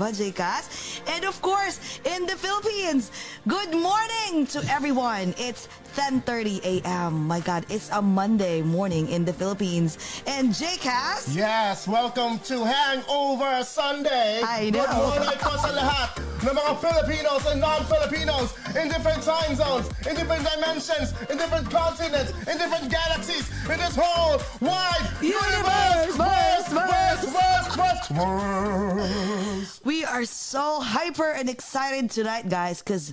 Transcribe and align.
ba, 0.00 0.10
Jcas? 0.10 1.00
And 1.14 1.24
of 1.26 1.40
course, 1.42 2.00
in 2.04 2.26
the 2.26 2.34
Philippines, 2.34 3.12
good 3.46 3.72
morning 3.72 4.46
to 4.46 4.62
everyone. 4.70 5.34
It's 5.38 5.68
10:30 5.96 6.60
a.m. 6.64 7.26
My 7.26 7.40
God, 7.40 7.64
it's 7.68 7.90
a 7.90 8.00
Monday 8.02 8.62
morning 8.62 9.08
in 9.08 9.24
the 9.24 9.32
Philippines. 9.32 9.98
And 10.26 10.50
Jcas, 10.50 11.34
Yes, 11.34 11.88
welcome 11.88 12.38
to 12.50 12.64
Hangover 12.64 13.64
Sunday. 13.64 14.40
I 14.44 14.70
know. 14.70 14.84
Good 14.86 14.96
morning 14.96 15.38
po 15.44 15.52
sa 15.58 15.70
lahat 15.74 16.08
ng 16.40 16.54
mga 16.56 16.72
Filipinos 16.80 17.42
and 17.50 17.60
non-Filipinos 17.60 18.48
in 18.76 18.88
different 18.88 19.22
time 19.22 19.52
zones, 19.56 19.86
in 20.06 20.14
different 20.16 20.44
dimensions, 20.46 21.12
in 21.28 21.36
different 21.36 21.68
continents, 21.70 22.30
in 22.46 22.54
different 22.56 22.86
galaxies, 22.88 23.50
in 23.68 23.76
this 23.80 23.96
whole 23.96 24.38
wide 24.60 25.04
Universe, 25.20 26.16
verse, 26.16 26.66
verse. 26.72 27.20
verse, 27.28 27.68
verse, 27.76 28.08
verse. 28.08 29.80
We 29.84 30.04
are 30.04 30.24
so 30.24 30.80
hyper 30.80 31.32
and 31.32 31.48
excited 31.50 32.08
tonight, 32.10 32.48
guys, 32.48 32.80
because, 32.80 33.12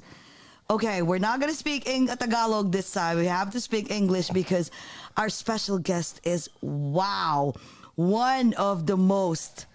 okay, 0.69 1.01
we're 1.01 1.19
not 1.19 1.39
going 1.39 1.51
to 1.51 1.57
speak 1.57 1.87
in 1.87 2.07
Tagalog 2.07 2.71
this 2.71 2.91
time. 2.91 3.17
We 3.17 3.25
have 3.27 3.51
to 3.51 3.61
speak 3.61 3.91
English 3.91 4.29
because 4.29 4.71
our 5.15 5.29
special 5.29 5.79
guest 5.79 6.19
is, 6.23 6.49
wow, 6.61 7.53
one 7.95 8.53
of 8.55 8.85
the 8.85 8.97
most, 8.97 9.65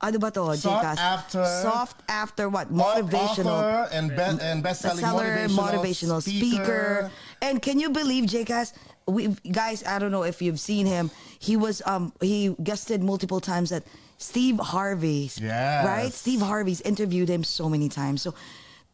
ano 0.00 0.18
ba 0.18 0.30
to, 0.30 0.40
Jcas? 0.40 0.96
after- 0.98 1.44
Soft 1.62 2.00
after 2.08 2.48
what? 2.48 2.72
Motivational. 2.72 3.58
Author 3.58 3.88
and, 3.92 4.10
be- 4.10 4.42
and 4.44 4.62
best-selling 4.62 5.04
bestseller, 5.04 5.48
motivational, 5.48 6.20
motivational 6.20 6.22
speaker. 6.22 7.10
And 7.42 7.60
can 7.60 7.80
you 7.80 7.90
believe, 7.90 8.24
Jcas? 8.24 8.72
We 9.08 9.28
guys, 9.52 9.84
I 9.86 10.00
don't 10.00 10.10
know 10.10 10.24
if 10.24 10.42
you've 10.42 10.58
seen 10.58 10.84
him. 10.84 11.12
He 11.38 11.56
was 11.56 11.80
um 11.86 12.12
he 12.20 12.56
guested 12.60 13.04
multiple 13.04 13.38
times 13.38 13.70
at 13.70 13.84
Steve 14.18 14.58
Harvey's. 14.58 15.38
Yes. 15.38 15.86
Right? 15.86 16.12
Steve 16.12 16.40
Harvey's 16.40 16.80
interviewed 16.80 17.28
him 17.28 17.44
so 17.44 17.68
many 17.68 17.88
times. 17.88 18.22
So 18.22 18.34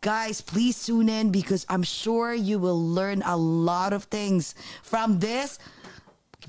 guys, 0.03 0.41
please 0.43 0.85
tune 0.85 1.09
in 1.09 1.31
because 1.31 1.65
I'm 1.69 1.83
sure 1.83 2.35
you 2.35 2.59
will 2.59 2.79
learn 2.81 3.23
a 3.25 3.37
lot 3.37 3.93
of 3.95 4.05
things 4.05 4.55
from 4.83 5.19
this 5.21 5.59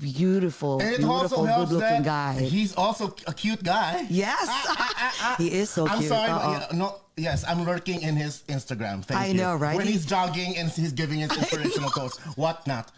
beautiful, 0.00 0.80
And 0.80 0.88
it 0.90 0.98
beautiful, 0.98 1.14
also 1.14 1.44
helps 1.44 1.70
good-looking 1.70 2.02
that 2.02 2.34
guy. 2.36 2.40
he's 2.42 2.74
also 2.74 3.14
a 3.28 3.32
cute 3.32 3.62
guy. 3.62 4.04
Yes. 4.10 4.44
Ah, 4.50 4.74
ah, 4.76 5.14
ah, 5.20 5.34
he 5.38 5.52
is 5.52 5.70
so 5.70 5.84
cute. 5.84 5.92
I'm 5.92 5.98
cute. 6.00 6.08
sorry, 6.10 6.30
uh-uh. 6.30 6.66
yeah, 6.70 6.76
no. 6.76 6.96
Yes, 7.16 7.44
I'm 7.46 7.64
lurking 7.64 8.02
in 8.02 8.16
his 8.16 8.42
Instagram. 8.48 9.04
Thank 9.04 9.20
I 9.20 9.26
you. 9.26 9.34
know, 9.34 9.54
right? 9.54 9.76
When 9.76 9.86
he's 9.86 10.04
jogging 10.04 10.56
and 10.58 10.68
he's 10.68 10.90
giving 10.90 11.20
his 11.20 11.30
inspirational 11.38 11.90
quotes, 11.90 12.18
whatnot. 12.36 12.90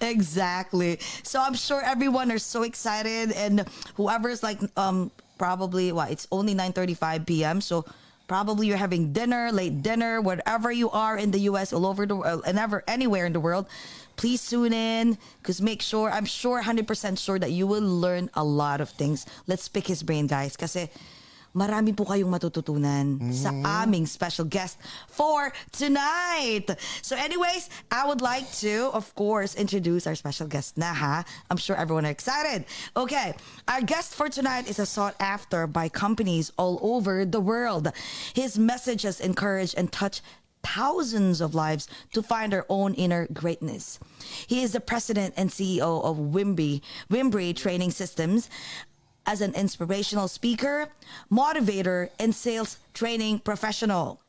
Exactly. 0.00 1.00
So 1.24 1.40
I'm 1.42 1.54
sure 1.54 1.82
everyone 1.82 2.30
are 2.30 2.38
so 2.38 2.62
excited, 2.62 3.32
and 3.32 3.66
whoever's 3.96 4.44
like, 4.44 4.60
um, 4.78 5.10
probably 5.36 5.90
what 5.90 6.12
it's 6.12 6.28
only 6.30 6.54
9:35 6.54 7.26
p.m. 7.26 7.60
So 7.60 7.84
probably 8.26 8.66
you're 8.66 8.76
having 8.76 9.12
dinner, 9.12 9.50
late 9.52 9.82
dinner, 9.82 10.20
wherever 10.20 10.70
you 10.70 10.90
are 10.90 11.16
in 11.16 11.30
the 11.30 11.40
U.S., 11.50 11.72
all 11.72 11.86
over 11.86 12.06
the 12.06 12.16
world, 12.16 12.42
and 12.46 12.58
ever 12.58 12.82
anywhere 12.86 13.26
in 13.26 13.32
the 13.32 13.40
world. 13.40 13.66
Please 14.16 14.48
tune 14.48 14.72
in 14.72 15.18
because 15.42 15.60
make 15.60 15.82
sure 15.82 16.10
I'm 16.10 16.24
sure 16.24 16.62
100% 16.62 17.18
sure 17.18 17.38
that 17.38 17.52
you 17.52 17.66
will 17.66 17.82
learn 17.82 18.30
a 18.34 18.42
lot 18.44 18.80
of 18.80 18.90
things. 18.90 19.26
Let's 19.46 19.68
pick 19.68 19.86
his 19.86 20.02
brain, 20.02 20.26
guys, 20.26 20.56
kasi 20.56 20.88
marami 21.56 21.96
po 21.96 22.04
kayong 22.04 22.28
matututunan 22.28 23.32
sa 23.32 23.48
aming 23.80 24.04
special 24.04 24.44
guest 24.44 24.76
for 25.08 25.48
tonight. 25.72 26.68
So 27.00 27.16
anyways, 27.16 27.72
I 27.88 28.04
would 28.04 28.20
like 28.20 28.44
to, 28.60 28.92
of 28.92 29.08
course, 29.16 29.56
introduce 29.56 30.04
our 30.04 30.14
special 30.14 30.46
guest 30.46 30.76
na 30.76 30.92
ha. 30.92 31.24
I'm 31.48 31.56
sure 31.56 31.74
everyone 31.74 32.04
are 32.04 32.12
excited. 32.12 32.68
Okay, 32.92 33.32
our 33.66 33.80
guest 33.80 34.12
for 34.12 34.28
tonight 34.28 34.68
is 34.68 34.78
a 34.78 34.84
sought 34.84 35.16
after 35.18 35.66
by 35.66 35.88
companies 35.88 36.52
all 36.60 36.76
over 36.84 37.24
the 37.24 37.40
world. 37.40 37.88
His 38.36 38.60
message 38.60 39.02
has 39.08 39.18
encouraged 39.18 39.74
and 39.80 39.88
touched 39.88 40.20
thousands 40.66 41.40
of 41.40 41.54
lives 41.54 41.88
to 42.12 42.22
find 42.22 42.52
their 42.52 42.66
own 42.68 42.92
inner 42.94 43.28
greatness. 43.32 43.98
He 44.46 44.62
is 44.62 44.72
the 44.72 44.80
president 44.80 45.34
and 45.36 45.48
CEO 45.48 46.02
of 46.02 46.18
Wimby, 46.18 46.82
Wimbry 47.08 47.54
Training 47.54 47.92
Systems 47.92 48.50
as 49.26 49.40
an 49.40 49.54
inspirational 49.54 50.28
speaker, 50.28 50.88
motivator, 51.30 52.10
and 52.18 52.34
sales 52.34 52.78
training 52.94 53.40
professional. 53.40 54.20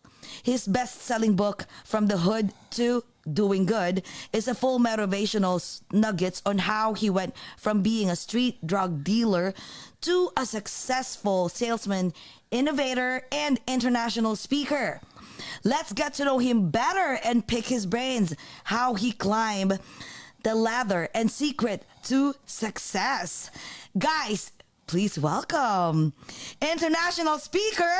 His 0.44 0.68
best 0.68 1.02
selling 1.02 1.36
book, 1.36 1.66
From 1.86 2.08
the 2.08 2.18
Hood 2.18 2.52
to 2.72 3.04
Doing 3.32 3.66
Good, 3.66 4.04
is 4.34 4.48
a 4.48 4.56
full 4.56 4.80
motivational 4.80 5.82
nuggets 5.92 6.42
on 6.46 6.58
how 6.60 6.94
he 6.94 7.10
went 7.10 7.36
from 7.58 7.82
being 7.82 8.10
a 8.10 8.16
street 8.16 8.66
drug 8.66 9.04
dealer 9.04 9.54
to 10.02 10.32
a 10.36 10.46
successful 10.46 11.50
salesman, 11.50 12.14
innovator, 12.52 13.26
and 13.32 13.60
international 13.68 14.36
speaker. 14.36 15.02
Let's 15.64 15.94
get 15.94 16.16
to 16.16 16.26
know 16.26 16.40
him 16.40 16.70
better 16.72 17.20
and 17.24 17.48
pick 17.48 17.66
his 17.66 17.86
brains 17.86 18.36
how 18.66 18.96
he 18.96 19.12
climbed 19.12 19.80
the 20.44 20.56
ladder 20.56 21.10
and 21.14 21.30
secret 21.30 21.84
to 22.04 22.34
success. 22.46 23.52
Guys, 23.98 24.52
please 24.88 25.20
welcome 25.20 26.14
international 26.62 27.38
speaker, 27.40 27.94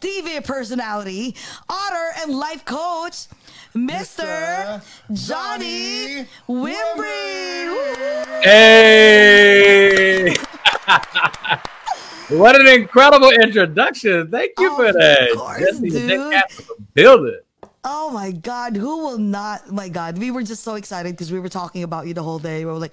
TV 0.00 0.44
personality, 0.44 1.34
author, 1.70 2.10
and 2.20 2.34
life 2.38 2.66
coach, 2.66 3.26
Mr. 3.74 4.82
Johnny 5.12 6.26
Wimbrey. 6.46 7.94
Hey! 8.44 10.34
what 12.36 12.60
an 12.60 12.66
incredible 12.68 13.30
introduction. 13.30 14.30
Thank 14.30 14.52
you 14.58 14.70
Oh, 14.70 14.76
for 14.76 14.86
of 14.88 14.94
that. 14.96 15.30
course, 15.34 15.60
Jesse, 15.60 15.88
dude. 15.90 16.42
Build 16.92 17.26
it. 17.26 17.46
Oh 17.84 18.10
my 18.10 18.32
God, 18.32 18.76
who 18.76 18.98
will 18.98 19.18
not? 19.18 19.72
My 19.72 19.88
God, 19.88 20.18
we 20.18 20.30
were 20.30 20.42
just 20.42 20.62
so 20.62 20.74
excited 20.74 21.12
because 21.12 21.32
we 21.32 21.40
were 21.40 21.48
talking 21.48 21.84
about 21.84 22.06
you 22.06 22.12
the 22.12 22.22
whole 22.22 22.38
day. 22.38 22.66
We 22.66 22.70
were 22.70 22.78
like, 22.78 22.92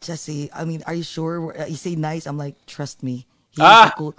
Jesse, 0.00 0.50
I 0.52 0.64
mean, 0.64 0.82
are 0.86 0.94
you 0.94 1.02
sure? 1.02 1.54
You 1.68 1.76
say 1.76 1.94
nice. 1.96 2.26
I'm 2.26 2.38
like, 2.38 2.54
trust 2.66 3.02
me. 3.02 3.26
He 3.50 3.62
is 3.62 3.66
Ah. 3.68 3.90
a 3.92 3.98
cool. 3.98 4.14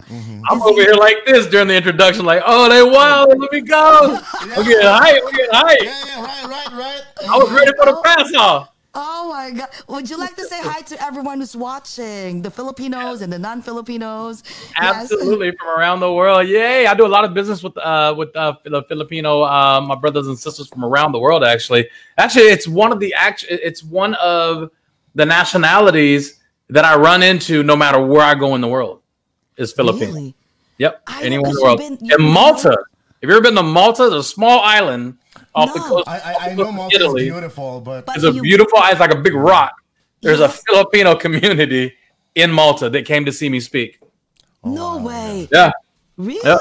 I'm 0.50 0.62
over 0.62 0.82
here 0.82 0.94
like 0.96 1.18
this 1.26 1.48
during 1.48 1.68
the 1.68 1.76
introduction, 1.76 2.26
like, 2.26 2.42
oh, 2.46 2.68
they 2.70 2.84
wild. 2.84 3.30
Let 3.40 3.52
me 3.52 3.62
go. 3.62 4.20
We're 4.58 4.64
getting 4.64 4.88
hype. 4.88 5.24
We're 5.24 5.32
getting 5.32 5.48
hype. 5.54 5.82
Yeah, 5.84 6.04
yeah, 6.06 6.24
right, 6.24 6.46
right, 6.46 6.72
right. 6.74 7.02
I 7.30 7.38
was 7.38 7.50
ready 7.52 7.72
for 7.78 7.86
the 7.86 8.02
pass 8.04 8.34
off. 8.36 8.70
Oh 8.96 9.30
my 9.30 9.52
God. 9.52 9.70
Would 9.88 10.10
you 10.10 10.18
like 10.18 10.36
to 10.36 10.44
say 10.46 10.60
hi 10.62 10.82
to 10.82 11.02
everyone 11.02 11.40
who's 11.40 11.56
watching? 11.56 12.42
The 12.42 12.50
Filipinos 12.50 13.22
and 13.22 13.32
the 13.32 13.38
non 13.38 13.62
Filipinos? 13.62 14.42
Absolutely, 14.78 15.52
from 15.52 15.70
around 15.70 16.00
the 16.00 16.12
world. 16.12 16.48
Yay! 16.48 16.88
I 16.88 16.96
do 16.96 17.06
a 17.06 17.08
lot 17.08 17.24
of 17.24 17.36
business 17.36 17.62
with 17.62 17.78
uh 17.78 18.16
with 18.18 18.36
uh 18.36 18.56
the 18.66 18.82
Filipino 18.90 19.44
uh, 19.44 19.80
my 19.80 19.94
brothers 19.96 20.26
and 20.28 20.38
sisters 20.38 20.68
from 20.70 20.84
around 20.84 21.12
the 21.12 21.20
world. 21.20 21.44
Actually, 21.44 21.88
actually, 22.18 22.46
it's 22.46 22.68
one 22.68 22.92
of 22.92 23.00
the 23.00 23.14
act. 23.14 23.46
It's 23.48 23.84
one 23.84 24.16
of 24.16 24.72
the 25.16 25.26
nationalities 25.26 26.40
that 26.70 26.86
I 26.86 26.96
run 26.96 27.24
into 27.24 27.64
no 27.64 27.76
matter 27.76 28.00
where 28.04 28.22
I 28.22 28.36
go 28.36 28.56
in 28.56 28.62
the 28.62 28.68
world. 28.68 29.02
Is 29.58 29.74
Filipino. 29.74 30.08
Really? 30.14 30.36
Yep, 30.78 31.02
I 31.08 31.20
know, 31.22 31.26
anywhere 31.26 31.50
in 31.50 31.54
the 31.56 31.60
'cause 31.60 31.64
world. 31.64 31.78
been- 32.00 32.12
and 32.12 32.24
Malta. 32.24 32.70
Have 32.70 32.78
you 33.30 33.32
ever 33.32 33.42
been 33.42 33.56
to 33.56 33.64
Malta? 33.64 34.06
It's 34.06 34.16
a 34.16 34.24
small 34.24 34.62
island 34.62 35.18
off 35.54 35.74
the 35.74 35.80
coast. 35.82 36.08
I, 36.08 36.20
I, 36.20 36.36
I 36.52 36.54
know 36.54 36.64
coast 36.64 36.70
of 36.70 36.76
Malta 36.76 36.96
is 36.96 37.02
Italy. 37.02 37.24
beautiful, 37.26 37.82
but, 37.82 38.06
But- 38.06 38.16
It's 38.16 38.24
a 38.26 38.32
you- 38.32 38.42
beautiful. 38.42 38.80
It's 38.84 39.00
like 39.02 39.14
a 39.14 39.18
big 39.18 39.34
rock. 39.34 39.74
There's 40.22 40.40
Yes. 40.40 40.58
a 40.58 40.62
Filipino 40.66 41.16
community 41.16 41.94
in 42.36 42.52
Malta 42.52 42.90
that 42.90 43.06
came 43.06 43.26
to 43.26 43.32
see 43.34 43.50
me 43.50 43.60
speak. 43.60 44.00
No 44.64 44.98
way. 44.98 45.50
Yeah. 45.52 45.72
Really? 46.18 46.40
Yep. 46.44 46.60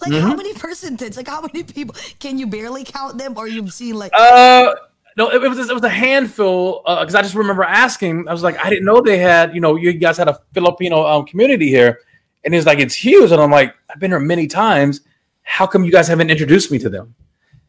Like 0.00 0.12
Mm-hmm. 0.12 0.26
how 0.26 0.34
many 0.34 0.52
percentage? 0.66 1.16
Like 1.16 1.28
how 1.28 1.40
many 1.40 1.62
people? 1.62 1.94
Can 2.18 2.38
you 2.38 2.46
barely 2.46 2.84
count 2.84 3.16
them, 3.16 3.34
or 3.38 3.48
you've 3.48 3.72
seen 3.72 3.94
like? 3.94 4.12
Uh, 4.14 4.74
no, 5.16 5.30
it 5.30 5.40
was 5.40 5.58
it 5.58 5.72
was 5.72 5.82
a 5.84 5.88
handful 5.88 6.82
because 6.84 7.14
I 7.14 7.22
just 7.22 7.34
remember 7.34 7.62
asking. 7.62 8.28
I 8.28 8.32
was 8.32 8.42
like, 8.42 8.58
I 8.64 8.68
didn't 8.70 8.84
know 8.84 9.00
they 9.00 9.18
had. 9.18 9.54
You 9.54 9.60
know, 9.60 9.76
you 9.76 9.92
guys 9.92 10.16
had 10.16 10.28
a 10.28 10.38
Filipino 10.52 11.06
um, 11.06 11.24
community 11.26 11.68
here, 11.68 12.00
and 12.44 12.52
he's 12.54 12.66
like, 12.66 12.78
it's 12.80 12.94
huge, 12.94 13.30
and 13.32 13.40
I'm 13.40 13.50
like, 13.50 13.74
I've 13.90 14.00
been 14.00 14.10
here 14.10 14.20
many 14.20 14.46
times. 14.46 15.00
How 15.42 15.66
come 15.66 15.84
you 15.84 15.92
guys 15.92 16.08
haven't 16.08 16.30
introduced 16.30 16.70
me 16.72 16.78
to 16.78 16.88
them? 16.88 17.14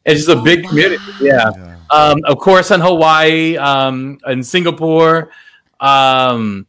It's 0.05 0.21
just 0.25 0.29
a 0.29 0.39
Oh, 0.39 0.43
big 0.43 0.63
wow. 0.63 0.69
community. 0.69 1.03
Yeah. 1.21 1.49
Um, 1.91 2.19
of 2.25 2.37
course, 2.39 2.71
in 2.71 2.79
Hawaii, 2.79 3.57
um, 3.57 4.17
in 4.27 4.41
Singapore, 4.43 5.29
um, 5.79 6.65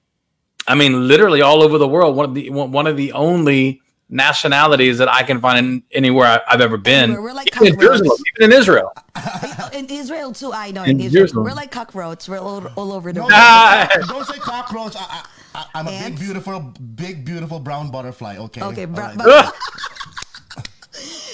I 0.69 0.75
mean, 0.75 1.07
literally 1.07 1.43
all 1.43 1.63
over 1.63 1.79
the 1.79 1.89
world. 1.89 2.17
One 2.17 2.25
of 2.27 2.35
the 2.35 2.51
one 2.51 2.73
one 2.73 2.87
of 2.87 2.97
the 2.97 3.13
only 3.13 3.81
nationalities 4.09 4.99
that 4.99 5.09
I 5.13 5.23
can 5.23 5.41
find 5.41 5.59
in 5.59 5.83
anywhere 5.93 6.27
I, 6.27 6.41
I've 6.55 6.61
ever 6.61 6.77
been. 6.77 7.05
Anywhere. 7.05 7.23
We're 7.23 7.33
like 7.33 7.49
even 7.57 7.67
in 7.69 7.73
cockroaches. 7.75 8.01
Jerusalem, 8.01 8.23
even 8.37 8.53
in 8.53 8.59
Israel. 8.59 8.93
in 9.73 9.87
Israel 9.87 10.33
too. 10.33 10.53
I 10.53 10.71
know 10.71 10.83
In 10.85 10.91
in 10.91 11.01
Israel, 11.01 11.11
Jerusalem. 11.23 11.45
we're 11.45 11.55
like 11.55 11.71
cockroaches. 11.71 12.29
We're 12.29 12.39
all, 12.39 12.67
all 12.77 12.93
over 12.93 13.13
the 13.13 13.21
No, 13.21 13.27
world. 13.27 13.33
Ah. 13.35 13.89
don't 14.09 14.25
say 14.27 14.39
cockroach. 14.39 14.95
I, 14.97 15.07
I, 15.09 15.25
I, 15.55 15.67
I'm 15.75 15.87
a 15.89 15.91
big, 15.91 16.19
beautiful, 16.19 16.61
big, 16.95 17.25
beautiful 17.25 17.59
brown 17.59 17.91
butterfly. 17.91 18.37
Okay. 18.39 18.63
Okay, 18.63 18.83
All 18.83 18.87
bro, 18.89 19.05
right. 19.17 19.51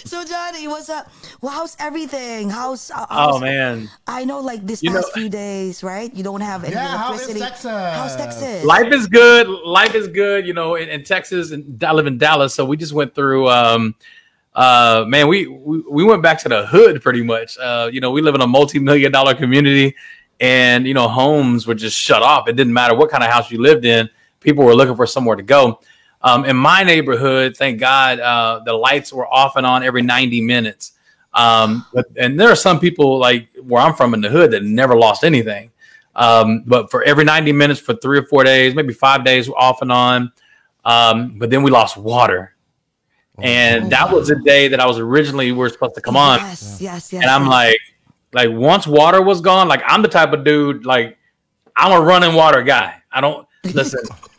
but- 0.02 0.08
so 0.10 0.24
Johnny, 0.24 0.68
what's 0.68 0.88
up? 0.88 1.10
Well, 1.40 1.52
how's 1.52 1.76
everything? 1.78 2.50
How's, 2.50 2.90
uh, 2.90 3.06
how's 3.08 3.36
Oh 3.36 3.38
man, 3.40 3.88
I 4.06 4.24
know, 4.24 4.40
like 4.40 4.66
this 4.66 4.82
You 4.82 4.90
past 4.90 5.08
know- 5.08 5.20
few 5.22 5.28
days, 5.28 5.82
right? 5.82 6.12
You 6.14 6.22
don't 6.22 6.40
have 6.40 6.64
any 6.64 6.74
Yeah, 6.74 6.96
how 6.96 7.12
is 7.14 7.22
electricity. 7.22 7.40
Texas? 7.40 7.70
How's 7.70 8.16
Texas? 8.16 8.64
life 8.64 8.92
is 8.92 9.06
good. 9.06 9.48
Life 9.48 9.94
is 9.94 10.08
good. 10.08 10.46
You 10.46 10.54
know, 10.54 10.74
in, 10.74 10.88
in 10.88 11.04
Texas, 11.04 11.50
and 11.52 11.82
I 11.82 11.92
live 11.92 12.06
in 12.06 12.18
Dallas, 12.18 12.54
so 12.54 12.64
we 12.64 12.76
just 12.76 12.92
went 12.92 13.14
through. 13.14 13.48
Um, 13.48 13.94
uh, 14.54 15.04
man, 15.08 15.28
we, 15.28 15.46
we 15.46 15.80
we 15.90 16.04
went 16.04 16.22
back 16.22 16.38
to 16.42 16.48
the 16.48 16.66
hood 16.66 17.00
pretty 17.02 17.22
much. 17.22 17.56
Uh, 17.58 17.88
you 17.92 18.00
know, 18.00 18.10
we 18.10 18.20
live 18.20 18.34
in 18.34 18.42
a 18.42 18.46
multi-million 18.46 19.10
dollar 19.10 19.34
community, 19.34 19.94
and 20.40 20.86
you 20.86 20.92
know, 20.94 21.08
homes 21.08 21.66
were 21.66 21.74
just 21.74 21.96
shut 21.98 22.22
off. 22.22 22.48
It 22.48 22.56
didn't 22.56 22.74
matter 22.74 22.94
what 22.94 23.10
kind 23.10 23.24
of 23.24 23.30
house 23.30 23.50
you 23.50 23.60
lived 23.62 23.84
in. 23.86 24.10
People 24.40 24.64
were 24.64 24.74
looking 24.74 24.94
for 24.96 25.06
somewhere 25.06 25.36
to 25.36 25.42
go. 25.42 25.80
Um, 26.24 26.44
in 26.44 26.56
my 26.56 26.82
neighborhood, 26.82 27.56
thank 27.56 27.80
God, 27.80 28.20
uh, 28.20 28.60
the 28.64 28.72
lights 28.72 29.12
were 29.12 29.26
off 29.26 29.56
and 29.56 29.66
on 29.66 29.82
every 29.82 30.02
90 30.02 30.40
minutes. 30.40 30.92
Um, 31.34 31.86
but 31.92 32.06
and 32.16 32.38
there 32.38 32.50
are 32.50 32.56
some 32.56 32.78
people 32.78 33.18
like 33.18 33.48
where 33.62 33.82
I'm 33.82 33.94
from 33.94 34.14
in 34.14 34.20
the 34.20 34.28
hood 34.28 34.50
that 34.52 34.62
never 34.62 34.96
lost 34.96 35.24
anything. 35.24 35.70
Um, 36.14 36.62
but 36.66 36.90
for 36.90 37.02
every 37.04 37.24
90 37.24 37.52
minutes 37.52 37.80
for 37.80 37.94
three 37.94 38.18
or 38.18 38.26
four 38.26 38.44
days, 38.44 38.74
maybe 38.74 38.92
five 38.92 39.24
days 39.24 39.48
off 39.48 39.82
and 39.82 39.90
on. 39.90 40.32
Um, 40.84 41.38
but 41.38 41.50
then 41.50 41.62
we 41.62 41.70
lost 41.70 41.96
water. 41.96 42.54
And 43.40 43.90
that 43.90 44.12
was 44.12 44.28
the 44.28 44.36
day 44.36 44.68
that 44.68 44.78
I 44.78 44.86
was 44.86 44.98
originally 44.98 45.50
we 45.52 45.58
were 45.58 45.70
supposed 45.70 45.94
to 45.94 46.00
come 46.00 46.16
on. 46.16 46.38
Yes, 46.38 46.78
yes, 46.80 47.12
yes. 47.12 47.22
And 47.22 47.30
I'm 47.30 47.42
yes. 47.42 47.50
like, 47.50 47.78
like 48.34 48.50
once 48.50 48.86
water 48.86 49.22
was 49.22 49.40
gone, 49.40 49.68
like 49.68 49.82
I'm 49.86 50.02
the 50.02 50.08
type 50.08 50.32
of 50.32 50.44
dude, 50.44 50.84
like 50.84 51.18
I'm 51.74 51.92
a 51.92 52.04
running 52.04 52.34
water 52.34 52.62
guy. 52.62 52.94
I 53.10 53.20
don't 53.20 53.46
listen. 53.64 54.00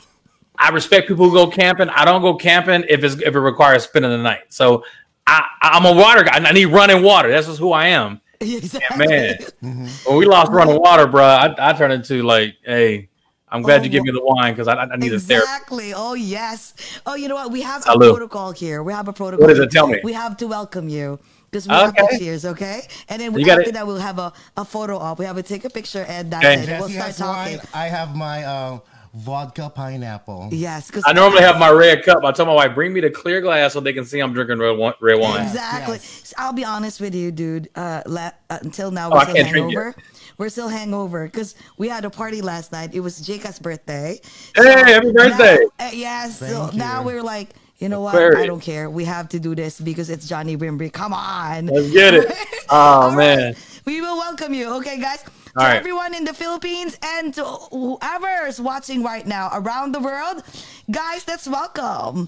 I 0.63 0.69
respect 0.69 1.09
people 1.09 1.29
who 1.29 1.33
go 1.33 1.47
camping. 1.47 1.89
I 1.89 2.05
don't 2.05 2.21
go 2.21 2.35
camping 2.35 2.85
if 2.87 3.03
it's 3.03 3.15
if 3.15 3.35
it 3.35 3.39
requires 3.39 3.83
spending 3.83 4.11
the 4.11 4.17
night. 4.17 4.43
So 4.47 4.85
I, 5.27 5.45
I'm 5.61 5.85
a 5.85 5.91
water 5.93 6.23
guy. 6.23 6.37
I 6.37 6.51
need 6.53 6.67
running 6.67 7.03
water. 7.03 7.29
That's 7.29 7.47
just 7.47 7.59
who 7.59 7.73
I 7.73 7.87
am. 7.89 8.21
exactly. 8.41 9.07
Man, 9.07 9.89
when 10.05 10.17
we 10.17 10.25
lost 10.25 10.51
running 10.53 10.79
water, 10.79 11.05
bro, 11.05 11.23
I, 11.23 11.53
I 11.57 11.73
turned 11.73 11.91
into 11.91 12.23
like, 12.23 12.55
hey, 12.63 13.09
I'm 13.49 13.61
glad 13.61 13.81
Oh, 13.81 13.83
you 13.83 13.89
give 13.89 14.03
me 14.03 14.11
the 14.11 14.23
wine 14.23 14.53
because 14.53 14.67
I, 14.69 14.75
I 14.75 14.95
need 14.95 15.11
a 15.13 15.19
therapy. 15.19 15.43
Exactly. 15.43 15.93
Oh 15.93 16.13
yes. 16.13 16.73
Oh, 17.05 17.15
you 17.15 17.27
know 17.27 17.35
what? 17.35 17.51
We 17.51 17.61
have 17.61 17.83
Salud. 17.83 18.07
a 18.07 18.09
protocol 18.11 18.51
here. 18.53 18.83
We 18.83 18.93
have 18.93 19.07
a 19.09 19.13
protocol. 19.13 19.43
What 19.45 19.51
is 19.51 19.59
it? 19.59 19.69
Tell 19.69 19.87
me. 19.87 19.99
We 20.03 20.13
have 20.13 20.37
to 20.37 20.47
welcome 20.47 20.87
you 20.87 21.19
because 21.51 21.67
we 21.67 21.75
have 21.75 21.89
Okay. 21.89 22.07
to 22.07 22.17
cheers, 22.19 22.45
okay? 22.45 22.81
And 23.09 23.21
then 23.21 23.31
we, 23.33 23.41
You 23.41 23.47
got 23.47 23.59
after 23.59 23.71
that, 23.73 23.85
we'll 23.85 23.97
have 23.97 24.17
a, 24.17 24.33
a 24.57 24.65
photo 24.65 24.97
op. 24.97 25.19
We 25.19 25.25
have 25.25 25.35
to 25.35 25.43
take 25.43 25.65
a 25.65 25.69
picture 25.69 26.05
and 26.07 26.31
that's 26.31 26.45
Okay. 26.45 26.63
it. 26.63 26.79
We'll 26.79 26.87
Jesse 26.89 27.13
start 27.13 27.15
talking. 27.15 27.57
wine. 27.57 27.67
I 27.73 27.87
have 27.89 28.15
my 28.15 28.43
uh, 28.43 28.79
vodka 29.13 29.69
pineapple. 29.73 30.49
Yes, 30.51 30.87
because 30.87 31.03
I 31.05 31.13
normally 31.13 31.41
have 31.41 31.59
my 31.59 31.69
red 31.69 32.03
cup. 32.03 32.23
I 32.23 32.31
tell 32.31 32.45
my 32.45 32.53
wife, 32.53 32.73
bring 32.75 32.93
me 32.93 32.99
the 33.01 33.09
clear 33.09 33.41
glass 33.41 33.73
so 33.73 33.79
they 33.79 33.93
can 33.93 34.05
see 34.05 34.19
I'm 34.19 34.33
drinking 34.33 34.59
red 34.59 34.77
wine. 34.77 34.93
Red 35.01 35.19
wine. 35.19 35.43
Exactly. 35.43 35.95
yes. 35.97 36.21
So 36.29 36.35
I'll 36.37 36.53
be 36.53 36.65
honest 36.65 36.99
with 36.99 37.13
you, 37.15 37.31
dude. 37.31 37.69
Uh, 37.75 38.01
la- 38.05 38.31
uh 38.49 38.59
until 38.61 38.91
now, 38.91 39.09
Oh, 39.09 39.15
we're 39.15 39.19
I 39.19 39.23
still 39.29 39.45
hangover. 39.45 39.95
We're 40.37 40.49
still 40.49 40.67
hangover 40.67 41.25
because 41.25 41.53
we 41.77 41.87
had 41.87 42.05
a 42.05 42.09
party 42.09 42.41
last 42.41 42.71
night. 42.71 42.95
It 42.95 43.01
was 43.01 43.21
Jacob's 43.21 43.59
birthday. 43.59 44.19
Hey, 44.55 44.63
happy 44.91 45.11
birthday. 45.11 45.57
Now, 45.79 45.87
uh, 45.87 45.91
yes. 45.93 46.39
so 46.39 46.65
Thank 46.67 46.73
now 46.75 47.01
you. 47.01 47.05
we're 47.05 47.21
like, 47.23 47.49
you 47.77 47.87
know 47.89 48.01
what? 48.01 48.15
Aquarius. 48.15 48.39
I 48.43 48.45
don't 48.47 48.59
care. 48.61 48.89
We 48.89 49.05
have 49.05 49.29
to 49.29 49.39
do 49.39 49.53
this 49.53 49.79
because 49.79 50.09
it's 50.09 50.27
Johnny 50.27 50.57
Wimbrey. 50.57 50.91
Come 50.91 51.13
on. 51.13 51.67
Let's 51.67 51.91
get 51.91 52.15
it. 52.15 52.31
Oh 52.69 52.75
All 52.75 53.07
right. 53.09 53.17
man. 53.17 53.55
We 53.85 54.01
will 54.01 54.17
welcome 54.17 54.53
you. 54.55 54.73
Okay, 54.77 54.99
guys. 54.99 55.23
To 55.53 55.59
All 55.61 55.67
right. 55.67 55.77
everyone 55.77 56.15
in 56.15 56.23
the 56.25 56.33
Philippines 56.33 56.97
and 57.03 57.33
to 57.35 57.43
whoever 57.45 58.47
is 58.47 58.59
watching 58.59 59.03
right 59.03 59.25
now 59.25 59.49
around 59.53 59.93
the 59.93 59.99
world, 59.99 60.41
guys, 60.89 61.27
let's 61.27 61.47
welcome 61.47 62.27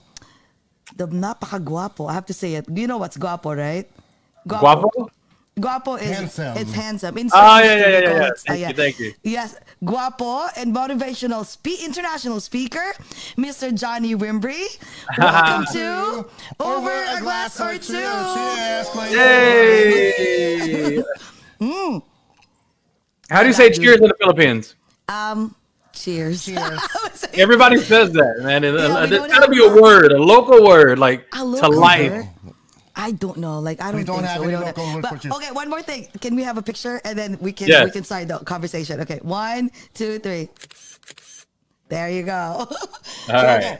the 0.95 1.07
napaka-guapo. 1.07 2.05
I 2.05 2.13
have 2.13 2.27
to 2.27 2.33
say 2.33 2.53
it. 2.53 2.65
You 2.69 2.85
know 2.85 2.97
what's 2.97 3.17
guapo, 3.17 3.53
right? 3.55 3.89
Guapo? 4.47 5.09
Guapo 5.59 5.95
is 5.95 6.11
Handsome. 6.11 6.57
it's 6.57 6.73
handsome. 6.73 7.17
In 7.17 7.29
Oh, 7.33 7.59
yeah, 7.59 7.63
yeah, 7.63 7.87
yeah, 7.87 7.99
yeah. 7.99 8.27
it- 8.27 8.31
uh, 8.31 8.31
Thank 8.45 8.67
you, 8.67 8.73
thank 8.75 8.99
you. 8.99 9.13
Yes, 9.23 9.55
guapo 9.83 10.45
and 10.57 10.75
motivational 10.75 11.45
spe- 11.45 11.81
international 11.83 12.39
speaker, 12.41 12.83
Mr. 13.39 13.73
Johnny 13.73 14.13
Wimbrey. 14.15 14.67
Welcome 15.17 15.65
to 15.73 16.27
Over 16.59 16.91
a 16.91 17.21
Glass 17.21 17.59
or 17.59 17.73
Two. 17.79 18.03
Cheers, 18.03 18.87
Clay. 18.89 19.11
Yay! 19.15 21.03
Mm. 21.61 22.03
How 23.29 23.41
do 23.41 23.47
you 23.47 23.53
say 23.53 23.71
cheers 23.71 23.97
in 23.97 24.07
the 24.07 24.15
Philippines? 24.19 24.75
Um, 25.09 25.55
cheers. 25.93 26.45
Cheers. 26.45 26.79
Everybody 27.33 27.77
says 27.77 28.11
that, 28.13 28.39
man. 28.41 28.63
It, 28.63 28.73
Yeah, 28.73 29.03
we 29.03 29.09
there's 29.09 29.21
don't 29.21 29.29
gotta 29.31 29.49
be 29.51 29.59
a 29.59 29.67
a- 29.69 29.81
word, 29.81 30.11
a 30.11 30.17
local 30.21 30.63
word, 30.65 30.99
like 30.99 31.25
A 31.33 31.37
to 31.37 31.43
local 31.43 31.79
life. 31.79 32.11
word? 32.11 32.29
I 32.95 33.11
don't 33.11 33.37
know. 33.37 33.59
Like 33.59 33.81
I 33.81 33.91
don't, 33.91 33.97
We 33.99 34.03
don't 34.05 34.17
think 34.17 34.27
have 34.29 34.37
so. 34.37 34.43
any 34.43 34.47
we 34.47 34.51
don't 34.53 34.65
local 34.65 34.93
word 34.93 35.01
but, 35.01 35.25
okay, 35.25 35.51
one 35.51 35.69
more 35.69 35.81
thing. 35.81 36.07
Can 36.21 36.33
we 36.35 36.43
have 36.43 36.57
a 36.57 36.61
picture 36.61 37.01
and 37.03 37.17
then 37.17 37.37
we 37.41 37.51
can 37.51 37.67
Yes. 37.67 37.83
we 37.85 37.91
can 37.91 38.03
start 38.05 38.27
the 38.29 38.37
conversation. 38.39 39.01
Okay, 39.01 39.19
one, 39.21 39.69
two, 39.93 40.17
three. 40.19 40.49
There 41.89 42.09
you 42.09 42.23
go. 42.23 42.31
All 43.29 43.43
right. 43.43 43.79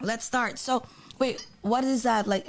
Let's 0.00 0.24
start. 0.24 0.58
So, 0.58 0.82
wait, 1.18 1.46
what 1.60 1.84
is 1.84 2.02
that 2.04 2.26
like? 2.26 2.46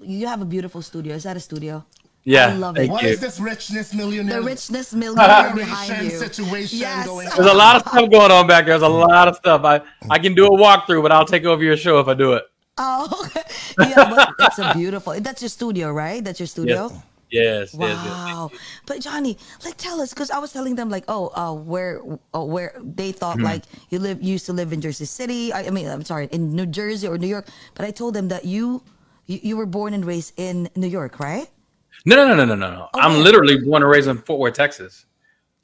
You 0.00 0.26
have 0.26 0.40
a 0.40 0.44
beautiful 0.44 0.82
studio. 0.82 1.14
Is 1.14 1.24
that 1.24 1.36
a 1.36 1.40
studio? 1.40 1.84
Yeah. 2.24 2.48
I 2.48 2.52
love 2.54 2.76
thank 2.76 2.90
it. 2.90 2.92
What 2.92 3.02
you. 3.02 3.08
is 3.10 3.20
this 3.20 3.40
richness 3.40 3.94
millionaire? 3.94 4.40
The 4.40 4.46
richness 4.46 4.92
millionaire 4.92 5.54
behind 5.54 5.88
Generation 5.88 6.04
you. 6.10 6.18
situation 6.18 6.78
Yes. 6.78 7.06
going 7.06 7.26
on? 7.28 7.36
There's 7.36 7.50
a 7.50 7.54
lot 7.56 7.76
of 7.76 7.82
stuff 7.82 8.10
going 8.10 8.30
on 8.30 8.46
back 8.46 8.66
there. 8.66 8.78
There's 8.78 8.82
a 8.82 8.88
lot 8.94 9.26
of 9.28 9.36
stuff. 9.36 9.64
I, 9.64 9.80
I 10.10 10.18
can 10.18 10.34
do 10.34 10.46
a 10.46 10.50
walkthrough, 10.50 11.02
but 11.02 11.12
I'll 11.12 11.24
take 11.24 11.44
over 11.44 11.62
your 11.62 11.76
show 11.76 11.98
if 11.98 12.08
I 12.08 12.14
do 12.14 12.34
it. 12.34 12.44
Oh, 12.78 13.26
okay. 13.26 13.42
yeah, 13.90 14.10
but 14.10 14.34
it's 14.38 14.58
a 14.58 14.72
beautiful. 14.74 15.14
That's 15.20 15.42
your 15.42 15.48
studio, 15.48 15.90
right? 15.92 16.22
That's 16.22 16.40
your 16.40 16.46
studio. 16.46 16.88
Yes. 16.92 17.02
Yes. 17.30 17.74
yes, 17.78 17.80
yes. 18.04 18.06
Wow. 18.06 18.50
But 18.86 19.00
Johnny, 19.00 19.38
like 19.64 19.76
tell 19.76 20.00
us 20.00 20.10
because 20.12 20.30
I 20.32 20.38
was 20.38 20.52
telling 20.52 20.74
them 20.74 20.90
like, 20.90 21.04
oh, 21.06 21.28
uh, 21.34 21.54
where 21.54 22.00
uh, 22.34 22.42
where 22.44 22.74
they 22.82 23.12
thought 23.12 23.36
Mm-hmm. 23.36 23.44
like 23.44 23.62
you 23.90 23.98
live 24.00 24.20
you 24.22 24.32
used 24.32 24.46
to 24.46 24.52
live 24.52 24.72
in 24.72 24.80
Jersey 24.80 25.04
City. 25.04 25.52
I, 25.52 25.66
I 25.66 25.70
mean, 25.70 25.86
I'm 25.88 26.04
sorry, 26.04 26.26
in 26.32 26.56
New 26.56 26.66
Jersey 26.66 27.06
or 27.06 27.18
New 27.18 27.28
York. 27.28 27.46
But 27.74 27.86
I 27.86 27.92
told 27.92 28.14
them 28.14 28.28
that 28.28 28.44
you 28.44 28.82
you, 29.26 29.38
you 29.42 29.56
were 29.56 29.66
born 29.66 29.94
and 29.94 30.04
raised 30.04 30.32
in 30.36 30.68
New 30.74 30.88
York, 30.88 31.20
right? 31.20 31.48
No, 32.06 32.16
no, 32.16 32.28
no, 32.28 32.34
no, 32.34 32.44
no, 32.44 32.54
no, 32.54 32.70
no. 32.70 32.88
I'm 32.94 33.22
literally 33.22 33.58
born 33.58 33.82
and 33.82 33.90
raised 33.90 34.08
in 34.08 34.18
Fort 34.18 34.40
Worth, 34.40 34.54
Texas. 34.54 35.06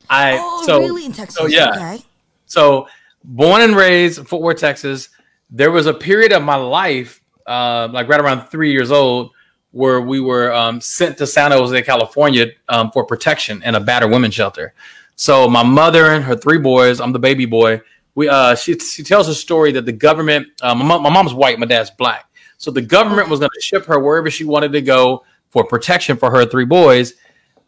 I 0.08 0.38
Oh, 0.40 0.64
so 0.66 0.80
really 0.80 1.06
in 1.06 1.12
Texas? 1.12 1.36
so 1.36 1.46
yeah. 1.46 1.70
Okay. 1.70 2.02
So 2.46 2.88
born 3.24 3.62
and 3.62 3.74
raised 3.74 4.18
in 4.18 4.24
Fort 4.24 4.42
Worth, 4.42 4.58
Texas. 4.58 5.08
There 5.50 5.70
was 5.70 5.86
a 5.86 5.94
period 5.94 6.32
of 6.32 6.42
my 6.42 6.56
life, 6.56 7.22
uh, 7.46 7.88
like 7.92 8.08
right 8.08 8.20
around 8.20 8.48
three 8.48 8.72
years 8.72 8.90
old, 8.90 9.30
where 9.70 10.00
we 10.00 10.20
were 10.20 10.52
um, 10.52 10.80
sent 10.80 11.18
to 11.18 11.26
San 11.26 11.52
Jose, 11.52 11.82
California, 11.82 12.46
um, 12.68 12.90
for 12.90 13.04
protection 13.04 13.62
in 13.62 13.74
a 13.74 13.80
battered 13.80 14.10
women's 14.10 14.34
shelter. 14.34 14.74
So 15.16 15.48
my 15.48 15.62
mother 15.62 16.12
and 16.12 16.24
her 16.24 16.36
three 16.36 16.58
boys, 16.58 17.00
I'm 17.00 17.12
the 17.12 17.18
baby 17.18 17.46
boy. 17.46 17.80
We 18.14 18.28
uh, 18.28 18.54
she 18.54 18.78
she 18.78 19.02
tells 19.02 19.28
a 19.28 19.34
story 19.34 19.72
that 19.72 19.84
the 19.84 19.92
government, 19.92 20.48
uh, 20.62 20.74
my, 20.74 20.84
mom, 20.84 21.02
my 21.02 21.10
mom's 21.10 21.34
white, 21.34 21.58
my 21.58 21.66
dad's 21.66 21.90
black. 21.90 22.26
So 22.58 22.70
the 22.70 22.82
government 22.82 23.28
was 23.28 23.40
going 23.40 23.50
to 23.54 23.60
ship 23.60 23.84
her 23.86 23.98
wherever 23.98 24.30
she 24.30 24.44
wanted 24.44 24.72
to 24.72 24.80
go 24.80 25.24
for 25.56 25.64
protection 25.64 26.18
for 26.18 26.30
her 26.30 26.44
three 26.44 26.66
boys. 26.66 27.14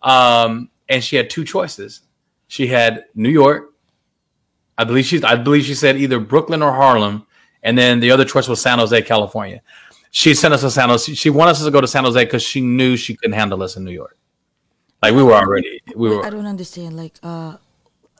Um, 0.03 0.69
and 0.91 1.03
she 1.03 1.17
had 1.17 1.31
two 1.31 1.43
choices. 1.43 2.03
She 2.49 2.67
had 2.67 3.07
New 3.15 3.31
York. 3.31 3.73
I 4.77 4.85
believe 4.85 5.07
she's 5.07 5.25
I 5.25 5.37
believe 5.37 5.65
she 5.65 5.75
said 5.75 5.97
either 5.97 6.21
Brooklyn 6.21 6.63
or 6.63 6.73
Harlem, 6.73 7.27
and 7.63 7.77
then 7.77 7.99
the 8.01 8.11
other 8.11 8.25
choice 8.25 8.47
was 8.47 8.61
San 8.61 8.79
Jose, 8.79 9.01
California. 9.03 9.63
She 10.11 10.35
sent 10.35 10.53
us 10.53 10.61
to 10.61 10.71
San 10.71 10.91
Jose. 10.91 11.15
She 11.15 11.31
wanted 11.31 11.53
us 11.53 11.65
to 11.65 11.71
go 11.71 11.81
to 11.81 11.89
San 11.89 12.05
Jose 12.05 12.23
because 12.23 12.43
she 12.43 12.61
knew 12.61 12.97
she 12.97 13.17
couldn't 13.17 13.33
handle 13.35 13.63
us 13.63 13.77
in 13.77 13.85
New 13.85 13.91
York. 13.91 14.17
Like 15.03 15.15
we 15.15 15.23
were 15.23 15.33
already 15.33 15.81
we 15.97 16.11
were 16.11 16.25
I 16.25 16.31
don't 16.31 16.47
understand. 16.47 16.97
Like, 16.97 17.15
uh, 17.23 17.57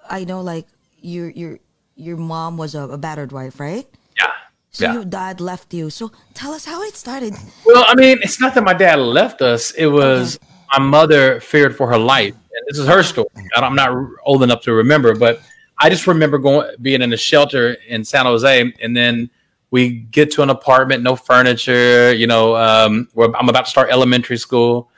I 0.09 0.25
know, 0.25 0.41
like 0.41 0.67
your 1.01 1.29
your 1.29 1.59
your 1.95 2.17
mom 2.17 2.57
was 2.57 2.75
a, 2.75 2.83
a 2.89 2.99
battered 2.99 3.33
wife, 3.33 3.61
right? 3.61 3.87
yeah. 4.19 4.33
So 4.71 4.85
yeah. 4.85 4.95
your 4.95 5.05
dad 5.05 5.41
left 5.41 5.73
you. 5.73 5.91
So 5.91 6.13
tell 6.35 6.53
us 6.53 6.65
how 6.65 6.83
it 6.83 6.97
started. 6.97 7.35
Well, 7.65 7.85
I 7.87 7.95
mean, 7.95 8.19
it's 8.23 8.41
not 8.41 8.55
that 8.55 8.65
my 8.65 8.75
dad 8.75 8.99
left 8.99 9.41
us. 9.43 9.71
It 9.73 9.87
was 9.87 10.39
my 10.73 10.79
mother 10.79 11.41
feared 11.41 11.77
for 11.77 11.89
her 11.89 11.99
life. 11.99 12.35
And 12.35 12.67
this 12.69 12.79
is 12.79 12.87
her 12.87 13.03
story. 13.03 13.29
I'm 13.57 13.75
not 13.75 13.91
old 14.25 14.43
enough 14.43 14.63
to 14.63 14.73
remember, 14.73 15.15
but 15.15 15.41
I 15.81 15.89
just 15.89 16.07
remember 16.07 16.39
going 16.39 16.71
being 16.83 17.03
in 17.03 17.13
a 17.13 17.17
shelter 17.17 17.75
in 17.87 18.05
San 18.05 18.27
Jose, 18.27 18.73
and 18.83 18.97
then 18.97 19.31
we 19.71 19.91
get 19.91 20.31
to 20.33 20.43
an 20.43 20.51
apartment, 20.51 21.03
no 21.03 21.15
furniture. 21.15 22.13
You 22.13 22.27
know, 22.27 22.57
um, 22.57 23.09
where 23.15 23.35
I'm 23.37 23.49
about 23.49 23.67
to 23.67 23.71
start 23.71 23.91
elementary 23.91 24.39
school, 24.39 24.91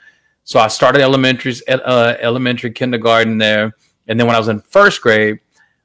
so 0.43 0.59
I 0.59 0.67
started 0.67 1.01
elementary, 1.01 1.53
uh, 1.67 2.15
elementary 2.19 2.71
kindergarten 2.71 3.37
there, 3.37 3.75
and 4.07 4.19
then 4.19 4.25
when 4.25 4.35
I 4.35 4.39
was 4.39 4.47
in 4.47 4.59
first 4.61 5.01
grade, 5.01 5.39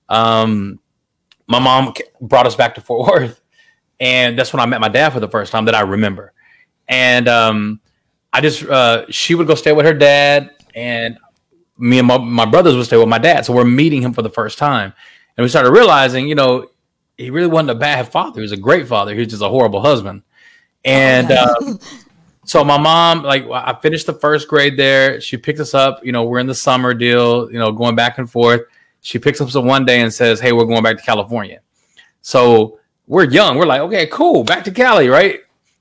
um, 0.08 0.80
my 1.46 1.58
mom 1.58 1.92
brought 2.20 2.46
us 2.46 2.56
back 2.56 2.74
to 2.76 2.80
Fort 2.80 3.06
Worth, 3.12 3.40
and 4.00 4.38
that's 4.38 4.52
when 4.52 4.60
I 4.60 4.66
met 4.66 4.80
my 4.80 4.88
dad 4.88 5.10
for 5.10 5.20
the 5.20 5.28
first 5.28 5.52
time 5.52 5.64
that 5.66 5.74
I 5.74 5.80
remember. 5.80 6.32
And 6.88 7.28
um, 7.28 7.80
I 8.32 8.40
just 8.40 8.64
uh, 8.64 9.06
she 9.10 9.34
would 9.34 9.46
go 9.46 9.54
stay 9.54 9.72
with 9.72 9.86
her 9.86 9.94
dad, 9.94 10.50
and 10.74 11.18
me 11.78 11.98
and 11.98 12.06
my, 12.06 12.18
my 12.18 12.44
brothers 12.46 12.76
would 12.76 12.86
stay 12.86 12.96
with 12.96 13.08
my 13.08 13.18
dad. 13.18 13.44
So 13.44 13.52
we're 13.52 13.64
meeting 13.64 14.02
him 14.02 14.12
for 14.12 14.22
the 14.22 14.30
first 14.30 14.58
time, 14.58 14.92
and 15.36 15.42
we 15.42 15.48
started 15.48 15.70
realizing, 15.70 16.28
you 16.28 16.34
know, 16.34 16.68
he 17.16 17.30
really 17.30 17.48
wasn't 17.48 17.70
a 17.70 17.74
bad 17.74 18.08
father. 18.08 18.40
He 18.40 18.42
was 18.42 18.52
a 18.52 18.56
great 18.56 18.86
father. 18.86 19.12
He 19.12 19.20
was 19.20 19.28
just 19.28 19.42
a 19.42 19.48
horrible 19.48 19.80
husband. 19.80 20.22
And 20.84 21.32
um, 21.32 21.80
so 22.44 22.62
my 22.62 22.78
mom, 22.78 23.22
like, 23.22 23.44
I 23.50 23.76
finished 23.82 24.06
the 24.06 24.12
first 24.12 24.48
grade 24.48 24.76
there. 24.76 25.20
She 25.20 25.36
picked 25.36 25.58
us 25.58 25.74
up. 25.74 26.04
You 26.04 26.12
know, 26.12 26.24
we're 26.24 26.38
in 26.38 26.46
the 26.46 26.54
summer 26.54 26.94
deal. 26.94 27.50
You 27.50 27.58
know, 27.58 27.72
going 27.72 27.96
back 27.96 28.18
and 28.18 28.30
forth. 28.30 28.62
She 29.00 29.18
picks 29.18 29.40
us 29.40 29.54
up 29.54 29.64
one 29.64 29.84
day 29.84 30.00
and 30.00 30.12
says, 30.12 30.40
"Hey, 30.40 30.52
we're 30.52 30.64
going 30.64 30.82
back 30.82 30.96
to 30.96 31.02
California." 31.02 31.60
So 32.22 32.80
we're 33.06 33.24
young. 33.24 33.56
We're 33.56 33.66
like, 33.66 33.80
"Okay, 33.82 34.06
cool, 34.06 34.44
back 34.44 34.64
to 34.64 34.70
Cali, 34.70 35.08
right?" 35.08 35.40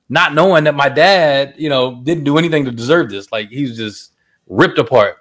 Not 0.09 0.33
knowing 0.33 0.65
that 0.65 0.75
my 0.75 0.89
dad, 0.89 1.55
you 1.57 1.69
know, 1.69 2.01
didn't 2.03 2.23
do 2.23 2.37
anything 2.37 2.65
to 2.65 2.71
deserve 2.71 3.09
this. 3.09 3.31
Like 3.31 3.49
he 3.49 3.63
was 3.63 3.77
just 3.77 4.13
ripped 4.47 4.77
apart. 4.77 5.17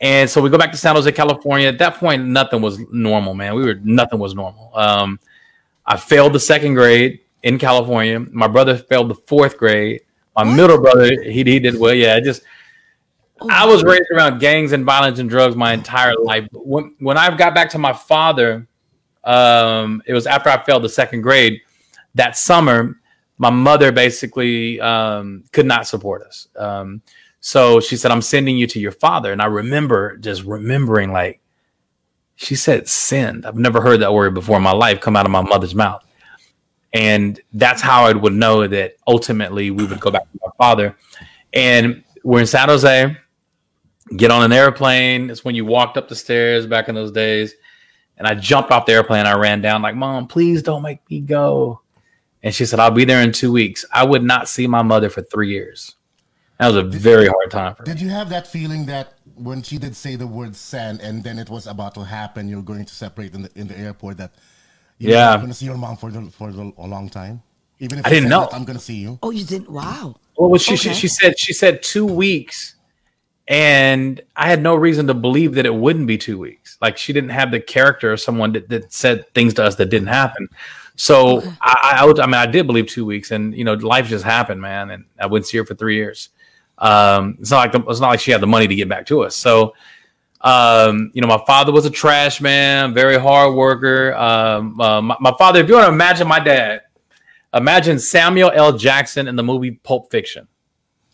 And 0.00 0.28
so 0.28 0.40
we 0.42 0.50
go 0.50 0.58
back 0.58 0.72
to 0.72 0.78
San 0.78 0.94
Jose, 0.94 1.10
California. 1.12 1.68
At 1.68 1.78
that 1.78 1.96
point, 1.96 2.24
nothing 2.24 2.60
was 2.60 2.78
normal, 2.92 3.34
man. 3.34 3.54
We 3.54 3.64
were 3.64 3.74
nothing 3.82 4.18
was 4.18 4.34
normal. 4.34 4.70
Um, 4.74 5.18
I 5.84 5.96
failed 5.96 6.32
the 6.32 6.40
second 6.40 6.74
grade 6.74 7.20
in 7.42 7.58
California. 7.58 8.20
My 8.20 8.48
brother 8.48 8.76
failed 8.76 9.08
the 9.08 9.14
fourth 9.14 9.56
grade. 9.56 10.02
My 10.34 10.44
middle 10.44 10.80
brother, 10.80 11.22
he, 11.22 11.44
he 11.44 11.58
did 11.60 11.78
well. 11.78 11.94
Yeah, 11.94 12.14
I 12.14 12.20
just 12.20 12.42
I 13.48 13.66
was 13.66 13.84
raised 13.84 14.10
around 14.12 14.38
gangs 14.38 14.72
and 14.72 14.84
violence 14.84 15.18
and 15.18 15.30
drugs 15.30 15.56
my 15.56 15.72
entire 15.72 16.14
life. 16.16 16.46
But 16.52 16.66
When 16.66 16.94
when 16.98 17.16
I 17.16 17.34
got 17.36 17.54
back 17.54 17.70
to 17.70 17.78
my 17.78 17.92
father, 17.92 18.66
um, 19.26 20.02
it 20.06 20.14
was 20.14 20.26
after 20.26 20.48
I 20.48 20.62
failed 20.62 20.84
the 20.84 20.88
second 20.88 21.22
grade. 21.22 21.60
That 22.14 22.36
summer, 22.36 22.98
my 23.38 23.50
mother 23.50 23.92
basically 23.92 24.80
um, 24.80 25.44
could 25.52 25.66
not 25.66 25.86
support 25.86 26.22
us. 26.22 26.48
Um, 26.56 27.02
so 27.40 27.80
she 27.80 27.96
said, 27.96 28.10
"I'm 28.10 28.22
sending 28.22 28.56
you 28.56 28.66
to 28.68 28.80
your 28.80 28.92
father." 28.92 29.32
And 29.32 29.42
I 29.42 29.46
remember 29.46 30.16
just 30.16 30.44
remembering, 30.44 31.12
like, 31.12 31.40
she 32.36 32.54
said, 32.54 32.88
"Send." 32.88 33.44
I've 33.44 33.56
never 33.56 33.80
heard 33.80 34.00
that 34.00 34.14
word 34.14 34.32
before 34.32 34.56
in 34.56 34.62
my 34.62 34.72
life 34.72 35.00
come 35.00 35.16
out 35.16 35.26
of 35.26 35.32
my 35.32 35.42
mother's 35.42 35.74
mouth, 35.74 36.04
and 36.94 37.38
that's 37.52 37.82
how 37.82 38.06
I 38.06 38.12
would 38.12 38.32
know 38.32 38.66
that 38.66 38.94
ultimately 39.06 39.70
we 39.70 39.84
would 39.84 40.00
go 40.00 40.10
back 40.10 40.22
to 40.22 40.38
my 40.44 40.52
father. 40.56 40.96
And 41.52 42.02
we're 42.22 42.40
in 42.40 42.46
San 42.46 42.68
Jose. 42.68 43.16
Get 44.16 44.30
on 44.30 44.44
an 44.44 44.52
airplane. 44.52 45.30
It's 45.30 45.44
when 45.44 45.54
you 45.54 45.64
walked 45.64 45.96
up 45.96 46.08
the 46.08 46.14
stairs 46.14 46.66
back 46.66 46.88
in 46.88 46.94
those 46.94 47.10
days. 47.10 47.54
And 48.18 48.26
I 48.26 48.34
jumped 48.34 48.70
off 48.70 48.86
the 48.86 48.92
airplane. 48.92 49.26
I 49.26 49.34
ran 49.34 49.60
down 49.60 49.82
like, 49.82 49.94
"Mom, 49.94 50.26
please 50.26 50.62
don't 50.62 50.82
make 50.82 51.00
me 51.10 51.20
go." 51.20 51.80
And 52.42 52.54
she 52.54 52.64
said, 52.64 52.80
"I'll 52.80 52.90
be 52.90 53.04
there 53.04 53.20
in 53.22 53.32
two 53.32 53.52
weeks." 53.52 53.84
I 53.92 54.04
would 54.04 54.22
not 54.22 54.48
see 54.48 54.66
my 54.66 54.82
mother 54.82 55.10
for 55.10 55.22
three 55.22 55.50
years. 55.50 55.96
That 56.58 56.68
was 56.68 56.76
a 56.76 56.82
very 56.82 57.26
hard 57.26 57.50
time 57.50 57.74
for 57.74 57.82
me. 57.82 57.92
Did 57.92 58.00
you 58.00 58.08
have 58.08 58.30
that 58.30 58.46
feeling 58.46 58.86
that 58.86 59.14
when 59.34 59.62
she 59.62 59.76
did 59.76 59.94
say 59.94 60.16
the 60.16 60.26
word 60.26 60.56
"send" 60.56 61.00
and 61.02 61.22
then 61.22 61.38
it 61.38 61.50
was 61.50 61.66
about 61.66 61.94
to 61.96 62.04
happen, 62.04 62.48
you're 62.48 62.62
going 62.62 62.86
to 62.86 62.94
separate 62.94 63.34
in 63.34 63.42
the 63.42 63.50
in 63.54 63.66
the 63.68 63.78
airport 63.78 64.16
that 64.16 64.32
you're 64.98 65.12
Yeah. 65.12 65.26
not 65.30 65.36
going 65.40 65.48
to 65.50 65.54
see 65.54 65.66
your 65.66 65.76
mom 65.76 65.98
for 65.98 66.10
the, 66.10 66.30
for 66.30 66.50
the, 66.50 66.72
a 66.78 66.86
long 66.86 67.10
time? 67.10 67.42
Even 67.80 67.98
if 67.98 68.06
I 68.06 68.08
didn't 68.08 68.30
know. 68.30 68.40
that, 68.40 68.54
I'm 68.54 68.64
going 68.64 68.78
to 68.78 68.82
see 68.82 68.94
you. 68.94 69.18
Oh, 69.22 69.30
you 69.30 69.44
didn't? 69.44 69.68
Wow. 69.70 70.16
Well, 70.38 70.48
well, 70.48 70.58
she, 70.58 70.76
she 70.76 70.94
she 70.94 71.08
said 71.08 71.38
she 71.38 71.52
said 71.52 71.82
two 71.82 72.06
weeks, 72.06 72.75
and 73.48 74.20
I 74.34 74.48
had 74.48 74.62
no 74.62 74.74
reason 74.74 75.06
to 75.06 75.14
believe 75.14 75.54
that 75.54 75.66
it 75.66 75.74
wouldn't 75.74 76.06
be 76.06 76.18
two 76.18 76.38
weeks. 76.38 76.76
Like 76.80 76.98
she 76.98 77.12
didn't 77.12 77.30
have 77.30 77.50
the 77.50 77.60
character 77.60 78.12
of 78.12 78.20
someone 78.20 78.52
that, 78.52 78.68
that 78.68 78.92
said 78.92 79.32
things 79.34 79.54
to 79.54 79.64
us 79.64 79.76
that 79.76 79.86
didn't 79.86 80.08
happen. 80.08 80.48
So 80.96 81.42
I, 81.60 82.04
I, 82.04 82.22
I 82.22 82.26
mean, 82.26 82.34
I 82.34 82.46
did 82.46 82.66
believe 82.66 82.86
two 82.86 83.04
weeks, 83.04 83.30
and 83.30 83.54
you 83.54 83.64
know, 83.64 83.74
life 83.74 84.08
just 84.08 84.24
happened, 84.24 84.60
man. 84.60 84.90
And 84.90 85.04
I 85.20 85.26
wouldn't 85.26 85.46
see 85.46 85.58
her 85.58 85.64
for 85.64 85.74
three 85.74 85.96
years. 85.96 86.30
Um, 86.78 87.36
it's 87.40 87.50
not 87.50 87.58
like 87.58 87.72
the, 87.72 87.90
it's 87.90 88.00
not 88.00 88.08
like 88.08 88.20
she 88.20 88.30
had 88.30 88.40
the 88.40 88.46
money 88.46 88.66
to 88.66 88.74
get 88.74 88.88
back 88.88 89.06
to 89.06 89.22
us. 89.22 89.36
So, 89.36 89.74
um, 90.40 91.10
you 91.14 91.20
know, 91.20 91.28
my 91.28 91.42
father 91.46 91.72
was 91.72 91.86
a 91.86 91.90
trash 91.90 92.40
man, 92.40 92.94
very 92.94 93.18
hard 93.18 93.54
worker. 93.54 94.14
Um, 94.14 94.80
uh, 94.80 95.00
my, 95.00 95.16
my 95.20 95.32
father, 95.38 95.60
if 95.60 95.68
you 95.68 95.74
want 95.74 95.86
to 95.86 95.92
imagine 95.92 96.26
my 96.26 96.40
dad, 96.40 96.82
imagine 97.54 97.98
Samuel 97.98 98.50
L. 98.54 98.76
Jackson 98.76 99.28
in 99.28 99.36
the 99.36 99.42
movie 99.42 99.72
Pulp 99.72 100.10
Fiction. 100.10 100.48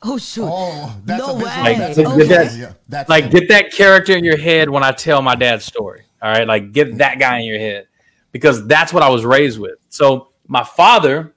Oh 0.05 0.19
shoot. 0.19 0.45
Oh, 0.51 0.95
that's 1.05 1.19
No 1.21 1.37
a 1.37 1.39
visual. 1.39 1.65
way. 1.65 1.75
That's 1.79 1.97
Like, 1.99 2.07
a 2.07 2.11
so 2.11 2.17
visual. 2.17 2.29
that's- 2.29 2.57
yeah, 2.59 2.73
that's 2.89 3.09
like 3.09 3.31
get 3.31 3.49
that 3.49 3.73
character 3.73 4.17
in 4.17 4.25
your 4.25 4.37
head 4.37 4.69
when 4.69 4.83
I 4.83 4.93
tell 4.93 5.23
my 5.23 5.35
dad's 5.35 5.65
story. 5.65 6.03
All 6.21 6.31
right, 6.31 6.47
like 6.47 6.73
get 6.73 6.89
mm-hmm. 6.89 6.99
that 6.99 7.19
guy 7.19 7.39
in 7.39 7.45
your 7.47 7.59
head 7.59 7.87
because 8.33 8.67
that's 8.67 8.93
what 8.93 9.03
I 9.03 9.09
was 9.09 9.25
raised 9.25 9.59
with. 9.59 9.79
So 9.89 10.29
my 10.49 10.65
father, 10.65 11.35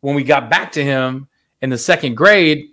when 0.00 0.14
we 0.14 0.24
got 0.24 0.48
back 0.50 0.72
to 0.72 0.84
him 0.84 1.28
in 1.62 1.70
the 1.70 1.78
second 1.78 2.16
grade, 2.16 2.70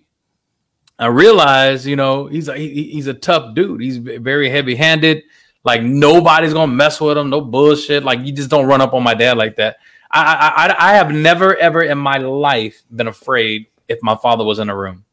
I 1.00 1.08
realized, 1.08 1.86
you 1.86 1.96
know, 1.96 2.28
he's 2.28 2.48
a 2.48 2.58
he, 2.58 2.92
he's 2.92 3.08
a 3.08 3.14
tough 3.14 3.56
dude. 3.56 3.82
He's 3.82 3.98
very 3.98 4.50
heavy 4.50 4.76
handed. 4.76 5.24
Like 5.66 5.82
nobody's 5.82 6.54
gonna 6.54 6.72
mess 6.72 7.02
with 7.02 7.18
him. 7.18 7.30
No 7.30 7.42
bullshit. 7.42 8.04
Like 8.04 8.20
you 8.22 8.32
just 8.32 8.50
don't 8.50 8.66
run 8.68 8.82
up 8.82 8.94
on 8.94 9.04
my 9.04 9.14
dad 9.14 9.38
like 9.38 9.56
that. 9.58 9.78
I 10.12 10.22
I 10.22 10.66
I, 10.68 10.92
I 10.92 10.96
have 10.96 11.12
never 11.12 11.56
ever 11.58 11.82
in 11.84 11.98
my 11.98 12.18
life 12.18 12.84
been 12.96 13.08
afraid 13.08 13.68
if 13.88 14.00
my 14.04 14.16
father 14.16 14.44
was 14.44 14.60
in 14.60 14.70
a 14.70 14.76
room, 14.76 15.04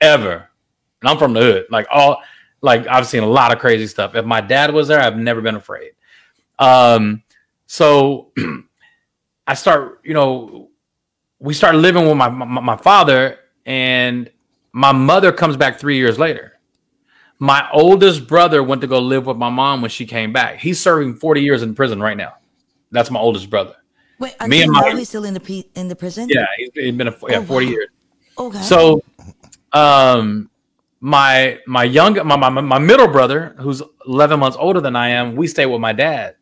ever. 0.00 0.48
And 1.00 1.08
I'm 1.10 1.18
from 1.18 1.32
the 1.34 1.40
hood. 1.40 1.66
Like 1.70 1.86
all 1.90 2.22
like 2.60 2.86
I've 2.86 3.06
seen 3.06 3.22
a 3.22 3.26
lot 3.28 3.52
of 3.52 3.58
crazy 3.58 3.86
stuff. 3.86 4.14
If 4.14 4.24
my 4.24 4.40
dad 4.40 4.72
was 4.72 4.88
there, 4.88 5.00
I've 5.00 5.16
never 5.16 5.40
been 5.40 5.54
afraid. 5.56 5.92
Um, 6.58 7.22
so 7.66 8.32
I 9.46 9.54
start, 9.54 10.00
you 10.04 10.14
know, 10.14 10.70
we 11.38 11.52
start 11.52 11.74
living 11.74 12.06
with 12.06 12.16
my, 12.16 12.28
my 12.28 12.60
my 12.60 12.76
father, 12.76 13.38
and 13.66 14.30
my 14.72 14.92
mother 14.92 15.32
comes 15.32 15.56
back 15.56 15.78
three 15.78 15.96
years 15.98 16.18
later. 16.18 16.52
My 17.38 17.68
oldest 17.72 18.26
brother 18.26 18.62
went 18.62 18.80
to 18.82 18.86
go 18.86 18.98
live 19.00 19.26
with 19.26 19.36
my 19.36 19.50
mom 19.50 19.82
when 19.82 19.90
she 19.90 20.06
came 20.06 20.32
back. 20.32 20.58
He's 20.60 20.80
serving 20.80 21.16
40 21.16 21.42
years 21.42 21.62
in 21.62 21.74
prison 21.74 22.00
right 22.00 22.16
now. 22.16 22.34
That's 22.92 23.10
my 23.10 23.18
oldest 23.20 23.50
brother. 23.50 23.74
Wait, 24.20 24.34
Me 24.46 24.62
until 24.62 24.62
and 24.62 24.92
my- 24.94 24.98
he's 24.98 25.08
still 25.08 25.24
in 25.24 25.34
the 25.34 25.66
in 25.74 25.88
the 25.88 25.96
prison? 25.96 26.28
Yeah, 26.30 26.46
he's, 26.56 26.70
he's 26.72 26.94
been 26.94 27.08
a, 27.08 27.16
yeah, 27.28 27.38
Oh, 27.38 27.42
40 27.44 27.66
wow. 27.66 27.72
years. 27.72 27.88
Okay. 28.38 28.62
So, 28.62 29.02
um, 29.74 30.50
my 31.00 31.58
my 31.66 31.84
young 31.84 32.14
my, 32.26 32.36
my 32.36 32.48
my 32.48 32.78
middle 32.78 33.08
brother, 33.08 33.54
who's 33.58 33.82
eleven 34.06 34.40
months 34.40 34.56
older 34.58 34.80
than 34.80 34.96
I 34.96 35.08
am, 35.08 35.36
we 35.36 35.46
stay 35.46 35.66
with 35.66 35.80
my 35.80 35.92
dad. 35.92 36.36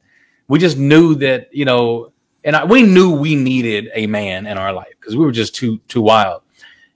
We 0.46 0.58
just 0.58 0.76
knew 0.76 1.14
that 1.16 1.48
you 1.52 1.64
know, 1.64 2.12
and 2.44 2.54
I, 2.54 2.64
we 2.64 2.82
knew 2.82 3.10
we 3.10 3.34
needed 3.34 3.90
a 3.94 4.06
man 4.06 4.46
in 4.46 4.58
our 4.58 4.72
life 4.72 4.92
because 5.00 5.16
we 5.16 5.24
were 5.24 5.32
just 5.32 5.54
too 5.54 5.78
too 5.88 6.02
wild. 6.02 6.42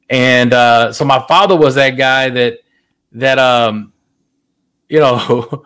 And 0.08 0.52
uh, 0.52 0.92
so 0.92 1.04
my 1.04 1.24
father 1.26 1.56
was 1.56 1.74
that 1.74 1.90
guy 1.90 2.28
that 2.30 2.58
that 3.12 3.38
um, 3.38 3.92
you 4.88 5.00
know, 5.00 5.64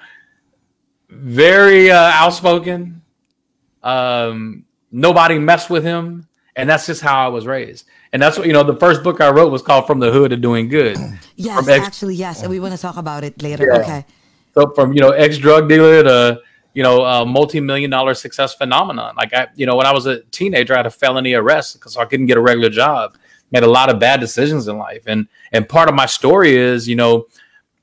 very 1.11 1.91
uh, 1.91 2.11
outspoken. 2.15 3.03
Um, 3.83 4.65
nobody 4.91 5.39
messed 5.39 5.71
with 5.71 5.85
him, 5.85 6.29
and 6.61 6.69
that's 6.69 6.87
just 6.87 7.01
how 7.01 7.25
I 7.25 7.29
was 7.29 7.47
raised. 7.47 7.87
And 8.13 8.21
that's 8.21 8.37
what 8.37 8.47
you 8.47 8.53
know. 8.53 8.63
The 8.63 8.77
first 8.77 9.03
book 9.03 9.21
I 9.21 9.31
wrote 9.31 9.51
was 9.51 9.63
called 9.63 9.87
"From 9.87 9.99
the 9.99 10.11
Hood 10.11 10.31
to 10.31 10.37
Doing 10.37 10.69
Good." 10.69 10.97
yes, 11.37 11.69
ex- 11.69 11.87
actually, 11.87 12.17
yes. 12.17 12.43
And 12.43 12.51
we 12.51 12.61
want 12.61 12.75
to 12.75 12.81
talk 12.81 12.97
about 12.97 13.25
it 13.25 13.41
later. 13.43 13.67
Yeah. 13.67 13.81
Okay. 13.81 14.05
So 14.55 14.71
from 14.75 14.93
you 14.93 15.01
know 15.01 15.11
ex 15.11 15.39
drug 15.39 15.69
dealer 15.69 16.03
to 16.03 16.41
you 16.75 16.83
know 16.83 17.05
a 17.05 17.25
multi 17.25 17.61
million 17.61 17.91
dollar 17.91 18.15
success 18.15 18.55
phenomenon. 18.55 19.15
Like 19.17 19.33
I, 19.33 19.49
you 19.55 19.67
know, 19.67 19.77
when 19.77 19.87
I 19.87 19.93
was 19.93 20.07
a 20.07 20.21
teenager, 20.25 20.75
I 20.75 20.79
had 20.79 20.87
a 20.87 20.91
felony 20.91 21.35
arrest 21.35 21.75
because 21.75 21.97
I 21.97 22.05
couldn't 22.05 22.27
get 22.27 22.37
a 22.37 22.41
regular 22.41 22.71
job. 22.71 23.17
Made 23.53 23.63
a 23.63 23.71
lot 23.71 23.91
of 23.91 23.99
bad 23.99 24.21
decisions 24.21 24.69
in 24.69 24.77
life, 24.77 25.03
and 25.07 25.27
and 25.53 25.69
part 25.69 25.89
of 25.89 25.95
my 25.95 26.07
story 26.07 26.57
is 26.57 26.89
you 26.89 26.97
know, 26.97 27.27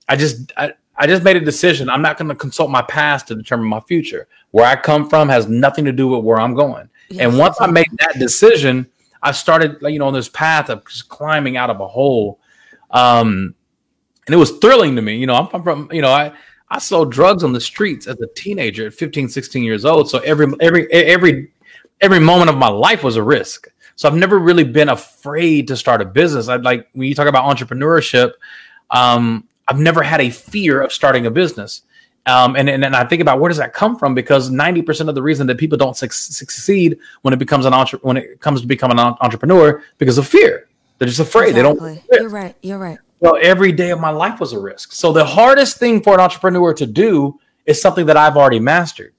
I 0.08 0.16
just 0.16 0.52
I, 0.58 0.74
I 0.96 1.08
just 1.08 1.24
made 1.24 1.38
a 1.38 1.42
decision. 1.42 1.90
I'm 1.90 2.02
not 2.02 2.18
going 2.18 2.30
to 2.30 2.36
consult 2.36 2.72
my 2.72 2.82
past 2.82 3.28
to 3.28 3.36
determine 3.36 3.68
my 3.68 3.82
future. 3.82 4.28
Where 4.52 4.66
I 4.66 4.76
come 4.76 5.10
from 5.10 5.30
has 5.30 5.48
nothing 5.48 5.86
to 5.86 5.92
do 5.92 6.08
with 6.08 6.24
where 6.24 6.40
I'm 6.40 6.54
going. 6.54 6.90
And 7.18 7.38
once 7.38 7.60
I 7.60 7.68
made 7.68 7.88
that 8.00 8.20
decision, 8.20 8.88
I 9.22 9.32
started, 9.32 9.78
you 9.82 10.00
know, 10.00 10.08
on 10.08 10.14
this 10.14 10.30
path 10.30 10.70
of 10.70 10.86
just 10.86 11.10
climbing 11.10 11.58
out 11.58 11.70
of 11.70 11.80
a 11.80 11.88
hole. 11.88 12.40
Um, 12.92 13.56
and 14.26 14.34
it 14.34 14.38
was 14.38 14.58
thrilling 14.58 14.96
to 14.96 15.02
me. 15.02 15.18
You 15.18 15.28
know, 15.28 15.36
I'm, 15.36 15.48
I'm 15.54 15.64
from, 15.64 15.90
you 15.92 16.02
know, 16.02 16.12
I, 16.12 16.34
I 16.70 16.80
sold 16.80 17.12
drugs 17.12 17.44
on 17.44 17.54
the 17.54 17.62
streets 17.62 18.08
as 18.08 18.20
a 18.20 18.28
teenager 18.36 18.88
at 18.88 18.94
15, 18.94 19.30
16 19.30 19.64
years 19.64 19.86
old. 19.86 20.10
So 20.10 20.20
every, 20.20 20.48
every, 20.60 20.92
every, 20.92 21.52
every 22.02 22.20
moment 22.20 22.50
of 22.50 22.58
my 22.58 22.68
life 22.68 23.04
was 23.04 23.16
a 23.16 23.24
risk. 23.24 23.68
So 23.96 24.08
I've 24.08 24.16
never 24.16 24.38
really 24.38 24.64
been 24.64 24.90
afraid 24.90 25.68
to 25.70 25.78
start 25.78 26.02
a 26.02 26.06
business. 26.06 26.50
I'd 26.50 26.64
like, 26.64 26.88
when 26.94 27.08
you 27.08 27.16
talk 27.16 27.28
about 27.28 27.46
entrepreneurship, 27.46 28.34
um, 28.92 29.48
I've 29.68 29.80
never 29.80 30.04
had 30.04 30.22
a 30.22 30.30
fear 30.30 30.82
of 30.82 30.94
starting 30.94 31.26
a 31.26 31.32
business. 31.32 31.82
Um, 32.28 32.58
and, 32.58 32.70
and, 32.70 32.84
and 32.84 32.96
I 32.96 33.06
think 33.06 33.22
about 33.22 33.40
where 33.40 33.48
does 33.48 33.58
that 33.58 33.74
come 33.74 33.98
from? 33.98 34.14
Because 34.14 34.50
90% 34.52 35.08
of 35.08 35.16
the 35.16 35.22
reason 35.22 35.48
that 35.48 35.58
people 35.58 35.78
don't 35.78 35.96
suc 35.96 36.12
succeed 36.12 37.00
when 37.22 37.34
it 37.34 37.38
becomes 37.38 37.66
an 37.66 37.74
entre- 37.74 38.00
when 38.02 38.18
it 38.18 38.42
comes 38.42 38.62
to 38.62 38.68
become 38.68 38.92
an 38.92 39.00
entrepreneur 39.00 39.82
because 39.98 40.18
of 40.18 40.28
fear. 40.28 40.68
They're 40.98 41.08
just 41.08 41.20
afraid. 41.20 41.56
Exactly. 41.56 41.94
They 41.94 42.18
don't. 42.18 42.22
You're 42.22 42.30
right. 42.30 42.56
You're 42.62 42.80
right. 42.80 42.98
Well, 43.20 43.38
every 43.42 43.72
day 43.72 43.92
of 43.92 44.00
my 44.00 44.10
life 44.10 44.40
was 44.40 44.54
a 44.54 44.60
risk. 44.60 44.92
So 44.92 45.12
the 45.12 45.26
hardest 45.26 45.78
thing 45.78 46.04
for 46.04 46.14
an 46.14 46.20
entrepreneur 46.20 46.74
to 46.74 46.86
do 46.86 47.40
is 47.66 47.82
something 47.82 48.06
that 48.08 48.18
I've 48.18 48.38
already 48.38 48.60
mastered. 48.60 49.14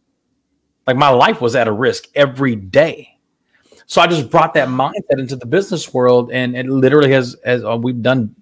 Like 0.87 0.97
my 0.97 1.09
life 1.09 1.41
was 1.41 1.57
at 1.57 1.67
a 1.67 1.73
risk 1.73 2.05
every 2.15 2.57
day. 2.57 3.19
So 3.87 4.03
I 4.03 4.07
just 4.07 4.31
brought 4.31 4.55
that 4.55 4.69
mindset 4.69 5.19
into 5.19 5.35
the 5.35 5.47
business 5.47 5.95
world, 5.95 6.31
and 6.31 6.55
it 6.55 6.67
literally 6.67 7.11
has, 7.13 7.35
as 7.45 7.65
uh, 7.65 7.77
we've 7.77 8.03
done 8.03 8.35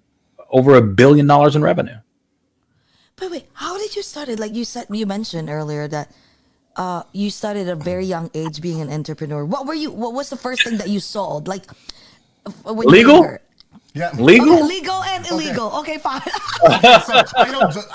over 0.49 0.75
a 0.75 0.81
billion 0.81 1.25
dollars 1.25 1.55
in 1.55 1.61
revenue. 1.61 1.97
But 3.17 3.31
wait, 3.31 3.45
how 3.53 3.77
did 3.79 3.95
you 3.95 4.03
start 4.03 4.29
it? 4.29 4.39
Like 4.39 4.53
you 4.53 4.63
said, 4.63 4.85
you 4.91 5.07
mentioned 5.07 5.49
earlier 5.49 5.87
that 5.87 6.11
uh, 6.75 7.01
you 7.13 7.31
started 7.31 7.67
at 7.67 7.73
a 7.73 7.75
very 7.75 8.05
young 8.05 8.29
age 8.35 8.61
being 8.61 8.79
an 8.79 8.91
entrepreneur. 8.91 9.43
What 9.43 9.65
were 9.65 9.73
you? 9.73 9.89
What 9.89 10.13
was 10.13 10.29
the 10.29 10.37
first 10.37 10.63
thing 10.63 10.77
that 10.77 10.89
you 10.89 10.99
sold? 10.99 11.47
Like 11.47 11.63
uh, 12.45 12.73
when 12.73 12.87
Legal? 12.87 13.23
You 13.23 13.37
Yeah. 13.93 14.11
Legal? 14.19 14.53
okay, 14.53 14.63
legal 14.63 15.01
and 15.01 15.25
illegal. 15.31 15.71
Okay, 15.81 15.97
fine. 15.97 16.21
so, 17.01 17.23
I 17.35 17.49
know, 17.51 17.71
ju- 17.71 17.89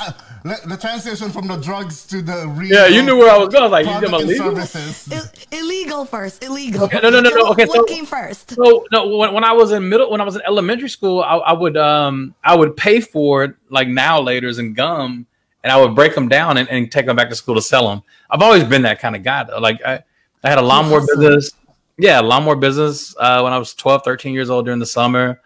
the, 0.44 0.58
the 0.66 0.76
transition 0.76 1.30
from 1.30 1.46
the 1.46 1.56
drugs 1.56 2.06
to 2.08 2.22
the 2.22 2.48
real 2.48 2.70
Yeah, 2.72 2.86
you 2.86 3.02
knew 3.02 3.16
where 3.16 3.30
I 3.32 3.38
was 3.38 3.48
going. 3.48 3.62
I 3.62 3.66
was 3.66 3.72
like, 3.72 3.86
you 3.86 3.92
product 3.92 4.10
them 4.10 4.20
and 4.20 4.30
illegal? 4.30 4.66
services. 4.66 5.12
I- 5.50 5.56
illegal 5.56 6.04
first. 6.04 6.42
Illegal. 6.44 6.84
Okay, 6.84 7.00
no, 7.02 7.10
no, 7.10 7.20
no, 7.20 7.30
no, 7.30 7.36
what- 7.42 7.50
okay, 7.52 7.66
What 7.66 7.76
so- 7.88 7.94
came 7.94 8.06
first? 8.06 8.50
So 8.54 8.84
no, 8.92 9.16
when, 9.16 9.32
when 9.34 9.44
I 9.44 9.52
was 9.52 9.72
in 9.72 9.88
middle, 9.88 10.10
when 10.10 10.20
I 10.20 10.24
was 10.24 10.36
in 10.36 10.42
elementary 10.46 10.88
school, 10.88 11.22
I, 11.22 11.36
I 11.36 11.52
would 11.52 11.76
um 11.76 12.34
I 12.42 12.56
would 12.56 12.76
pay 12.76 13.00
for 13.00 13.44
it 13.44 13.54
like 13.70 13.88
now 13.88 14.20
laters 14.20 14.58
and 14.58 14.74
gum, 14.74 15.26
and 15.62 15.72
I 15.72 15.80
would 15.80 15.94
break 15.94 16.14
them 16.14 16.28
down 16.28 16.56
and, 16.56 16.68
and 16.68 16.90
take 16.90 17.06
them 17.06 17.16
back 17.16 17.28
to 17.30 17.34
school 17.36 17.54
to 17.54 17.62
sell 17.62 17.88
them. 17.88 18.02
I've 18.30 18.42
always 18.42 18.64
been 18.64 18.82
that 18.82 18.98
kind 19.00 19.14
of 19.16 19.22
guy. 19.22 19.44
Though. 19.44 19.58
Like 19.58 19.80
I, 19.84 20.00
I 20.44 20.48
had 20.48 20.58
a 20.58 20.62
lawnmower 20.62 21.00
hustle. 21.00 21.16
business. 21.20 21.52
Yeah, 21.98 22.20
a 22.20 22.22
lawnmower 22.22 22.56
business 22.56 23.14
uh, 23.20 23.42
when 23.42 23.52
I 23.52 23.58
was 23.58 23.74
12, 23.74 24.02
13 24.02 24.32
years 24.34 24.50
old 24.50 24.64
during 24.64 24.80
the 24.80 24.86
summer. 24.86 25.40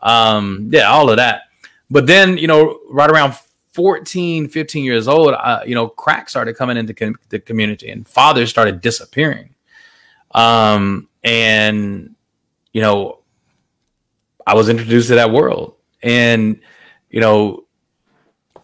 Um, 0.00 0.70
yeah, 0.72 0.88
all 0.90 1.10
of 1.10 1.16
that. 1.16 1.42
But 1.90 2.06
then, 2.06 2.38
you 2.38 2.46
know, 2.46 2.78
right 2.88 3.10
around 3.10 3.34
14, 3.78 4.48
15 4.48 4.84
years 4.84 5.06
old, 5.06 5.34
uh, 5.34 5.60
you 5.64 5.72
know, 5.72 5.86
crack 5.86 6.28
started 6.28 6.56
coming 6.56 6.76
into 6.76 6.92
com- 6.92 7.14
the 7.28 7.38
community 7.38 7.88
and 7.88 8.08
fathers 8.08 8.50
started 8.50 8.80
disappearing. 8.80 9.54
Um, 10.32 11.08
and, 11.22 12.16
you 12.72 12.80
know, 12.82 13.20
I 14.44 14.54
was 14.54 14.68
introduced 14.68 15.06
to 15.10 15.14
that 15.14 15.30
world 15.30 15.76
and, 16.02 16.58
you 17.08 17.20
know, 17.20 17.66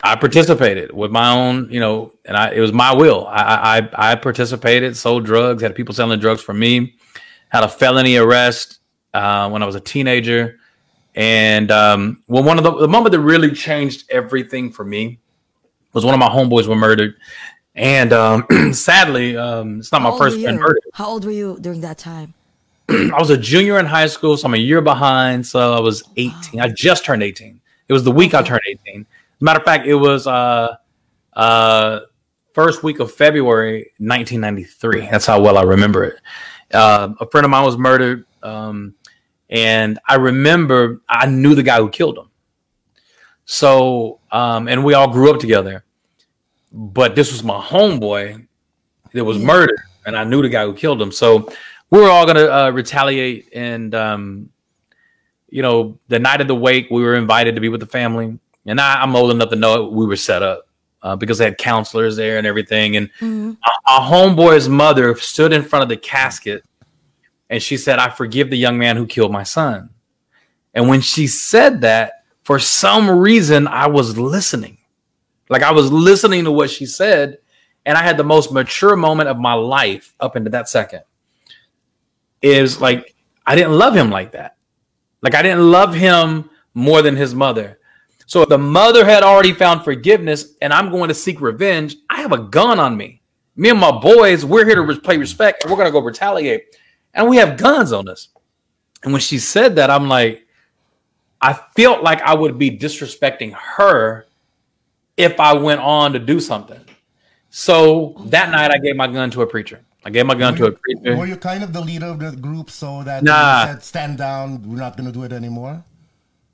I 0.02 0.16
participated 0.16 0.92
with 0.92 1.12
my 1.12 1.30
own, 1.30 1.70
you 1.70 1.78
know, 1.78 2.12
and 2.24 2.36
I, 2.36 2.50
it 2.50 2.60
was 2.60 2.72
my 2.72 2.92
will. 2.92 3.28
I, 3.28 3.78
I, 3.78 4.10
I 4.10 4.14
participated, 4.16 4.96
sold 4.96 5.24
drugs, 5.24 5.62
had 5.62 5.76
people 5.76 5.94
selling 5.94 6.18
drugs 6.18 6.42
for 6.42 6.54
me, 6.54 6.96
had 7.50 7.62
a 7.62 7.68
felony 7.68 8.16
arrest 8.16 8.80
uh, 9.12 9.48
when 9.48 9.62
I 9.62 9.66
was 9.66 9.76
a 9.76 9.80
teenager. 9.80 10.58
And 11.14 11.70
um, 11.70 12.22
well, 12.26 12.42
one 12.42 12.58
of 12.58 12.64
the, 12.64 12.72
the 12.72 12.88
moment 12.88 13.12
that 13.12 13.20
really 13.20 13.52
changed 13.52 14.10
everything 14.10 14.72
for 14.72 14.84
me 14.84 15.18
was 15.92 16.04
one 16.04 16.14
of 16.14 16.20
my 16.20 16.28
homeboys 16.28 16.66
were 16.66 16.76
murdered. 16.76 17.16
And 17.74 18.12
um, 18.12 18.46
sadly, 18.72 19.36
um, 19.36 19.78
it's 19.80 19.92
not 19.92 20.02
How 20.02 20.12
my 20.12 20.18
first 20.18 20.38
you? 20.38 20.52
murdered. 20.52 20.82
How 20.92 21.06
old 21.06 21.24
were 21.24 21.30
you 21.30 21.58
during 21.60 21.80
that 21.82 21.98
time? 21.98 22.34
I 22.88 23.16
was 23.18 23.30
a 23.30 23.38
junior 23.38 23.78
in 23.78 23.86
high 23.86 24.06
school, 24.06 24.36
so 24.36 24.46
I'm 24.46 24.54
a 24.54 24.58
year 24.58 24.80
behind. 24.80 25.46
So 25.46 25.72
I 25.72 25.80
was 25.80 26.02
18. 26.16 26.60
I 26.60 26.68
just 26.68 27.04
turned 27.04 27.22
18. 27.22 27.60
It 27.88 27.92
was 27.92 28.04
the 28.04 28.12
week 28.12 28.34
I 28.34 28.42
turned 28.42 28.62
18. 28.66 29.06
Matter 29.40 29.58
of 29.58 29.64
fact, 29.64 29.86
it 29.86 29.94
was 29.94 30.26
uh 30.26 30.76
uh 31.34 32.00
first 32.52 32.82
week 32.82 33.00
of 33.00 33.12
February 33.12 33.90
1993. 33.98 35.08
That's 35.10 35.26
how 35.26 35.40
well 35.40 35.58
I 35.58 35.62
remember 35.62 36.04
it. 36.04 36.20
Uh, 36.72 37.14
a 37.20 37.26
friend 37.26 37.44
of 37.44 37.50
mine 37.50 37.64
was 37.64 37.76
murdered, 37.76 38.26
um, 38.42 38.94
and 39.54 39.98
I 40.08 40.16
remember 40.16 41.00
I 41.08 41.26
knew 41.26 41.54
the 41.54 41.62
guy 41.62 41.78
who 41.78 41.88
killed 41.88 42.18
him. 42.18 42.28
So, 43.44 44.20
um, 44.32 44.68
and 44.68 44.84
we 44.84 44.94
all 44.94 45.08
grew 45.12 45.30
up 45.30 45.38
together. 45.38 45.84
But 46.72 47.14
this 47.14 47.30
was 47.30 47.44
my 47.44 47.60
homeboy 47.60 48.46
that 49.12 49.24
was 49.24 49.38
murdered, 49.38 49.78
and 50.06 50.16
I 50.16 50.24
knew 50.24 50.42
the 50.42 50.48
guy 50.48 50.64
who 50.64 50.74
killed 50.74 51.00
him. 51.00 51.12
So 51.12 51.48
we 51.90 52.00
were 52.00 52.10
all 52.10 52.26
gonna 52.26 52.46
uh, 52.46 52.70
retaliate, 52.70 53.48
and 53.54 53.94
um, 53.94 54.50
you 55.48 55.62
know, 55.62 55.98
the 56.08 56.18
night 56.18 56.40
of 56.40 56.48
the 56.48 56.54
wake, 56.54 56.90
we 56.90 57.02
were 57.02 57.14
invited 57.14 57.54
to 57.54 57.60
be 57.60 57.68
with 57.68 57.80
the 57.80 57.86
family, 57.86 58.36
and 58.66 58.80
I, 58.80 59.00
I'm 59.00 59.14
old 59.14 59.30
enough 59.30 59.50
to 59.50 59.56
know 59.56 59.88
we 59.88 60.04
were 60.04 60.16
set 60.16 60.42
up 60.42 60.66
uh, 61.02 61.14
because 61.14 61.38
they 61.38 61.44
had 61.44 61.58
counselors 61.58 62.16
there 62.16 62.38
and 62.38 62.46
everything. 62.46 62.96
And 62.96 63.08
Mhm. 63.20 63.56
our, 63.86 64.00
our 64.00 64.10
homeboy's 64.10 64.68
mother 64.68 65.14
stood 65.14 65.52
in 65.52 65.62
front 65.62 65.84
of 65.84 65.88
the 65.88 65.96
casket, 65.96 66.64
and 67.54 67.62
she 67.62 67.76
said, 67.76 68.00
"I 68.00 68.10
forgive 68.10 68.50
the 68.50 68.58
young 68.58 68.76
man 68.78 68.96
who 68.96 69.06
killed 69.06 69.30
my 69.30 69.44
son." 69.44 69.90
And 70.74 70.88
when 70.88 71.00
she 71.00 71.28
said 71.28 71.82
that, 71.82 72.24
for 72.42 72.58
some 72.58 73.08
reason, 73.08 73.68
I 73.68 73.86
was 73.86 74.18
listening, 74.18 74.78
like 75.48 75.62
I 75.62 75.70
was 75.70 75.92
listening 75.92 76.42
to 76.44 76.50
what 76.50 76.68
she 76.68 76.84
said, 76.84 77.38
and 77.86 77.96
I 77.96 78.02
had 78.02 78.16
the 78.16 78.24
most 78.24 78.50
mature 78.50 78.96
moment 78.96 79.28
of 79.28 79.38
my 79.38 79.54
life 79.54 80.16
up 80.18 80.34
into 80.34 80.50
that 80.50 80.68
second. 80.68 81.02
Is 82.42 82.80
like 82.80 83.14
I 83.46 83.54
didn't 83.54 83.78
love 83.78 83.94
him 83.94 84.10
like 84.10 84.32
that. 84.32 84.56
Like 85.22 85.36
I 85.36 85.42
didn't 85.42 85.70
love 85.70 85.94
him 85.94 86.50
more 86.74 87.02
than 87.02 87.14
his 87.14 87.36
mother. 87.36 87.78
So 88.26 88.42
if 88.42 88.48
the 88.48 88.58
mother 88.58 89.04
had 89.04 89.22
already 89.22 89.52
found 89.52 89.84
forgiveness 89.84 90.54
and 90.60 90.72
I'm 90.72 90.90
going 90.90 91.06
to 91.06 91.14
seek 91.14 91.40
revenge, 91.40 91.94
I 92.10 92.20
have 92.20 92.32
a 92.32 92.38
gun 92.38 92.80
on 92.80 92.96
me. 92.96 93.22
Me 93.54 93.68
and 93.68 93.78
my 93.78 93.92
boys, 93.92 94.44
we're 94.44 94.66
here 94.66 94.84
to 94.84 95.00
play 95.00 95.18
respect 95.18 95.62
and 95.62 95.70
we're 95.70 95.76
going 95.76 95.86
to 95.86 95.92
go 95.92 96.00
retaliate. 96.00 96.64
And 97.14 97.28
we 97.28 97.36
have 97.36 97.56
guns 97.56 97.92
on 97.92 98.08
us. 98.08 98.28
And 99.02 99.12
when 99.12 99.20
she 99.20 99.38
said 99.38 99.76
that, 99.76 99.90
I'm 99.90 100.08
like, 100.08 100.46
I 101.40 101.52
felt 101.76 102.02
like 102.02 102.20
I 102.22 102.34
would 102.34 102.58
be 102.58 102.76
disrespecting 102.76 103.52
her 103.52 104.26
if 105.16 105.38
I 105.38 105.54
went 105.54 105.80
on 105.80 106.12
to 106.14 106.18
do 106.18 106.40
something. 106.40 106.80
So 107.50 108.16
that 108.26 108.50
night, 108.50 108.70
I 108.72 108.78
gave 108.78 108.96
my 108.96 109.06
gun 109.06 109.30
to 109.32 109.42
a 109.42 109.46
preacher. 109.46 109.80
I 110.04 110.10
gave 110.10 110.26
my 110.26 110.34
gun 110.34 110.56
to 110.56 110.66
a 110.66 110.72
preacher. 110.72 111.16
Were 111.16 111.26
you 111.26 111.36
kind 111.36 111.62
of 111.62 111.72
the 111.72 111.80
leader 111.80 112.06
of 112.06 112.18
the 112.18 112.32
group 112.32 112.70
so 112.70 113.02
that 113.04 113.22
Nah. 113.22 113.60
you 113.60 113.66
said, 113.68 113.82
stand 113.82 114.18
down, 114.18 114.62
we're 114.68 114.76
not 114.76 114.96
going 114.96 115.06
to 115.06 115.12
do 115.12 115.22
it 115.22 115.32
anymore? 115.32 115.84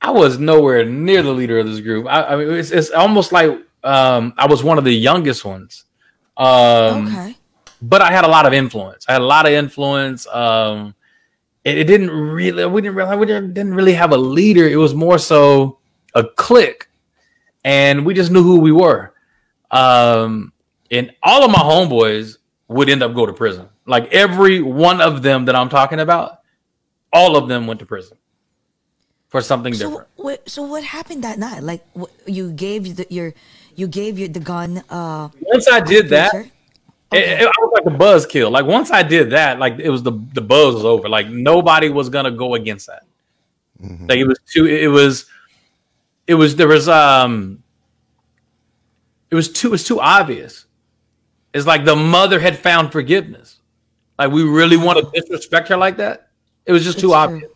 I 0.02 0.10
was 0.10 0.38
nowhere 0.38 0.84
near 0.84 1.22
the 1.22 1.32
leader 1.32 1.58
of 1.58 1.66
this 1.66 1.80
group. 1.80 2.06
I, 2.06 2.24
I 2.24 2.36
mean, 2.36 2.50
it's, 2.50 2.70
it's 2.70 2.90
almost 2.90 3.32
like 3.32 3.50
um, 3.82 4.34
I 4.36 4.46
was 4.46 4.62
one 4.62 4.78
of 4.78 4.84
the 4.84 4.92
youngest 4.94 5.44
ones. 5.44 5.84
Um, 6.36 7.06
okay. 7.06 7.36
But 7.82 8.02
I 8.02 8.10
had 8.10 8.24
a 8.24 8.28
lot 8.28 8.46
of 8.46 8.52
influence. 8.52 9.06
I 9.08 9.12
had 9.12 9.22
a 9.22 9.24
lot 9.26 9.46
of 9.46 9.52
influence. 9.52 10.26
Um, 10.26 10.94
it, 11.64 11.78
it 11.78 11.84
didn't 11.84 12.10
really, 12.10 12.66
we 12.66 12.82
didn't 12.82 12.96
realize, 12.96 13.18
we 13.18 13.26
didn't, 13.26 13.54
didn't 13.54 13.74
really 13.74 13.94
have 13.94 14.12
a 14.12 14.16
leader. 14.16 14.68
It 14.68 14.76
was 14.76 14.94
more 14.94 15.18
so 15.18 15.78
a 16.14 16.24
clique. 16.24 16.88
And 17.64 18.04
we 18.06 18.14
just 18.14 18.30
knew 18.30 18.42
who 18.42 18.60
we 18.60 18.72
were. 18.72 19.14
Um, 19.70 20.52
and 20.90 21.12
all 21.22 21.44
of 21.44 21.50
my 21.50 21.58
homeboys 21.58 22.38
would 22.68 22.88
end 22.88 23.02
up 23.02 23.14
go 23.14 23.26
to 23.26 23.32
prison. 23.32 23.68
Like 23.86 24.12
every 24.12 24.62
one 24.62 25.00
of 25.00 25.22
them 25.22 25.44
that 25.46 25.54
I'm 25.54 25.68
talking 25.68 26.00
about, 26.00 26.40
all 27.12 27.36
of 27.36 27.48
them 27.48 27.66
went 27.66 27.80
to 27.80 27.86
prison 27.86 28.16
for 29.28 29.40
something 29.40 29.74
So 29.74 29.88
different. 29.88 30.08
what? 30.16 30.48
So 30.48 30.62
what 30.62 30.84
happened 30.84 31.24
that 31.24 31.38
night? 31.38 31.62
Like 31.62 31.84
you 32.26 32.52
gave 32.52 32.96
the, 32.96 33.06
your 33.10 33.34
you 33.74 33.88
gave 33.88 34.18
your 34.18 34.28
the 34.28 34.40
gun. 34.40 34.82
Uh, 34.88 35.28
Once 35.40 35.68
I 35.68 35.80
did 35.80 36.08
that, 36.10 36.32
preacher? 37.10 37.24
it, 37.26 37.40
it- 37.42 37.46
I 37.48 37.60
was 37.60 37.72
like 37.74 37.94
a 37.94 37.96
buzz 37.96 38.26
kill. 38.26 38.50
Like 38.50 38.66
once 38.66 38.90
I 38.90 39.02
did 39.02 39.30
that, 39.30 39.58
like 39.58 39.78
it 39.78 39.90
was 39.90 40.02
the 40.02 40.12
the 40.32 40.40
buzz 40.40 40.74
was 40.74 40.84
over. 40.84 41.08
Like 41.08 41.28
nobody 41.28 41.88
was 41.88 42.08
gonna 42.08 42.30
go 42.30 42.54
against 42.54 42.86
that. 42.86 43.02
Like 44.08 44.18
it 44.18 44.26
was 44.26 44.38
too. 44.46 44.66
It 44.66 44.88
was. 44.88 45.26
It 46.26 46.34
was 46.34 46.54
there 46.56 46.68
was 46.68 46.88
um. 46.88 47.62
it 49.30 49.34
was 49.34 49.50
too 49.50 49.68
it 49.68 49.70
was 49.72 49.84
too 49.84 50.00
obvious. 50.00 50.66
It's 51.52 51.66
like 51.66 51.84
the 51.84 51.96
mother 51.96 52.38
had 52.38 52.56
found 52.58 52.92
forgiveness. 52.92 53.58
Like 54.18 54.30
we 54.30 54.42
really 54.44 54.76
want 54.76 54.98
to 54.98 55.10
disrespect 55.20 55.68
her 55.68 55.76
like 55.76 55.96
that. 55.96 56.28
It 56.66 56.72
was 56.72 56.84
just 56.84 57.00
too 57.00 57.08
true. 57.08 57.14
obvious. 57.14 57.50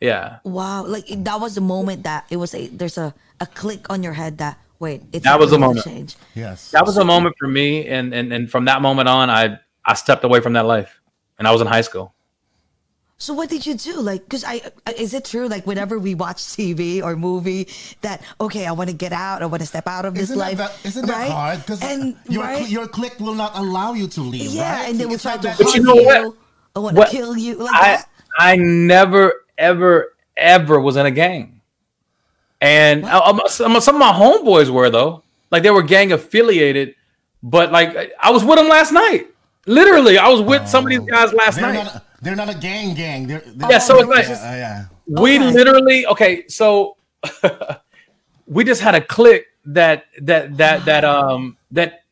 Yeah. 0.00 0.38
Wow, 0.44 0.84
like 0.84 1.06
that 1.08 1.40
was 1.40 1.54
the 1.54 1.60
moment 1.62 2.02
that 2.02 2.26
it 2.28 2.36
was 2.36 2.52
a 2.54 2.66
there's 2.66 2.98
a 2.98 3.14
a 3.40 3.46
click 3.46 3.88
on 3.88 4.02
your 4.02 4.12
head 4.12 4.38
that 4.38 4.58
wait, 4.78 5.02
it's 5.12 5.24
That 5.24 5.38
was 5.38 5.50
the 5.50 5.56
time 5.56 5.62
to 5.62 5.66
moment. 5.68 5.84
change. 5.86 6.16
Yes. 6.34 6.70
That 6.70 6.84
was 6.86 6.96
a 6.96 7.04
moment 7.04 7.36
for 7.38 7.48
me 7.48 7.86
and 7.86 8.12
and 8.14 8.32
and 8.32 8.50
from 8.50 8.64
that 8.66 8.82
moment 8.82 9.08
on 9.08 9.30
I 9.30 9.58
I 9.84 9.94
stepped 9.94 10.24
away 10.24 10.40
from 10.40 10.52
that 10.54 10.66
life. 10.66 11.00
And 11.38 11.48
I 11.48 11.50
was 11.52 11.60
in 11.60 11.66
high 11.66 11.80
school. 11.80 12.14
So 13.16 13.32
what 13.32 13.48
did 13.48 13.64
you 13.66 13.74
do? 13.74 14.00
Like, 14.00 14.28
cause 14.28 14.44
I 14.46 14.60
is 14.96 15.14
it 15.14 15.24
true? 15.24 15.48
Like, 15.48 15.66
whenever 15.66 15.98
we 15.98 16.14
watch 16.14 16.36
TV 16.38 17.02
or 17.02 17.16
movie, 17.16 17.68
that 18.02 18.22
okay, 18.40 18.66
I 18.66 18.72
want 18.72 18.90
to 18.90 18.96
get 18.96 19.12
out, 19.12 19.42
I 19.42 19.46
want 19.46 19.60
to 19.62 19.66
step 19.66 19.86
out 19.86 20.04
of 20.04 20.14
this 20.14 20.24
Isn't 20.30 20.38
life. 20.38 20.58
that, 20.58 20.72
that, 20.82 20.86
isn't 20.88 21.06
that 21.06 21.12
right? 21.12 21.30
hard? 21.30 21.58
Because 21.60 21.82
and 21.82 22.16
your, 22.28 22.42
right? 22.44 22.68
your 22.68 22.86
clique 22.86 23.18
will 23.20 23.34
not 23.34 23.56
allow 23.56 23.94
you 23.94 24.06
to 24.08 24.20
leave, 24.20 24.50
yeah, 24.52 24.80
right? 24.80 24.90
and 24.90 25.00
they 25.00 25.06
will 25.06 25.18
try 25.18 25.36
to 25.36 25.42
that 25.42 25.58
But 25.58 25.74
you 25.74 25.80
you. 25.80 25.82
know 25.82 25.94
what? 26.02 26.34
I 26.76 26.78
want 26.80 26.96
to 26.96 27.06
kill 27.06 27.36
you. 27.36 27.54
Like 27.56 27.72
I 27.74 27.86
that. 27.96 28.08
I 28.38 28.56
never 28.56 29.32
ever 29.58 30.12
ever 30.36 30.80
was 30.80 30.96
in 30.96 31.06
a 31.06 31.10
gang, 31.12 31.53
and 32.64 33.06
I- 33.06 33.46
some 33.48 33.80
some 33.80 33.94
of 33.96 34.00
my 34.00 34.12
homeboys 34.12 34.70
were 34.70 34.90
though. 34.90 35.22
Like 35.50 35.62
they 35.62 35.70
were 35.70 35.82
gang 35.82 36.12
affiliated, 36.12 36.94
but 37.42 37.70
like 37.72 38.12
I- 38.20 38.30
was 38.30 38.42
with 38.44 38.56
them 38.58 38.68
last 38.68 38.92
night. 38.92 39.26
Literally, 39.66 40.18
I 40.18 40.28
was 40.28 40.40
with 40.42 40.68
some 40.68 40.84
of 40.84 40.90
these 40.90 41.00
guys 41.00 41.32
last 41.32 41.56
They're 41.56 41.72
night. 41.72 41.84
not, 41.84 42.04
they're 42.20 42.36
not 42.36 42.50
a 42.50 42.58
gang 42.58 42.94
gang. 42.94 43.26
They're, 43.26 43.42
they're 43.46 43.70
Yeah, 43.70 43.78
so 43.78 43.98
it's 43.98 44.08
yeah, 44.08 44.14
like- 44.14 44.28
uh, 44.28 44.56
yeah. 44.56 44.84
we 45.06 45.36
Okay. 45.38 45.50
literally 45.52 46.06
okay. 46.06 46.44
So 46.48 46.96
we 48.46 48.64
just 48.64 48.80
had 48.80 48.94
a 48.94 49.00
click 49.00 49.46
that 49.66 50.04
that 50.22 50.56
that 50.58 50.84
that 50.84 51.04
um 51.04 51.56
that 51.70 52.02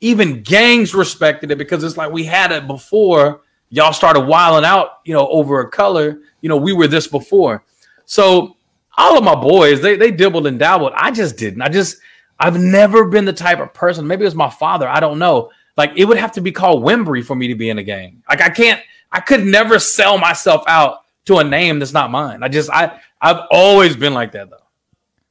even 0.00 0.42
gangs 0.42 0.94
respected 0.94 1.50
it 1.50 1.58
because 1.58 1.84
it's 1.84 1.96
like 1.96 2.10
we 2.10 2.24
had 2.24 2.50
it 2.50 2.66
before 2.66 3.42
y'all 3.68 3.92
started 3.92 4.20
wilding 4.20 4.64
out, 4.68 4.98
you 5.04 5.14
know, 5.14 5.28
over 5.28 5.60
a 5.60 5.68
color. 5.70 6.18
You 6.40 6.48
know, 6.48 6.56
we 6.56 6.72
were 6.72 6.86
this 6.88 7.06
before. 7.06 7.62
So 8.06 8.56
all 9.02 9.18
of 9.18 9.24
my 9.24 9.34
boys, 9.34 9.80
they 9.80 9.96
they 9.96 10.10
dibbled 10.10 10.46
and 10.46 10.58
dabbled. 10.58 10.92
I 10.94 11.10
just 11.10 11.36
didn't. 11.36 11.60
I 11.60 11.68
just 11.68 11.98
I've 12.38 12.58
never 12.58 13.04
been 13.04 13.24
the 13.24 13.32
type 13.32 13.58
of 13.58 13.74
person. 13.74 14.06
Maybe 14.06 14.22
it 14.22 14.26
was 14.26 14.34
my 14.34 14.50
father. 14.50 14.88
I 14.88 15.00
don't 15.00 15.18
know. 15.18 15.50
Like 15.76 15.92
it 15.96 16.04
would 16.04 16.18
have 16.18 16.32
to 16.32 16.40
be 16.40 16.52
called 16.52 16.84
Wimbrey 16.84 17.24
for 17.24 17.34
me 17.34 17.48
to 17.48 17.54
be 17.54 17.70
in 17.70 17.78
a 17.78 17.82
gang. 17.82 18.22
Like 18.28 18.40
I 18.40 18.48
can't. 18.48 18.80
I 19.10 19.20
could 19.20 19.44
never 19.44 19.78
sell 19.78 20.18
myself 20.18 20.62
out 20.66 21.00
to 21.26 21.38
a 21.38 21.44
name 21.44 21.78
that's 21.78 21.92
not 21.92 22.10
mine. 22.10 22.42
I 22.42 22.48
just 22.48 22.70
I 22.70 23.00
I've 23.20 23.46
always 23.50 23.96
been 23.96 24.14
like 24.14 24.32
that 24.32 24.50
though. 24.50 24.56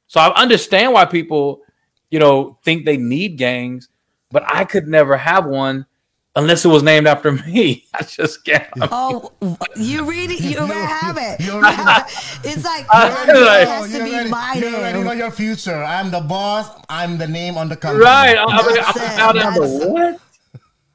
So 0.06 0.20
I 0.20 0.34
understand 0.34 0.92
why 0.92 1.06
people, 1.06 1.62
you 2.10 2.18
know, 2.18 2.58
think 2.64 2.84
they 2.84 2.98
need 2.98 3.38
gangs, 3.38 3.88
but 4.30 4.44
I 4.46 4.64
could 4.64 4.86
never 4.86 5.16
have 5.16 5.46
one 5.46 5.86
unless 6.34 6.64
it 6.64 6.68
was 6.68 6.82
named 6.82 7.06
after 7.06 7.32
me. 7.32 7.84
I 7.94 8.02
just 8.04 8.44
can't. 8.44 8.66
Oh, 8.80 9.32
oh 9.42 9.56
you 9.76 10.04
really 10.04 10.36
you 10.36 10.56
already 10.58 10.80
have 10.80 11.16
it. 11.18 11.40
You 11.44 11.52
already- 11.52 11.76
it's 12.44 12.64
like 12.64 12.86
I- 12.90 13.24
it 13.28 13.40
like- 13.40 13.68
has 13.68 13.90
to 13.92 13.98
you 13.98 14.04
be 14.04 14.10
already, 14.14 14.30
my 14.30 14.54
you 14.54 14.66
already 14.76 15.02
know 15.02 15.12
your 15.12 15.30
future. 15.30 15.82
I'm 15.84 16.10
the 16.10 16.20
boss. 16.20 16.68
I'm 16.88 17.18
the 17.18 17.26
name 17.28 17.56
on 17.56 17.68
the 17.68 17.76
company. 17.76 18.04
Right. 18.04 18.36
I, 18.36 18.42
I 18.44 18.66
mean, 18.66 18.74
That's 18.76 18.96
I 18.96 19.04
it. 19.04 19.16
found 19.16 19.38
out 19.38 19.54
That's- 19.54 19.78
the 19.80 19.88
what? 19.88 20.20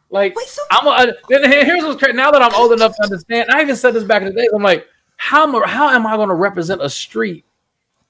Like 0.10 0.36
Wait, 0.36 0.48
so- 0.48 0.62
I'm. 0.72 0.88
A, 0.88 0.90
uh, 0.90 1.14
then 1.30 1.52
here's 1.52 1.84
what's 1.84 2.00
crazy. 2.02 2.16
Now 2.16 2.32
that 2.32 2.42
I'm 2.42 2.54
old 2.56 2.72
enough 2.72 2.96
to 2.96 3.04
understand, 3.04 3.50
I 3.52 3.62
even 3.62 3.76
said 3.76 3.94
this 3.94 4.06
back 4.06 4.22
in 4.22 4.30
the 4.30 4.34
day. 4.34 4.48
I'm 4.54 4.64
like, 4.64 4.88
how 5.18 5.44
am 5.44 5.54
I, 5.56 5.68
how 5.68 5.90
am 5.90 6.08
I 6.08 6.16
going 6.16 6.30
to 6.30 6.36
represent 6.36 6.82
a 6.82 6.90
street 6.90 7.44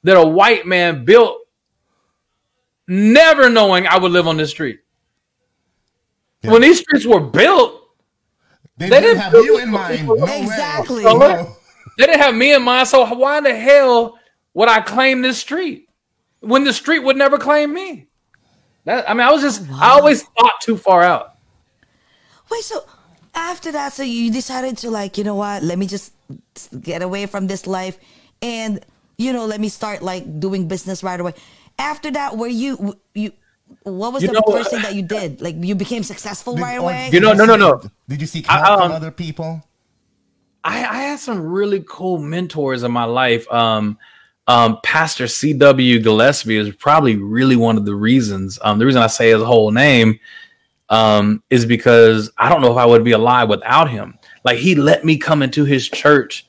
that 0.04 0.16
a 0.16 0.24
white 0.26 0.68
man 0.68 1.06
built, 1.06 1.40
never 2.88 3.50
knowing 3.50 3.88
I 3.88 3.98
would 3.98 4.12
live 4.12 4.28
on 4.28 4.38
this 4.38 4.52
street? 4.52 4.80
Yeah. 6.44 6.52
When 6.52 6.62
these 6.62 6.80
streets 6.80 7.06
were 7.06 7.20
built, 7.20 7.82
They, 8.78 8.90
They 8.90 9.02
didn't 9.02 9.04
didn't 9.18 9.22
have 9.24 9.32
do 9.32 9.44
you 9.44 9.58
in 9.60 9.70
mind. 9.70 10.00
people. 10.00 10.18
No 10.18 10.26
way. 10.26 10.42
Exactly. 10.42 11.04
So 11.04 11.18
No. 11.18 11.56
They 11.98 12.06
didn't 12.06 12.22
have 12.22 12.36
me 12.36 12.54
in 12.54 12.62
mind. 12.62 12.88
So 12.88 13.06
why 13.16 13.40
in 13.40 13.44
the 13.44 13.56
hell 13.56 14.20
would 14.54 14.70
I 14.70 14.82
claim 14.82 15.22
this 15.24 15.40
street 15.40 15.90
when 16.42 16.64
the 16.64 16.74
street 16.74 17.00
would 17.00 17.18
never 17.18 17.38
claim 17.40 17.74
me? 17.74 18.08
That 18.86 19.10
I 19.10 19.14
mean, 19.14 19.22
I 19.28 19.32
was 19.32 19.42
just 19.42 19.64
I 19.72 19.90
always 19.92 20.24
thought 20.24 20.62
too 20.62 20.78
far 20.78 21.02
out. 21.02 21.34
Wait, 22.52 22.64
so 22.64 22.86
after 23.34 23.72
that, 23.72 23.94
so 23.94 24.04
you 24.04 24.32
decided 24.32 24.78
to 24.80 24.90
like, 24.92 25.18
you 25.18 25.24
know 25.24 25.36
what? 25.36 25.64
Let 25.64 25.78
me 25.80 25.88
just 25.88 26.14
get 26.82 27.02
away 27.02 27.26
from 27.26 27.48
this 27.48 27.68
life, 27.68 27.98
and 28.42 28.80
you 29.18 29.34
know, 29.34 29.46
let 29.46 29.60
me 29.60 29.70
start 29.70 30.02
like 30.04 30.40
doing 30.40 30.68
business 30.68 31.04
right 31.04 31.20
away. 31.20 31.34
After 31.80 32.12
that, 32.12 32.38
were 32.38 32.48
you 32.48 32.96
you? 33.14 33.32
What 33.84 34.14
was 34.14 34.22
You 34.24 34.30
the 34.30 34.34
know, 34.36 34.42
first 34.52 34.70
thing 34.70 34.82
that 34.82 34.96
you 34.96 35.02
did? 35.02 35.42
Like 35.42 35.56
you 35.60 35.76
became 35.76 36.04
successful 36.04 36.56
Did- 36.56 36.62
right 36.62 36.78
or 36.78 36.84
away. 36.84 37.10
You 37.12 37.20
know, 37.20 37.30
did 37.30 37.38
no, 37.40 37.46
no, 37.46 37.56
no. 37.56 37.82
Did 38.08 38.22
you 38.22 38.28
seek 38.28 38.50
I- 38.50 38.60
help 38.60 38.80
from 38.80 38.92
um, 38.92 38.92
other 38.94 39.12
people? 39.12 39.64
I, 40.64 40.80
I 40.84 41.02
had 41.04 41.20
some 41.20 41.42
really 41.42 41.84
cool 41.88 42.18
mentors 42.18 42.84
in 42.84 42.92
my 42.92 43.06
life. 43.06 43.50
Um, 43.52 43.98
um, 44.48 44.80
Pastor 44.84 45.28
C.W. 45.28 46.00
Gillespie 46.00 46.58
is 46.58 46.76
probably 46.76 47.16
really 47.16 47.56
one 47.56 47.78
of 47.78 47.86
the 47.86 47.96
reasons. 47.96 48.60
Um, 48.62 48.78
the 48.80 48.86
reason 48.86 49.02
I 49.02 49.08
say 49.08 49.30
his 49.30 49.44
whole 49.44 49.72
name 49.72 50.20
um, 50.90 51.44
is 51.50 51.66
because 51.66 52.32
I 52.38 52.50
don't 52.50 52.62
know 52.62 52.72
if 52.72 52.78
I 52.78 52.86
would 52.86 53.04
be 53.04 53.12
alive 53.12 53.50
without 53.50 53.90
him. 53.90 54.18
Like 54.44 54.58
he 54.58 54.76
let 54.76 55.06
me 55.06 55.18
come 55.18 55.42
into 55.42 55.64
his 55.66 55.88
church 55.90 56.48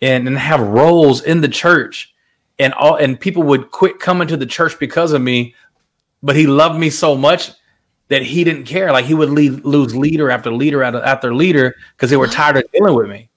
and, 0.00 0.26
and 0.26 0.38
have 0.38 0.60
roles 0.60 1.22
in 1.22 1.40
the 1.40 1.48
church, 1.48 2.12
and 2.58 2.72
all 2.74 2.96
and 2.96 3.18
people 3.18 3.42
would 3.44 3.70
quit 3.70 3.98
coming 3.98 4.28
to 4.28 4.36
the 4.36 4.46
church 4.46 4.78
because 4.78 5.12
of 5.12 5.22
me. 5.22 5.54
But 6.24 6.36
he 6.36 6.46
loved 6.46 6.78
me 6.80 6.88
so 6.88 7.16
much 7.16 7.50
that 8.08 8.22
he 8.22 8.44
didn't 8.44 8.64
care. 8.64 8.90
Like 8.90 9.04
he 9.04 9.12
would 9.14 9.28
lead, 9.30 9.64
lose 9.64 9.94
leader 9.94 10.30
after 10.30 10.50
leader 10.50 10.82
after, 10.82 11.02
after 11.02 11.34
leader 11.34 11.74
because 11.94 12.08
they 12.10 12.16
were 12.16 12.26
tired 12.26 12.56
of 12.56 12.64
dealing 12.72 12.94
with 12.94 13.08
me. 13.10 13.28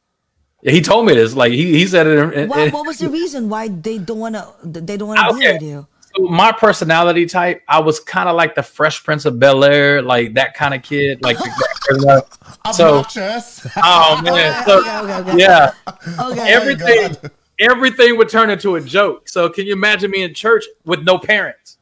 He 0.63 0.81
told 0.81 1.05
me 1.05 1.13
this. 1.13 1.35
Like 1.35 1.51
he, 1.51 1.73
he 1.77 1.85
said 1.85 2.07
it. 2.07 2.17
in- 2.17 2.33
in- 2.33 2.49
What, 2.49 2.71
what 2.73 2.87
was 2.87 2.97
the 2.99 3.09
reason 3.09 3.49
why 3.49 3.67
they 3.67 3.97
don't 3.97 4.19
want 4.19 4.35
to? 4.35 4.47
They 4.63 4.95
don't 4.97 5.09
want 5.09 5.19
to 5.19 5.35
Okay. 5.35 5.39
deal 5.39 5.53
with 5.53 5.61
you. 5.63 5.87
So 6.15 6.23
my 6.29 6.51
personality 6.53 7.25
type, 7.25 7.61
I 7.67 7.79
was 7.81 7.99
kind 7.99 8.29
of 8.29 8.35
like 8.37 8.55
the 8.55 8.63
Fresh 8.63 9.03
Prince 9.03 9.25
of 9.25 9.37
Bel 9.37 9.63
Air, 9.65 10.01
like 10.01 10.33
that 10.35 10.53
kind 10.55 10.73
of 10.73 10.81
kid. 10.81 11.21
Like 11.21 11.37
so, 12.73 12.99
Obnoxious. 12.99 13.67
oh 13.77 14.21
man, 14.23 14.65
so, 14.65 14.79
Okay, 14.79 14.97
okay, 14.99 15.31
okay. 15.31 15.37
yeah, 15.37 15.71
Okay. 16.19 16.53
everything, 16.53 17.15
everything 17.59 18.17
would 18.17 18.29
turn 18.29 18.49
into 18.49 18.75
a 18.75 18.81
joke. 18.81 19.27
So 19.29 19.49
can 19.49 19.65
you 19.65 19.73
imagine 19.73 20.09
me 20.11 20.23
in 20.23 20.33
church 20.33 20.65
with 20.85 21.03
no 21.03 21.19
parents? 21.19 21.76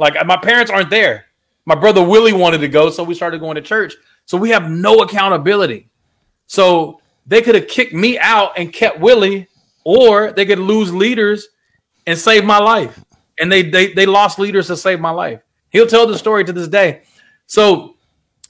Like 0.00 0.14
my 0.26 0.38
parents 0.38 0.70
aren't 0.70 0.88
there. 0.88 1.26
My 1.66 1.74
brother 1.74 2.02
Willie 2.02 2.32
wanted 2.32 2.62
to 2.62 2.68
go, 2.68 2.88
so 2.88 3.04
we 3.04 3.14
started 3.14 3.38
going 3.38 3.56
to 3.56 3.60
church. 3.60 3.94
So 4.24 4.38
we 4.38 4.48
have 4.48 4.70
no 4.70 5.00
accountability. 5.00 5.90
So 6.46 7.00
they 7.26 7.42
could 7.42 7.54
have 7.54 7.68
kicked 7.68 7.92
me 7.92 8.18
out 8.18 8.52
and 8.56 8.72
kept 8.72 8.98
Willie, 8.98 9.46
or 9.84 10.32
they 10.32 10.46
could 10.46 10.58
lose 10.58 10.92
leaders 10.92 11.48
and 12.06 12.18
save 12.18 12.44
my 12.44 12.58
life. 12.58 12.98
And 13.38 13.52
they 13.52 13.62
they 13.62 13.92
they 13.92 14.06
lost 14.06 14.38
leaders 14.38 14.68
to 14.68 14.76
save 14.76 15.00
my 15.00 15.10
life. 15.10 15.42
He'll 15.68 15.86
tell 15.86 16.06
the 16.06 16.16
story 16.16 16.44
to 16.44 16.52
this 16.52 16.66
day. 16.66 17.02
So 17.46 17.96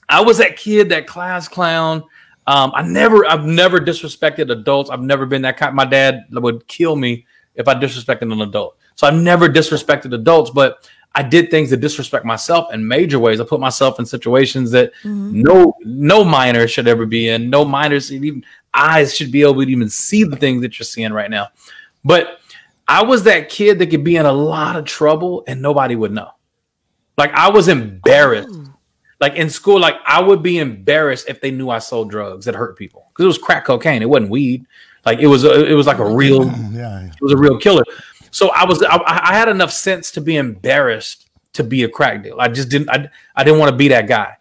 I 0.07 0.21
was 0.21 0.37
that 0.37 0.55
kid, 0.55 0.89
that 0.89 1.05
class 1.05 1.49
clown. 1.49 2.03
Um, 2.47 2.71
I 2.73 2.81
never, 2.81 3.25
I've 3.25 3.45
never 3.45 3.79
disrespected 3.79 4.51
adults. 4.51 4.89
I've 4.89 5.01
never 5.01 5.25
been 5.25 5.43
that 5.43 5.57
kind. 5.57 5.75
My 5.75 5.85
dad 5.85 6.25
would 6.31 6.67
kill 6.67 6.95
me 6.95 7.25
if 7.55 7.67
I 7.67 7.75
disrespected 7.75 8.31
an 8.31 8.41
adult. 8.41 8.77
So 8.95 9.07
I've 9.07 9.15
never 9.15 9.47
disrespected 9.47 10.13
adults, 10.13 10.49
but 10.49 10.89
I 11.13 11.23
did 11.23 11.51
things 11.51 11.69
to 11.69 11.77
disrespect 11.77 12.25
myself 12.25 12.73
in 12.73 12.87
major 12.87 13.19
ways. 13.19 13.41
I 13.41 13.43
put 13.43 13.59
myself 13.59 13.99
in 13.99 14.05
situations 14.05 14.71
that 14.71 14.93
no 15.03 15.73
no 15.81 16.23
minor 16.23 16.67
should 16.67 16.87
ever 16.87 17.05
be 17.05 17.29
in. 17.29 17.49
No 17.49 17.65
minors 17.65 18.11
even 18.13 18.45
eyes 18.73 19.15
should 19.15 19.31
be 19.31 19.41
able 19.41 19.55
to 19.55 19.61
even 19.69 19.89
see 19.89 20.23
the 20.23 20.37
things 20.37 20.61
that 20.61 20.79
you're 20.79 20.85
seeing 20.85 21.11
right 21.11 21.29
now. 21.29 21.49
But 22.05 22.39
I 22.87 23.03
was 23.03 23.23
that 23.23 23.49
kid 23.49 23.79
that 23.79 23.87
could 23.87 24.03
be 24.03 24.15
in 24.15 24.25
a 24.25 24.31
lot 24.31 24.75
of 24.75 24.85
trouble 24.85 25.43
and 25.47 25.61
nobody 25.61 25.95
would 25.95 26.11
know. 26.11 26.31
Like 27.17 27.31
I 27.33 27.49
was 27.49 27.67
embarrassed. 27.67 28.57
Like 29.19 29.35
in 29.35 29.49
school, 29.49 29.79
like 29.79 29.97
I 30.05 30.19
would 30.19 30.41
be 30.41 30.57
embarrassed 30.57 31.29
if 31.29 31.41
they 31.41 31.51
knew 31.51 31.69
I 31.69 31.77
sold 31.79 32.09
drugs 32.09 32.45
that 32.45 32.55
hurt 32.55 32.77
people 32.77 33.05
because 33.09 33.25
it 33.25 33.27
was 33.27 33.37
crack 33.37 33.65
cocaine. 33.65 34.01
It 34.01 34.09
wasn't 34.09 34.31
weed. 34.31 34.65
Like 35.05 35.19
it 35.19 35.27
was, 35.27 35.43
a, 35.43 35.65
it 35.65 35.73
was 35.73 35.87
like 35.87 35.99
a 35.99 36.15
real, 36.15 36.45
yeah. 36.71 37.05
it 37.05 37.21
was 37.21 37.31
a 37.31 37.37
real 37.37 37.57
killer. 37.57 37.83
So 38.31 38.49
I 38.49 38.65
was, 38.65 38.81
I, 38.83 38.97
I 39.05 39.33
had 39.33 39.49
enough 39.49 39.71
sense 39.71 40.11
to 40.11 40.21
be 40.21 40.37
embarrassed 40.37 41.29
to 41.53 41.63
be 41.63 41.83
a 41.83 41.89
crack 41.89 42.23
deal. 42.23 42.37
I 42.39 42.47
just 42.47 42.69
didn't, 42.69 42.89
I, 42.89 43.09
I 43.35 43.43
didn't 43.43 43.59
want 43.59 43.71
to 43.71 43.75
be 43.75 43.89
that 43.89 44.07
guy. 44.07 44.35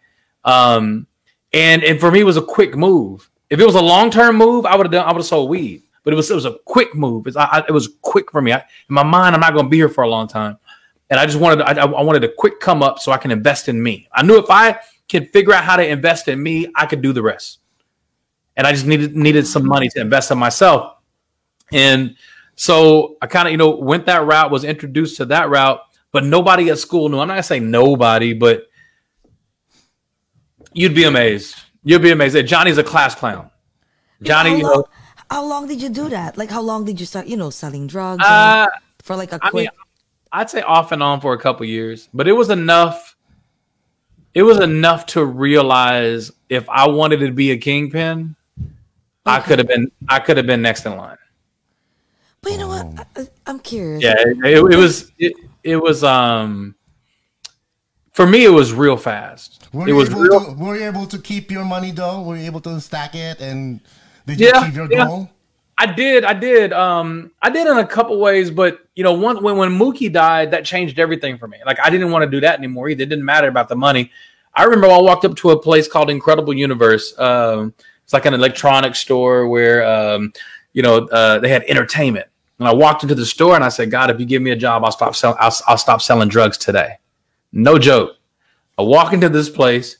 Um, 0.44 1.06
and 1.52 1.82
and 1.82 1.98
for 1.98 2.10
me, 2.10 2.20
it 2.20 2.24
was 2.24 2.36
a 2.36 2.42
quick 2.42 2.76
move. 2.76 3.28
If 3.50 3.58
it 3.58 3.66
was 3.66 3.74
a 3.74 3.82
long 3.82 4.10
term 4.10 4.36
move, 4.36 4.64
I 4.64 4.76
would 4.76 4.86
have 4.86 4.92
done, 4.92 5.04
I 5.04 5.12
would 5.12 5.18
have 5.18 5.26
sold 5.26 5.50
weed. 5.50 5.82
But 6.04 6.14
it 6.14 6.16
was, 6.16 6.30
it 6.30 6.34
was 6.34 6.46
a 6.46 6.56
quick 6.64 6.94
move. 6.94 7.26
It's, 7.26 7.36
I, 7.36 7.44
I, 7.44 7.58
it 7.68 7.72
was 7.72 7.90
quick 8.00 8.30
for 8.30 8.40
me. 8.40 8.52
I, 8.52 8.58
in 8.58 8.64
my 8.88 9.02
mind, 9.02 9.34
I'm 9.34 9.40
not 9.40 9.52
going 9.52 9.66
to 9.66 9.68
be 9.68 9.76
here 9.76 9.88
for 9.88 10.04
a 10.04 10.08
long 10.08 10.28
time 10.28 10.56
and 11.10 11.18
I 11.18 11.26
just 11.26 11.38
wanted 11.38 11.62
I, 11.62 11.82
I 11.82 12.02
wanted 12.02 12.24
a 12.24 12.28
quick 12.28 12.60
come 12.60 12.82
up 12.82 13.00
so 13.00 13.12
I 13.12 13.18
can 13.18 13.32
invest 13.32 13.68
in 13.68 13.82
me. 13.82 14.08
I 14.12 14.22
knew 14.22 14.38
if 14.38 14.48
I 14.48 14.78
could 15.08 15.30
figure 15.30 15.52
out 15.52 15.64
how 15.64 15.76
to 15.76 15.86
invest 15.86 16.28
in 16.28 16.40
me, 16.40 16.68
I 16.76 16.86
could 16.86 17.02
do 17.02 17.12
the 17.12 17.22
rest. 17.22 17.58
And 18.56 18.66
I 18.66 18.72
just 18.72 18.86
needed 18.86 19.16
needed 19.16 19.46
some 19.46 19.66
money 19.66 19.88
to 19.90 20.00
invest 20.00 20.30
in 20.30 20.38
myself. 20.38 20.96
And 21.72 22.16
so 22.60 23.16
I 23.22 23.26
kind 23.26 23.48
of 23.48 23.52
you 23.52 23.56
know 23.56 23.70
went 23.70 24.04
that 24.04 24.26
route, 24.26 24.50
was 24.50 24.64
introduced 24.64 25.16
to 25.16 25.24
that 25.24 25.48
route. 25.48 25.80
but 26.12 26.24
nobody 26.24 26.68
at 26.68 26.78
school 26.78 27.08
knew. 27.08 27.18
I'm 27.18 27.28
not 27.28 27.34
gonna 27.34 27.42
say 27.42 27.58
nobody, 27.58 28.34
but 28.34 28.68
you'd 30.74 30.94
be 30.94 31.04
amazed. 31.04 31.56
You'd 31.84 32.02
be 32.02 32.10
amazed. 32.10 32.46
Johnny's 32.46 32.76
a 32.76 32.84
class 32.84 33.14
clown. 33.14 33.50
Johnny, 34.22 34.50
how, 34.50 34.56
you 34.56 34.62
long, 34.64 34.72
know, 34.72 34.84
how 35.30 35.44
long 35.44 35.66
did 35.68 35.80
you 35.80 35.88
do 35.88 36.10
that? 36.10 36.36
Like, 36.36 36.50
how 36.50 36.60
long 36.60 36.84
did 36.84 37.00
you 37.00 37.06
start, 37.06 37.26
you 37.26 37.38
know, 37.38 37.48
selling 37.48 37.86
drugs 37.86 38.22
uh, 38.22 38.66
for 39.02 39.16
like 39.16 39.32
a 39.32 39.38
I 39.42 39.48
quick? 39.48 39.70
mean, 39.70 39.70
I'd 40.30 40.50
say 40.50 40.60
off 40.60 40.92
and 40.92 41.02
on 41.02 41.22
for 41.22 41.32
a 41.32 41.38
couple 41.38 41.64
years, 41.64 42.10
but 42.12 42.28
it 42.28 42.32
was 42.32 42.50
enough. 42.50 43.16
It 44.34 44.42
was 44.42 44.60
enough 44.60 45.06
to 45.06 45.24
realize 45.24 46.30
if 46.50 46.68
I 46.68 46.88
wanted 46.88 47.20
to 47.20 47.32
be 47.32 47.52
a 47.52 47.56
kingpin, 47.56 48.36
I 49.24 49.40
could 49.40 49.58
have 49.58 49.68
been. 49.68 49.90
I 50.10 50.20
could 50.20 50.36
have 50.36 50.46
been 50.46 50.60
next 50.60 50.84
in 50.84 50.96
line. 50.96 51.16
But 52.42 52.52
you 52.52 52.58
know 52.58 52.68
what? 52.68 52.86
I, 52.98 53.20
I- 53.20 53.28
I'm 53.46 53.58
curious. 53.58 54.02
Yeah, 54.02 54.14
it, 54.18 54.36
it, 54.44 54.72
it 54.72 54.76
was. 54.76 55.12
It, 55.18 55.32
it 55.64 55.76
was. 55.76 56.04
Um, 56.04 56.74
for 58.12 58.26
me, 58.26 58.44
it 58.44 58.50
was 58.50 58.72
real 58.72 58.96
fast. 58.96 59.68
Were 59.72 59.88
it 59.88 59.92
was 59.92 60.10
real. 60.12 60.44
to, 60.46 60.52
were 60.54 60.76
you 60.76 60.84
able 60.84 61.06
to 61.06 61.18
keep 61.18 61.50
your 61.50 61.64
money 61.64 61.90
though? 61.90 62.22
Were 62.22 62.36
you 62.36 62.44
able 62.44 62.60
to 62.62 62.80
stack 62.80 63.14
it 63.14 63.40
and 63.40 63.80
did 64.26 64.40
you 64.40 64.48
Yeah, 64.48 64.62
achieve 64.62 64.76
your 64.76 64.88
yeah. 64.90 65.06
goal? 65.06 65.30
I 65.78 65.86
did, 65.86 66.24
I 66.24 66.34
did, 66.34 66.74
um, 66.74 67.30
I 67.40 67.48
did 67.48 67.66
in 67.66 67.78
a 67.78 67.86
couple 67.86 68.18
ways, 68.20 68.50
but 68.50 68.80
you 68.94 69.02
know, 69.02 69.14
one 69.14 69.42
when 69.42 69.56
when 69.56 69.70
Mookie 69.70 70.12
died, 70.12 70.50
that 70.50 70.64
changed 70.64 70.98
everything 70.98 71.38
for 71.38 71.48
me. 71.48 71.56
Like 71.64 71.78
I 71.82 71.88
didn't 71.88 72.10
want 72.10 72.22
to 72.24 72.30
do 72.30 72.40
that 72.40 72.58
anymore 72.58 72.90
either. 72.90 73.04
It 73.04 73.08
didn't 73.08 73.24
matter 73.24 73.48
about 73.48 73.68
the 73.68 73.76
money. 73.76 74.10
I 74.54 74.64
remember 74.64 74.88
I 74.88 74.98
walked 74.98 75.24
up 75.24 75.36
to 75.36 75.50
a 75.50 75.58
place 75.62 75.88
called 75.88 76.10
Incredible 76.10 76.52
Universe. 76.52 77.18
Um, 77.18 77.72
it's 78.04 78.12
like 78.12 78.26
an 78.26 78.34
electronics 78.34 78.98
store 78.98 79.48
where 79.48 79.86
um, 79.86 80.32
you 80.72 80.82
know 80.82 81.06
uh, 81.08 81.38
they 81.38 81.48
had 81.48 81.62
entertainment. 81.64 82.26
And 82.58 82.68
I 82.68 82.74
walked 82.74 83.02
into 83.02 83.14
the 83.14 83.24
store 83.24 83.54
and 83.54 83.64
I 83.64 83.70
said, 83.70 83.90
God, 83.90 84.10
if 84.10 84.20
you 84.20 84.26
give 84.26 84.42
me 84.42 84.50
a 84.50 84.56
job, 84.56 84.84
I'll 84.84 84.92
stop 84.92 85.16
selling. 85.16 85.38
I'll, 85.40 85.56
I'll 85.66 85.78
stop 85.78 86.02
selling 86.02 86.28
drugs 86.28 86.58
today. 86.58 86.98
No 87.52 87.78
joke. 87.78 88.16
I 88.78 88.82
walk 88.82 89.14
into 89.14 89.30
this 89.30 89.48
place 89.48 89.96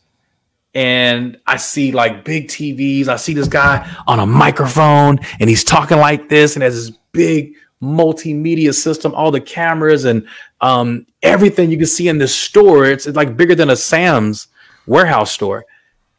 and 0.74 1.38
I 1.46 1.56
see 1.56 1.90
like 1.90 2.24
big 2.24 2.48
TVs. 2.48 3.08
I 3.08 3.16
see 3.16 3.32
this 3.32 3.48
guy 3.48 3.90
on 4.06 4.20
a 4.20 4.26
microphone 4.26 5.18
and 5.40 5.48
he's 5.48 5.64
talking 5.64 5.98
like 5.98 6.28
this 6.28 6.54
and 6.54 6.62
has 6.62 6.74
this 6.74 6.96
big 7.12 7.54
multimedia 7.82 8.74
system, 8.74 9.14
all 9.14 9.30
the 9.30 9.40
cameras 9.40 10.04
and 10.04 10.26
um, 10.60 11.06
everything 11.22 11.70
you 11.70 11.78
can 11.78 11.86
see 11.86 12.08
in 12.08 12.18
this 12.18 12.34
store. 12.34 12.84
It's, 12.84 13.06
it's 13.06 13.16
like 13.16 13.36
bigger 13.38 13.54
than 13.54 13.70
a 13.70 13.76
Sam's 13.76 14.48
warehouse 14.86 15.32
store. 15.32 15.64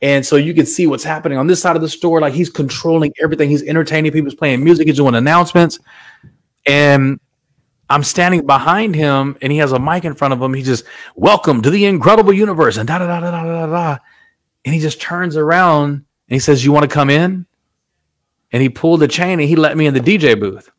And 0.02 0.26
so 0.26 0.36
you 0.36 0.54
can 0.54 0.66
see 0.66 0.88
what's 0.88 1.04
happening 1.04 1.38
on 1.38 1.46
this 1.48 1.62
side 1.62 1.76
of 1.76 1.82
the 1.82 1.90
store. 1.90 2.20
Like 2.22 2.34
he's 2.34 2.50
controlling 2.50 3.14
everything. 3.22 3.50
He's 3.50 3.64
entertaining 3.64 4.12
people. 4.12 4.32
He's 4.32 4.38
playing 4.38 4.64
music. 4.64 4.88
He's 4.88 4.96
doing 4.96 5.14
announcements. 5.16 5.80
And 6.66 7.20
I'm 7.90 8.04
standing 8.04 8.46
behind 8.46 8.96
him 8.96 9.38
and 9.42 9.52
he 9.52 9.60
has 9.60 9.74
a 9.74 9.80
mic 9.80 10.06
in 10.06 10.16
front 10.16 10.34
of 10.34 10.42
him. 10.42 10.54
He 10.54 10.64
just, 10.64 10.86
welcome 11.16 11.62
to 11.62 11.70
the 11.70 11.86
incredible 11.86 12.34
universe 12.34 12.78
and 12.78 12.88
da 12.88 12.98
da 13.00 13.08
da 13.08 13.20
da 13.20 13.32
da 13.32 13.44
da 13.44 13.66
da. 13.68 13.98
And 14.66 14.74
he 14.74 14.80
just 14.80 15.02
turns 15.02 15.38
around 15.38 15.94
and 15.94 16.06
he 16.28 16.40
says, 16.40 16.64
You 16.64 16.72
want 16.72 16.90
to 16.90 16.94
come 16.94 17.10
in? 17.10 17.46
And 18.52 18.62
he 18.62 18.70
pulled 18.70 19.02
the 19.02 19.08
chain 19.08 19.40
and 19.40 19.48
he 19.48 19.56
let 19.56 19.78
me 19.78 19.86
in 19.86 19.94
the 19.94 20.00
DJ 20.00 20.40
booth. 20.40 20.70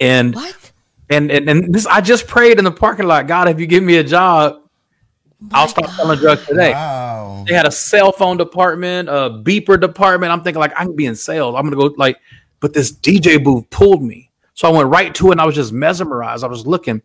And 0.00 0.34
What? 0.34 0.72
and 1.10 1.30
and, 1.30 1.48
and 1.48 1.74
this 1.74 1.86
I 1.86 2.00
just 2.00 2.26
prayed 2.26 2.58
in 2.58 2.64
the 2.64 2.72
parking 2.72 3.06
lot, 3.06 3.26
God, 3.26 3.48
if 3.48 3.60
you 3.60 3.66
give 3.66 3.82
me 3.82 3.96
a 3.98 4.04
job, 4.04 4.63
I'll 5.52 5.68
stop 5.68 5.90
selling 5.90 6.18
drugs 6.18 6.46
today. 6.46 6.72
Wow. 6.72 7.44
They 7.46 7.54
had 7.54 7.66
a 7.66 7.70
cell 7.70 8.12
phone 8.12 8.36
department, 8.36 9.08
a 9.08 9.42
beeper 9.44 9.80
department. 9.80 10.32
I'm 10.32 10.42
thinking 10.42 10.60
like 10.60 10.72
I 10.72 10.84
can 10.84 10.96
be 10.96 11.06
in 11.06 11.16
sales. 11.16 11.54
I'm 11.56 11.64
gonna 11.64 11.76
go 11.76 11.94
like, 11.96 12.18
but 12.60 12.72
this 12.72 12.92
DJ 12.92 13.42
booth 13.42 13.68
pulled 13.70 14.02
me. 14.02 14.30
So 14.54 14.68
I 14.68 14.70
went 14.70 14.88
right 14.88 15.14
to 15.16 15.28
it 15.28 15.32
and 15.32 15.40
I 15.40 15.46
was 15.46 15.54
just 15.54 15.72
mesmerized. 15.72 16.44
I 16.44 16.46
was 16.46 16.66
looking. 16.66 17.02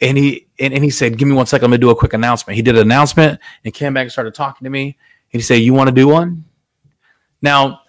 And 0.00 0.16
he 0.16 0.46
and, 0.58 0.72
and 0.72 0.82
he 0.82 0.90
said, 0.90 1.18
Give 1.18 1.28
me 1.28 1.34
one 1.34 1.46
second, 1.46 1.66
I'm 1.66 1.70
gonna 1.72 1.78
do 1.78 1.90
a 1.90 1.96
quick 1.96 2.14
announcement. 2.14 2.56
He 2.56 2.62
did 2.62 2.76
an 2.76 2.82
announcement 2.82 3.40
and 3.64 3.74
came 3.74 3.94
back 3.94 4.02
and 4.02 4.12
started 4.12 4.34
talking 4.34 4.64
to 4.64 4.70
me. 4.70 4.84
And 5.32 5.40
he 5.40 5.40
said, 5.40 5.56
You 5.56 5.74
want 5.74 5.88
to 5.88 5.94
do 5.94 6.08
one? 6.08 6.44
Now, 7.42 7.82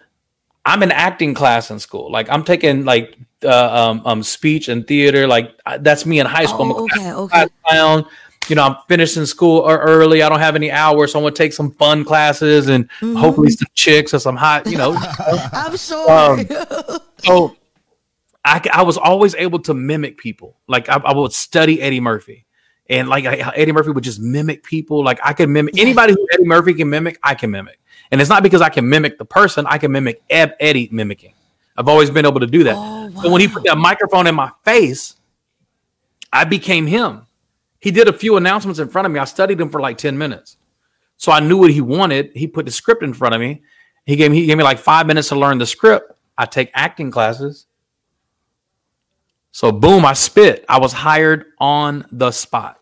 I'm 0.65 0.81
in 0.84 0.91
acting 0.91 1.34
class 1.34 1.71
in 1.71 1.79
school. 1.79 2.12
Like 2.12 2.29
I'm 2.29 2.43
taking 2.43 2.86
like 2.86 3.17
uh, 3.43 3.89
um, 3.89 4.01
um 4.05 4.23
speech 4.23 4.67
and 4.67 4.86
theater. 4.86 5.27
Like 5.27 5.51
I- 5.65 5.77
that's 5.77 6.05
me 6.05 6.19
in 6.19 6.25
high 6.25 6.45
school. 6.45 6.73
Oh, 6.77 6.84
okay, 6.86 7.12
okay. 7.13 7.47
clown. 7.65 8.05
You 8.49 8.55
know, 8.55 8.63
I'm 8.63 8.75
finishing 8.88 9.25
school 9.25 9.65
early. 9.67 10.21
I 10.21 10.29
don't 10.29 10.39
have 10.39 10.55
any 10.55 10.71
hours, 10.71 11.12
so 11.12 11.19
I'm 11.19 11.23
gonna 11.25 11.36
take 11.36 11.53
some 11.53 11.71
fun 11.71 12.03
classes 12.05 12.67
and 12.67 12.86
Mm-hmm. 13.01 13.15
hopefully 13.15 13.49
some 13.51 13.67
chicks 13.73 14.13
or 14.13 14.19
some 14.19 14.36
hot. 14.36 14.67
You 14.67 14.77
know, 14.77 14.95
I'm 15.53 15.75
sorry. 15.77 16.47
so 17.23 17.55
I 18.43 18.84
was 18.84 18.97
always 18.97 19.34
able 19.36 19.60
to 19.60 19.73
mimic 19.73 20.17
people. 20.17 20.58
Like 20.67 20.88
I, 20.89 20.97
I 20.97 21.13
would 21.15 21.34
study 21.34 21.81
Eddie 21.81 21.99
Murphy, 21.99 22.45
and 22.89 23.10
like 23.10 23.25
I, 23.25 23.38
Eddie 23.55 23.71
Murphy 23.71 23.89
would 23.91 24.03
just 24.03 24.19
mimic 24.19 24.63
people. 24.63 25.03
Like 25.03 25.19
I 25.23 25.34
could 25.34 25.49
mimic 25.49 25.77
anybody 25.79 26.13
who 26.13 26.27
Eddie 26.34 26.45
Murphy 26.45 26.73
can 26.75 26.89
mimic. 26.89 27.17
I 27.23 27.34
can 27.34 27.49
mimic, 27.51 27.79
and 28.12 28.21
it's 28.21 28.29
not 28.29 28.43
because 28.43 28.62
I 28.62 28.69
can 28.69 28.88
mimic 28.88 29.17
the 29.17 29.25
person. 29.25 29.65
I 29.67 29.77
can 29.79 29.91
mimic 29.91 30.21
Eb, 30.29 30.51
Eddie 30.60 30.89
mimicking. 30.91 31.34
I've 31.77 31.88
always 31.89 32.10
been 32.10 32.25
able 32.25 32.39
to 32.39 32.47
do 32.47 32.63
that. 32.65 32.75
Oh, 32.77 33.10
So 33.23 33.29
when 33.31 33.41
he 33.41 33.47
put 33.47 33.63
that 33.65 33.77
microphone 33.77 34.27
in 34.27 34.36
my 34.36 34.51
face, 34.63 35.15
I 36.31 36.43
became 36.45 36.86
him. 36.88 37.24
He 37.79 37.91
did 37.91 38.07
a 38.07 38.13
few 38.13 38.38
announcements 38.38 38.79
in 38.79 38.89
front 38.89 39.05
of 39.05 39.11
me. 39.11 39.19
I 39.19 39.25
studied 39.25 39.59
him 39.59 39.69
for 39.69 39.79
like 39.79 39.97
ten 39.97 40.17
minutes, 40.17 40.57
so 41.17 41.31
I 41.31 41.39
knew 41.39 41.57
what 41.57 41.71
he 41.71 41.81
wanted. 41.81 42.31
He 42.33 42.47
put 42.47 42.65
the 42.65 42.71
script 42.71 43.03
in 43.03 43.13
front 43.13 43.35
of 43.35 43.41
me. 43.41 43.61
He 44.05 44.15
gave 44.15 44.31
me 44.31 44.41
he 44.41 44.45
gave 44.45 44.57
me 44.57 44.63
like 44.63 44.79
five 44.79 45.07
minutes 45.07 45.29
to 45.29 45.35
learn 45.35 45.57
the 45.57 45.65
script. 45.65 46.11
I 46.38 46.45
take 46.45 46.71
acting 46.73 47.11
classes. 47.11 47.67
So 49.51 49.71
boom, 49.71 50.05
I 50.05 50.13
spit. 50.13 50.65
I 50.67 50.79
was 50.79 50.93
hired 50.93 51.45
on 51.59 52.05
the 52.11 52.31
spot. 52.31 52.81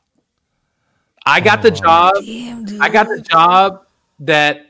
I 1.26 1.40
got 1.40 1.62
the 1.62 1.72
job. 1.72 2.16
Damn. 2.26 2.82
I 2.82 2.90
got 2.90 3.08
the 3.08 3.22
job 3.22 3.86
that 4.20 4.68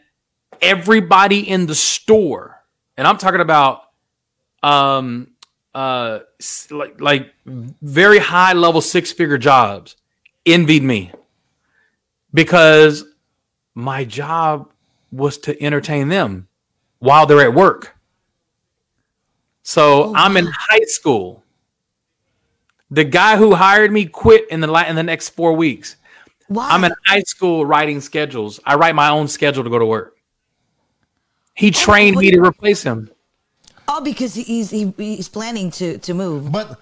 everybody 0.61 1.47
in 1.47 1.65
the 1.65 1.75
store, 1.75 2.63
and 2.97 3.07
I'm 3.07 3.17
talking 3.17 3.41
about 3.41 3.83
um 4.61 5.29
uh 5.73 6.19
like 6.69 7.01
like 7.01 7.33
very 7.45 8.19
high 8.19 8.53
level 8.53 8.81
six 8.81 9.11
figure 9.11 9.37
jobs 9.37 9.95
envied 10.45 10.83
me 10.83 11.11
because 12.33 13.05
my 13.75 14.03
job 14.03 14.69
was 15.11 15.37
to 15.39 15.61
entertain 15.63 16.09
them 16.09 16.47
while 16.99 17.25
they're 17.25 17.41
at 17.41 17.53
work. 17.53 17.95
So 19.63 20.05
Oh, 20.05 20.13
I'm 20.15 20.35
in 20.37 20.47
high 20.51 20.85
school. 20.85 21.43
The 22.91 23.03
guy 23.03 23.37
who 23.37 23.55
hired 23.55 23.91
me 23.91 24.05
quit 24.05 24.49
in 24.49 24.59
the 24.59 24.67
la- 24.67 24.85
in 24.85 24.95
the 24.95 25.03
next 25.03 25.29
four 25.29 25.53
weeks. 25.53 25.95
Why? 26.47 26.69
I'm 26.69 26.83
in 26.83 26.93
high 27.05 27.23
school 27.23 27.65
writing 27.65 28.01
schedules. 28.01 28.59
I 28.65 28.75
write 28.75 28.93
my 28.95 29.09
own 29.09 29.27
schedule 29.27 29.63
to 29.63 29.69
go 29.69 29.79
to 29.79 29.85
work. 29.85 30.17
He 31.55 31.69
oh, 31.69 31.71
trained 31.71 32.17
me 32.17 32.31
to 32.31 32.39
replace 32.39 32.83
him. 32.83 33.09
oh, 33.87 34.01
because 34.01 34.35
he's 34.35 34.69
he, 34.69 34.93
he's 34.97 35.29
planning 35.29 35.71
to 35.71 35.97
to 35.99 36.13
move. 36.13 36.51
But, 36.51 36.69
but 36.69 36.79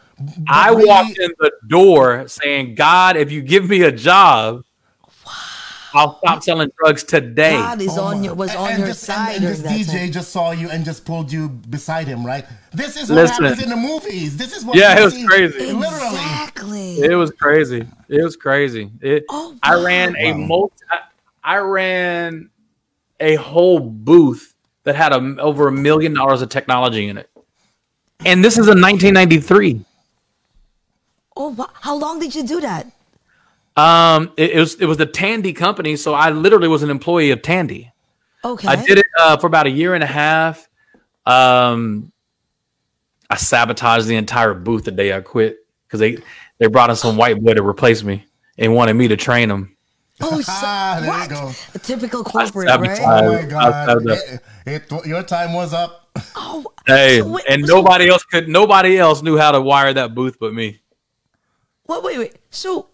I 0.47 0.71
walked 0.71 1.17
in 1.17 1.31
the 1.39 1.51
door 1.67 2.27
saying, 2.27 2.75
God, 2.75 3.17
if 3.17 3.31
you 3.31 3.41
give 3.41 3.69
me 3.69 3.81
a 3.84 3.91
job, 3.91 4.63
I'll 5.93 6.17
stop 6.19 6.41
selling 6.41 6.69
drugs 6.77 7.03
today. 7.03 7.51
God 7.57 7.81
is 7.81 7.97
Oh 7.97 8.03
on 8.05 8.23
your 8.23 8.34
was 8.34 8.55
on 8.55 8.69
and 8.69 8.79
your 8.79 8.88
this- 8.89 8.99
side 8.99 9.36
And, 9.38 9.45
and 9.45 9.55
this 9.57 9.88
DJ 9.88 10.03
time. 10.05 10.12
just 10.12 10.31
saw 10.31 10.51
you 10.51 10.69
and 10.69 10.86
just 10.86 11.03
pulled 11.05 11.31
you 11.31 11.49
beside 11.49 12.07
him, 12.07 12.25
right? 12.25 12.45
This 12.71 12.95
is 12.95 13.10
what 13.10 13.15
Listen. 13.17 13.43
happens 13.43 13.63
in 13.63 13.69
the 13.69 13.75
movies. 13.75 14.38
This 14.38 14.55
is 14.55 14.63
what 14.63 14.77
Yeah, 14.77 14.97
it 14.99 15.03
was 15.03 15.13
see. 15.13 15.25
crazy. 15.25 15.73
Literally. 15.73 17.01
It 17.03 17.15
was 17.15 17.31
crazy. 17.31 17.86
It 18.07 18.23
was 18.23 18.38
crazy. 18.38 18.89
It, 19.01 19.25
Oh, 19.29 19.55
I 19.63 19.73
ran 19.75 20.15
a 20.17 20.34
multi, 20.34 20.73
I, 20.89 20.99
I 21.43 21.57
ran 21.57 22.49
a 23.19 23.36
whole 23.36 23.79
booth 23.81 24.55
that 24.84 24.95
had 24.95 25.12
a, 25.12 25.17
over 25.41 25.67
a 25.67 25.71
million 25.73 26.13
dollars 26.13 26.41
of 26.41 26.47
technology 26.49 27.10
in 27.10 27.17
it. 27.17 27.29
And 28.25 28.43
this 28.45 28.53
is 28.53 28.67
in 28.67 28.79
1993. 28.81 29.84
Oh, 31.43 31.47
wow. 31.49 31.69
how 31.73 31.95
long 31.95 32.19
did 32.19 32.36
you 32.36 32.43
do 32.43 32.62
that? 32.62 32.86
Um, 33.75 34.32
it, 34.38 34.51
it 34.51 34.60
was 34.60 34.75
it 34.75 34.86
was 34.86 34.97
the 34.97 35.06
Tandy 35.06 35.54
company, 35.54 35.95
so 35.95 36.13
I 36.13 36.30
literally 36.30 36.67
was 36.67 36.84
an 36.84 36.89
employee 36.89 37.32
of 37.32 37.41
Tandy. 37.41 37.91
Okay. 38.43 38.67
I 38.67 38.75
did 38.75 38.97
it 38.99 39.06
uh, 39.19 39.38
for 39.38 39.47
about 39.47 39.65
a 39.65 39.69
year 39.69 39.93
and 39.95 40.04
a 40.04 40.08
half. 40.08 40.67
Um, 41.25 42.12
I 43.30 43.36
sabotaged 43.38 44.08
the 44.08 44.15
entire 44.17 44.54
booth 44.54 44.84
the 44.84 44.91
day 44.91 45.13
I 45.15 45.21
quit 45.21 45.65
because 45.88 45.99
they 45.99 46.17
they 46.60 46.67
brought 46.67 46.89
in 46.89 46.95
some 46.95 47.17
white 47.17 47.41
boy 47.41 47.54
to 47.54 47.63
replace 47.63 48.04
me 48.04 48.25
and 48.58 48.75
wanted 48.75 48.93
me 48.95 49.08
to 49.08 49.15
train 49.17 49.49
him. 49.49 49.75
Oh, 50.19 50.41
so, 50.41 50.51
Ah, 50.54 50.97
there 51.01 51.06
you 51.13 51.19
what? 51.19 51.30
go. 51.30 51.51
A 51.73 51.80
typical 51.80 52.23
corporate, 52.23 52.67
right? 52.67 52.99
Oh 53.01 53.34
my 53.34 53.45
God! 53.45 53.89
I- 53.89 54.13
I- 54.13 54.39
It, 54.65 54.84
it, 54.91 55.06
your 55.08 55.23
time 55.23 55.54
was 55.54 55.73
up. 55.73 56.10
Oh, 56.36 56.65
Hey, 56.86 57.19
so 57.19 57.27
wait- 57.32 57.45
and 57.49 57.65
so- 57.65 57.75
nobody 57.75 58.10
else 58.10 58.23
could. 58.25 58.49
Nobody 58.49 58.97
else 58.99 59.21
knew 59.23 59.38
how 59.38 59.51
to 59.51 59.62
wire 59.62 59.93
that 59.93 60.13
booth 60.13 60.38
but 60.39 60.54
me. 60.54 60.82
Wait, 61.88 62.04
wait, 62.04 62.17
wait. 62.17 62.36
So, 62.50 62.88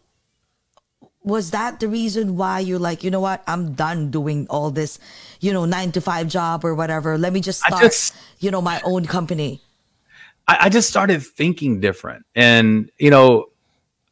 was 1.24 1.52
that 1.52 1.80
the 1.80 1.88
reason 1.88 2.38
why 2.38 2.60
you're 2.60 2.80
like, 2.80 3.04
you 3.04 3.12
know 3.12 3.20
what? 3.20 3.44
I'm 3.48 3.74
done 3.74 4.12
doing 4.12 4.48
all 4.50 4.72
this, 4.72 4.98
you 5.42 5.52
know, 5.52 5.66
nine 5.66 5.92
to 5.92 6.02
five 6.02 6.28
job 6.28 6.64
or 6.64 6.74
whatever. 6.74 7.18
Let 7.18 7.34
me 7.34 7.42
just 7.42 7.62
start, 7.62 7.82
just- 7.84 8.16
you 8.40 8.50
know, 8.50 8.62
my 8.62 8.82
own 8.86 9.06
company. 9.06 9.62
I, 10.48 10.58
I 10.62 10.70
just 10.70 10.88
started 10.90 11.22
thinking 11.22 11.82
different, 11.82 12.26
and 12.34 12.90
you 12.98 13.10
know, 13.10 13.48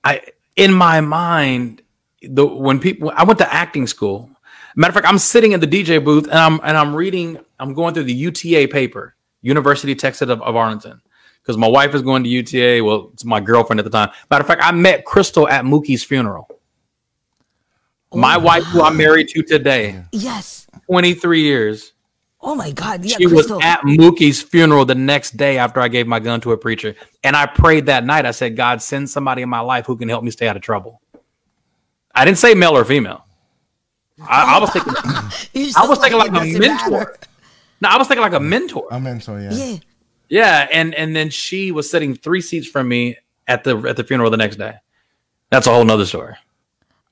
I 0.03 0.21
in 0.57 0.73
my 0.73 0.99
mind, 0.99 1.81
the 2.21 2.45
when 2.45 2.79
people 2.79 3.11
I 3.15 3.23
went 3.23 3.39
to 3.39 3.53
acting 3.53 3.87
school. 3.87 4.29
Matter 4.77 4.89
of 4.89 4.95
fact, 4.95 5.07
I'm 5.07 5.17
sitting 5.19 5.53
in 5.53 5.61
the 5.61 5.67
DJ 5.67 6.03
booth 6.03 6.25
and 6.25 6.33
I'm 6.37 6.59
and 6.61 6.75
I'm 6.77 6.93
reading. 6.93 7.39
I'm 7.57 7.73
going 7.73 7.93
through 7.93 8.03
the 8.03 8.13
UTA 8.13 8.67
paper, 8.67 9.15
University 9.41 9.93
of 9.93 9.97
Texas 9.99 10.27
of, 10.29 10.41
of 10.41 10.55
Arlington, 10.57 10.99
because 11.45 11.57
my 11.57 11.67
wife 11.67 11.93
is 11.93 12.01
going 12.01 12.23
to 12.23 12.29
UTA. 12.29 12.83
Well, 12.83 13.11
it's 13.13 13.23
my 13.23 13.39
girlfriend 13.39 13.79
at 13.79 13.83
the 13.83 13.91
time. 13.91 14.09
Matter 14.31 14.41
of 14.41 14.47
fact, 14.47 14.61
I 14.63 14.71
met 14.71 15.05
Crystal 15.05 15.47
at 15.47 15.63
Mookie's 15.63 16.03
funeral. 16.03 16.47
Oh 18.11 18.17
my 18.17 18.35
wife, 18.37 18.63
who 18.65 18.81
I'm 18.81 18.97
married 18.97 19.27
to 19.29 19.43
today, 19.43 20.03
Yes. 20.11 20.67
23 20.87 21.41
years. 21.41 21.91
Oh 22.41 22.55
my 22.55 22.71
God. 22.71 23.03
Yeah, 23.05 23.17
she 23.17 23.25
Crystal. 23.27 23.57
was 23.57 23.65
at 23.65 23.81
Mookie's 23.81 24.41
funeral 24.41 24.85
the 24.85 24.95
next 24.95 25.35
day 25.37 25.57
after 25.57 25.81
I 25.81 25.87
gave 25.87 26.07
my 26.07 26.19
gun 26.19 26.39
to 26.41 26.51
a 26.51 26.57
preacher. 26.57 26.95
And 27.23 27.35
I 27.35 27.45
prayed 27.45 27.87
that 27.87 28.05
night. 28.05 28.25
I 28.25 28.31
said, 28.31 28.55
God, 28.55 28.81
send 28.81 29.09
somebody 29.09 29.41
in 29.41 29.49
my 29.49 29.59
life 29.59 29.85
who 29.85 29.97
can 29.97 30.09
help 30.09 30.23
me 30.23 30.31
stay 30.31 30.47
out 30.47 30.55
of 30.55 30.61
trouble. 30.61 31.01
I 32.13 32.23
didn't 32.25 32.37
say 32.37 32.53
male 32.53 32.77
or 32.77 32.85
female. 32.85 33.25
I, 34.21 34.55
I 34.57 34.59
was 34.59 34.69
thinking, 34.71 34.93
I 35.75 35.85
was 35.87 35.99
thinking 35.99 36.19
like 36.19 36.29
it 36.31 36.55
a 36.55 36.59
mentor. 36.59 36.89
matter. 36.91 37.17
no, 37.81 37.89
I 37.89 37.97
was 37.97 38.07
thinking 38.07 38.21
like 38.21 38.33
a 38.33 38.39
mentor. 38.39 38.87
A 38.91 38.99
mentor, 38.99 39.41
yeah. 39.41 39.51
Yeah. 39.53 39.77
Yeah, 40.29 40.67
and 40.71 40.93
and 40.95 41.15
then 41.15 41.29
she 41.29 41.71
was 41.71 41.89
sitting 41.89 42.15
three 42.15 42.41
seats 42.41 42.67
from 42.67 42.87
me 42.87 43.17
at 43.47 43.63
the 43.63 43.77
at 43.79 43.97
the 43.97 44.03
funeral 44.03 44.29
the 44.29 44.37
next 44.37 44.55
day. 44.57 44.75
That's 45.51 45.67
a 45.67 45.71
whole 45.71 45.85
nother 45.85 46.05
story. 46.05 46.35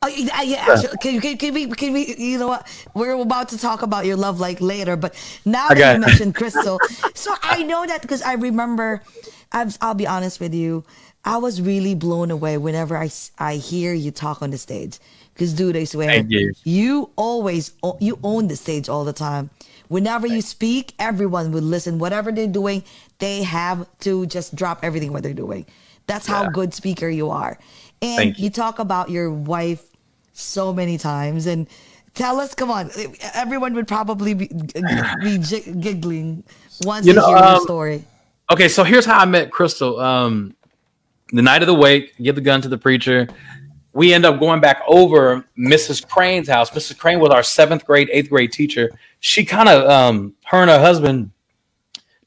Oh, 0.06 0.08
yeah, 0.08 0.41
yeah, 0.41 0.58
actually, 0.67 0.97
can, 0.97 1.21
can, 1.21 1.38
can 1.38 1.54
we, 1.54 1.67
can 1.67 1.93
we, 1.93 2.13
you 2.17 2.38
know 2.38 2.49
what? 2.49 2.67
We're 2.93 3.13
about 3.13 3.47
to 3.49 3.58
talk 3.58 3.84
about 3.84 4.06
your 4.06 4.17
love 4.17 4.38
like 4.38 4.60
later, 4.60 4.97
but 4.97 5.15
now 5.45 5.69
that 5.69 5.78
Okay. 5.78 5.93
you 5.93 5.97
mentioned 5.97 6.36
Crystal, 6.36 6.82
so 7.13 7.34
I 7.41 7.63
know 7.63 7.86
that 7.86 8.02
because 8.02 8.21
I 8.21 8.34
remember, 8.34 9.02
I've, 9.54 9.78
I'll 9.80 9.93
be 9.93 10.06
honest 10.06 10.41
with 10.41 10.54
you, 10.54 10.84
I 11.23 11.38
was 11.38 11.62
really 11.62 11.95
blown 11.95 12.32
away 12.32 12.58
whenever 12.58 12.97
I, 12.97 13.10
I 13.39 13.56
hear 13.56 13.93
you 13.93 14.12
talk 14.12 14.41
on 14.41 14.52
the 14.52 14.58
stage. 14.58 14.99
Because, 15.34 15.54
dude, 15.54 15.78
I 15.78 15.86
swear, 15.86 16.10
Thank 16.10 16.32
you. 16.32 16.52
you 16.65 17.10
always, 17.15 17.71
you 18.02 18.19
own 18.26 18.49
the 18.49 18.58
stage 18.58 18.89
all 18.89 19.06
the 19.06 19.13
time. 19.13 19.52
Whenever 19.93 20.25
you 20.27 20.41
speak, 20.41 20.93
everyone 20.99 21.51
would 21.53 21.63
listen. 21.63 21.99
Whatever 21.99 22.32
they're 22.32 22.47
doing, 22.47 22.84
they 23.19 23.43
have 23.43 23.86
to 23.99 24.25
just 24.25 24.56
drop 24.56 24.79
everything 24.84 25.13
what 25.13 25.21
they're 25.23 25.34
doing. 25.34 25.65
That's 26.08 26.25
how 26.27 26.43
Yeah. 26.43 26.49
good 26.51 26.73
speaker 26.73 27.08
you 27.10 27.29
are. 27.29 27.58
And 28.01 28.38
you 28.38 28.45
you. 28.45 28.49
talk 28.49 28.79
about 28.79 29.10
your 29.10 29.32
wife 29.32 29.84
so 30.34 30.73
many 30.73 30.97
times 30.97 31.45
and 31.45 31.67
tell 32.15 32.39
us 32.39 32.53
come 32.56 32.69
on 32.71 32.89
everyone 33.34 33.73
would 33.75 33.88
probably 33.88 34.34
be, 34.34 34.47
be 35.23 35.38
gi- 35.38 35.73
giggling 35.79 36.43
once 36.84 37.06
You 37.06 37.13
they 37.13 37.19
know, 37.19 37.27
hear 37.27 37.38
your 37.38 37.45
um, 37.45 37.62
story 37.62 38.03
Okay, 38.51 38.67
so 38.67 38.84
here's 38.84 39.06
how 39.06 39.19
I 39.19 39.25
met 39.25 39.51
Crystal. 39.51 39.99
Um, 39.99 40.56
the 41.32 41.41
night 41.41 41.62
of 41.63 41.67
the 41.67 41.73
wake, 41.73 42.15
give 42.17 42.36
the 42.36 42.41
gun 42.41 42.62
to 42.62 42.67
the 42.67 42.77
preacher. 42.77 43.27
We 43.93 44.13
end 44.13 44.25
up 44.25 44.39
going 44.39 44.60
back 44.60 44.82
over 44.88 45.45
Mrs. 45.58 46.08
Crane's 46.08 46.47
house. 46.47 46.71
Mrs. 46.71 46.97
Crane 46.97 47.19
was 47.19 47.29
our 47.29 47.43
seventh 47.43 47.86
grade, 47.86 48.10
eighth 48.12 48.29
grade 48.29 48.51
teacher. 48.51 48.89
She 49.19 49.45
kind 49.45 49.69
of, 49.69 49.89
um, 49.89 50.34
her 50.45 50.58
and 50.58 50.69
her 50.69 50.79
husband 50.79 51.32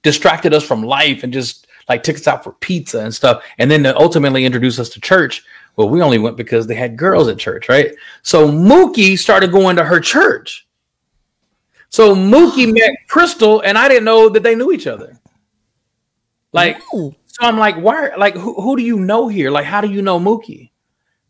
distracted 0.03 0.55
us 0.55 0.65
from 0.65 0.83
life 0.83 1.25
and 1.25 1.33
just 1.33 1.67
like 1.89 2.03
took 2.03 2.17
us 2.17 2.29
out 2.29 2.45
for 2.45 2.53
pizza 2.53 3.01
and 3.01 3.13
stuff. 3.13 3.45
And 3.59 3.69
then 3.71 3.85
ultimately 3.87 4.45
introduced 4.45 4.79
us 4.79 4.89
to 4.91 5.01
church. 5.01 5.43
Well, 5.75 5.89
we 5.89 6.03
only 6.03 6.19
went 6.19 6.37
because 6.37 6.67
they 6.67 6.75
had 6.75 6.97
girls 6.97 7.29
at 7.29 7.39
church, 7.39 7.69
right? 7.69 7.93
So 8.23 8.49
Mookie 8.49 9.19
started 9.19 9.53
going 9.53 9.77
to 9.77 9.85
her 9.85 10.01
church. 10.01 10.67
So 11.89 12.15
Mookie 12.15 12.73
met 12.81 12.97
Crystal, 13.09 13.61
and 13.61 13.77
I 13.77 13.89
didn't 13.89 14.05
know 14.05 14.29
that 14.29 14.43
they 14.43 14.55
knew 14.55 14.73
each 14.73 14.87
other. 14.87 15.19
Like, 16.53 16.81
so 16.91 17.15
I'm 17.41 17.59
like, 17.59 17.77
why? 17.77 18.15
Like, 18.17 18.35
who, 18.35 18.55
who 18.55 18.77
do 18.77 18.83
you 18.83 18.99
know 18.99 19.29
here? 19.29 19.51
Like, 19.51 19.67
how 19.67 19.81
do 19.83 19.91
you 19.91 20.01
know 20.01 20.19
Mookie? 20.19 20.71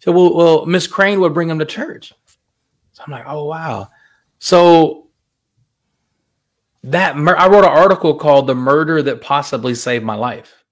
So, 0.06 0.12
well, 0.12 0.34
well, 0.34 0.66
Miss 0.66 0.86
Crane 0.86 1.20
would 1.20 1.34
bring 1.34 1.50
him 1.50 1.58
to 1.58 1.64
church. 1.64 2.12
So 2.92 3.02
I'm 3.04 3.12
like, 3.12 3.24
oh 3.26 3.44
wow. 3.44 3.90
So 4.38 5.08
that 6.84 7.16
mur- 7.16 7.36
I 7.36 7.48
wrote 7.48 7.64
an 7.64 7.70
article 7.70 8.14
called 8.14 8.46
"The 8.46 8.54
Murder 8.54 9.02
That 9.02 9.20
Possibly 9.20 9.74
Saved 9.74 10.04
My 10.04 10.14
Life." 10.14 10.62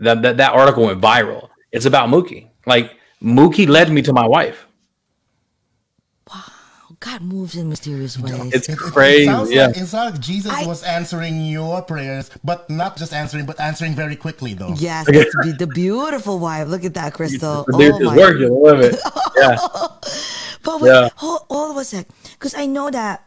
That 0.00 0.22
that, 0.22 0.38
that 0.38 0.54
article 0.54 0.86
went 0.86 1.00
viral. 1.00 1.50
It's 1.70 1.86
about 1.86 2.08
Mookie. 2.08 2.48
Like 2.66 2.96
Mookie 3.22 3.68
led 3.68 3.92
me 3.92 4.02
to 4.02 4.12
my 4.12 4.26
wife. 4.26 4.66
God 7.08 7.22
moves 7.22 7.54
in 7.56 7.68
mysterious 7.68 8.18
ways 8.18 8.34
It's 8.56 8.68
It, 8.68 8.72
it, 8.72 8.78
crazy. 8.78 9.22
it 9.22 9.26
sounds 9.26 9.50
yeah. 9.50 9.66
like 9.66 9.76
it's 9.76 9.92
like 9.92 10.20
Jesus 10.20 10.52
I- 10.52 10.66
was 10.66 10.82
answering 10.82 11.34
your 11.46 11.82
prayers, 11.82 12.30
but 12.44 12.68
not 12.70 12.96
just 12.96 13.12
answering, 13.12 13.46
but 13.46 13.58
answering 13.60 13.94
very 13.94 14.16
quickly 14.16 14.52
though. 14.54 14.74
yes 14.76 15.06
that's 15.06 15.34
be- 15.44 15.52
the 15.52 15.66
beautiful 15.66 16.38
wife 16.38 16.68
look 16.68 16.84
at 16.84 16.94
that 16.94 17.14
crystal 17.14 17.64
The 17.68 17.78
dude 17.78 17.92
oh 17.94 17.98
is 18.00 18.06
my 18.10 18.16
working. 18.16 18.50
I 18.52 18.58
love 18.70 18.80
it. 18.88 18.94
Yeah. 19.38 19.56
But 20.64 20.80
wait, 20.80 20.90
Yeah. 20.90 21.08
hold, 21.14 21.40
hold 21.48 21.76
on 21.76 21.78
a 21.80 21.84
sec, 21.84 22.06
because 22.34 22.54
I 22.58 22.66
know 22.66 22.90
that, 22.90 23.24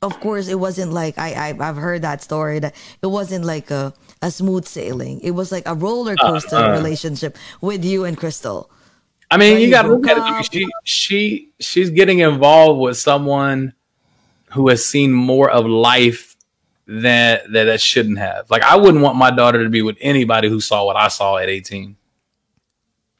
of 0.00 0.12
course, 0.20 0.46
it 0.48 0.58
wasn't 0.66 0.92
like 0.94 1.18
I, 1.18 1.28
I 1.34 1.48
I've 1.68 1.76
heard 1.86 2.02
that 2.02 2.22
story 2.22 2.58
that 2.64 2.72
it 3.02 3.10
wasn't 3.18 3.44
like 3.44 3.70
a 3.70 3.92
a 4.22 4.30
smooth 4.30 4.64
sailing. 4.66 5.20
It 5.20 5.32
was 5.32 5.50
like 5.50 5.66
a 5.66 5.74
roller 5.74 6.14
uh-huh. 6.14 6.38
coaster 6.38 6.56
Uh-uh. 6.56 6.70
relationship 6.78 7.36
with 7.60 7.84
you 7.84 8.04
and 8.06 8.16
Crystal. 8.16 8.70
I 9.30 9.36
mean, 9.36 9.60
you 9.60 9.70
got 9.70 9.82
to 9.82 9.88
look 9.88 10.06
at 10.08 10.16
it. 10.16 10.22
I 10.22 10.32
mean, 10.32 10.42
she 10.42 10.68
she 10.84 11.50
she's 11.60 11.90
getting 11.90 12.18
involved 12.18 12.80
with 12.80 12.96
someone 12.96 13.74
who 14.52 14.68
has 14.68 14.84
seen 14.84 15.12
more 15.12 15.48
of 15.48 15.66
life 15.66 16.36
than 16.86 17.38
that 17.52 17.66
that 17.66 17.80
shouldn't 17.80 18.18
have. 18.18 18.50
Like, 18.50 18.62
I 18.62 18.74
wouldn't 18.74 19.02
want 19.04 19.16
my 19.16 19.30
daughter 19.30 19.62
to 19.62 19.70
be 19.70 19.82
with 19.82 19.96
anybody 20.00 20.48
who 20.48 20.58
saw 20.60 20.84
what 20.84 20.96
I 20.96 21.06
saw 21.08 21.36
at 21.36 21.48
eighteen. 21.48 21.96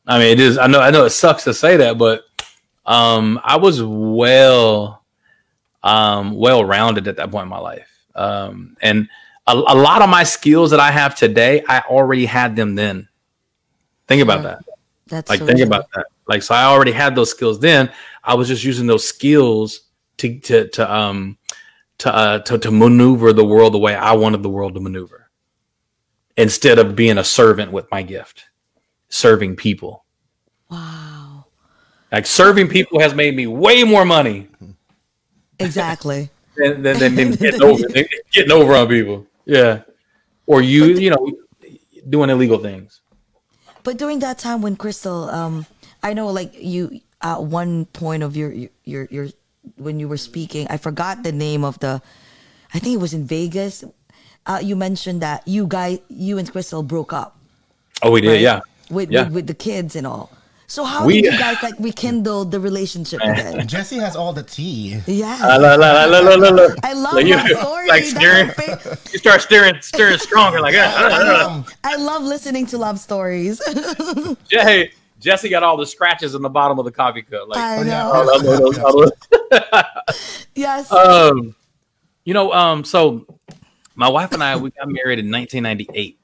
I 0.07 0.19
mean, 0.19 0.29
it 0.29 0.41
is. 0.41 0.59
I 0.59 0.67
know. 0.67 0.81
I 0.81 0.91
know 0.91 1.05
it 1.05 1.11
sucks 1.11 1.45
to 1.45 1.55
say 1.55 1.77
that, 1.77 1.97
but 1.97 2.25
um, 2.85 3.41
I 3.45 3.57
was 3.59 3.81
well, 3.81 5.05
um, 5.85 6.35
well 6.35 6.65
rounded 6.65 7.07
at 7.07 7.17
that 7.19 7.31
point 7.31 7.45
in 7.45 7.49
my 7.51 7.61
life, 7.61 7.89
um, 8.17 8.77
and 8.83 9.09
a, 9.47 9.53
a 9.53 9.77
lot 9.77 10.03
of 10.03 10.09
my 10.09 10.25
skills 10.25 10.73
that 10.73 10.81
I 10.81 10.91
have 10.91 11.15
today, 11.15 11.63
I 11.69 11.81
already 11.81 12.27
had 12.27 12.57
them 12.57 12.75
then. 12.75 13.09
Think 14.09 14.23
about 14.23 14.39
Yeah. 14.43 14.43
that. 14.43 14.65
That's 15.11 15.29
Like 15.29 15.41
so 15.41 15.47
think 15.47 15.59
true. 15.59 15.67
about 15.67 15.87
that. 15.95 16.07
Like 16.27 16.43
so 16.43 16.55
I 16.55 16.65
already 16.65 16.93
had 16.93 17.15
those 17.15 17.31
skills 17.31 17.61
then. 17.61 17.93
I 18.25 18.35
was 18.35 18.49
just 18.49 18.65
using 18.65 18.87
those 18.87 19.07
skills 19.07 19.83
to 20.19 20.39
to 20.41 20.69
to 20.69 20.95
um 20.95 21.37
to 21.99 22.15
uh 22.15 22.39
to, 22.41 22.57
to 22.59 22.71
maneuver 22.71 23.33
the 23.35 23.45
world 23.45 23.75
the 23.75 23.79
way 23.79 23.95
I 23.95 24.13
wanted 24.13 24.43
the 24.43 24.49
world 24.49 24.75
to 24.75 24.81
maneuver. 24.81 25.29
Instead 26.37 26.79
of 26.79 26.97
being 26.97 27.19
a 27.19 27.25
servant 27.25 27.73
with 27.73 27.91
my 27.91 28.03
gift. 28.03 28.45
Serving 29.09 29.57
people. 29.57 30.05
Wow. 30.71 31.47
Like 32.13 32.25
serving 32.27 32.69
people 32.69 33.01
has 33.01 33.13
made 33.15 33.35
me 33.37 33.47
way 33.49 33.83
more 33.85 34.05
money 34.05 34.49
Exactly. 35.59 36.31
than 36.57 36.83
than, 36.83 36.99
than, 36.99 37.15
than 37.17 37.31
getting 37.35 37.63
over 37.63 37.83
getting 38.33 38.53
over 38.53 38.75
on 38.77 38.89
people. 38.89 39.27
Yeah. 39.45 39.83
Or 40.47 40.63
you, 40.63 40.85
you 40.87 41.11
know, 41.11 41.33
doing 42.09 42.31
illegal 42.31 42.59
things. 42.59 43.01
But 43.83 43.99
during 43.99 44.19
that 44.21 44.39
time 44.39 44.63
when 44.63 44.77
Crystal, 44.77 45.29
um, 45.31 45.67
I 46.03 46.13
know 46.13 46.29
like 46.29 46.53
you 46.55 47.01
at 47.23 47.43
one 47.43 47.87
point 47.87 48.23
of 48.23 48.37
your 48.37 48.53
your 48.85 49.07
your 49.11 49.29
when 49.77 50.01
you 50.01 50.09
were 50.09 50.17
speaking, 50.17 50.67
I 50.71 50.77
forgot 50.77 51.23
the 51.23 51.33
name 51.33 51.65
of 51.65 51.79
the. 51.81 52.03
I 52.73 52.79
think 52.79 52.95
it 52.95 53.01
was 53.01 53.13
in 53.15 53.27
Vegas. 53.27 53.85
Uh, 54.47 54.61
you 54.63 54.77
mentioned 54.77 55.21
that 55.23 55.47
you 55.47 55.67
guys, 55.67 55.99
you 56.09 56.39
and 56.39 56.51
Crystal 56.51 56.83
broke 56.83 57.13
up. 57.13 57.37
Oh, 58.03 58.11
we 58.11 58.21
did, 58.21 58.31
right? 58.31 58.41
yeah. 58.41 58.61
With, 58.91 59.11
Yeah. 59.11 59.25
with 59.25 59.33
with 59.33 59.47
the 59.47 59.55
kids 59.55 59.97
and 59.97 60.07
all. 60.07 60.31
So 60.71 60.85
how 60.85 61.05
We- 61.05 61.21
did 61.23 61.33
you 61.33 61.39
guys 61.39 61.57
like 61.65 61.75
rekindle 61.81 62.45
the 62.45 62.61
relationship 62.61 63.21
again? 63.23 63.67
Jesse 63.67 63.97
has 63.99 64.15
all 64.15 64.33
the 64.33 64.45
tea. 64.45 65.01
Yeah. 65.05 65.37
La, 65.43 65.57
la, 65.57 65.75
la, 65.75 66.05
la, 66.05 66.21
la, 66.21 66.35
la, 66.37 66.49
la. 66.49 66.69
I 66.85 66.93
love 66.93 67.15
Like, 67.15 67.27
you- 67.27 67.57
story. 67.57 67.89
Like 67.89 68.03
That's 68.05 68.11
steering, 68.11 68.51
fa- 68.51 68.99
you 69.13 69.19
start 69.19 69.43
steering, 69.43 69.75
steering 69.83 70.19
stronger. 70.19 70.61
Like, 70.61 70.77
uh, 70.77 70.79
uh, 70.79 71.09
uh. 71.43 71.47
Um, 71.49 71.65
I 71.83 71.97
love 71.97 72.23
listening 72.23 72.67
to 72.67 72.79
love 72.79 73.01
stories. 73.01 73.61
Yeah, 74.53 74.63
hey, 74.63 74.93
Jesse 75.19 75.49
got 75.49 75.65
all 75.65 75.77
the 75.77 75.87
scratches 75.87 76.37
in 76.37 76.43
the 76.43 76.49
bottom 76.49 76.79
of 76.79 76.85
the 76.85 76.93
coffee 76.93 77.23
cup. 77.23 77.49
Like, 77.49 77.59
I 77.59 77.79
Oh, 77.79 77.83
know. 77.83 78.13
all 78.13 78.41
those- 78.41 78.79
all 78.79 79.01
those- 79.51 80.47
Yes. 80.55 80.93
um, 80.93 81.57
you 82.25 82.33
know, 82.33 82.53
um, 82.53 82.85
so 82.85 83.27
my 83.97 84.09
wife 84.09 84.31
and 84.31 84.41
I 84.45 84.55
we 84.57 84.71
got 84.71 84.87
married 84.89 85.19
in 85.19 85.33
1998. 85.33 86.17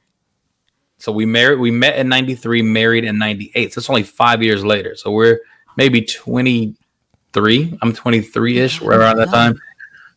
So 0.99 1.13
we 1.13 1.27
married, 1.27 1.59
we 1.59 1.71
met 1.71 1.99
in 1.99 2.09
93, 2.09 2.63
married 2.63 3.05
in 3.05 3.19
98. 3.19 3.73
So 3.73 3.79
it's 3.79 3.91
only 3.91 4.03
five 4.03 4.43
years 4.43 4.65
later. 4.65 4.97
So 4.97 5.11
we're 5.11 5.41
maybe 5.77 6.03
23. 6.03 7.79
I'm 7.83 7.93
23 7.93 8.59
ish, 8.59 8.81
we're 8.81 8.99
around 8.99 9.17
that 9.19 9.29
time. 9.29 9.61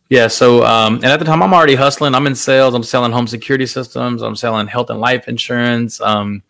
Yeah. 0.08 0.26
So, 0.26 0.64
um, 0.64 0.96
and 0.96 1.06
at 1.06 1.18
the 1.18 1.24
time, 1.24 1.42
I'm 1.42 1.54
already 1.54 1.76
hustling. 1.76 2.14
I'm 2.14 2.26
in 2.26 2.34
sales. 2.34 2.74
I'm 2.74 2.82
selling 2.82 3.12
home 3.12 3.28
security 3.28 3.66
systems. 3.66 4.22
I'm 4.22 4.34
selling 4.34 4.66
health 4.66 4.90
and 4.90 5.00
life 5.00 5.28
insurance. 5.28 6.00
Um, 6.00 6.42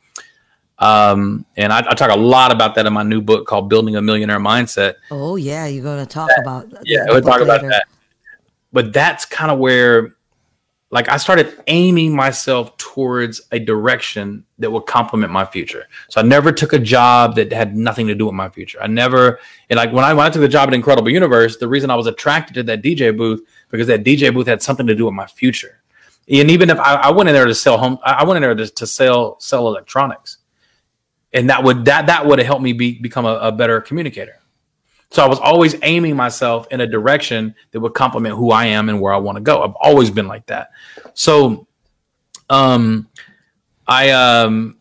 um, 0.81 1.45
and 1.59 1.71
I, 1.73 1.81
I 1.81 1.95
talk 1.95 2.11
a 2.11 2.17
lot 2.17 2.53
about 2.53 2.75
that 2.77 2.87
in 2.87 2.93
my 2.95 3.03
new 3.03 3.21
book 3.21 3.47
called 3.47 3.69
Building 3.69 3.97
a 3.97 4.03
Millionaire 4.03 4.41
Mindset. 4.41 4.95
oh 5.11 5.37
yeah, 5.37 5.67
you're 5.67 5.85
gonna 5.85 6.07
talk 6.07 6.31
about 6.39 6.73
Yeah, 6.85 7.05
we'll 7.07 7.21
talk 7.21 7.41
book 7.41 7.43
about 7.43 7.61
that. 7.63 7.85
But 8.73 8.95
that's 8.95 9.27
kind 9.27 9.51
of 9.51 9.59
where 9.59 10.17
like 10.93 11.09
I 11.09 11.19
started 11.19 11.63
aiming 11.69 12.15
myself 12.15 12.77
towards 12.77 13.41
a 13.53 13.61
direction 13.61 14.45
that 14.59 14.73
would 14.73 14.87
complement 14.87 15.33
my 15.33 15.45
future. 15.45 15.87
So 16.09 16.21
I 16.21 16.25
never 16.25 16.51
took 16.51 16.73
a 16.73 16.79
job 16.79 17.37
that 17.37 17.53
had 17.53 17.77
nothing 17.77 18.09
to 18.09 18.15
do 18.15 18.27
with 18.27 18.35
my 18.35 18.49
future. 18.49 18.79
I 18.83 18.89
never 18.89 19.39
and 19.69 19.77
like 19.77 19.93
when 19.93 20.05
I 20.05 20.13
when 20.15 20.27
I 20.27 20.31
took 20.31 20.41
the 20.41 20.49
job 20.49 20.69
at 20.69 20.75
Incredible 20.75 21.11
Universe, 21.11 21.59
the 21.59 21.69
reason 21.69 21.91
I 21.91 21.97
was 21.97 22.09
attracted 22.09 22.55
to 22.55 22.63
that 22.65 22.83
DJ 22.83 23.17
booth 23.17 23.41
because 23.71 23.87
that 23.87 24.03
DJ 24.03 24.35
booth 24.35 24.49
had 24.49 24.63
something 24.63 24.87
to 24.87 24.95
do 24.95 25.05
with 25.05 25.15
my 25.15 25.27
future. 25.27 25.81
And 26.29 26.51
even 26.51 26.71
if 26.71 26.79
I, 26.79 26.95
I 26.95 27.11
went 27.11 27.29
in 27.29 27.35
there 27.35 27.47
to 27.47 27.55
sell 27.55 27.79
home, 27.79 27.99
I 28.05 28.25
went 28.25 28.37
in 28.37 28.43
there 28.43 28.55
to, 28.55 28.67
to 28.67 28.87
sell 28.87 29.39
sell 29.39 29.69
electronics, 29.69 30.39
and 31.33 31.51
that 31.51 31.63
would 31.63 31.85
that 31.85 32.07
that 32.07 32.27
would 32.27 32.41
have 32.41 32.47
helped 32.47 32.63
me 32.63 32.73
be 32.73 32.99
become 32.99 33.27
a, 33.27 33.35
a 33.37 33.53
better 33.53 33.81
communicator. 33.81 34.40
So 35.11 35.25
I 35.25 35.29
was 35.29 35.39
always 35.41 35.75
aiming 35.83 36.15
myself 36.15 36.69
in 36.71 36.81
a 36.83 36.87
direction 36.87 37.55
that 37.73 37.81
would 37.81 37.95
complement 37.95 38.37
who 38.37 38.53
I 38.53 38.67
am 38.67 38.89
and 38.89 39.01
where 39.01 39.13
I 39.13 39.17
want 39.17 39.37
to 39.37 39.43
go. 39.43 39.63
I've 39.63 39.75
always 39.81 40.11
been 40.11 40.29
like 40.29 40.47
that. 40.47 40.71
So 41.15 41.67
um 42.49 43.09
I 43.89 44.11
um 44.11 44.77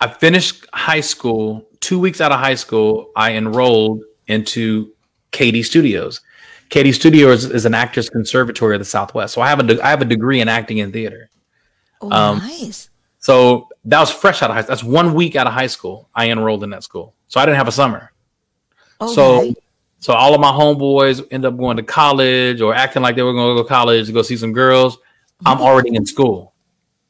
I 0.00 0.08
finished 0.08 0.66
high 0.74 1.00
school. 1.00 1.66
2 1.80 1.98
weeks 1.98 2.20
out 2.20 2.32
of 2.32 2.40
high 2.40 2.54
school, 2.54 3.10
I 3.16 3.32
enrolled 3.32 4.02
into 4.26 4.92
KD 5.32 5.64
Studios. 5.64 6.20
KD 6.68 6.92
Studios 6.92 7.44
is, 7.44 7.50
is 7.50 7.64
an 7.64 7.74
actors 7.74 8.10
conservatory 8.10 8.74
of 8.74 8.80
the 8.80 8.84
Southwest. 8.84 9.32
So 9.34 9.40
I 9.40 9.48
have 9.48 9.60
a 9.60 9.62
de- 9.62 9.80
I 9.80 9.88
have 9.88 10.02
a 10.02 10.06
degree 10.06 10.40
in 10.40 10.48
acting 10.48 10.80
and 10.80 10.92
theater. 10.92 11.30
Oh, 12.02 12.10
Um, 12.10 12.38
nice. 12.38 12.90
So 13.20 13.68
that 13.86 14.00
was 14.00 14.10
fresh 14.10 14.42
out 14.42 14.50
of 14.50 14.56
high 14.56 14.62
school. 14.62 14.74
That's 14.74 14.84
one 14.84 15.14
week 15.14 15.34
out 15.36 15.46
of 15.46 15.52
high 15.52 15.66
school. 15.68 16.08
I 16.14 16.30
enrolled 16.30 16.62
in 16.64 16.70
that 16.70 16.82
school. 16.82 17.14
So 17.28 17.40
I 17.40 17.46
didn't 17.46 17.56
have 17.58 17.68
a 17.68 17.72
summer. 17.72 18.12
Okay. 19.00 19.14
So, 19.14 19.54
so 19.98 20.14
all 20.14 20.34
of 20.34 20.40
my 20.40 20.50
homeboys 20.50 21.26
end 21.30 21.44
up 21.44 21.56
going 21.56 21.76
to 21.76 21.82
college 21.82 22.60
or 22.60 22.74
acting 22.74 23.02
like 23.02 23.16
they 23.16 23.22
were 23.22 23.32
going 23.32 23.56
to 23.56 23.60
go 23.60 23.62
to 23.62 23.68
college 23.68 24.06
to 24.06 24.12
go 24.12 24.22
see 24.22 24.36
some 24.36 24.52
girls. 24.52 24.98
I'm 25.44 25.56
mm-hmm. 25.56 25.66
already 25.66 25.94
in 25.94 26.06
school, 26.06 26.54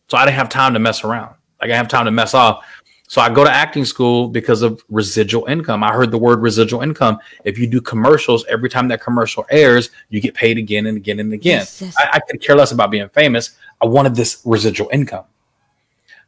so 0.08 0.16
I 0.16 0.24
didn't 0.24 0.36
have 0.36 0.48
time 0.48 0.72
to 0.74 0.78
mess 0.78 1.04
around. 1.04 1.34
Like 1.60 1.70
I 1.70 1.76
have 1.76 1.88
time 1.88 2.04
to 2.06 2.10
mess 2.10 2.34
off. 2.34 2.64
So 3.08 3.20
I 3.20 3.30
go 3.30 3.44
to 3.44 3.50
acting 3.50 3.84
school 3.84 4.28
because 4.28 4.62
of 4.62 4.82
residual 4.88 5.46
income. 5.46 5.84
I 5.84 5.92
heard 5.92 6.10
the 6.10 6.18
word 6.18 6.40
residual 6.40 6.82
income. 6.82 7.18
If 7.44 7.56
you 7.56 7.68
do 7.68 7.80
commercials, 7.80 8.44
every 8.46 8.68
time 8.68 8.88
that 8.88 9.00
commercial 9.00 9.46
airs, 9.48 9.90
you 10.08 10.20
get 10.20 10.34
paid 10.34 10.58
again 10.58 10.86
and 10.86 10.96
again 10.96 11.20
and 11.20 11.32
again. 11.32 11.60
Yes, 11.60 11.80
yes. 11.80 11.94
I, 11.98 12.08
I 12.14 12.18
could 12.18 12.42
care 12.42 12.56
less 12.56 12.72
about 12.72 12.90
being 12.90 13.08
famous. 13.10 13.56
I 13.80 13.86
wanted 13.86 14.16
this 14.16 14.42
residual 14.44 14.88
income. 14.92 15.24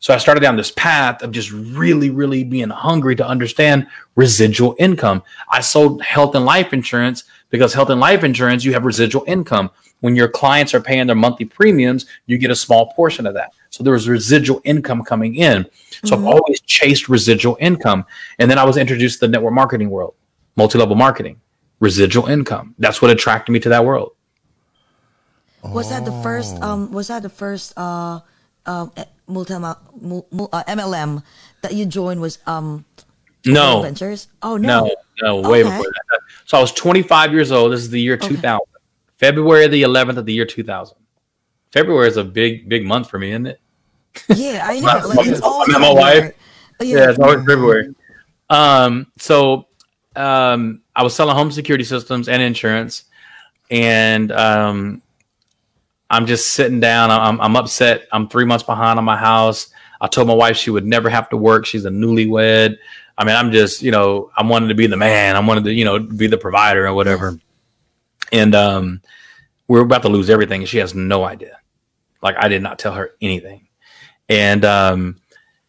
So 0.00 0.14
I 0.14 0.18
started 0.18 0.40
down 0.40 0.56
this 0.56 0.70
path 0.70 1.22
of 1.22 1.32
just 1.32 1.50
really, 1.50 2.10
really 2.10 2.44
being 2.44 2.68
hungry 2.70 3.16
to 3.16 3.26
understand 3.26 3.86
residual 4.14 4.76
income. 4.78 5.22
I 5.50 5.60
sold 5.60 6.02
health 6.02 6.34
and 6.34 6.44
life 6.44 6.72
insurance 6.72 7.24
because 7.50 7.74
health 7.74 7.90
and 7.90 8.00
life 8.00 8.22
insurance, 8.22 8.64
you 8.64 8.72
have 8.74 8.84
residual 8.84 9.24
income. 9.26 9.70
When 10.00 10.14
your 10.14 10.28
clients 10.28 10.74
are 10.74 10.80
paying 10.80 11.08
their 11.08 11.16
monthly 11.16 11.46
premiums, 11.46 12.06
you 12.26 12.38
get 12.38 12.52
a 12.52 12.56
small 12.56 12.92
portion 12.92 13.26
of 13.26 13.34
that. 13.34 13.52
So 13.70 13.82
there 13.82 13.92
was 13.92 14.08
residual 14.08 14.60
income 14.64 15.02
coming 15.02 15.34
in. 15.34 15.66
So 16.04 16.16
I've 16.16 16.24
always 16.24 16.60
chased 16.60 17.08
residual 17.08 17.56
income. 17.60 18.04
And 18.38 18.48
then 18.48 18.58
I 18.58 18.64
was 18.64 18.76
introduced 18.76 19.18
to 19.18 19.26
the 19.26 19.32
network 19.32 19.54
marketing 19.54 19.90
world, 19.90 20.14
multi 20.54 20.78
level 20.78 20.94
marketing, 20.94 21.40
residual 21.80 22.26
income. 22.26 22.76
That's 22.78 23.02
what 23.02 23.10
attracted 23.10 23.50
me 23.50 23.58
to 23.60 23.68
that 23.70 23.84
world. 23.84 24.12
Was 25.64 25.90
that 25.90 26.04
the 26.04 26.12
first? 26.22 26.62
Um, 26.62 26.92
was 26.92 27.08
that 27.08 27.22
the 27.22 27.28
first? 27.28 27.72
Uh, 27.76 28.20
eh, 28.64 29.04
multi 29.28 29.58
mul- 29.58 30.26
mul- 30.30 30.48
uh, 30.52 30.64
MLM 30.66 31.22
that 31.62 31.74
you 31.74 31.86
joined 31.86 32.20
was 32.20 32.38
um 32.46 32.84
No, 33.46 33.82
Ventures. 33.82 34.28
Oh 34.42 34.56
no. 34.56 34.86
No, 35.22 35.40
no, 35.42 35.48
way 35.48 35.60
Okay. 35.60 35.70
before 35.70 35.90
that. 36.10 36.20
So 36.46 36.58
I 36.58 36.60
was 36.60 36.72
25 36.72 37.32
years 37.32 37.52
old. 37.52 37.72
This 37.72 37.80
is 37.80 37.90
the 37.90 38.00
year 38.00 38.16
2000. 38.16 38.60
February 39.18 39.66
the 39.68 39.82
11th 39.82 40.16
of 40.16 40.26
the 40.26 40.32
year 40.32 40.44
2000. 40.46 40.96
February 41.72 42.08
is 42.08 42.16
a 42.16 42.24
big, 42.24 42.68
big 42.68 42.84
month 42.84 43.10
for 43.10 43.18
me, 43.18 43.30
isn't 43.32 43.46
it? 43.46 43.60
Yeah, 44.34 44.62
I 44.64 44.80
know. 44.80 45.08
Like, 45.08 45.26
it's 45.26 45.40
always 45.40 45.68
my 45.78 45.92
wife. 45.92 46.32
Oh, 46.80 46.84
Yeah, 46.84 47.10
it's 47.10 47.18
always 47.18 47.44
February. 47.44 47.94
Um, 48.48 49.12
so 49.18 49.66
um, 50.16 50.80
I 50.96 51.02
was 51.02 51.14
selling 51.14 51.36
home 51.36 51.50
security 51.50 51.84
systems 51.84 52.28
and 52.28 52.40
insurance, 52.40 53.04
and 53.70 54.32
um, 54.32 55.02
I'm 56.10 56.26
just 56.26 56.54
sitting 56.54 56.80
down. 56.80 57.10
I'm, 57.10 57.40
I'm 57.40 57.56
upset. 57.56 58.08
I'm 58.12 58.28
three 58.28 58.44
months 58.44 58.64
behind 58.64 58.98
on 58.98 59.04
my 59.04 59.16
house. 59.16 59.68
I 60.00 60.06
told 60.06 60.28
my 60.28 60.34
wife 60.34 60.56
she 60.56 60.70
would 60.70 60.86
never 60.86 61.10
have 61.10 61.28
to 61.30 61.36
work. 61.36 61.66
She's 61.66 61.84
a 61.84 61.90
newlywed. 61.90 62.76
I 63.18 63.24
mean, 63.24 63.34
I'm 63.34 63.50
just, 63.50 63.82
you 63.82 63.90
know, 63.90 64.30
I 64.36 64.44
wanted 64.44 64.68
to 64.68 64.74
be 64.74 64.86
the 64.86 64.96
man. 64.96 65.36
I 65.36 65.40
wanted 65.40 65.64
to, 65.64 65.72
you 65.72 65.84
know, 65.84 65.98
be 65.98 66.28
the 66.28 66.38
provider 66.38 66.86
or 66.86 66.94
whatever. 66.94 67.38
And 68.32 68.54
um, 68.54 69.02
we're 69.66 69.80
about 69.80 70.02
to 70.02 70.08
lose 70.08 70.30
everything, 70.30 70.62
and 70.62 70.68
she 70.68 70.78
has 70.78 70.94
no 70.94 71.24
idea. 71.24 71.58
Like 72.22 72.36
I 72.38 72.48
did 72.48 72.62
not 72.62 72.78
tell 72.78 72.92
her 72.94 73.10
anything. 73.20 73.66
And 74.28 74.64
um, 74.64 75.16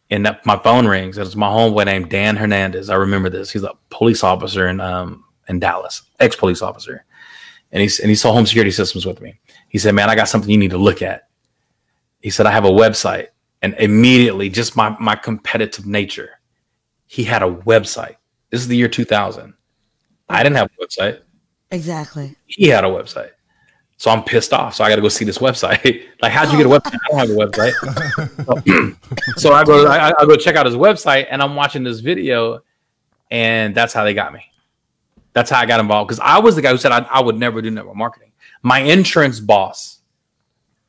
and 0.10 0.26
that 0.26 0.46
my 0.46 0.58
phone 0.58 0.88
rings. 0.88 1.18
It's 1.18 1.36
my 1.36 1.48
homeboy 1.48 1.86
named 1.86 2.10
Dan 2.10 2.36
Hernandez. 2.36 2.90
I 2.90 2.96
remember 2.96 3.30
this. 3.30 3.52
He's 3.52 3.64
a 3.64 3.74
police 3.90 4.24
officer 4.24 4.68
in 4.68 4.80
um 4.80 5.24
in 5.48 5.60
Dallas, 5.60 6.04
ex 6.20 6.36
police 6.36 6.62
officer, 6.62 7.06
and 7.72 7.82
he's 7.82 8.00
and 8.00 8.10
he 8.10 8.16
sold 8.16 8.36
home 8.36 8.46
security 8.46 8.72
systems 8.72 9.06
with 9.06 9.22
me. 9.22 9.40
He 9.70 9.78
said, 9.78 9.96
"Man, 9.96 10.10
I 10.10 10.16
got 10.16 10.28
something 10.28 10.50
you 10.50 10.58
need 10.58 10.72
to 10.72 10.78
look 10.78 11.02
at." 11.02 11.30
He 12.22 12.30
said, 12.30 12.46
"I 12.46 12.52
have 12.52 12.66
a 12.66 12.70
website," 12.70 13.28
and 13.62 13.74
immediately, 13.76 14.50
just 14.50 14.76
my 14.76 14.96
my 15.00 15.16
competitive 15.16 15.86
nature, 15.86 16.40
he 17.08 17.24
had 17.24 17.42
a 17.42 17.50
website. 17.50 18.16
This 18.50 18.62
is 18.62 18.68
the 18.68 18.76
year 18.76 18.88
2000. 18.88 19.54
I 20.28 20.44
didn't 20.44 20.58
have 20.58 20.70
a 20.80 20.86
website. 20.86 21.22
Exactly. 21.72 22.36
He 22.46 22.68
had 22.68 22.84
a 22.84 22.88
website. 22.88 23.32
So 23.98 24.10
I'm 24.10 24.24
pissed 24.24 24.54
off. 24.54 24.76
So 24.76 24.84
I 24.84 24.90
got 24.90 24.96
to 24.96 25.02
go 25.02 25.10
see 25.10 25.26
this 25.26 25.40
website. 25.40 26.06
like, 26.22 26.32
how'd 26.32 26.52
you 26.52 26.58
get 26.58 26.68
a 26.68 26.70
oh. 26.70 26.80
website? 26.80 26.98
I 27.06 27.08
don't 27.10 27.20
have 27.20 27.30
a 27.30 28.54
website. 28.54 28.96
so, 29.38 29.52
I 29.52 29.66
go, 29.66 29.88
I, 29.88 30.14
I 30.18 30.26
go 30.26 30.38
check 30.38 30.56
out 30.56 30.66
his 30.66 30.76
website, 30.76 31.28
and 31.30 31.42
I'm 31.42 31.54
watching 31.56 31.84
this 31.84 32.00
video, 32.00 32.62
and 33.30 33.76
that's 33.76 33.94
how 33.94 34.06
they 34.06 34.14
got 34.14 34.32
me. 34.32 34.46
That's 35.34 35.50
how 35.50 35.60
I 35.60 35.66
got 35.66 35.82
involved 35.82 36.08
because 36.08 36.22
I 36.22 36.40
was 36.40 36.56
the 36.56 36.62
guy 36.62 36.72
who 36.72 36.78
said 36.78 36.94
I, 36.94 37.00
I 37.12 37.22
would 37.22 37.38
never 37.38 37.62
do 37.62 37.72
network 37.72 37.96
marketing. 37.96 38.29
My 38.62 38.80
insurance 38.80 39.40
boss, 39.40 40.00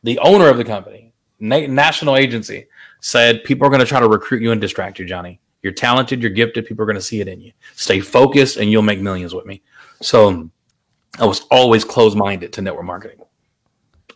the 0.02 0.18
owner 0.18 0.48
of 0.48 0.56
the 0.56 0.64
company, 0.64 1.12
na- 1.38 1.66
national 1.66 2.16
agency, 2.16 2.66
said 3.00 3.44
people 3.44 3.66
are 3.66 3.70
going 3.70 3.80
to 3.80 3.86
try 3.86 4.00
to 4.00 4.08
recruit 4.08 4.42
you 4.42 4.52
and 4.52 4.60
distract 4.60 4.98
you, 4.98 5.04
Johnny. 5.04 5.40
You're 5.62 5.72
talented, 5.72 6.22
you're 6.22 6.30
gifted. 6.30 6.66
People 6.66 6.82
are 6.82 6.86
going 6.86 6.96
to 6.96 7.02
see 7.02 7.20
it 7.20 7.28
in 7.28 7.40
you. 7.40 7.52
Stay 7.76 8.00
focused, 8.00 8.56
and 8.56 8.70
you'll 8.70 8.82
make 8.82 9.00
millions 9.00 9.34
with 9.34 9.44
me. 9.46 9.62
So 10.00 10.50
I 11.18 11.26
was 11.26 11.42
always 11.50 11.84
closed 11.84 12.16
minded 12.16 12.52
to 12.54 12.62
network 12.62 12.84
marketing. 12.86 13.18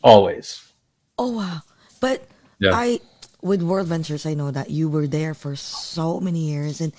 Always. 0.03 0.73
Oh 1.19 1.31
wow. 1.33 1.61
But 2.01 2.27
Yeah. 2.59 2.73
I 2.75 3.01
with 3.43 3.63
World 3.63 3.89
Ventures, 3.89 4.25
I 4.27 4.33
know 4.35 4.51
that 4.51 4.71
you 4.71 4.89
were 4.89 5.07
there 5.07 5.35
for 5.35 5.55
so 5.55 6.19
many 6.19 6.49
years, 6.51 6.81
and 6.81 6.93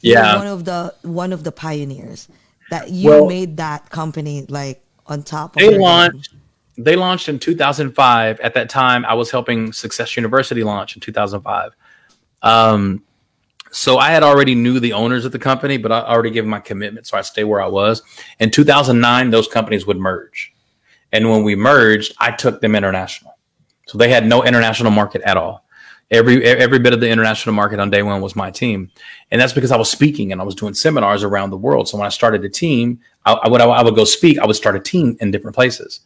Yeah. 0.00 0.36
one 0.36 0.46
of 0.46 0.64
the 0.64 0.94
one 1.02 1.32
of 1.32 1.44
the 1.44 1.52
pioneers 1.52 2.28
that 2.70 2.90
you 2.90 3.10
Well- 3.10 3.26
made 3.26 3.58
that 3.58 3.90
company 3.90 4.46
like 4.48 4.82
on 5.06 5.22
top 5.22 5.56
of 5.56 5.60
They 5.60 5.76
launched. 5.78 6.34
They 6.76 6.96
launched 6.96 7.28
in 7.28 7.38
2005. 7.38 8.40
At 8.40 8.54
that 8.54 8.68
time, 8.68 9.04
I 9.04 9.14
was 9.14 9.30
helping 9.30 9.72
Success 9.72 10.16
University 10.16 10.64
launch 10.64 10.96
in 10.96 11.00
2005. 11.00 11.72
Um, 12.42 13.04
so 13.70 13.98
I 13.98 14.10
had 14.10 14.22
already 14.22 14.54
knew 14.54 14.80
the 14.80 14.92
owners 14.92 15.24
of 15.24 15.32
the 15.32 15.38
company, 15.38 15.78
but 15.78 15.90
I 15.90 16.00
already 16.00 16.30
given 16.30 16.50
my 16.50 16.60
commitment, 16.60 17.06
so 17.06 17.16
I 17.16 17.22
stay 17.22 17.44
where 17.44 17.60
I 17.60 17.66
was. 17.66 18.02
In 18.38 18.50
2009, 18.50 19.30
those 19.30 19.48
companies 19.48 19.86
would 19.86 19.98
merge, 19.98 20.52
and 21.12 21.28
when 21.28 21.42
we 21.42 21.56
merged, 21.56 22.14
I 22.18 22.30
took 22.30 22.60
them 22.60 22.74
international. 22.74 23.36
So 23.86 23.98
they 23.98 24.10
had 24.10 24.26
no 24.26 24.44
international 24.44 24.90
market 24.90 25.22
at 25.22 25.36
all. 25.36 25.63
Every 26.10 26.44
every 26.44 26.78
bit 26.78 26.92
of 26.92 27.00
the 27.00 27.08
international 27.08 27.54
market 27.54 27.80
on 27.80 27.90
day 27.90 28.02
one 28.02 28.20
was 28.20 28.36
my 28.36 28.50
team, 28.50 28.90
and 29.30 29.40
that's 29.40 29.54
because 29.54 29.72
I 29.72 29.76
was 29.76 29.90
speaking 29.90 30.32
and 30.32 30.40
I 30.40 30.44
was 30.44 30.54
doing 30.54 30.74
seminars 30.74 31.24
around 31.24 31.50
the 31.50 31.56
world. 31.56 31.88
So 31.88 31.96
when 31.96 32.06
I 32.06 32.10
started 32.10 32.44
a 32.44 32.48
team, 32.48 33.00
I, 33.24 33.32
I 33.32 33.48
would 33.48 33.60
I 33.60 33.82
would 33.82 33.94
go 33.94 34.04
speak. 34.04 34.38
I 34.38 34.46
would 34.46 34.54
start 34.54 34.76
a 34.76 34.80
team 34.80 35.16
in 35.20 35.30
different 35.30 35.56
places. 35.56 36.00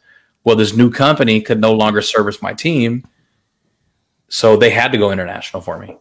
Well, 0.44 0.56
this 0.56 0.74
new 0.74 0.90
company 0.90 1.40
could 1.40 1.60
no 1.60 1.74
longer 1.74 2.00
service 2.00 2.40
my 2.40 2.54
team, 2.54 3.06
so 4.28 4.56
they 4.56 4.70
had 4.70 4.92
to 4.92 4.98
go 4.98 5.10
international 5.10 5.62
for 5.62 5.78
me. 5.78 5.96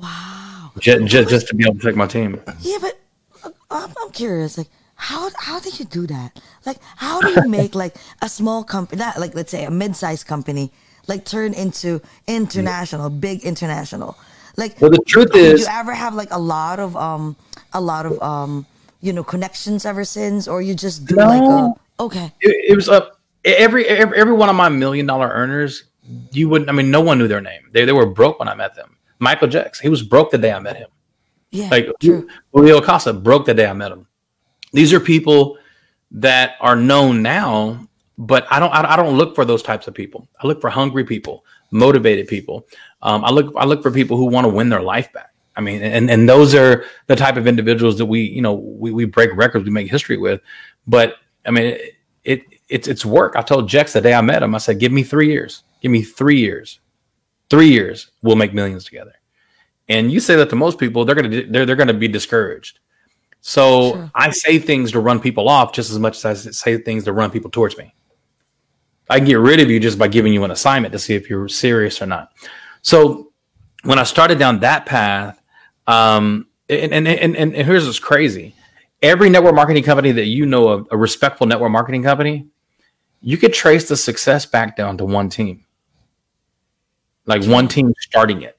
Wow. 0.00 0.72
Just, 0.78 1.06
just, 1.06 1.28
just 1.28 1.48
to 1.48 1.54
be 1.54 1.64
able 1.64 1.78
to 1.78 1.86
take 1.86 1.96
my 1.96 2.06
team. 2.06 2.40
Yeah, 2.60 2.78
but 2.80 2.98
uh, 3.44 3.50
I'm, 3.70 3.94
I'm 4.02 4.10
curious. 4.12 4.58
Like, 4.58 4.68
how 4.94 5.30
how 5.38 5.60
do 5.60 5.70
you 5.70 5.84
do 5.84 6.06
that? 6.06 6.40
Like, 6.64 6.78
how 6.96 7.20
do 7.20 7.28
you 7.28 7.48
make 7.48 7.74
like 7.74 7.94
a 8.22 8.28
small 8.28 8.64
company, 8.64 8.98
not 8.98 9.20
like 9.20 9.34
let's 9.34 9.50
say 9.50 9.64
a 9.64 9.70
mid-sized 9.70 10.26
company, 10.26 10.72
like 11.08 11.24
turn 11.24 11.54
into 11.54 12.00
international, 12.26 13.10
big 13.10 13.44
international? 13.44 14.16
Like, 14.56 14.80
Well, 14.80 14.90
the 14.90 14.98
truth 15.06 15.32
did 15.32 15.54
is- 15.54 15.60
you 15.60 15.66
ever 15.70 15.92
have 15.94 16.14
like 16.14 16.30
a 16.30 16.38
lot 16.38 16.80
of 16.80 16.96
um, 16.96 17.36
a 17.72 17.80
lot 17.80 18.06
of 18.06 18.20
um, 18.22 18.66
you 19.00 19.12
know, 19.12 19.22
connections 19.24 19.84
ever 19.84 20.04
since, 20.04 20.48
or 20.48 20.62
you 20.62 20.74
just 20.74 21.04
do 21.06 21.16
like 21.16 21.42
a 21.42 21.46
No. 21.46 21.78
okay, 22.00 22.32
It, 22.40 22.70
it 22.72 22.74
was 22.74 22.88
up 22.88 23.20
every, 23.44 23.86
every 23.86 24.16
every 24.18 24.32
one 24.32 24.48
of 24.48 24.56
my 24.56 24.68
million 24.68 25.06
dollar 25.06 25.28
earners. 25.28 25.84
You 26.32 26.48
wouldn't. 26.48 26.68
I 26.70 26.72
mean, 26.72 26.90
no 26.90 27.00
one 27.00 27.18
knew 27.18 27.28
their 27.28 27.40
name. 27.40 27.62
They 27.72 27.84
they 27.84 27.92
were 27.92 28.06
broke 28.06 28.38
when 28.38 28.48
I 28.48 28.54
met 28.54 28.74
them. 28.74 28.96
Michael 29.18 29.48
Jackson, 29.48 29.82
he 29.84 29.88
was 29.90 30.02
broke 30.02 30.30
the 30.30 30.38
day 30.38 30.52
I 30.52 30.58
met 30.60 30.76
him. 30.76 30.88
yeah, 31.50 31.68
Like 31.70 31.88
true, 32.00 32.28
Julio 32.52 32.78
Acosta 32.78 33.12
broke 33.12 33.44
the 33.46 33.54
day 33.54 33.66
I 33.66 33.72
met 33.72 33.90
him. 33.92 34.06
These 34.72 34.92
are 34.92 35.00
people 35.00 35.58
that 36.12 36.54
are 36.60 36.76
known 36.76 37.22
now, 37.22 37.88
but 38.18 38.46
I 38.50 38.58
don't 38.58 38.72
I, 38.72 38.96
don't 38.96 39.16
look 39.16 39.34
for 39.34 39.44
those 39.44 39.62
types 39.62 39.88
of 39.88 39.94
people. 39.94 40.28
I 40.42 40.46
look 40.46 40.60
for 40.60 40.70
hungry 40.70 41.04
people, 41.04 41.44
motivated 41.70 42.28
people. 42.28 42.66
Um, 43.02 43.24
I 43.24 43.30
look 43.30 43.52
I 43.56 43.64
look 43.64 43.82
for 43.82 43.90
people 43.90 44.16
who 44.16 44.26
want 44.26 44.46
to 44.46 44.52
win 44.52 44.68
their 44.68 44.82
life 44.82 45.12
back. 45.12 45.32
I 45.54 45.60
mean, 45.60 45.82
and 45.82 46.10
and 46.10 46.28
those 46.28 46.54
are 46.54 46.84
the 47.06 47.16
type 47.16 47.36
of 47.36 47.46
individuals 47.46 47.98
that 47.98 48.06
we 48.06 48.22
you 48.22 48.42
know 48.42 48.54
we, 48.54 48.92
we 48.92 49.04
break 49.04 49.34
records, 49.34 49.64
we 49.64 49.70
make 49.70 49.90
history 49.90 50.16
with. 50.16 50.40
But 50.86 51.16
I 51.46 51.50
mean, 51.50 51.66
it, 51.66 51.94
it 52.24 52.42
it's 52.68 52.88
it's 52.88 53.04
work. 53.04 53.36
I 53.36 53.42
told 53.42 53.68
Jex 53.68 53.92
the 53.92 54.00
day 54.00 54.14
I 54.14 54.20
met 54.22 54.42
him, 54.42 54.54
I 54.54 54.58
said, 54.58 54.78
"Give 54.78 54.92
me 54.92 55.02
three 55.02 55.28
years. 55.28 55.62
Give 55.82 55.92
me 55.92 56.02
three 56.02 56.38
years. 56.38 56.80
Three 57.48 57.68
years, 57.68 58.10
we'll 58.22 58.36
make 58.36 58.54
millions 58.54 58.84
together." 58.84 59.12
And 59.88 60.10
you 60.10 60.20
say 60.20 60.36
that 60.36 60.50
to 60.50 60.56
most 60.56 60.78
people, 60.78 61.04
they're 61.04 61.14
gonna 61.14 61.44
they're 61.50 61.66
they're 61.66 61.76
gonna 61.76 61.94
be 61.94 62.08
discouraged. 62.08 62.80
So 63.40 63.92
Sure. 63.92 64.10
I 64.14 64.30
say 64.30 64.58
things 64.58 64.90
to 64.92 65.00
run 65.00 65.20
people 65.20 65.48
off 65.48 65.72
just 65.72 65.90
as 65.90 65.98
much 65.98 66.24
as 66.24 66.46
I 66.46 66.50
say 66.50 66.78
things 66.78 67.04
to 67.04 67.12
run 67.12 67.30
people 67.30 67.50
towards 67.50 67.78
me. 67.78 67.94
I 69.08 69.18
can 69.18 69.26
get 69.26 69.38
rid 69.38 69.60
of 69.60 69.70
you 69.70 69.78
just 69.78 69.98
by 69.98 70.08
giving 70.08 70.32
you 70.32 70.44
an 70.44 70.50
assignment 70.50 70.92
to 70.92 70.98
see 70.98 71.14
if 71.14 71.30
you're 71.30 71.48
serious 71.48 72.02
or 72.02 72.06
not. 72.06 72.32
So 72.82 73.32
when 73.84 73.98
I 73.98 74.02
started 74.02 74.38
down 74.38 74.60
that 74.60 74.86
path, 74.86 75.40
um, 75.86 76.48
and, 76.68 76.92
and, 76.92 77.06
and, 77.06 77.36
and 77.36 77.54
here's 77.54 77.86
what's 77.86 78.00
crazy. 78.00 78.54
Every 79.02 79.30
network 79.30 79.54
marketing 79.54 79.84
company 79.84 80.10
that 80.12 80.26
you 80.26 80.46
know 80.46 80.68
of, 80.68 80.88
a 80.90 80.96
respectful 80.96 81.46
network 81.46 81.70
marketing 81.70 82.02
company, 82.02 82.48
you 83.20 83.36
could 83.36 83.52
trace 83.52 83.88
the 83.88 83.96
success 83.96 84.44
back 84.46 84.76
down 84.76 84.98
to 84.98 85.04
one 85.04 85.28
team. 85.28 85.64
Like 87.26 87.44
one 87.44 87.68
team 87.68 87.92
starting 88.00 88.42
it. 88.42 88.58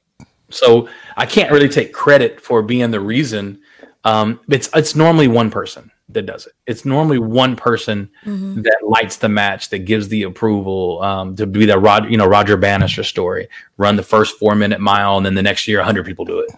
So 0.49 0.87
I 1.17 1.25
can't 1.25 1.51
really 1.51 1.69
take 1.69 1.93
credit 1.93 2.39
for 2.39 2.61
being 2.61 2.91
the 2.91 2.99
reason. 2.99 3.59
Um, 4.03 4.39
it's 4.49 4.69
it's 4.73 4.95
normally 4.95 5.27
one 5.27 5.51
person 5.51 5.91
that 6.09 6.25
does 6.25 6.45
it. 6.47 6.53
It's 6.65 6.85
normally 6.85 7.19
one 7.19 7.55
person 7.55 8.09
that 8.25 8.77
lights 8.83 9.17
the 9.17 9.27
match, 9.29 9.69
that 9.69 9.79
gives 9.79 10.07
the 10.07 10.23
approval 10.23 11.01
um, 11.01 11.35
to 11.35 11.45
be 11.45 11.65
that 11.65 11.79
Roger, 11.79 12.09
you 12.09 12.17
know, 12.17 12.25
Roger 12.25 12.55
Bannister 12.55 13.03
story. 13.03 13.49
Run 13.77 13.97
the 13.97 14.03
first 14.03 14.37
four 14.39 14.55
minute 14.55 14.79
mile, 14.79 15.17
and 15.17 15.25
then 15.25 15.33
the 15.35 15.43
next 15.43 15.67
year, 15.67 15.83
hundred 15.83 16.05
people 16.05 16.23
do 16.23 16.39
it. 16.39 16.51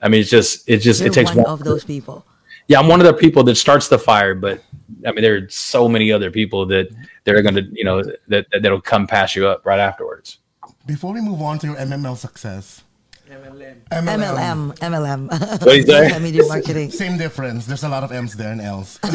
I 0.00 0.08
mean, 0.08 0.20
it's 0.20 0.30
just 0.30 0.68
it 0.68 0.78
just 0.78 1.00
You're 1.00 1.08
it 1.08 1.14
takes 1.14 1.34
one 1.34 1.44
one 1.44 1.52
of 1.54 1.64
those 1.64 1.84
people. 1.84 2.24
yeah, 2.68 2.78
I'm 2.78 2.86
one 2.86 3.00
of 3.00 3.06
the 3.06 3.14
people 3.14 3.42
that 3.44 3.56
starts 3.56 3.88
the 3.88 3.98
fire, 3.98 4.34
but 4.34 4.62
I 5.04 5.10
mean, 5.10 5.22
there 5.22 5.36
are 5.36 5.48
so 5.48 5.88
many 5.88 6.12
other 6.12 6.30
people 6.30 6.64
that 6.66 6.88
they're 7.24 7.42
going 7.42 7.56
to, 7.56 7.64
you 7.72 7.84
know, 7.84 8.02
that, 8.02 8.20
that 8.28 8.62
that'll 8.62 8.80
come 8.80 9.06
pass 9.08 9.34
you 9.34 9.48
up 9.48 9.66
right 9.66 9.80
afterwards. 9.80 10.38
Before 10.86 11.12
we 11.12 11.20
move 11.20 11.42
on 11.42 11.58
to 11.60 11.66
your 11.68 11.76
MML 11.76 12.16
success, 12.16 12.83
MLM. 13.34 13.76
MLM, 13.90 14.78
MLM. 14.78 15.20
What 15.30 15.60
do 15.60 15.76
you 15.76 16.20
media 16.26 16.42
marketing. 16.46 16.90
Same 16.90 17.16
difference. 17.18 17.66
There's 17.66 17.84
a 17.84 17.88
lot 17.88 18.04
of 18.04 18.12
M's 18.12 18.34
there 18.36 18.52
and 18.52 18.60
L's. 18.60 18.98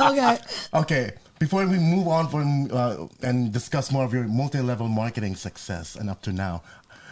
Okay. 0.00 0.38
okay. 0.74 1.12
Before 1.38 1.66
we 1.66 1.78
move 1.78 2.08
on 2.08 2.28
from 2.28 2.70
uh, 2.72 3.06
and 3.22 3.52
discuss 3.52 3.92
more 3.92 4.04
of 4.04 4.12
your 4.14 4.24
multi-level 4.24 4.88
marketing 4.88 5.36
success 5.36 5.94
and 5.94 6.08
up 6.08 6.22
to 6.22 6.32
now, 6.32 6.62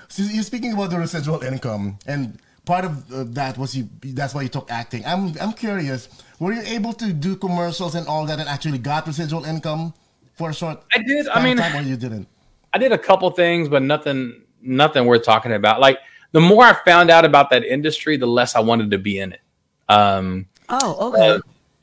so 0.08 0.22
you're 0.22 0.42
speaking 0.42 0.72
about 0.72 0.90
the 0.90 0.98
residual 0.98 1.42
income, 1.42 1.98
and 2.06 2.40
part 2.64 2.86
of 2.86 3.12
uh, 3.12 3.24
that 3.28 3.58
was 3.58 3.76
you. 3.76 3.88
That's 4.02 4.32
why 4.34 4.42
you 4.42 4.48
took 4.48 4.70
acting. 4.70 5.04
I'm 5.04 5.34
I'm 5.40 5.52
curious. 5.52 6.08
Were 6.38 6.52
you 6.54 6.62
able 6.62 6.94
to 6.94 7.12
do 7.12 7.36
commercials 7.36 7.94
and 7.94 8.06
all 8.08 8.24
that, 8.26 8.38
and 8.40 8.48
actually 8.48 8.78
got 8.78 9.06
residual 9.06 9.44
income 9.44 9.92
for 10.34 10.48
a 10.50 10.54
short? 10.54 10.82
I 10.94 10.98
did. 11.02 11.28
I 11.28 11.32
span 11.32 11.36
of 11.38 11.44
mean- 11.44 11.56
time, 11.58 11.76
or 11.76 11.86
you 11.86 11.96
didn't. 11.96 12.26
I 12.74 12.78
did 12.78 12.92
a 12.92 12.98
couple 12.98 13.30
things, 13.30 13.68
but 13.68 13.82
nothing, 13.82 14.42
nothing 14.60 15.06
worth 15.06 15.22
talking 15.22 15.52
about. 15.52 15.80
Like 15.80 15.98
the 16.32 16.40
more 16.40 16.64
I 16.64 16.74
found 16.84 17.08
out 17.10 17.24
about 17.24 17.48
that 17.50 17.64
industry, 17.64 18.16
the 18.16 18.26
less 18.26 18.56
I 18.56 18.60
wanted 18.60 18.90
to 18.90 18.98
be 18.98 19.20
in 19.20 19.32
it. 19.32 19.40
Um, 19.88 20.46
Oh, 20.68 21.08
okay. 21.12 21.34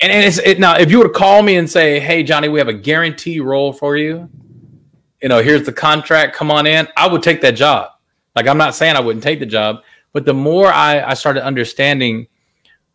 and, 0.02 0.12
and 0.12 0.26
it's 0.26 0.40
it 0.40 0.60
now. 0.60 0.76
If 0.78 0.92
you 0.92 0.98
were 0.98 1.08
to 1.08 1.14
call 1.14 1.44
me 1.44 1.56
and 1.58 1.70
say, 1.70 2.00
"Hey, 2.00 2.24
Johnny, 2.24 2.50
we 2.50 2.58
have 2.60 2.68
a 2.68 2.74
guarantee 2.74 3.40
role 3.40 3.72
for 3.72 3.96
you," 3.96 4.28
you 5.22 5.30
know, 5.30 5.42
here's 5.42 5.64
the 5.68 5.72
contract. 5.72 6.36
Come 6.36 6.50
on 6.50 6.66
in. 6.66 6.88
I 6.98 7.08
would 7.08 7.22
take 7.22 7.42
that 7.42 7.52
job. 7.52 7.92
Like 8.36 8.48
I'm 8.48 8.58
not 8.58 8.74
saying 8.76 8.96
I 8.96 9.00
wouldn't 9.02 9.24
take 9.24 9.40
the 9.40 9.46
job, 9.46 9.84
but 10.14 10.26
the 10.26 10.34
more 10.34 10.68
I, 10.74 11.02
I 11.02 11.14
started 11.14 11.46
understanding 11.46 12.28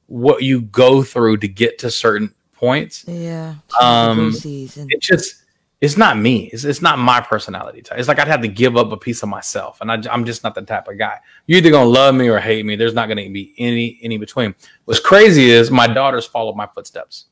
what 0.06 0.42
you 0.42 0.62
go 0.62 1.02
through 1.04 1.36
to 1.38 1.48
get 1.48 1.78
to 1.78 1.90
certain 1.90 2.34
points, 2.52 3.04
Yeah. 3.06 3.54
Um, 3.80 4.32
it 4.34 5.00
just 5.00 5.44
it's 5.80 5.96
not 5.96 6.16
me. 6.16 6.48
It's, 6.52 6.64
it's 6.64 6.80
not 6.80 6.98
my 6.98 7.20
personality 7.20 7.82
type. 7.82 7.98
It's 7.98 8.08
like 8.08 8.18
I'd 8.18 8.28
have 8.28 8.40
to 8.42 8.48
give 8.48 8.76
up 8.76 8.92
a 8.92 8.96
piece 8.96 9.22
of 9.22 9.28
myself, 9.28 9.80
and 9.80 9.92
I, 9.92 10.02
I'm 10.10 10.24
just 10.24 10.42
not 10.42 10.54
the 10.54 10.62
type 10.62 10.88
of 10.88 10.98
guy. 10.98 11.18
You're 11.46 11.58
either 11.58 11.70
gonna 11.70 11.88
love 11.88 12.14
me 12.14 12.28
or 12.28 12.38
hate 12.38 12.64
me. 12.64 12.76
There's 12.76 12.94
not 12.94 13.08
gonna 13.08 13.28
be 13.28 13.54
any 13.58 13.98
any 14.02 14.16
between. 14.16 14.54
What's 14.86 15.00
crazy 15.00 15.50
is 15.50 15.70
my 15.70 15.86
daughters 15.86 16.24
followed 16.24 16.56
my 16.56 16.66
footsteps. 16.66 17.26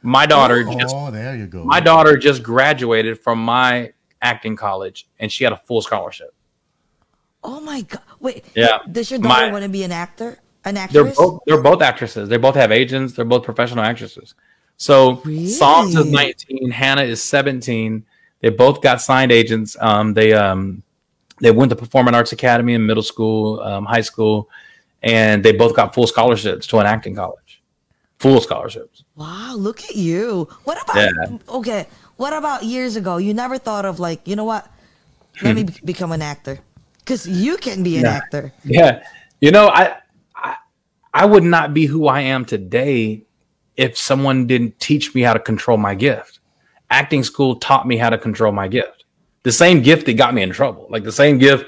My 0.00 0.26
daughter 0.26 0.64
oh, 0.66 0.78
just 0.78 0.94
Oh, 0.96 1.10
there 1.10 1.36
you 1.36 1.46
go. 1.46 1.64
my 1.64 1.80
daughter 1.80 2.16
just 2.16 2.42
graduated 2.42 3.20
from 3.20 3.38
my 3.38 3.92
acting 4.22 4.56
college, 4.56 5.08
and 5.18 5.30
she 5.30 5.44
had 5.44 5.52
a 5.52 5.58
full 5.58 5.82
scholarship. 5.82 6.34
Oh 7.44 7.60
my 7.60 7.82
god! 7.82 8.02
Wait. 8.20 8.46
Yeah. 8.54 8.78
Does 8.90 9.10
your 9.10 9.20
daughter 9.20 9.52
want 9.52 9.64
to 9.64 9.68
be 9.68 9.82
an 9.84 9.92
actor? 9.92 10.38
An 10.64 10.76
actress? 10.76 11.16
They're 11.16 11.26
both 11.26 11.40
they're 11.46 11.62
both 11.62 11.82
actresses. 11.82 12.28
They 12.28 12.38
both 12.38 12.54
have 12.54 12.72
agents. 12.72 13.12
They're 13.12 13.24
both 13.24 13.44
professional 13.44 13.84
actresses. 13.84 14.34
So 14.82 15.22
Psalms 15.46 15.94
is 15.94 16.06
19, 16.06 16.72
Hannah 16.72 17.04
is 17.04 17.22
17. 17.22 18.04
They 18.40 18.48
both 18.50 18.82
got 18.82 19.00
signed 19.00 19.30
agents. 19.30 19.76
Um, 19.80 20.12
they 20.12 20.32
um, 20.32 20.82
they 21.40 21.52
went 21.52 21.70
to 21.70 21.76
Performing 21.76 22.16
Arts 22.16 22.32
Academy 22.32 22.74
in 22.74 22.84
middle 22.84 23.04
school, 23.04 23.60
um, 23.60 23.84
high 23.84 24.00
school, 24.00 24.50
and 25.00 25.44
they 25.44 25.52
both 25.52 25.76
got 25.76 25.94
full 25.94 26.08
scholarships 26.08 26.66
to 26.66 26.80
an 26.80 26.86
acting 26.86 27.14
college. 27.14 27.62
Full 28.18 28.40
scholarships. 28.40 29.04
Wow, 29.14 29.54
look 29.54 29.84
at 29.84 29.94
you. 29.94 30.48
What 30.64 30.82
about 30.82 30.96
Yeah. 30.96 31.38
okay? 31.48 31.86
What 32.16 32.32
about 32.32 32.64
years 32.64 32.96
ago? 32.96 33.18
You 33.18 33.34
never 33.34 33.58
thought 33.58 33.84
of 33.84 34.00
like, 34.00 34.26
you 34.26 34.34
know 34.34 34.44
what? 34.44 34.68
Let 35.42 35.54
me 35.54 35.62
be- 35.70 35.80
become 35.84 36.10
an 36.10 36.22
actor, 36.22 36.58
because 36.98 37.24
you 37.28 37.56
can 37.56 37.84
be 37.84 37.98
an 37.98 38.02
Yeah. 38.02 38.10
actor. 38.16 38.52
Yeah, 38.64 39.04
you 39.40 39.52
know, 39.52 39.68
I, 39.68 39.98
I 40.34 40.56
I 41.14 41.24
would 41.24 41.44
not 41.44 41.72
be 41.72 41.86
who 41.86 42.08
I 42.08 42.22
am 42.22 42.44
today 42.44 43.26
if 43.76 43.96
someone 43.96 44.46
didn't 44.46 44.78
teach 44.80 45.14
me 45.14 45.22
how 45.22 45.32
to 45.32 45.40
control 45.40 45.76
my 45.78 45.94
gift. 45.94 46.40
Acting 46.90 47.24
school 47.24 47.56
taught 47.56 47.86
me 47.86 47.96
how 47.96 48.10
to 48.10 48.18
control 48.18 48.52
my 48.52 48.68
gift. 48.68 49.04
The 49.44 49.52
same 49.52 49.82
gift 49.82 50.06
that 50.06 50.14
got 50.14 50.34
me 50.34 50.42
in 50.42 50.50
trouble, 50.50 50.86
like 50.90 51.04
the 51.04 51.12
same 51.12 51.38
gift 51.38 51.66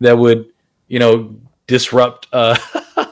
that 0.00 0.16
would, 0.16 0.50
you 0.88 0.98
know, 0.98 1.36
disrupt 1.66 2.26
uh 2.32 2.56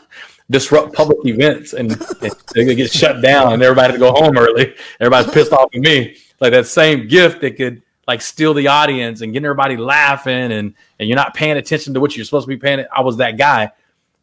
disrupt 0.51 0.93
public 0.93 1.19
events 1.25 1.75
and, 1.75 1.93
and 1.93 2.35
they 2.55 2.75
get 2.75 2.91
shut 2.91 3.23
down 3.23 3.53
and 3.53 3.63
everybody 3.63 3.93
to 3.93 3.99
go 3.99 4.11
home 4.11 4.37
early. 4.37 4.75
Everybody's 4.99 5.33
pissed 5.33 5.53
off 5.53 5.69
at 5.73 5.81
me. 5.81 6.17
Like 6.41 6.51
that 6.53 6.67
same 6.67 7.07
gift 7.07 7.41
that 7.43 7.57
could 7.57 7.83
like 8.09 8.21
steal 8.21 8.53
the 8.53 8.67
audience 8.67 9.21
and 9.21 9.33
get 9.33 9.45
everybody 9.45 9.77
laughing 9.77 10.51
and 10.51 10.75
and 10.99 11.09
you're 11.09 11.17
not 11.17 11.35
paying 11.35 11.57
attention 11.57 11.95
to 11.95 12.01
what 12.01 12.17
you're 12.17 12.25
supposed 12.25 12.47
to 12.47 12.49
be 12.49 12.57
paying. 12.57 12.85
I 12.95 13.03
was 13.03 13.19
that 13.19 13.39
guy. 13.39 13.71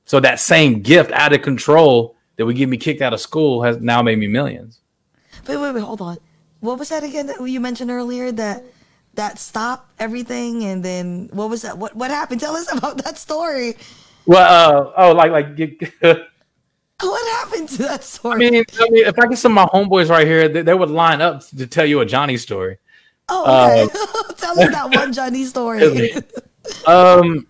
So 0.03 0.20
that 0.20 0.39
same 0.39 0.82
gift 0.82 1.11
out 1.11 1.34
of 1.34 1.41
control 1.41 2.16
that 2.38 2.45
would 2.45 2.55
get 2.55 2.69
me 2.69 2.77
kicked 2.77 3.01
out 3.01 3.13
of 3.13 3.19
school 3.19 3.63
has 3.63 3.77
now 3.81 4.01
made 4.01 4.17
me 4.19 4.27
millions. 4.27 4.79
Wait, 5.47 5.57
wait, 5.57 5.73
wait, 5.73 5.81
hold 5.81 6.01
on. 6.01 6.17
What 6.61 6.79
was 6.79 6.89
that 6.89 7.03
again 7.03 7.27
that 7.27 7.41
you 7.45 7.59
mentioned 7.59 7.91
earlier? 7.91 8.31
That 8.31 8.63
that 9.13 9.38
stopped 9.39 9.91
everything, 9.99 10.63
and 10.63 10.83
then 10.83 11.29
what 11.33 11.49
was 11.49 11.61
that? 11.63 11.77
What 11.77 11.95
what 11.95 12.09
happened? 12.11 12.41
Tell 12.41 12.55
us 12.55 12.71
about 12.75 13.03
that 13.03 13.17
story. 13.17 13.75
Well, 14.25 14.88
uh, 14.88 14.91
oh, 14.97 15.11
like 15.13 15.31
like 15.31 15.55
get- 15.55 15.93
What 16.99 17.27
happened 17.38 17.69
to 17.69 17.77
that 17.83 17.99
I 17.99 18.03
story? 18.03 18.38
mean, 18.49 18.63
I 18.79 18.89
mean, 18.89 19.05
if 19.05 19.19
I 19.19 19.27
get 19.27 19.38
some 19.38 19.55
of 19.55 19.69
my 19.71 19.79
homeboys 19.79 20.09
right 20.09 20.25
here, 20.25 20.49
they, 20.49 20.63
they 20.63 20.73
would 20.73 20.89
line 20.89 21.21
up 21.21 21.45
to 21.49 21.67
tell 21.67 21.85
you 21.85 21.99
a 21.99 22.05
Johnny 22.07 22.38
story. 22.38 22.79
oh, 23.29 23.43
okay. 23.43 24.33
Tell 24.38 24.59
us 24.59 24.71
that 24.71 24.89
one 24.95 25.13
Johnny 25.13 25.43
story. 25.45 26.11
Um, 26.88 27.45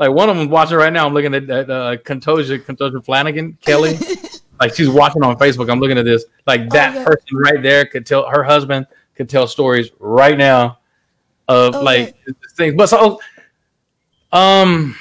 like 0.00 0.10
one 0.10 0.28
of 0.30 0.36
them 0.36 0.48
watching 0.48 0.78
right 0.78 0.92
now. 0.92 1.06
I'm 1.06 1.14
looking 1.14 1.34
at, 1.34 1.48
at 1.48 1.70
uh, 1.70 1.96
Contosia, 1.98 2.58
Contosia 2.58 3.04
Flanagan, 3.04 3.56
Kelly. 3.60 3.98
like 4.60 4.74
she's 4.74 4.88
watching 4.88 5.22
on 5.22 5.36
Facebook. 5.38 5.70
I'm 5.70 5.78
looking 5.78 5.98
at 5.98 6.04
this. 6.06 6.24
Like 6.46 6.70
that 6.70 6.96
Okay. 6.96 7.04
person 7.04 7.36
right 7.36 7.62
there 7.62 7.84
could 7.84 8.06
tell 8.06 8.28
her 8.28 8.42
husband 8.42 8.86
could 9.14 9.28
tell 9.28 9.46
stories 9.46 9.90
right 10.00 10.36
now 10.38 10.78
of 11.46 11.74
Okay. 11.76 11.84
like 11.84 12.16
things. 12.56 12.74
But 12.74 12.88
so, 12.88 13.20
um, 14.32 14.96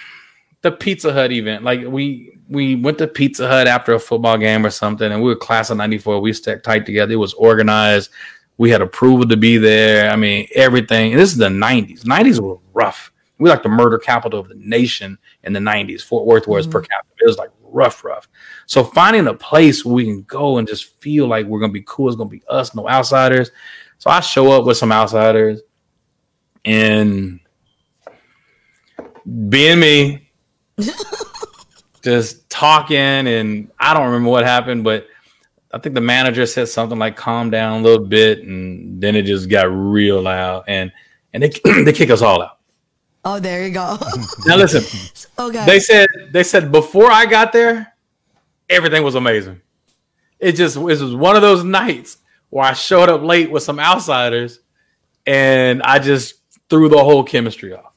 the 0.61 0.71
Pizza 0.71 1.13
Hut 1.13 1.31
event. 1.31 1.63
Like 1.63 1.85
we 1.87 2.33
we 2.49 2.75
went 2.75 2.97
to 2.97 3.07
Pizza 3.07 3.47
Hut 3.47 3.67
after 3.67 3.93
a 3.93 3.99
football 3.99 4.37
game 4.37 4.65
or 4.65 4.69
something, 4.69 5.09
and 5.11 5.21
we 5.21 5.29
were 5.29 5.35
class 5.35 5.69
of 5.69 5.77
'94. 5.77 6.19
We 6.19 6.33
stuck 6.33 6.61
tight 6.61 6.85
together. 6.85 7.13
It 7.13 7.17
was 7.17 7.33
organized. 7.35 8.11
We 8.57 8.69
had 8.69 8.81
approval 8.81 9.25
to 9.29 9.37
be 9.37 9.57
there. 9.57 10.11
I 10.11 10.17
mean, 10.17 10.47
everything. 10.53 11.13
And 11.13 11.21
this 11.21 11.31
is 11.31 11.37
the 11.37 11.47
'90s. 11.47 12.01
'90s 12.01 12.41
were 12.41 12.57
rough. 12.73 13.13
We 13.39 13.49
like 13.49 13.63
the 13.63 13.69
murder 13.69 13.97
capital 13.97 14.39
of 14.39 14.49
the 14.49 14.55
nation 14.55 15.17
in 15.43 15.53
the 15.53 15.59
'90s. 15.59 16.01
Fort 16.01 16.25
Worth 16.25 16.47
was 16.47 16.67
per 16.67 16.81
mm-hmm. 16.81 16.91
capita. 16.91 17.15
It 17.21 17.27
was 17.27 17.37
like 17.37 17.49
rough, 17.61 18.03
rough. 18.03 18.27
So 18.65 18.83
finding 18.83 19.27
a 19.27 19.33
place 19.33 19.83
where 19.85 19.95
we 19.95 20.05
can 20.05 20.23
go 20.23 20.57
and 20.57 20.67
just 20.67 20.99
feel 21.01 21.27
like 21.27 21.45
we're 21.45 21.59
gonna 21.59 21.73
be 21.73 21.83
cool. 21.85 22.07
It's 22.07 22.17
gonna 22.17 22.29
be 22.29 22.43
us, 22.47 22.75
no 22.75 22.87
outsiders. 22.87 23.51
So 23.97 24.09
I 24.09 24.19
show 24.19 24.51
up 24.51 24.65
with 24.65 24.77
some 24.77 24.91
outsiders, 24.91 25.61
and 26.65 27.39
being 29.49 29.79
me, 29.79 30.31
just 32.01 32.49
talking, 32.49 32.97
and 32.97 33.71
I 33.79 33.93
don't 33.93 34.05
remember 34.05 34.29
what 34.29 34.45
happened, 34.45 34.83
but 34.83 35.07
I 35.73 35.77
think 35.77 35.95
the 35.95 36.01
manager 36.01 36.45
said 36.45 36.67
something 36.67 36.97
like 36.97 37.15
"calm 37.15 37.49
down 37.49 37.81
a 37.81 37.83
little 37.83 38.05
bit," 38.05 38.43
and 38.43 39.01
then 39.01 39.15
it 39.15 39.23
just 39.23 39.49
got 39.49 39.67
real 39.69 40.21
loud, 40.21 40.63
and 40.67 40.91
and 41.33 41.43
they 41.43 41.49
they 41.83 41.93
kick 41.93 42.09
us 42.09 42.21
all 42.21 42.41
out. 42.41 42.58
Oh, 43.25 43.39
there 43.39 43.65
you 43.67 43.73
go. 43.73 43.97
Now 44.45 44.55
listen, 44.55 44.83
okay. 45.37 45.65
they 45.65 45.79
said 45.79 46.07
they 46.31 46.43
said 46.43 46.71
before 46.71 47.11
I 47.11 47.25
got 47.25 47.51
there, 47.51 47.93
everything 48.69 49.03
was 49.03 49.15
amazing. 49.15 49.61
It 50.39 50.53
just 50.53 50.77
it 50.77 50.81
was 50.83 51.13
one 51.15 51.35
of 51.35 51.41
those 51.41 51.63
nights 51.63 52.17
where 52.49 52.65
I 52.65 52.73
showed 52.73 53.09
up 53.09 53.21
late 53.21 53.51
with 53.51 53.63
some 53.63 53.79
outsiders, 53.79 54.59
and 55.25 55.81
I 55.83 55.99
just 55.99 56.35
threw 56.69 56.87
the 56.87 56.97
whole 57.03 57.23
chemistry 57.23 57.73
off, 57.73 57.91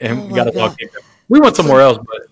and 0.00 0.18
Oh 0.20 0.28
my 0.28 0.36
got 0.36 0.48
us 0.48 0.56
all 0.56 0.68
God. 0.68 0.78
kicked 0.78 0.96
out. 0.96 1.02
We 1.28 1.40
went 1.40 1.56
somewhere 1.56 1.80
else, 1.80 1.98
but 1.98 2.22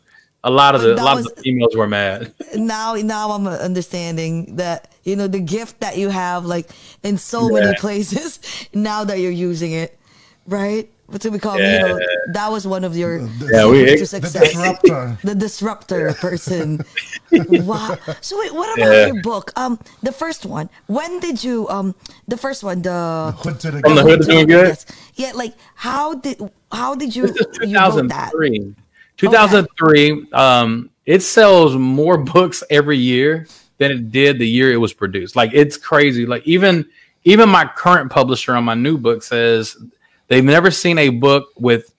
a 0.44 0.50
lot 0.50 0.74
of 0.76 0.82
the 0.82 0.94
a 0.94 1.02
lot 1.02 1.16
was- 1.16 1.26
of 1.26 1.34
the 1.34 1.42
females 1.42 1.74
were 1.74 1.88
mad. 1.88 2.32
now 2.54 2.94
now 2.94 3.32
I'm 3.32 3.46
understanding 3.48 4.54
that 4.56 4.92
you 5.02 5.16
know 5.16 5.26
the 5.26 5.40
gift 5.40 5.80
that 5.80 5.98
you 5.98 6.10
have 6.10 6.44
like 6.46 6.70
in 7.02 7.18
so 7.18 7.48
many 7.48 7.74
places 7.76 8.38
now 8.72 9.02
that 9.04 9.18
you're 9.18 9.32
using 9.32 9.72
it 9.72 9.98
right 10.46 10.90
but 11.08 11.20
to 11.20 11.30
become 11.30 11.58
you 11.58 11.78
know 11.78 11.98
that 12.32 12.50
was 12.50 12.66
one 12.66 12.84
of 12.84 12.96
your 12.96 13.18
Yeah, 13.52 13.66
we- 13.66 13.86
secrets 13.88 14.10
to 14.10 14.20
The 14.20 14.28
success 14.28 14.52
disruptor. 14.52 15.18
the 15.24 15.34
disruptor 15.34 16.12
person 16.14 16.84
wow 17.48 17.96
so 18.20 18.38
wait 18.40 18.52
what 18.54 18.76
about 18.78 18.92
Yeah. 18.92 19.06
your 19.06 19.22
book 19.22 19.52
um 19.56 19.78
the 20.02 20.12
first 20.12 20.44
one 20.46 20.68
when 20.86 21.20
did 21.20 21.42
you 21.42 21.68
um 21.68 21.94
the 22.28 22.36
first 22.36 22.62
one 22.62 22.82
the 22.82 23.34
Hood 23.38 23.60
to 23.60 23.70
the 23.70 23.80
From 23.80 23.94
the 23.96 24.02
hood 24.02 24.20
to 24.22 24.26
doing 24.30 24.46
good. 24.46 24.68
Yes. 24.68 24.86
yeah 25.16 25.32
like 25.34 25.54
how 25.74 26.14
did 26.14 26.38
how 26.72 26.94
did 26.94 27.14
you 27.16 27.26
This 27.28 27.36
is 27.36 27.70
you 27.70 27.78
wrote 27.78 28.08
that 28.08 28.32
2003. 28.32 28.74
2003. 29.16 30.26
Um, 30.32 30.90
it 31.06 31.22
sells 31.22 31.76
more 31.76 32.18
books 32.18 32.62
every 32.70 32.98
year 32.98 33.46
than 33.78 33.90
it 33.92 34.10
did 34.10 34.38
the 34.38 34.48
year 34.48 34.72
it 34.72 34.76
was 34.76 34.92
produced. 34.92 35.36
Like 35.36 35.50
it's 35.52 35.76
crazy. 35.76 36.26
Like 36.26 36.46
even 36.46 36.84
even 37.24 37.48
my 37.48 37.64
current 37.64 38.10
publisher 38.10 38.54
on 38.56 38.64
my 38.64 38.74
new 38.74 38.98
book 38.98 39.22
says 39.22 39.76
they've 40.28 40.44
never 40.44 40.70
seen 40.70 40.98
a 40.98 41.08
book 41.08 41.48
with 41.56 41.94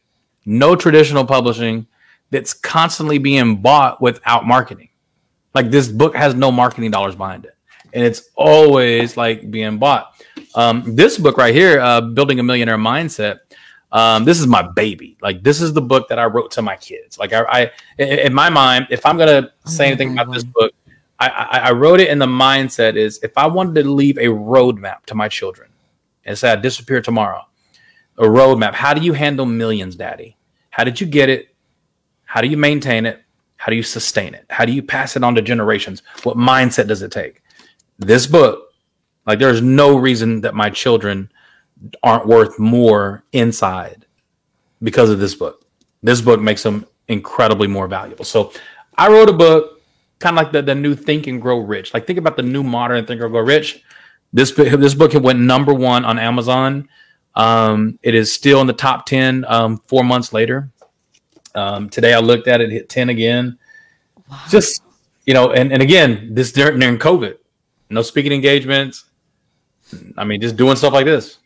no 0.46 0.76
traditional 0.76 1.26
publishing 1.26 1.88
that's 2.32 2.54
constantly 2.54 3.18
being 3.18 3.62
bought 3.62 4.02
without 4.02 4.46
marketing. 4.46 4.90
Like 5.54 5.72
this 5.72 5.88
book 5.88 6.16
has 6.16 6.36
no 6.36 6.52
marketing 6.52 6.92
dollars 6.92 7.16
behind 7.16 7.46
it, 7.46 7.56
and 7.94 8.04
it's 8.04 8.30
always 8.36 9.16
like 9.16 9.50
being 9.50 9.78
bought. 9.78 10.14
Um, 10.54 10.96
this 10.96 11.18
book 11.18 11.38
right 11.38 11.54
here, 11.54 11.80
uh, 11.80 12.02
"Building 12.02 12.40
a 12.40 12.44
Millionaire 12.44 12.78
Mindset," 12.78 13.40
um, 13.92 14.26
this 14.26 14.40
is 14.40 14.48
my 14.48 14.62
baby. 14.62 15.18
Like 15.22 15.44
this 15.44 15.62
is 15.62 15.72
the 15.72 15.82
book 15.82 16.10
that 16.10 16.20
I 16.20 16.26
wrote 16.26 16.52
to 16.52 16.62
my 16.62 16.76
kids. 16.76 17.18
Like 17.18 17.32
I, 17.32 17.72
I 17.98 18.04
in 18.04 18.34
my 18.34 18.50
mind, 18.50 18.88
if 18.90 19.06
I'm 19.06 19.18
gonna 19.18 19.54
say 19.66 19.88
anything 19.88 20.12
about 20.12 20.34
this 20.34 20.44
book, 20.44 20.74
I, 21.20 21.30
I, 21.30 21.58
I 21.70 21.72
wrote 21.72 22.02
it 22.02 22.10
in 22.10 22.20
the 22.20 22.26
mindset 22.26 22.98
is 22.98 23.20
if 23.24 23.38
I 23.38 23.48
wanted 23.48 23.82
to 23.84 23.90
leave 23.90 24.18
a 24.18 24.26
roadmap 24.26 25.06
to 25.06 25.16
my 25.16 25.30
children 25.30 25.70
and 26.26 26.38
say 26.38 26.52
I 26.52 26.58
disappear 26.58 27.02
tomorrow, 27.02 27.44
a 28.18 28.24
roadmap. 28.24 28.74
How 28.74 28.94
do 28.94 29.02
you 29.02 29.14
handle 29.14 29.46
millions, 29.46 29.96
Daddy? 29.96 30.38
How 30.70 30.84
did 30.84 31.00
you 31.00 31.08
get 31.08 31.30
it? 31.30 31.56
How 32.24 32.42
do 32.42 32.48
you 32.48 32.58
maintain 32.58 33.06
it? 33.06 33.22
How 33.58 33.70
do 33.70 33.76
you 33.76 33.84
sustain 33.84 34.34
it? 34.34 34.46
How 34.50 34.66
do 34.66 34.72
you 34.72 34.84
pass 34.84 35.16
it 35.16 35.24
on 35.24 35.36
to 35.36 35.42
generations? 35.42 36.04
What 36.24 36.38
mindset 36.38 36.88
does 36.88 37.02
it 37.02 37.12
take? 37.12 37.42
This 37.98 38.28
book, 38.28 38.74
like, 39.26 39.40
there's 39.40 39.62
no 39.62 39.98
reason 39.98 40.42
that 40.42 40.54
my 40.54 40.70
children 40.70 41.32
aren't 42.04 42.28
worth 42.28 42.60
more 42.60 43.24
inside 43.32 44.06
because 44.84 45.10
of 45.10 45.20
this 45.20 45.36
book. 45.36 45.66
This 46.04 46.22
book 46.22 46.40
makes 46.42 46.64
them 46.64 46.86
incredibly 47.08 47.68
more 47.68 47.88
valuable. 47.88 48.26
So 48.26 48.52
I 48.98 49.10
wrote 49.10 49.30
a 49.30 49.34
book, 49.34 49.82
kind 50.20 50.38
of 50.38 50.44
like 50.44 50.52
the, 50.52 50.62
the 50.62 50.76
new 50.76 50.96
Think 50.96 51.28
and 51.28 51.42
Grow 51.42 51.60
Rich. 51.60 51.94
Like, 51.94 52.06
think 52.06 52.20
about 52.20 52.38
the 52.38 52.44
new 52.44 52.64
modern 52.64 53.06
Think 53.06 53.22
and 53.22 53.32
Grow 53.32 53.42
Rich. 53.42 53.84
This 54.34 54.52
this 54.52 54.94
book 54.94 55.14
went 55.14 55.40
number 55.40 55.74
one 55.74 56.04
on 56.04 56.20
Amazon. 56.20 56.90
Um, 57.36 58.00
it 58.02 58.16
is 58.16 58.32
still 58.34 58.62
in 58.62 58.68
the 58.68 58.74
top 58.74 59.06
10 59.06 59.46
um, 59.48 59.78
four 59.88 60.04
months 60.04 60.32
later. 60.34 60.70
Um, 61.54 61.90
today 61.90 62.14
I 62.14 62.20
looked 62.20 62.48
at 62.48 62.62
it, 62.62 62.72
hit 62.72 62.90
10 62.90 63.10
again. 63.10 63.58
Just, 64.50 64.82
you 65.26 65.34
know, 65.34 65.52
and, 65.52 65.72
and 65.72 65.82
again, 65.82 66.30
this 66.34 66.52
during, 66.52 66.80
during 66.80 66.98
COVID, 66.98 67.38
no 67.90 68.02
speaking 68.02 68.32
engagements. 68.32 69.06
I 70.18 70.24
mean, 70.24 70.42
just 70.42 70.56
doing 70.56 70.76
stuff 70.76 70.94
like 70.94 71.06
this. 71.06 71.38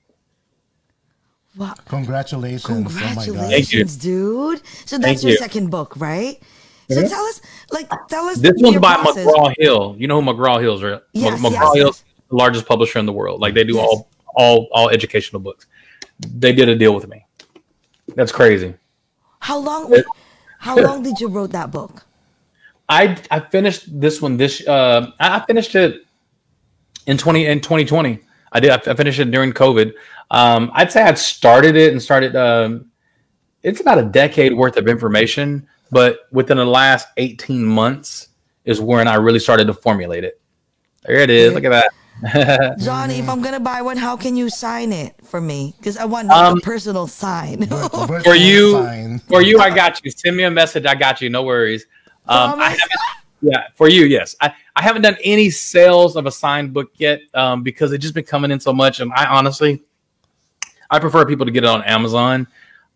wow 1.57 1.73
Congratulations. 1.87 2.69
Oh 2.69 2.79
my 2.79 3.15
God. 3.15 3.25
Congratulations, 3.25 3.95
dude. 3.97 4.61
So 4.85 4.97
that's 4.97 5.21
Thank 5.21 5.23
your 5.23 5.31
you. 5.31 5.37
second 5.37 5.69
book, 5.69 5.95
right? 5.97 6.39
So 6.89 7.07
tell 7.07 7.23
us, 7.25 7.41
like, 7.71 7.89
tell 8.07 8.25
us. 8.25 8.39
This 8.39 8.53
one's 8.55 8.79
by 8.79 8.95
process. 8.95 9.27
McGraw 9.27 9.53
Hill. 9.59 9.95
You 9.99 10.07
know 10.07 10.21
who 10.21 10.27
McGraw 10.27 10.59
Hill's 10.59 10.81
right? 10.81 10.99
Yes, 11.13 11.39
McGraw 11.39 11.51
yes, 11.51 11.75
Hill's 11.75 12.03
yes. 12.03 12.03
the 12.29 12.35
largest 12.35 12.65
publisher 12.65 12.97
in 12.97 13.05
the 13.05 13.13
world. 13.13 13.41
Like 13.41 13.53
they 13.53 13.63
do 13.63 13.75
Yes. 13.75 13.87
all 13.87 14.09
all 14.35 14.67
all 14.71 14.89
educational 14.89 15.39
books. 15.39 15.67
They 16.19 16.53
did 16.53 16.69
a 16.69 16.75
deal 16.75 16.93
with 16.93 17.07
me. 17.07 17.25
That's 18.15 18.31
crazy. 18.31 18.73
How 19.39 19.57
long? 19.57 19.89
Wait, 19.89 20.05
how 20.59 20.77
long 20.81 21.03
did 21.03 21.19
you 21.19 21.27
wrote 21.27 21.51
that 21.51 21.71
book? 21.71 22.05
I 22.89 23.17
I 23.29 23.39
finished 23.39 23.99
this 23.99 24.21
one 24.21 24.35
this 24.35 24.67
uh 24.67 25.11
I 25.19 25.37
I 25.37 25.45
finished 25.45 25.75
it 25.75 26.05
in 27.05 27.17
20 27.17 27.45
in 27.45 27.61
2020. 27.61 28.19
I 28.51 28.59
did 28.59 28.71
I 28.71 28.93
finished 28.95 29.19
it 29.19 29.31
during 29.31 29.53
COVID. 29.53 29.93
Um 30.31 30.71
I'd 30.73 30.91
say 30.91 31.03
I'd 31.03 31.17
started 31.17 31.75
it 31.75 31.91
and 31.91 32.01
started 32.01 32.35
um 32.35 32.91
it's 33.61 33.81
about 33.81 33.99
a 33.99 34.03
decade 34.03 34.53
worth 34.53 34.77
of 34.77 34.87
information, 34.87 35.67
but 35.91 36.21
within 36.31 36.57
the 36.57 36.65
last 36.65 37.07
18 37.17 37.63
months 37.63 38.29
is 38.65 38.79
when 38.79 39.07
I 39.07 39.15
really 39.15 39.39
started 39.39 39.67
to 39.67 39.73
formulate 39.73 40.23
it. 40.23 40.39
There 41.03 41.17
it 41.17 41.29
is. 41.29 41.53
Look 41.53 41.65
at 41.65 41.71
that. 41.71 41.91
Johnny, 42.79 43.19
if 43.19 43.29
I'm 43.29 43.41
gonna 43.41 43.59
buy 43.59 43.81
one, 43.81 43.97
how 43.97 44.17
can 44.17 44.35
you 44.35 44.49
sign 44.49 44.91
it 44.91 45.15
for 45.23 45.39
me? 45.39 45.73
Because 45.77 45.97
I 45.97 46.05
want 46.05 46.29
Um, 46.29 46.57
a 46.57 46.61
personal 46.61 47.07
sign. 47.07 47.65
For 48.23 48.35
you 48.35 48.71
sign. 48.73 49.19
for 49.19 49.41
you 49.41 49.59
i 49.59 49.69
got 49.73 50.03
you. 50.03 50.11
Send 50.11 50.35
me 50.35 50.43
a 50.43 50.51
message 50.51 50.85
i 50.85 50.95
got 50.95 51.21
you 51.21 51.29
no 51.29 51.43
worries. 51.43 51.85
Um 52.27 52.59
i 52.59 52.69
haven't 52.69 52.91
yeah 53.41 53.67
for 53.75 53.87
you 53.89 54.03
yes. 54.05 54.35
I 54.41 54.53
i 54.75 54.81
haven't 54.83 55.01
done 55.03 55.15
any 55.23 55.49
sales 55.49 56.15
of 56.17 56.25
a 56.25 56.31
signed 56.31 56.73
book 56.73 56.91
yet 56.97 57.21
um 57.33 57.63
because 57.63 57.93
it's 57.93 58.01
just 58.01 58.13
been 58.13 58.25
coming 58.25 58.51
in 58.51 58.59
so 58.59 58.73
much 58.73 58.99
and 58.99 59.11
i 59.13 59.25
honestly 59.25 59.81
i 60.91 60.99
prefer 60.99 61.25
people 61.25 61.45
to 61.45 61.51
get 61.51 61.63
it 61.63 61.69
on 61.69 61.83
amazon. 61.83 62.47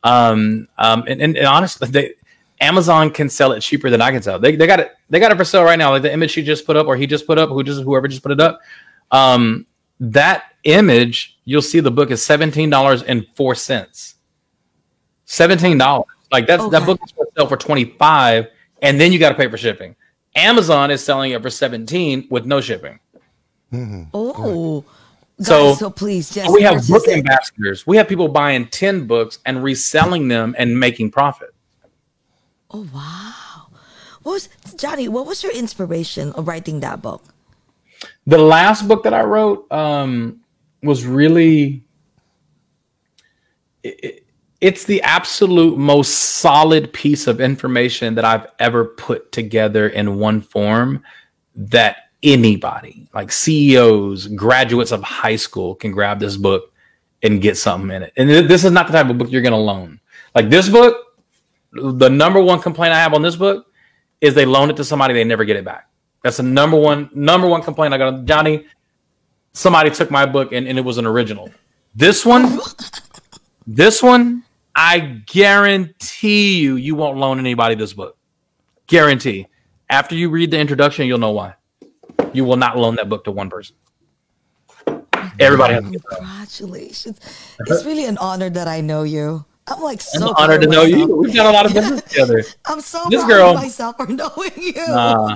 Um 0.04 0.68
um 0.78 1.04
and, 1.08 1.22
and, 1.22 1.38
and 1.38 1.48
honestly 1.48 1.88
they 1.88 2.14
amazon 2.60 3.10
can 3.10 3.30
sell 3.30 3.54
it 3.54 3.62
cheaper 3.62 3.90
than 3.90 4.02
i 4.02 4.12
can 4.12 4.22
sell. 4.22 4.38
They, 4.38 4.56
they 4.58 4.68
got 4.68 4.82
it 4.82 4.92
they 5.10 5.20
got 5.20 5.32
it 5.32 5.38
for 5.38 5.46
sale 5.46 5.64
right 5.64 5.80
now. 5.80 5.92
Like 5.92 6.02
the 6.02 6.12
image 6.14 6.32
she 6.32 6.44
just 6.44 6.66
put 6.66 6.76
up 6.76 6.88
or 6.88 6.98
he 6.98 7.08
just 7.08 7.26
put 7.26 7.38
up 7.38 7.50
who 7.50 7.64
just 7.64 7.82
whoever 7.84 8.08
just 8.10 8.22
put 8.24 8.32
it 8.34 8.42
up 8.42 8.60
um 9.14 9.66
that 10.00 10.44
image 10.66 11.38
you'll 11.46 11.62
see 11.62 11.80
the 11.80 11.92
book 11.92 12.12
is 12.12 12.20
$17.04 12.22 14.14
Seventeen 15.26 15.78
dollars. 15.78 16.06
Like 16.32 16.48
that's 16.48 16.68
that 16.70 16.86
book 16.86 17.00
is 17.06 17.12
for 17.12 17.26
sale 17.36 17.48
for 17.48 17.58
twenty 17.58 17.86
five, 17.86 18.48
and 18.82 19.00
then 19.00 19.12
you 19.12 19.20
got 19.20 19.30
to 19.30 19.36
pay 19.36 19.48
for 19.50 19.58
shipping. 19.58 19.96
Amazon 20.36 20.92
is 20.92 21.04
selling 21.04 21.32
it 21.32 21.42
for 21.42 21.50
seventeen 21.50 22.28
with 22.30 22.46
no 22.46 22.60
shipping. 22.62 23.00
oh, 24.14 24.84
guys, 25.38 25.48
So- 25.48 25.74
so, 25.76 25.90
please 25.90 26.30
just 26.30 26.52
we 26.54 26.62
have 26.62 26.86
book 26.88 27.08
it. 27.08 27.18
ambassadors. 27.18 27.88
We 27.88 27.98
have 27.98 28.08
people 28.08 28.28
buying 28.28 28.68
ten 28.68 29.08
books 29.08 29.40
and 29.46 29.64
reselling 29.64 30.28
them 30.28 30.56
and 30.60 30.80
making 30.80 31.12
profit. 31.12 31.54
Oh 32.70 32.88
wow! 32.94 33.68
What 34.24 34.34
was 34.34 34.50
Johnny? 34.76 35.08
What 35.08 35.26
was 35.26 35.42
your 35.42 35.54
inspiration 35.54 36.32
of 36.34 36.48
writing 36.48 36.82
that 36.82 37.02
book? 37.02 37.24
The 38.28 38.38
last 38.38 38.88
book 38.88 39.04
that 39.04 39.14
I 39.14 39.24
wrote 39.24 39.72
um, 39.72 40.42
was 40.82 41.06
really. 41.06 41.84
it- 43.84 44.00
it- 44.04 44.20
it's 44.62 44.86
the 44.86 45.02
absolute 45.02 45.78
most 45.78 46.14
solid 46.40 46.94
piece 46.94 47.28
of 47.28 47.42
information 47.42 48.16
that 48.16 48.24
I've 48.24 48.48
ever 48.60 48.86
put 48.86 49.34
together 49.34 49.90
in 49.90 50.18
one 50.20 50.40
form 50.40 51.04
that 51.56 51.98
anybody, 52.24 53.10
like 53.14 53.30
CEOs, 53.34 54.28
graduates 54.28 54.94
of 54.94 55.04
high 55.04 55.36
school, 55.36 55.76
can 55.76 55.92
grab 55.92 56.22
this 56.22 56.38
book 56.38 56.72
and 57.22 57.42
get 57.42 57.58
something 57.58 57.94
in 57.94 58.04
it. 58.04 58.14
And 58.16 58.30
th- 58.30 58.48
this 58.48 58.64
is 58.64 58.72
not 58.72 58.88
the 58.88 58.94
type 58.94 59.10
of 59.10 59.18
book 59.18 59.30
you're 59.30 59.42
going 59.42 59.52
to 59.52 59.58
loan. 59.58 60.00
Like 60.34 60.50
this 60.50 60.70
book, 60.70 60.96
the 61.74 62.10
number 62.10 62.40
one 62.42 62.62
complaint 62.62 62.94
I 62.94 63.00
have 63.02 63.14
on 63.14 63.22
this 63.22 63.36
book 63.36 63.66
is 64.22 64.34
they 64.34 64.46
loan 64.46 64.70
it 64.70 64.78
to 64.78 64.86
somebody, 64.86 65.14
they 65.14 65.26
never 65.26 65.44
get 65.44 65.58
it 65.58 65.66
back. 65.66 65.90
That's 66.24 66.38
the 66.38 66.44
number 66.44 66.78
one 66.78 67.10
number 67.14 67.48
one 67.48 67.62
complaint 67.62 67.94
I 67.94 67.98
got. 67.98 68.26
Johnny, 68.26 68.66
somebody 69.52 69.90
took 69.92 70.10
my 70.10 70.26
book 70.26 70.52
and, 70.54 70.68
and 70.68 70.78
it 70.78 70.82
was 70.82 70.98
an 70.98 71.06
original. 71.06 71.52
This 71.94 72.26
one, 72.26 72.60
this 73.68 74.02
one, 74.02 74.44
I 74.76 75.00
guarantee 75.28 76.60
you, 76.60 76.78
you 76.78 76.96
won't 76.96 77.18
loan 77.18 77.40
anybody 77.40 77.76
this 77.76 77.94
book. 77.94 78.18
Guarantee. 78.88 79.48
After 79.90 80.16
you 80.16 80.30
read 80.30 80.50
the 80.50 80.58
introduction, 80.60 81.06
you'll 81.06 81.20
know 81.20 81.32
why. 81.32 81.54
You 82.32 82.46
will 82.46 82.58
not 82.58 82.78
loan 82.78 82.96
that 82.96 83.10
book 83.10 83.26
to 83.26 83.32
one 83.32 83.50
person. 83.50 83.76
Everybody 85.40 85.74
has 85.76 85.84
to 85.84 85.92
get 85.92 86.02
that. 86.10 86.18
Congratulations! 86.20 87.20
It's 87.68 87.86
really 87.86 88.06
an 88.06 88.18
honor 88.18 88.50
that 88.50 88.68
I 88.68 88.82
know 88.82 89.04
you. 89.04 89.46
I'm 89.68 89.82
like 89.82 89.96
It's 89.96 90.12
so 90.14 90.30
an 90.30 90.34
honor 90.38 90.58
proud 90.58 90.62
to 90.62 90.68
know 90.68 90.82
you. 90.84 91.08
We've 91.16 91.34
done 91.34 91.48
a 91.48 91.52
lot 91.52 91.66
of 91.66 91.74
business 91.74 92.02
together. 92.08 92.44
I'm 92.66 92.82
so 92.82 93.06
This 93.10 93.24
proud 93.24 93.30
girl- 93.30 93.50
of 93.52 93.56
myself 93.56 93.98
for 93.98 94.08
knowing 94.08 94.52
you. 94.58 95.36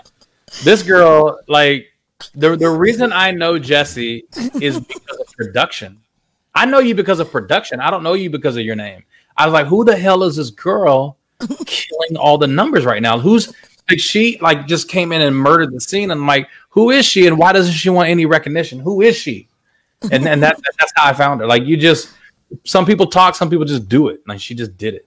This 0.63 0.83
girl, 0.83 1.39
like, 1.47 1.87
the 2.33 2.55
the 2.55 2.69
reason 2.69 3.13
I 3.13 3.31
know 3.31 3.59
Jesse 3.59 4.25
is 4.61 4.79
because 4.79 5.19
of 5.19 5.27
production. 5.37 6.01
I 6.55 6.65
know 6.65 6.79
you 6.79 6.95
because 6.95 7.19
of 7.19 7.31
production. 7.31 7.79
I 7.79 7.91
don't 7.91 8.01
know 8.01 8.13
you 8.13 8.29
because 8.29 8.57
of 8.57 8.63
your 8.63 8.75
name. 8.75 9.03
I 9.35 9.45
was 9.45 9.53
like, 9.53 9.67
who 9.67 9.85
the 9.85 9.95
hell 9.95 10.23
is 10.23 10.37
this 10.37 10.49
girl 10.49 11.17
killing 11.65 12.17
all 12.17 12.39
the 12.39 12.47
numbers 12.47 12.85
right 12.85 13.01
now? 13.01 13.19
Who's 13.19 13.53
like 13.89 13.99
she 13.99 14.39
like 14.41 14.65
just 14.65 14.89
came 14.89 15.11
in 15.11 15.21
and 15.21 15.35
murdered 15.35 15.71
the 15.71 15.79
scene? 15.79 16.09
I'm 16.09 16.25
like, 16.25 16.49
who 16.69 16.89
is 16.89 17.05
she 17.05 17.27
and 17.27 17.37
why 17.37 17.53
doesn't 17.53 17.73
she 17.73 17.89
want 17.89 18.09
any 18.09 18.25
recognition? 18.25 18.79
Who 18.79 19.01
is 19.01 19.15
she? 19.15 19.47
And 20.11 20.27
and 20.27 20.41
that, 20.41 20.59
that's 20.79 20.93
how 20.95 21.07
I 21.09 21.13
found 21.13 21.41
her. 21.41 21.47
Like 21.47 21.63
you 21.63 21.77
just 21.77 22.09
some 22.65 22.85
people 22.85 23.05
talk, 23.07 23.35
some 23.35 23.49
people 23.49 23.65
just 23.65 23.87
do 23.87 24.07
it. 24.07 24.21
Like 24.27 24.39
she 24.39 24.55
just 24.55 24.77
did 24.77 24.95
it. 24.95 25.06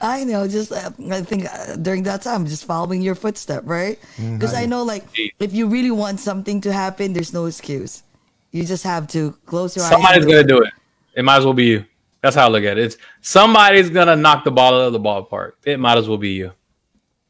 I 0.00 0.24
know. 0.24 0.48
Just 0.48 0.72
uh, 0.72 0.90
I 1.10 1.22
think 1.22 1.46
uh, 1.46 1.76
during 1.76 2.04
that 2.04 2.22
time, 2.22 2.46
just 2.46 2.64
following 2.64 3.02
your 3.02 3.14
footstep, 3.14 3.64
right? 3.66 3.98
Because 4.16 4.54
I 4.54 4.66
know, 4.66 4.82
like, 4.82 5.04
if 5.38 5.52
you 5.52 5.66
really 5.66 5.90
want 5.90 6.20
something 6.20 6.60
to 6.62 6.72
happen, 6.72 7.12
there's 7.12 7.32
no 7.32 7.46
excuse. 7.46 8.02
You 8.50 8.64
just 8.64 8.84
have 8.84 9.06
to 9.08 9.32
close 9.46 9.76
your 9.76 9.84
Somebody's 9.84 10.06
eyes. 10.06 10.22
Somebody's 10.22 10.46
gonna 10.46 10.48
do 10.48 10.62
it. 10.62 10.72
It 11.14 11.24
might 11.24 11.36
as 11.36 11.44
well 11.44 11.54
be 11.54 11.66
you. 11.66 11.84
That's 12.22 12.36
how 12.36 12.46
I 12.46 12.48
look 12.48 12.64
at 12.64 12.78
it. 12.78 12.84
It's 12.84 12.96
somebody's 13.20 13.90
gonna 13.90 14.16
knock 14.16 14.44
the 14.44 14.50
ball 14.50 14.74
out 14.74 14.86
of 14.86 14.92
the 14.92 15.00
ballpark. 15.00 15.52
It 15.64 15.78
might 15.78 15.98
as 15.98 16.08
well 16.08 16.18
be 16.18 16.30
you. 16.30 16.52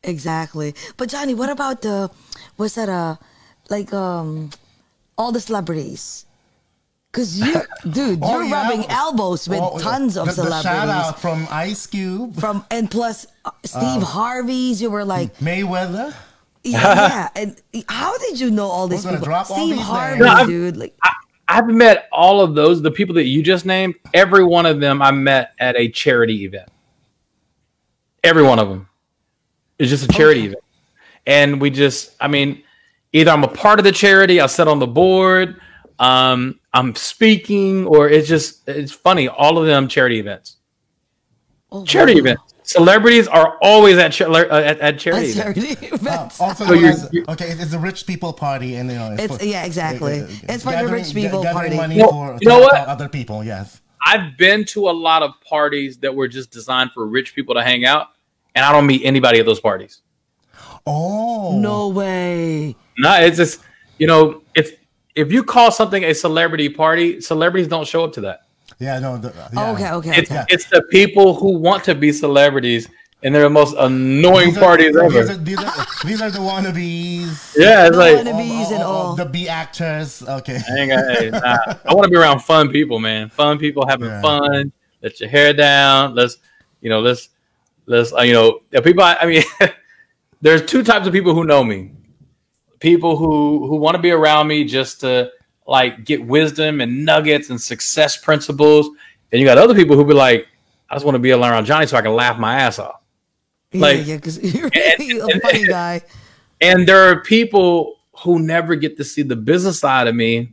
Exactly. 0.03 0.75
But 0.97 1.09
Johnny, 1.09 1.35
what 1.35 1.51
about 1.51 1.83
the 1.83 2.11
what's 2.57 2.75
that? 2.77 2.89
Uh, 2.89 3.17
like 3.69 3.93
um, 3.93 4.51
all 5.19 5.33
the 5.33 5.41
celebrities. 5.41 6.27
Cause 7.13 7.39
you, 7.41 7.55
dude, 7.91 8.21
Oh, 8.23 8.35
you're 8.35 8.45
yeah. 8.45 8.63
rubbing 8.69 8.85
elbows 8.89 9.49
with 9.49 9.59
Oh, 9.61 9.79
tons 9.81 10.17
of 10.17 10.27
the, 10.27 10.33
the 10.33 10.43
celebrities. 10.45 10.63
shout 10.63 10.89
out 10.89 11.21
from 11.21 11.49
Ice 11.51 11.87
Cube, 11.89 12.37
From 12.39 12.65
and 12.71 12.89
plus 12.89 13.27
uh, 13.45 13.51
Steve 13.65 14.03
Harvey's, 14.03 14.81
you 14.81 14.91
were 14.91 15.05
like, 15.05 15.37
Mayweather. 15.39 16.15
yeah, 16.63 16.81
yeah. 16.81 17.29
And 17.35 17.61
how 17.89 18.17
did 18.19 18.39
you 18.39 18.51
know 18.53 18.67
all 18.69 18.87
these 18.87 19.03
gonna 19.05 19.17
people? 19.17 19.27
drop 19.27 19.51
all 19.51 19.57
Steve 19.57 19.77
these 19.77 19.85
Harvey, 19.85 20.23
names. 20.23 20.39
No, 20.41 20.47
dude. 20.47 20.77
Like, 20.77 20.97
I've 21.49 21.67
met 21.67 22.09
all 22.13 22.41
of 22.43 22.55
those, 22.55 22.81
the 22.81 22.93
people 22.93 23.17
that 23.17 23.25
you 23.25 23.43
just 23.43 23.67
named, 23.67 23.97
every 24.15 24.45
one 24.45 24.65
of 24.67 24.79
them 24.79 25.03
I 25.03 25.11
met 25.11 25.53
at 25.59 25.75
a 25.77 25.89
charity 25.89 26.45
event. 26.45 26.69
Every 28.23 28.45
one 28.45 28.61
of 28.61 28.69
them. 28.69 28.89
It's 29.81 29.91
just 29.91 30.05
a 30.05 30.09
charity 30.13 30.45
event. 30.47 30.63
And 31.27 31.61
we 31.61 31.71
just, 31.71 32.15
I 32.21 32.29
mean, 32.29 32.63
either 33.13 33.33
I'm 33.33 33.43
a 33.43 33.49
part 33.49 33.81
of 33.81 33.85
the 33.85 33.91
charity, 33.91 34.41
I 34.41 34.47
sit 34.47 34.69
on 34.69 34.79
the 34.79 34.87
board, 34.87 35.61
um, 35.99 36.60
I'm 36.73 36.95
speaking, 36.95 37.87
or 37.87 38.09
it's 38.09 38.29
just, 38.29 38.69
it's 38.69 38.93
funny. 38.93 39.29
All 39.29 39.59
of 39.59 39.67
them 39.67 39.89
charity 39.89 40.19
events. 40.21 40.57
oh, 41.73 41.85
Charity 41.85 42.15
wow. 42.15 42.19
events. 42.21 42.55
Celebrities 42.63 43.27
are 43.27 43.59
always 43.63 43.99
at, 43.99 44.13
cha- 44.13 44.31
uh, 44.31 44.45
at, 44.65 44.79
at 44.79 44.99
charity 45.01 45.33
At 45.41 45.57
events. 45.57 45.61
charity 45.81 45.87
Uh, 45.91 45.95
events. 45.97 46.41
also 46.41 46.65
So 46.67 46.73
you're- 46.75 46.91
as, 46.93 47.09
you- 47.13 47.25
okay, 47.29 47.47
it's 47.51 47.61
it's 47.61 47.73
a 47.73 47.79
rich 47.79 48.07
people 48.07 48.33
party, 48.33 48.77
and 48.77 48.89
you 48.89 48.97
know, 48.97 49.13
It's- 49.15 49.37
for- 49.39 49.45
yeah, 49.45 49.65
exactly. 49.65 50.21
uh, 50.21 50.25
uh, 50.25 50.29
It's 50.51 50.63
for 50.63 50.71
the 50.77 50.87
rich 50.87 51.13
people 51.13 51.43
gathering 51.43 51.73
party. 51.73 51.77
money 51.77 51.97
Well, 51.99 52.11
for 52.11 52.39
you 52.41 52.49
know 52.49 52.61
what? 52.61 52.75
other 52.75 53.09
people. 53.09 53.43
Yes. 53.43 53.81
I've 54.07 54.37
been 54.39 54.65
to 54.67 54.89
a 54.89 54.93
lot 54.93 55.23
of 55.25 55.33
parties 55.47 55.99
that 55.99 56.15
were 56.15 56.29
just 56.29 56.51
designed 56.53 56.93
for 56.93 57.05
rich 57.07 57.35
people 57.35 57.55
to 57.57 57.63
hang 57.63 57.85
out, 57.85 58.09
and 58.55 58.65
I 58.65 58.71
don't 58.73 58.87
meet 58.87 59.03
anybody 59.05 59.41
at 59.41 59.47
those 59.47 59.61
parties. 59.61 60.03
Oh 60.87 61.59
no 61.61 61.89
way. 61.89 62.77
No, 62.99 63.15
it's 63.21 63.37
just 63.37 63.61
you 63.99 64.07
know 64.07 64.43
if 64.55 64.77
if 65.15 65.33
you 65.33 65.43
call 65.45 65.71
something 65.71 66.05
a 66.05 66.15
celebrity 66.15 66.69
party, 66.69 67.21
celebrities 67.21 67.69
don't 67.69 67.87
show 67.87 68.05
up 68.05 68.13
to 68.15 68.21
that. 68.23 68.41
Yeah, 68.79 68.99
no. 68.99 69.19
The, 69.19 69.33
yeah. 69.53 69.73
Okay, 69.73 69.91
okay, 69.93 70.19
It's 70.21 70.31
okay. 70.31 70.45
it's 70.49 70.65
the 70.71 70.83
people 70.91 71.35
who 71.35 71.59
want 71.59 71.85
to 71.85 71.95
be 71.95 72.13
celebrities, 72.13 72.89
and 73.23 73.35
they're 73.35 73.43
the 73.43 73.51
most 73.51 73.75
annoying 73.79 74.49
These 74.51 74.57
are- 74.57 74.61
parties 74.61 74.87
these 74.95 74.97
ever. 74.97 75.19
Are, 75.19 75.35
these, 75.37 75.59
are, 75.59 75.87
these 76.07 76.23
are 76.23 76.31
the 76.31 76.39
wannabes. 76.39 77.55
Yeah, 77.57 77.87
it's 77.89 77.97
The 77.97 77.99
like 77.99 78.17
wannabes 78.27 78.73
and 78.73 78.83
all. 78.83 79.17
The 79.17 79.27
B 79.27 79.49
actors. 79.49 80.23
Okay. 80.23 80.59
I, 80.71 80.75
ain't 80.79 80.91
got- 80.91 81.17
hey, 81.19 81.31
nah. 81.31 81.75
I 81.85 81.95
want 81.95 82.05
to 82.05 82.11
be 82.11 82.17
around 82.17 82.41
fun 82.41 82.71
people, 82.71 82.99
man. 83.01 83.29
Fun 83.29 83.59
people 83.59 83.85
having 83.87 84.09
Yeah. 84.09 84.23
fun. 84.23 84.73
Let 85.03 85.21
your 85.21 85.29
hair 85.29 85.53
down. 85.53 86.15
Let's 86.15 86.39
you 86.81 86.89
know 86.89 87.01
let's 87.01 87.29
let's 87.87 88.13
uh, 88.15 88.21
you 88.23 88.33
know 88.33 88.61
people. 88.83 89.03
I, 89.03 89.17
I 89.21 89.27
mean, 89.27 89.43
there's 90.41 90.65
two 90.65 90.83
types 90.83 91.07
of 91.07 91.13
people 91.13 91.35
who 91.35 91.45
know 91.45 91.63
me. 91.65 91.93
People 92.81 93.17
who 93.17 93.67
who 93.69 93.77
want 93.77 93.95
to 93.95 94.03
be 94.03 94.11
around 94.11 94.49
me 94.49 94.65
just 94.65 95.01
to 95.01 95.31
like 95.67 96.05
get 96.05 96.25
wisdom 96.25 96.81
and 96.81 97.05
nuggets 97.05 97.51
and 97.51 97.61
success 97.61 98.17
principles, 98.17 98.89
and 99.31 99.41
you 99.41 99.47
got 99.47 99.59
other 99.59 99.75
people 99.75 99.97
who 99.97 100.05
be 100.05 100.15
like, 100.15 100.49
I 100.89 100.95
just 100.95 101.05
want 101.05 101.15
to 101.15 101.21
be 101.21 101.31
around 101.31 101.67
Johnny 101.67 101.87
so 101.87 101.97
I 101.97 102.03
can 102.03 102.15
laugh 102.15 102.39
my 102.39 102.57
ass 102.61 102.79
off. 102.79 103.01
like- 103.73 103.99
yeah, 103.99 104.03
yeah, 104.03 104.17
because 104.17 104.39
you're 104.55 104.71
really 104.75 105.19
a 105.19 105.41
funny 105.41 105.67
guy. 105.67 106.03
and 106.61 106.87
there 106.89 107.11
are 107.11 107.21
people 107.23 107.97
who 108.19 108.39
never 108.39 108.75
get 108.75 108.97
to 108.97 109.05
see 109.05 109.23
the 109.23 109.37
business 109.37 109.79
side 109.79 110.07
of 110.07 110.15
me 110.15 110.53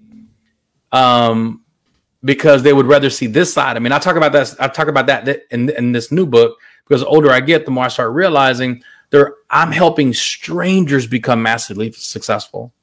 um 0.91 1.61
because 2.23 2.63
they 2.63 2.71
would 2.73 2.85
rather 2.85 3.09
see 3.09 3.27
this 3.27 3.53
side 3.53 3.75
i 3.75 3.79
mean 3.79 3.91
i 3.91 3.99
talk 3.99 4.15
about 4.15 4.31
that 4.31 4.53
i 4.59 4.67
talk 4.67 4.87
about 4.87 5.05
that 5.05 5.27
in, 5.51 5.69
in 5.71 5.91
this 5.91 6.11
new 6.11 6.25
book 6.25 6.57
because 6.87 7.01
the 7.01 7.07
older 7.07 7.29
i 7.31 7.39
get 7.39 7.65
the 7.65 7.71
more 7.71 7.83
i 7.83 7.87
start 7.89 8.13
realizing 8.13 8.81
there 9.09 9.35
i'm 9.49 9.71
helping 9.71 10.13
strangers 10.13 11.07
become 11.07 11.41
massively 11.41 11.91
successful 11.91 12.73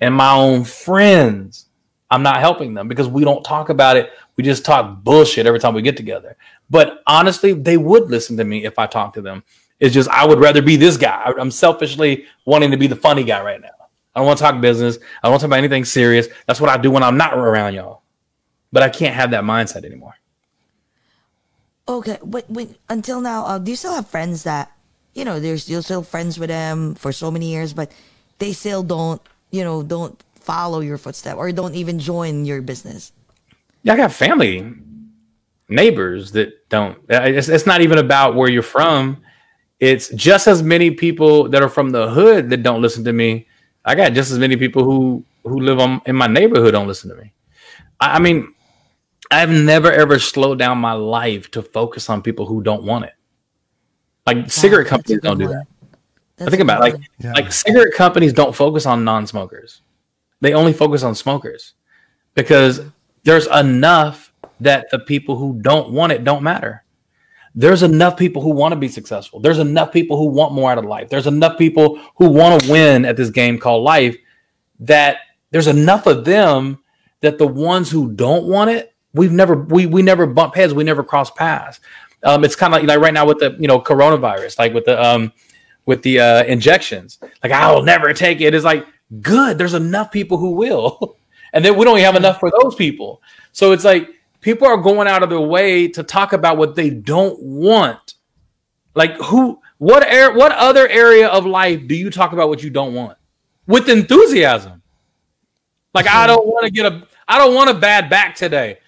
and 0.00 0.14
my 0.14 0.32
own 0.32 0.64
friends 0.64 1.66
i'm 2.10 2.22
not 2.22 2.38
helping 2.38 2.74
them 2.74 2.88
because 2.88 3.08
we 3.08 3.24
don't 3.24 3.44
talk 3.44 3.68
about 3.68 3.96
it 3.96 4.10
we 4.36 4.44
just 4.44 4.64
talk 4.64 5.02
bullshit 5.02 5.46
every 5.46 5.60
time 5.60 5.74
we 5.74 5.82
get 5.82 5.96
together 5.96 6.36
but 6.70 7.02
honestly 7.06 7.52
they 7.52 7.76
would 7.76 8.10
listen 8.10 8.36
to 8.36 8.44
me 8.44 8.64
if 8.64 8.78
i 8.78 8.86
talked 8.86 9.14
to 9.14 9.22
them 9.22 9.42
it's 9.80 9.94
just 9.94 10.08
I 10.08 10.26
would 10.26 10.40
rather 10.40 10.62
be 10.62 10.76
this 10.76 10.96
guy. 10.96 11.32
I'm 11.38 11.50
selfishly 11.50 12.26
wanting 12.44 12.70
to 12.70 12.76
be 12.76 12.86
the 12.86 12.96
funny 12.96 13.24
guy 13.24 13.42
right 13.42 13.60
now. 13.60 13.68
I 14.14 14.20
don't 14.20 14.26
want 14.26 14.38
to 14.38 14.44
talk 14.44 14.60
business. 14.60 14.98
I 15.22 15.26
don't 15.26 15.32
want 15.32 15.40
to 15.40 15.44
talk 15.44 15.48
about 15.50 15.58
anything 15.58 15.84
serious. 15.84 16.26
That's 16.46 16.60
what 16.60 16.70
I 16.70 16.76
do 16.76 16.90
when 16.90 17.02
I'm 17.02 17.16
not 17.16 17.34
around 17.34 17.74
y'all. 17.74 18.02
But 18.72 18.82
I 18.82 18.88
can't 18.88 19.14
have 19.14 19.30
that 19.30 19.44
mindset 19.44 19.84
anymore. 19.84 20.14
Okay, 21.88 22.18
wait, 22.22 22.44
wait. 22.50 22.76
until 22.88 23.20
now, 23.20 23.46
uh, 23.46 23.58
do 23.58 23.70
you 23.70 23.76
still 23.76 23.94
have 23.94 24.08
friends 24.08 24.42
that, 24.42 24.72
you 25.18 25.24
know, 25.24 25.40
there's 25.40 25.68
you're 25.68 25.82
still 25.82 26.04
friends 26.04 26.38
with 26.38 26.48
them 26.48 26.94
for 26.94 27.10
so 27.10 27.28
many 27.28 27.50
years, 27.50 27.72
but 27.72 27.90
they 28.38 28.52
still 28.52 28.84
don't, 28.84 29.20
you 29.50 29.64
know, 29.64 29.82
don't 29.82 30.14
follow 30.36 30.78
your 30.78 30.96
footstep 30.96 31.36
or 31.36 31.50
don't 31.50 31.74
even 31.74 31.98
join 31.98 32.44
your 32.44 32.62
business? 32.62 33.12
Yeah, 33.82 33.94
I 33.94 33.96
got 33.96 34.12
family, 34.12 34.72
neighbors 35.68 36.30
that 36.32 36.68
don't. 36.68 36.98
It's, 37.08 37.48
it's 37.48 37.66
not 37.66 37.80
even 37.80 37.98
about 37.98 38.36
where 38.36 38.48
you're 38.48 38.62
from. 38.62 39.20
It's 39.80 40.08
just 40.10 40.46
as 40.46 40.62
many 40.62 40.92
people 40.92 41.48
that 41.48 41.62
are 41.62 41.68
from 41.68 41.90
the 41.90 42.08
hood 42.08 42.50
that 42.50 42.62
don't 42.62 42.80
listen 42.80 43.02
to 43.04 43.12
me. 43.12 43.48
I 43.84 43.96
got 43.96 44.12
just 44.12 44.30
as 44.30 44.38
many 44.38 44.56
people 44.56 44.84
who 44.84 45.24
who 45.42 45.58
live 45.58 45.80
on, 45.80 46.00
in 46.06 46.14
my 46.14 46.28
neighborhood 46.28 46.72
don't 46.72 46.86
listen 46.86 47.10
to 47.10 47.16
me. 47.16 47.32
I, 47.98 48.16
I 48.16 48.18
mean, 48.20 48.54
I've 49.32 49.50
never 49.50 49.90
ever 49.90 50.20
slowed 50.20 50.60
down 50.60 50.78
my 50.78 50.92
life 50.92 51.50
to 51.52 51.62
focus 51.62 52.08
on 52.08 52.22
people 52.22 52.46
who 52.46 52.62
don't 52.62 52.84
want 52.84 53.06
it. 53.06 53.14
Like 54.34 54.50
cigarette 54.50 54.86
Wow, 54.86 54.90
that's 54.90 54.90
companies 54.90 55.20
don't 55.22 55.38
do 55.38 55.44
one. 55.46 55.54
that. 55.54 55.66
That's 56.36 56.48
I 56.48 56.50
think 56.50 56.62
about 56.62 56.86
it, 56.86 56.92
like. 56.92 57.02
Yeah. 57.18 57.32
like 57.32 57.52
cigarette 57.52 57.94
companies 57.94 58.32
don't 58.32 58.54
focus 58.54 58.86
on 58.86 59.04
non-smokers. 59.04 59.82
They 60.40 60.54
only 60.54 60.72
focus 60.72 61.02
on 61.02 61.14
smokers 61.14 61.74
because 62.34 62.80
there's 63.24 63.46
enough 63.48 64.32
that 64.60 64.90
the 64.90 65.00
people 65.00 65.36
who 65.36 65.58
don't 65.60 65.90
want 65.90 66.12
it 66.12 66.24
don't 66.24 66.42
matter. 66.42 66.84
There's 67.54 67.82
enough 67.82 68.16
people 68.16 68.40
who 68.40 68.50
want 68.50 68.72
to 68.72 68.76
be 68.76 68.88
successful. 68.88 69.40
There's 69.40 69.58
enough 69.58 69.92
people 69.92 70.16
who 70.16 70.26
want 70.26 70.52
more 70.52 70.70
out 70.70 70.78
of 70.78 70.84
life. 70.84 71.08
There's 71.08 71.26
enough 71.26 71.58
people 71.58 72.00
who 72.16 72.28
want 72.28 72.62
to 72.62 72.70
win 72.70 73.04
at 73.04 73.16
this 73.16 73.30
game 73.30 73.58
called 73.58 73.82
life 73.82 74.16
that 74.80 75.18
there's 75.50 75.66
enough 75.66 76.06
of 76.06 76.24
them 76.24 76.78
that 77.20 77.38
the 77.38 77.46
ones 77.46 77.90
who 77.90 78.12
don't 78.12 78.44
want 78.46 78.70
it, 78.70 78.94
we've 79.12 79.32
never 79.32 79.56
we 79.56 79.86
we 79.86 80.02
never 80.02 80.26
bump 80.26 80.54
heads, 80.54 80.72
we 80.72 80.84
never 80.84 81.02
cross 81.02 81.30
paths. 81.32 81.80
Um, 82.22 82.44
it's 82.44 82.56
kind 82.56 82.74
of 82.74 82.82
like, 82.82 82.98
right 82.98 83.14
now 83.14 83.26
with 83.26 83.38
the 83.38 83.56
you 83.58 83.68
know 83.68 83.80
coronavirus, 83.80 84.58
like 84.58 84.74
with 84.74 84.84
the 84.84 85.00
um 85.02 85.32
with 85.86 86.02
the 86.02 86.20
uh, 86.20 86.44
injections. 86.44 87.18
Like 87.42 87.52
I'll 87.52 87.82
never 87.82 88.12
take 88.12 88.40
it. 88.40 88.54
It's 88.54 88.64
like 88.64 88.86
good. 89.22 89.56
There's 89.56 89.74
enough 89.74 90.12
people 90.12 90.36
who 90.36 90.50
will, 90.50 91.16
and 91.52 91.64
then 91.64 91.76
we 91.76 91.84
don't 91.84 91.96
even 91.96 92.04
have 92.04 92.16
enough 92.16 92.40
for 92.40 92.50
those 92.62 92.74
people. 92.74 93.22
So 93.52 93.72
it's 93.72 93.84
like 93.84 94.08
people 94.40 94.66
are 94.66 94.76
going 94.76 95.08
out 95.08 95.22
of 95.22 95.30
their 95.30 95.40
way 95.40 95.88
to 95.88 96.02
talk 96.02 96.32
about 96.32 96.58
what 96.58 96.74
they 96.74 96.90
don't 96.90 97.40
want. 97.42 98.14
Like 98.94 99.16
who? 99.16 99.60
What 99.78 100.02
air? 100.02 100.32
What 100.34 100.52
other 100.52 100.88
area 100.88 101.28
of 101.28 101.46
life 101.46 101.86
do 101.86 101.94
you 101.94 102.10
talk 102.10 102.32
about 102.32 102.48
what 102.48 102.62
you 102.62 102.70
don't 102.70 102.94
want 102.94 103.16
with 103.66 103.88
enthusiasm? 103.88 104.82
Like 105.94 106.06
I 106.06 106.26
don't 106.26 106.46
want 106.46 106.66
to 106.66 106.70
get 106.70 106.92
a. 106.92 107.06
I 107.26 107.38
don't 107.38 107.54
want 107.54 107.70
a 107.70 107.74
bad 107.74 108.10
back 108.10 108.34
today. 108.34 108.78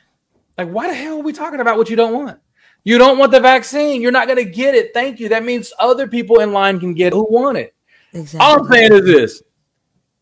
Like 0.59 0.68
why 0.68 0.89
the 0.89 0.95
hell 0.95 1.20
are 1.20 1.22
we 1.22 1.33
talking 1.33 1.61
about 1.61 1.78
what 1.78 1.89
you 1.89 1.97
don't 1.97 2.12
want? 2.12 2.41
You 2.85 2.99
don't 2.99 3.18
want 3.18 3.33
the 3.33 3.41
vaccine. 3.41 4.01
You're 4.01 4.12
not 4.12 4.26
going 4.26 4.45
to 4.45 4.51
get 4.51 4.74
it. 4.74 4.95
Thank 4.95 5.20
you. 5.20 5.28
That 5.28 5.45
means 5.45 5.72
other 5.78 6.09
people 6.09 6.41
in 6.41 6.53
line 6.53 6.81
can 6.81 6.95
get 6.95 7.09
it 7.09 7.12
who 7.12 7.26
want 7.31 7.59
it. 7.59 7.74
Exactly. 8.12 8.41
All 8.41 8.61
I'm 8.61 8.72
saying 8.72 8.93
is 8.93 9.05
this: 9.05 9.43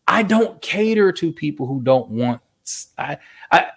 I 0.07 0.23
don't 0.23 0.61
cater 0.61 1.11
to 1.13 1.31
people 1.31 1.65
who 1.65 1.81
don't 1.81 2.09
want. 2.09 2.41
I, 2.97 3.17
I, 3.51 3.67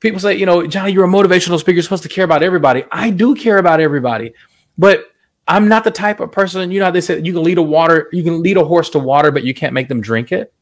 people 0.00 0.20
say, 0.20 0.34
you 0.34 0.46
know, 0.46 0.66
Johnny, 0.66 0.92
you're 0.92 1.04
a 1.04 1.08
motivational 1.08 1.58
speaker. 1.58 1.76
You're 1.76 1.82
supposed 1.82 2.02
to 2.04 2.08
care 2.08 2.24
about 2.24 2.42
everybody. 2.42 2.84
I 2.92 3.10
do 3.10 3.34
care 3.34 3.58
about 3.58 3.80
everybody, 3.80 4.34
but 4.76 5.06
I'm 5.48 5.68
not 5.68 5.84
the 5.84 5.90
type 5.90 6.20
of 6.20 6.30
person. 6.32 6.70
You 6.70 6.80
know, 6.80 6.86
how 6.86 6.90
they 6.90 7.00
said 7.00 7.26
you 7.26 7.32
can 7.32 7.42
lead 7.42 7.58
a 7.58 7.62
water, 7.62 8.08
you 8.12 8.22
can 8.22 8.42
lead 8.42 8.56
a 8.56 8.64
horse 8.64 8.90
to 8.90 8.98
water, 8.98 9.30
but 9.30 9.44
you 9.44 9.54
can't 9.54 9.72
make 9.72 9.88
them 9.88 10.00
drink 10.00 10.32
it. 10.32 10.52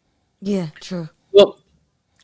Yeah, 0.41 0.68
true. 0.81 1.09
Well, 1.33 1.59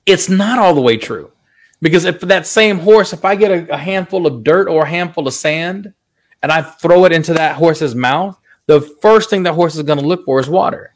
it's 0.07 0.29
not 0.29 0.59
all 0.59 0.75
the 0.75 0.81
way 0.81 0.97
true. 0.97 1.33
Because 1.81 2.05
if 2.05 2.21
that 2.21 2.47
same 2.47 2.79
horse, 2.79 3.13
if 3.13 3.25
I 3.25 3.35
get 3.35 3.51
a, 3.51 3.75
a 3.75 3.77
handful 3.77 4.27
of 4.27 4.45
dirt 4.45 4.69
or 4.69 4.85
a 4.85 4.89
handful 4.89 5.27
of 5.27 5.35
sand 5.35 5.93
and 6.43 6.53
I 6.53 6.63
throw 6.63 7.05
it 7.07 7.13
into 7.13 7.33
that 7.35 7.57
horse's 7.57 7.95
mouth, 7.95 8.39
the 8.67 8.81
first 8.81 9.31
thing 9.31 9.43
that 9.45 9.55
horse 9.55 9.77
is 9.77 9.83
going 9.83 9.99
to 9.99 10.07
look 10.07 10.25
for 10.25 10.39
is 10.41 10.49
water. 10.49 10.95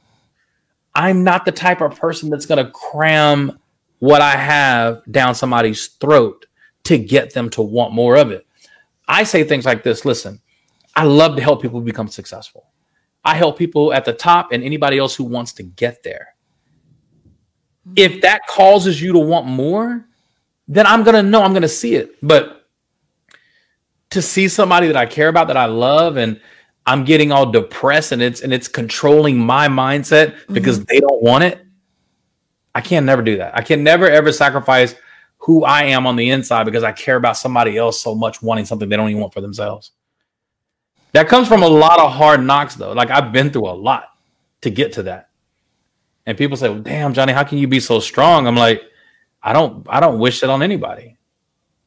I'm 0.95 1.25
not 1.25 1.45
the 1.45 1.53
type 1.53 1.81
of 1.81 1.99
person 1.99 2.31
that's 2.31 2.47
going 2.47 2.65
to 2.65 2.71
cram 2.71 3.59
what 3.99 4.21
I 4.21 4.37
have 4.37 5.03
down 5.11 5.35
somebody's 5.35 5.89
throat 5.89 6.47
to 6.85 6.99
get 6.99 7.33
them 7.33 7.51
to 7.51 7.63
want 7.63 7.95
more 7.95 8.17
of 8.17 8.31
it. 8.31 8.47
I 9.09 9.25
say 9.25 9.45
things 9.45 9.65
like 9.65 9.83
this 9.83 10.05
listen, 10.05 10.41
I 10.95 11.05
love 11.05 11.37
to 11.37 11.43
help 11.43 11.63
people 11.63 11.81
become 11.81 12.09
successful. 12.09 12.67
I 13.25 13.35
help 13.35 13.59
people 13.59 13.93
at 13.93 14.05
the 14.05 14.13
top 14.13 14.53
and 14.53 14.63
anybody 14.63 14.99
else 14.99 15.17
who 15.17 15.25
wants 15.25 15.53
to 15.55 15.63
get 15.63 16.03
there. 16.03 16.35
If 17.97 18.21
that 18.21 18.47
causes 18.47 19.01
you 19.01 19.13
to 19.13 19.19
want 19.19 19.47
more, 19.47 20.07
then 20.69 20.87
I'm 20.87 21.03
going 21.03 21.15
to 21.15 21.23
know, 21.23 21.43
I'm 21.43 21.53
going 21.53 21.63
to 21.63 21.69
see 21.69 21.95
it. 21.95 22.17
But 22.23 22.67
to 24.11 24.23
see 24.23 24.49
somebody 24.49 24.87
that 24.87 24.97
I 24.97 25.07
care 25.07 25.29
about, 25.29 25.49
that 25.49 25.57
I 25.57 25.67
love, 25.67 26.17
and 26.17 26.41
I'm 26.87 27.05
getting 27.05 27.33
all 27.33 27.51
depressed 27.51 28.13
and 28.13 28.21
it's 28.21 28.43
and 28.43 28.53
it's 28.53 28.69
controlling 28.69 29.39
my 29.39 29.69
mindset 29.69 30.37
because 30.53 30.79
mm-hmm. 30.79 30.87
they 30.89 31.01
don't 31.01 31.23
want 31.23 31.45
it. 31.45 31.65
I 32.75 32.81
can 32.81 33.07
never 33.07 33.23
do 33.23 33.39
that. 33.39 33.57
I 33.57 33.63
can 33.63 33.83
never 33.83 34.09
ever 34.09 34.33
sacrifice 34.33 34.95
who 35.39 35.65
I 35.65 35.85
am 35.85 36.07
on 36.07 36.17
the 36.17 36.31
inside 36.31 36.65
because 36.65 36.83
I 36.83 36.93
care 36.93 37.17
about 37.17 37.37
somebody 37.37 37.77
else 37.77 38.01
so 38.01 38.15
much 38.15 38.43
wanting 38.43 38.65
something 38.65 38.89
they 38.89 38.97
don't 38.97 39.09
even 39.09 39.21
want 39.21 39.33
for 39.33 39.41
themselves. 39.41 39.93
That 41.13 41.29
comes 41.29 41.49
from 41.49 41.63
a 41.63 41.69
lot 41.69 42.01
of 42.01 42.13
hard 42.13 42.43
knocks 42.43 42.75
though. 42.75 42.93
Like 42.93 43.11
I've 43.11 43.33
been 43.33 43.51
through 43.51 43.69
a 43.69 43.73
lot 43.73 44.09
to 44.63 44.71
get 44.71 44.93
to 44.95 45.05
that. 45.05 45.31
And 46.27 46.37
people 46.37 46.57
say, 46.57 46.69
well, 46.69 46.81
"Damn, 46.81 47.15
Johnny, 47.15 47.33
how 47.33 47.45
can 47.45 47.59
you 47.59 47.69
be 47.69 47.81
so 47.81 48.01
strong?" 48.01 48.47
I'm 48.47 48.57
like, 48.57 48.83
I 49.45 49.53
don't 49.53 49.87
I 49.91 50.01
don't 50.01 50.19
wish 50.19 50.43
it 50.43 50.49
on 50.49 50.63
anybody. 50.63 51.17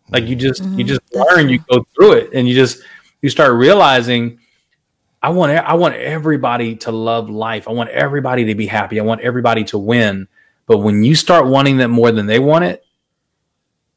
Like 0.10 0.26
you 0.28 0.36
just 0.36 0.62
you 0.62 0.70
mm-hmm. 0.70 0.88
just 0.88 1.02
That's 1.12 1.32
learn, 1.32 1.50
you 1.50 1.60
go 1.70 1.86
through 1.96 2.14
it 2.14 2.30
and 2.34 2.48
you 2.48 2.56
just 2.56 2.84
you 3.22 3.30
start 3.30 3.54
realizing 3.54 4.40
I 5.24 5.30
want 5.32 5.52
I 5.52 5.74
want 5.74 5.96
everybody 5.96 6.76
to 6.78 6.92
love 6.92 7.30
life. 7.30 7.68
I 7.68 7.72
want 7.72 7.90
everybody 7.90 8.46
to 8.46 8.56
be 8.56 8.68
happy. 8.68 9.00
I 9.00 9.04
want 9.04 9.22
everybody 9.22 9.64
to 9.66 9.78
win. 9.78 10.28
But 10.68 10.78
when 10.80 11.04
you 11.04 11.16
start 11.16 11.48
wanting 11.48 11.78
them 11.78 11.92
more 11.92 12.12
than 12.12 12.28
they 12.28 12.40
want 12.40 12.66
it, 12.66 12.86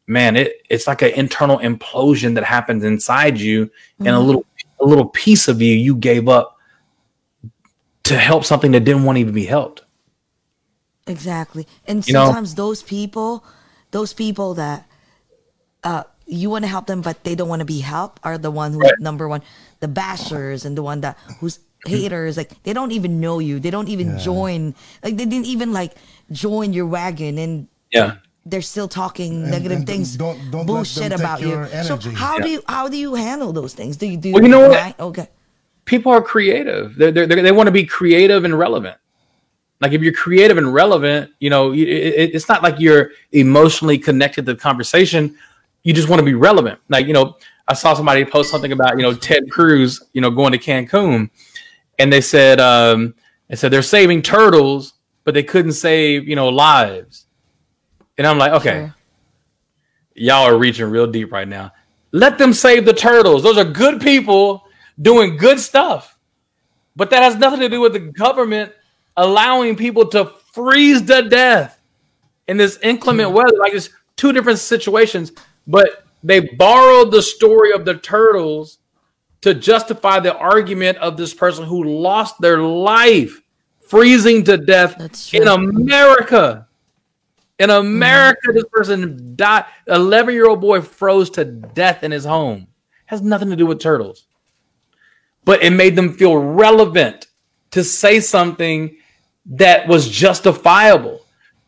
man, 0.07 0.37
it 0.37 0.63
it's 0.71 0.87
like 0.87 1.03
an 1.03 1.11
internal 1.11 1.59
implosion 1.59 2.35
that 2.37 2.45
happens 2.45 2.83
inside 2.83 3.39
you, 3.39 3.71
and 3.99 4.09
a 4.09 4.11
mm-hmm. 4.13 4.27
little 4.27 4.47
a 4.81 4.87
little 4.87 5.11
piece 5.11 5.49
of 5.49 5.61
you 5.61 5.75
you 5.75 5.95
gave 5.95 6.29
up 6.29 6.57
to 8.05 8.17
help 8.17 8.45
something 8.45 8.73
that 8.73 8.85
didn't 8.85 9.05
want 9.05 9.17
to 9.17 9.21
even 9.21 9.35
be 9.35 9.45
helped. 9.45 9.85
Exactly. 11.11 11.67
And 11.87 12.07
You 12.07 12.15
know- 12.15 12.27
sometimes 12.27 12.55
those 12.55 12.83
people, 12.83 13.45
those 13.91 14.13
people 14.13 14.55
that 14.55 14.87
uh 15.85 16.05
you 16.27 16.49
want 16.49 16.63
to 16.63 16.69
help 16.69 16.87
them 16.87 17.01
but 17.01 17.25
they 17.25 17.35
don't 17.35 17.49
want 17.49 17.61
to 17.61 17.67
be 17.67 17.81
helped 17.81 18.21
are 18.23 18.39
the 18.39 18.51
one 18.53 18.73
who 18.75 18.79
Right. 18.81 18.93
number 19.01 19.27
one, 19.29 19.43
the 19.81 19.89
bashers 19.89 20.65
and 20.65 20.77
the 20.79 20.83
one 20.83 21.01
that 21.01 21.17
who's 21.41 21.59
haters 21.87 22.37
like 22.37 22.51
they 22.63 22.73
don't 22.73 22.93
even 22.93 23.19
know 23.21 23.39
you. 23.41 23.59
They 23.59 23.71
don't 23.71 23.89
even 23.89 24.19
join 24.19 24.75
like 25.03 25.17
they 25.17 25.25
didn't 25.27 25.47
even 25.47 25.73
like 25.73 25.93
join 26.31 26.73
your 26.73 26.87
wagon 26.87 27.39
and 27.39 27.67
Yeah. 27.91 28.17
they're 28.47 28.63
still 28.75 28.87
talking 28.89 29.43
And- 29.43 29.51
negative 29.51 29.79
and 29.79 29.87
things, 29.87 30.17
don't- 30.17 30.39
don't 30.53 30.67
bullshit 30.67 31.13
about 31.13 31.41
you. 31.41 31.49
your 31.49 31.67
So 31.83 31.97
how 32.15 32.37
Yeah. 32.37 32.45
do 32.45 32.49
you 32.55 32.63
how 32.69 32.89
do 32.89 32.97
you 32.97 33.15
handle 33.15 33.53
those 33.53 33.73
things? 33.75 33.97
Do 33.97 34.07
you 34.07 34.17
do? 34.17 34.33
Well, 34.33 34.43
you 34.43 34.49
know 34.49 34.69
what? 34.69 35.01
Okay. 35.01 35.29
people 35.87 36.13
are 36.13 36.23
creative. 36.23 36.95
They're, 36.97 37.11
they're, 37.11 37.27
they 37.27 37.51
want 37.51 37.67
to 37.67 37.73
be 37.73 37.85
creative 37.85 38.45
and 38.45 38.57
relevant. 38.57 38.97
Like 39.81 39.93
if 39.93 40.03
you're 40.03 40.13
creative 40.13 40.59
and 40.59 40.73
relevant, 40.73 41.33
you 41.39 41.49
know, 41.51 41.73
it, 41.73 41.79
it, 41.79 42.35
it's 42.35 42.49
not 42.49 42.63
like 42.63 42.79
you're 42.79 43.13
emotionally 43.33 43.99
connected 43.99 44.47
to 44.47 44.55
the 44.55 44.61
conversation. 44.61 45.37
You 45.83 45.95
just 45.95 46.09
want 46.09 46.21
to 46.21 46.25
be 46.25 46.35
relevant. 46.35 46.79
Like, 46.89 47.07
you 47.07 47.15
know, 47.15 47.37
I 47.67 47.75
saw 47.75 47.95
somebody 47.95 48.25
post 48.25 48.51
something 48.51 48.73
about, 48.73 48.97
you 48.97 49.03
know, 49.03 49.15
Ted 49.15 49.51
Cruz, 49.51 50.03
you 50.13 50.21
know, 50.21 50.31
going 50.31 50.53
to 50.53 50.59
Cancun 50.59 51.31
and 51.99 52.13
they 52.13 52.21
said, 52.21 52.61
um, 52.61 53.15
they 53.49 53.57
said 53.57 53.71
they're 53.71 53.83
saving 53.83 54.23
turtles, 54.23 54.95
but 55.25 55.35
they 55.35 55.43
couldn't 55.43 55.73
save, 55.73 56.29
you 56.29 56.37
know, 56.37 56.49
lives. 56.49 57.27
And 58.19 58.27
I'm 58.27 58.39
like, 58.39 58.53
okay, 58.53 58.81
Sure. 58.81 58.95
y'all 60.15 60.47
are 60.47 60.59
reaching 60.59 60.87
real 60.91 61.07
deep 61.07 61.33
right 61.33 61.49
now. 61.49 61.73
Let 62.13 62.39
them 62.39 62.53
save 62.53 62.85
the 62.85 62.93
turtles. 62.93 63.43
Those 63.43 63.57
are 63.57 63.65
good 63.65 64.01
people 64.01 64.65
doing 65.01 65.37
good 65.37 65.61
stuff. 65.61 66.19
But 66.97 67.11
that 67.11 67.23
has 67.23 67.37
nothing 67.37 67.61
to 67.61 67.69
do 67.69 67.81
with 67.81 67.93
the 67.93 68.01
government 68.01 68.73
allowing 69.17 69.77
people 69.77 70.07
to 70.09 70.33
freeze 70.53 71.03
to 71.03 71.29
death 71.29 71.79
in 72.49 72.57
this 72.57 72.79
inclement 72.83 73.31
hmm. 73.31 73.37
weather. 73.37 73.57
Like 73.59 73.73
it's 73.73 73.91
two 74.17 74.33
different 74.33 74.59
situations, 74.59 75.33
but 75.67 76.05
they 76.23 76.41
borrowed 76.41 77.11
the 77.11 77.23
story 77.23 77.73
of 77.73 77.85
the 77.85 77.95
turtles 77.95 78.79
to 79.41 79.55
justify 79.55 80.21
the 80.21 80.37
argument 80.37 80.99
of 80.99 81.17
this 81.17 81.33
person 81.33 81.65
who 81.65 81.85
lost 81.85 82.41
their 82.41 82.59
life 82.59 83.41
freezing 83.81 84.45
to 84.45 84.59
death 84.59 85.33
in. 85.33 85.49
America. 85.49 86.67
In 87.59 87.71
hmm. 87.71 87.77
America, 87.77 88.53
this 88.53 88.65
person 88.71 89.35
died. 89.37 89.65
11 89.87 90.35
year 90.35 90.49
old 90.49 90.61
boy 90.61 90.81
froze 90.81 91.31
to 91.31 91.45
death 91.45 92.03
in 92.03 92.11
his 92.11 92.25
home. 92.25 92.67
Has 93.07 93.23
nothing 93.23 93.51
to 93.51 93.57
do 93.57 93.67
with 93.67 93.81
turtles. 93.81 94.27
But 95.45 95.63
it 95.63 95.71
made 95.71 95.97
them 95.97 96.13
feel 96.13 96.37
relevant 96.37 97.27
to 97.73 97.85
say 97.85 98.21
something 98.21 98.97
that 99.47 99.89
was 99.89 100.09
justifiable. 100.09 101.21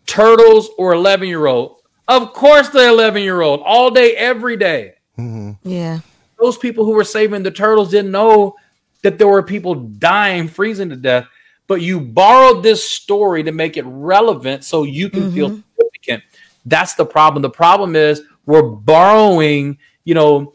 Turtles 0.06 0.70
or 0.78 0.92
11 0.92 1.28
year 1.28 1.46
old. 1.46 1.80
Of 2.08 2.32
course, 2.32 2.68
the 2.68 2.88
11 2.88 3.22
year 3.22 3.40
old, 3.40 3.60
all 3.64 3.90
day, 3.90 4.16
every 4.16 4.56
day. 4.56 4.94
Mm-hmm. 5.18 5.68
Yeah. 5.68 6.00
Those 6.38 6.58
people 6.58 6.84
who 6.84 6.92
were 6.92 7.04
saving 7.04 7.42
the 7.42 7.50
turtles 7.50 7.90
didn't 7.90 8.10
know 8.10 8.56
that 9.02 9.18
there 9.18 9.28
were 9.28 9.42
people 9.42 9.74
dying, 9.74 10.48
freezing 10.48 10.88
to 10.90 10.96
death. 10.96 11.26
But 11.68 11.80
you 11.80 12.00
borrowed 12.00 12.62
this 12.62 12.86
story 12.86 13.44
to 13.44 13.52
make 13.52 13.76
it 13.76 13.84
relevant 13.86 14.64
so 14.64 14.82
you 14.82 15.08
can 15.08 15.32
feel 15.32 15.50
mm-hmm. 15.50 15.60
significant. 15.76 16.24
That's 16.66 16.94
the 16.94 17.06
problem. 17.06 17.42
The 17.42 17.50
problem 17.50 17.96
is 17.96 18.22
we're 18.46 18.62
borrowing, 18.62 19.78
you 20.04 20.14
know, 20.14 20.54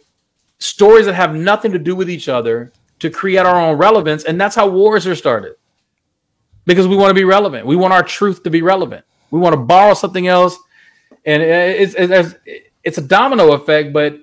stories 0.59 1.05
that 1.05 1.13
have 1.13 1.33
nothing 1.33 1.71
to 1.71 1.79
do 1.79 1.95
with 1.95 2.09
each 2.09 2.27
other 2.27 2.71
to 2.99 3.09
create 3.09 3.45
our 3.45 3.59
own 3.59 3.77
relevance. 3.77 4.23
And 4.23 4.39
that's 4.39 4.55
how 4.55 4.67
wars 4.67 5.05
are 5.07 5.15
started. 5.15 5.55
Because 6.65 6.87
we 6.87 6.95
want 6.95 7.09
to 7.09 7.13
be 7.13 7.23
relevant. 7.23 7.65
We 7.65 7.75
want 7.75 7.93
our 7.93 8.03
truth 8.03 8.43
to 8.43 8.49
be 8.49 8.61
relevant. 8.61 9.05
We 9.31 9.39
want 9.39 9.53
to 9.53 9.61
borrow 9.61 9.93
something 9.93 10.27
else. 10.27 10.57
And 11.25 11.41
it's, 11.43 11.95
it's, 11.97 12.35
it's 12.83 12.97
a 12.97 13.01
domino 13.01 13.53
effect, 13.53 13.93
but 13.93 14.19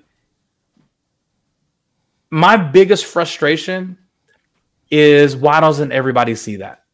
my 2.30 2.56
biggest 2.56 3.04
frustration 3.04 3.98
is 4.90 5.36
why 5.36 5.60
doesn't 5.60 5.92
everybody 5.92 6.34
see 6.34 6.56
that? 6.56 6.84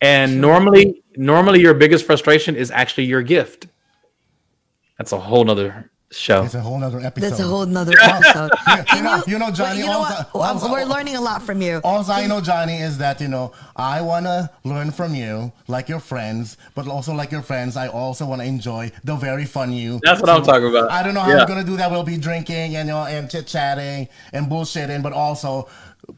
And 0.00 0.40
normally, 0.40 1.02
normally 1.16 1.60
your 1.60 1.74
biggest 1.74 2.04
frustration 2.04 2.56
is 2.56 2.70
actually 2.70 3.04
your 3.04 3.22
gift. 3.22 3.68
That's 4.98 5.12
a 5.12 5.18
whole 5.18 5.44
nother 5.44 5.91
show. 6.12 6.44
It's 6.44 6.54
a 6.54 6.60
whole 6.60 6.82
other 6.82 7.00
episode. 7.00 7.28
That's 7.30 7.40
a 7.40 7.44
whole 7.44 7.66
nother 7.66 7.94
episode. 8.00 8.50
you 8.96 9.02
know, 9.02 9.22
you 9.26 9.38
know, 9.38 9.50
Johnny. 9.50 9.80
you 9.80 9.86
know 9.86 10.00
what? 10.00 10.30
also- 10.34 10.70
We're 10.70 10.84
learning 10.84 11.16
a 11.16 11.20
lot 11.20 11.42
from 11.42 11.60
you. 11.62 11.80
All 11.84 12.04
I 12.10 12.26
know, 12.26 12.40
Johnny, 12.40 12.78
is 12.78 12.98
that 12.98 13.20
you 13.20 13.28
know 13.28 13.52
I 13.76 14.00
wanna 14.00 14.50
learn 14.64 14.90
from 14.90 15.14
you, 15.14 15.52
like 15.68 15.88
your 15.88 16.00
friends, 16.00 16.56
but 16.74 16.86
also 16.88 17.12
like 17.14 17.30
your 17.32 17.42
friends. 17.42 17.76
I 17.76 17.88
also 17.88 18.26
wanna 18.26 18.44
enjoy 18.44 18.90
the 19.04 19.16
very 19.16 19.44
fun 19.44 19.72
you. 19.72 20.00
That's 20.02 20.20
what 20.20 20.30
I'm 20.30 20.42
talking 20.42 20.68
about. 20.68 20.90
I 20.90 21.02
don't 21.02 21.14
know 21.14 21.20
how 21.20 21.30
Yeah. 21.30 21.38
we're 21.38 21.46
gonna 21.46 21.64
do 21.64 21.76
that. 21.76 21.90
We'll 21.90 22.02
be 22.04 22.18
drinking 22.18 22.76
and 22.76 22.86
you 22.88 22.92
know 22.94 23.04
and 23.04 23.30
chit 23.30 23.46
chatting 23.46 24.08
and 24.32 24.46
bullshitting, 24.46 25.02
but 25.02 25.12
also 25.12 25.68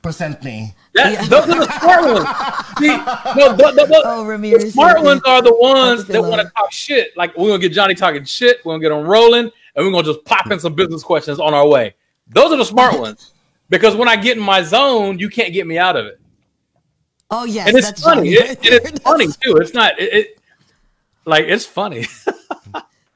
present 0.03 0.43
me. 0.43 0.75
That, 0.95 1.29
Those 1.29 1.43
are 1.49 1.59
the 1.67 1.79
smart 1.81 2.05
ones. 2.05 2.79
See, 2.79 2.87
no, 2.89 3.55
the, 3.57 3.73
the- 3.83 3.87
the- 3.87 4.03
Oh, 4.07 4.25
Ramirez, 4.25 4.65
the 4.65 4.71
smart 4.71 5.03
ones 5.03 5.21
are 5.27 5.43
the 5.43 5.55
ones 5.55 6.07
that 6.07 6.23
want 6.23 6.41
to 6.41 6.51
talk 6.57 6.73
shit. 6.73 7.17
Like 7.17 7.37
we're 7.37 7.49
gonna 7.49 7.59
get 7.61 7.73
Johnny 7.73 7.95
talking 7.95 8.25
shit. 8.25 8.65
We're 8.65 8.75
gonna 8.79 8.83
get 8.83 8.93
him 8.93 9.07
rolling, 9.07 9.51
and 9.77 9.85
we're 9.87 9.93
gonna 9.93 10.05
just 10.07 10.25
pop 10.25 10.51
in 10.51 10.59
some 10.61 10.75
business 10.75 11.03
questions 11.03 11.39
on 11.41 11.55
our 11.55 11.67
way. 11.67 11.95
Those 12.29 12.53
are 12.53 12.57
the 12.57 12.65
smart 12.65 12.99
ones. 13.01 13.33
Because 13.71 13.97
when 13.97 14.09
I 14.09 14.17
get 14.17 14.37
in 14.37 14.43
my 14.43 14.63
zone, 14.63 15.19
you 15.19 15.29
can't 15.31 15.53
get 15.53 15.67
me 15.67 15.79
out 15.79 15.97
of 15.97 16.07
it. 16.07 16.21
Oh 17.31 17.45
yes, 17.45 17.69
and 17.69 17.77
it's 17.79 17.87
that's 17.89 18.03
funny. 18.03 18.35
Johnny 18.35 18.49
It, 18.51 18.59
and 18.59 18.87
it's 18.95 19.01
funny 19.05 19.27
too. 19.27 19.57
It's 19.57 19.73
not. 19.75 19.99
It, 19.99 20.13
it 20.13 20.39
like 21.25 21.47
it's 21.47 21.65
funny. 21.65 22.07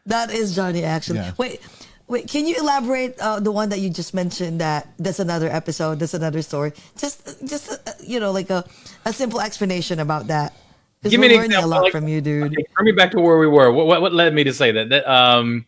That 0.07 0.31
is 0.31 0.57
Johnny 0.57 0.85
actually. 0.85 1.19
Yeah. 1.19 1.33
Wait, 1.37 1.61
wait. 2.07 2.29
Can 2.29 2.47
you 2.47 2.57
elaborate 2.57 3.19
uh, 3.19 3.41
the 3.41 3.53
one 3.53 3.69
that 3.69 3.81
you 3.81 3.91
just 3.91 4.15
mentioned? 4.15 4.63
That 4.63 4.89
that's 4.99 5.19
another 5.19 5.49
episode. 5.51 5.99
That's 5.99 6.15
another 6.15 6.41
story. 6.41 6.73
Just, 6.97 7.47
just 7.47 7.71
uh, 7.87 7.93
you 8.03 8.19
know, 8.19 8.33
like 8.33 8.49
a 8.49 8.65
a 9.05 9.13
simple 9.13 9.39
explanation 9.39 10.01
about 10.01 10.29
that. 10.29 10.55
Give 11.03 11.21
me 11.21 11.27
an 11.27 11.33
learning 11.35 11.51
example. 11.51 11.69
a 11.69 11.73
lot 11.75 11.83
like- 11.83 11.93
from 11.93 12.09
you, 12.09 12.23
dude. 12.23 12.45
Okay, 12.45 12.65
bring 12.75 12.87
me 12.87 12.93
back 12.93 13.11
to 13.13 13.21
where 13.21 13.37
we 13.39 13.47
were. 13.47 13.71
What, 13.71 13.87
what 13.87 14.01
what 14.01 14.15
led 14.15 14.33
me 14.33 14.45
to 14.45 14.53
say 14.55 14.73
that? 14.73 14.89
That 14.89 15.07
um, 15.07 15.67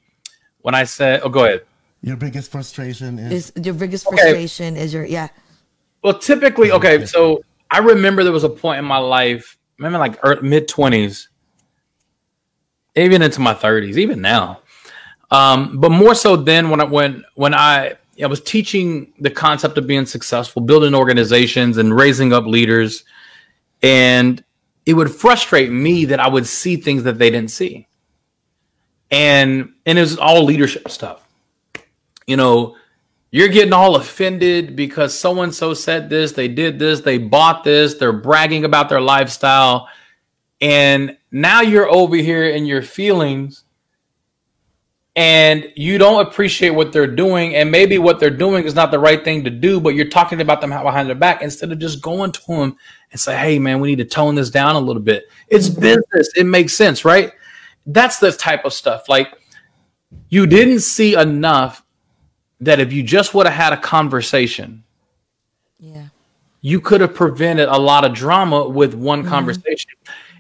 when 0.63 0.75
I 0.75 0.85
said, 0.85 1.21
oh, 1.23 1.29
go 1.29 1.45
ahead. 1.45 1.63
Your 2.03 2.17
biggest 2.17 2.51
frustration 2.51 3.19
is, 3.19 3.53
Is 3.57 3.65
your 3.67 3.75
biggest 3.75 4.07
Okay. 4.07 4.17
frustration? 4.17 4.77
Is 4.77 4.95
your 4.95 5.05
yeah? 5.05 5.29
Well, 6.03 6.19
typically, 6.19 6.73
okay. 6.73 7.05
So 7.05 7.43
I 7.71 7.79
remember 7.79 8.25
there 8.25 8.33
was 8.33 8.45
a 8.45 8.49
point 8.49 8.79
in 8.79 8.85
my 8.87 8.99
life, 8.99 9.59
maybe 9.79 9.97
like 9.97 10.19
mid 10.43 10.67
twenties, 10.67 11.29
even 12.97 13.21
into 13.23 13.41
my 13.41 13.55
30s, 13.55 13.97
even 13.99 14.21
now. 14.21 14.61
Um, 15.31 15.79
but 15.79 15.91
more 15.91 16.15
so 16.15 16.37
then 16.37 16.71
when 16.71 16.81
I 16.81 16.85
when 16.85 17.25
when 17.35 17.55
I 17.55 17.97
I 18.23 18.27
was 18.27 18.41
teaching 18.41 19.13
the 19.21 19.31
concept 19.31 19.79
of 19.79 19.87
being 19.87 20.07
successful, 20.07 20.63
building 20.63 20.95
organizations 20.95 21.77
and 21.77 21.95
raising 21.95 22.33
up 22.33 22.47
leaders, 22.47 23.05
and 23.83 24.43
it 24.87 24.95
would 24.95 25.11
frustrate 25.11 25.71
me 25.71 26.07
that 26.07 26.19
I 26.19 26.29
would 26.29 26.47
see 26.47 26.77
things 26.77 27.03
that 27.05 27.19
they 27.19 27.31
didn't 27.31 27.51
see. 27.51 27.87
And 29.11 29.73
and 29.87 29.99
it 29.99 30.03
was 30.03 30.19
all 30.19 30.45
leadership 30.45 30.89
stuff. 30.89 31.27
You 32.27 32.37
know, 32.37 32.77
you're 33.31 33.49
getting 33.49 33.73
all 33.73 33.97
offended 33.97 34.77
because 34.77 35.17
so 35.17 35.41
and 35.43 35.55
so 35.55 35.75
said 35.75 36.11
this, 36.11 36.33
they 36.33 36.49
did 36.49 36.79
this, 36.79 37.01
they 37.01 37.19
bought 37.19 37.65
this, 37.65 37.95
they're 37.95 38.13
bragging 38.13 38.65
about 38.65 38.89
their 38.89 39.01
lifestyle. 39.01 39.89
And 40.61 41.17
now 41.31 41.61
you're 41.61 41.89
over 41.89 42.17
here 42.17 42.47
in 42.51 42.67
your 42.67 42.83
feelings 42.83 43.65
and 45.17 45.73
you 45.77 45.99
don't 45.99 46.27
appreciate 46.27 46.71
what 46.71 46.93
they're 46.93 47.07
doing. 47.07 47.55
And 47.55 47.71
maybe 47.71 47.99
what 47.99 48.21
they're 48.21 48.31
doing 48.31 48.65
is 48.65 48.75
not 48.75 48.91
the 48.91 48.99
right 48.99 49.23
thing 49.23 49.45
to 49.45 49.51
do, 49.51 49.81
but 49.81 49.95
you're 49.95 50.09
talking 50.09 50.41
about 50.41 50.61
them 50.61 50.71
behind 50.71 51.09
their 51.09 51.17
back 51.17 51.43
instead 51.43 51.73
of 51.73 51.79
just 51.79 52.01
going 52.01 52.33
to 52.33 52.47
them 52.47 52.77
and 53.11 53.21
say, 53.21 53.37
hey, 53.37 53.59
man, 53.59 53.81
we 53.81 53.89
need 53.89 53.99
to 53.99 54.05
tone 54.05 54.35
this 54.35 54.51
down 54.51 54.77
a 54.77 54.81
little 54.81 55.03
bit. 55.03 55.29
It's 55.49 55.69
business. 55.69 56.31
It 56.37 56.47
makes 56.47 56.75
sense, 56.75 57.05
right? 57.05 57.33
That's 57.87 58.19
the 58.19 58.33
type 58.33 58.65
of 58.65 58.73
stuff. 58.73 59.09
Like, 59.09 59.29
you 60.29 60.47
didn't 60.47 60.81
see 60.81 61.15
enough 61.15 61.85
that 62.61 62.79
if 62.79 62.93
you 62.93 63.03
just 63.03 63.35
would 63.35 63.47
have 63.47 63.55
had 63.55 63.73
a 63.73 63.77
conversation, 63.77 64.85
Yeah. 65.79 66.09
you 66.61 66.81
could 66.81 67.01
have 67.01 67.15
prevented 67.15 67.69
a 67.69 67.79
lot 67.79 68.05
of 68.05 68.13
drama 68.13 68.69
with 68.69 68.95
one 68.95 69.21
mm-hmm. 69.21 69.31
conversation. 69.31 69.91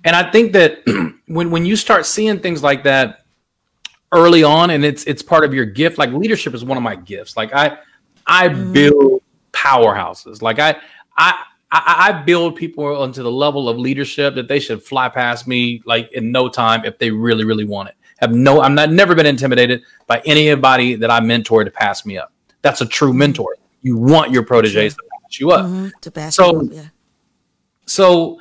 And 0.05 0.14
I 0.14 0.30
think 0.30 0.53
that 0.53 0.82
when 1.26 1.51
when 1.51 1.64
you 1.66 1.76
start 1.76 2.07
seeing 2.07 2.38
things 2.38 2.62
like 2.62 2.84
that 2.84 3.24
early 4.12 4.43
on 4.43 4.70
and 4.70 4.84
it's 4.84 5.05
it's 5.05 5.22
part 5.22 5.45
of 5.45 5.55
your 5.55 5.64
gift, 5.64 5.99
like 5.99 6.11
leadership 6.12 6.55
is 6.55 6.64
one 6.64 6.76
of 6.76 6.82
my 6.82 6.97
gifts. 6.97 7.36
Like 7.36 7.53
I 7.55 7.78
I 8.26 8.49
mm-hmm. 8.49 8.72
build 8.72 9.22
powerhouses. 9.53 10.43
Like 10.43 10.59
I 10.59 10.76
I 11.16 11.43
I, 11.73 12.09
I 12.09 12.23
build 12.23 12.57
people 12.57 12.85
onto 13.01 13.23
the 13.23 13.31
level 13.31 13.68
of 13.68 13.79
leadership 13.79 14.35
that 14.35 14.49
they 14.49 14.59
should 14.59 14.83
fly 14.83 15.09
past 15.09 15.47
me 15.47 15.83
like 15.85 16.11
in 16.12 16.33
no 16.33 16.49
time 16.49 16.85
if 16.85 16.99
they 16.99 17.11
really, 17.11 17.45
really 17.45 17.64
want 17.64 17.89
it. 17.91 17.95
Have 18.18 18.33
no, 18.33 18.61
I'm 18.61 18.75
not 18.75 18.91
never 18.91 19.14
been 19.14 19.27
intimidated 19.27 19.83
by 20.07 20.21
anybody 20.27 20.95
that 20.97 21.11
I 21.11 21.21
mentor 21.21 21.64
to 21.64 21.71
pass 21.71 22.05
me 22.05 22.18
up. 22.18 22.33
That's 22.62 22.81
a 22.81 22.87
true 22.87 23.12
mentor. 23.12 23.57
You 23.83 23.97
want 23.97 24.31
your 24.33 24.43
proteges 24.45 24.95
to 24.95 25.03
pass 25.23 25.41
you 25.41 25.51
up. 25.53 25.64
Mhm, 25.66 25.93
To 26.03 26.11
pass 26.11 26.35
So- 26.37 26.51
it 26.61 26.66
off, 26.66 26.73
yeah. 26.73 26.83
So, 27.87 28.39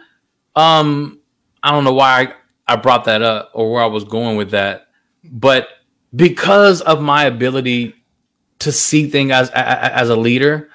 um, 0.55 1.19
I 1.63 1.71
don't 1.71 1.83
know 1.83 1.93
why 1.93 2.21
I, 2.67 2.73
I 2.73 2.75
brought 2.75 3.05
that 3.05 3.21
up 3.21 3.51
or 3.53 3.71
where 3.71 3.81
I 3.83 3.87
was 3.87 4.03
going 4.03 4.37
with 4.37 4.51
that, 4.51 4.87
but 5.23 5.67
because 6.15 6.81
of 6.81 7.01
my 7.01 7.25
ability 7.25 7.95
to 8.59 8.71
see 8.71 9.07
things 9.07 9.31
as 9.31 9.49
a- 9.49 9.53
a- 9.53 9.95
as 9.97 10.09
a 10.09 10.15
leader, 10.15 10.69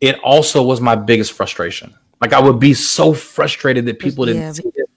it 0.00 0.18
also 0.20 0.62
was 0.62 0.80
my 0.80 0.94
biggest 0.94 1.32
frustration. 1.32 1.94
Like 2.20 2.32
I 2.32 2.40
would 2.40 2.58
be 2.58 2.74
so 2.74 3.12
frustrated 3.12 3.86
that 3.86 3.98
people 3.98 4.26
didn't 4.26 4.42
Yeah. 4.42 4.52
see 4.52 4.70
it, 4.74 4.90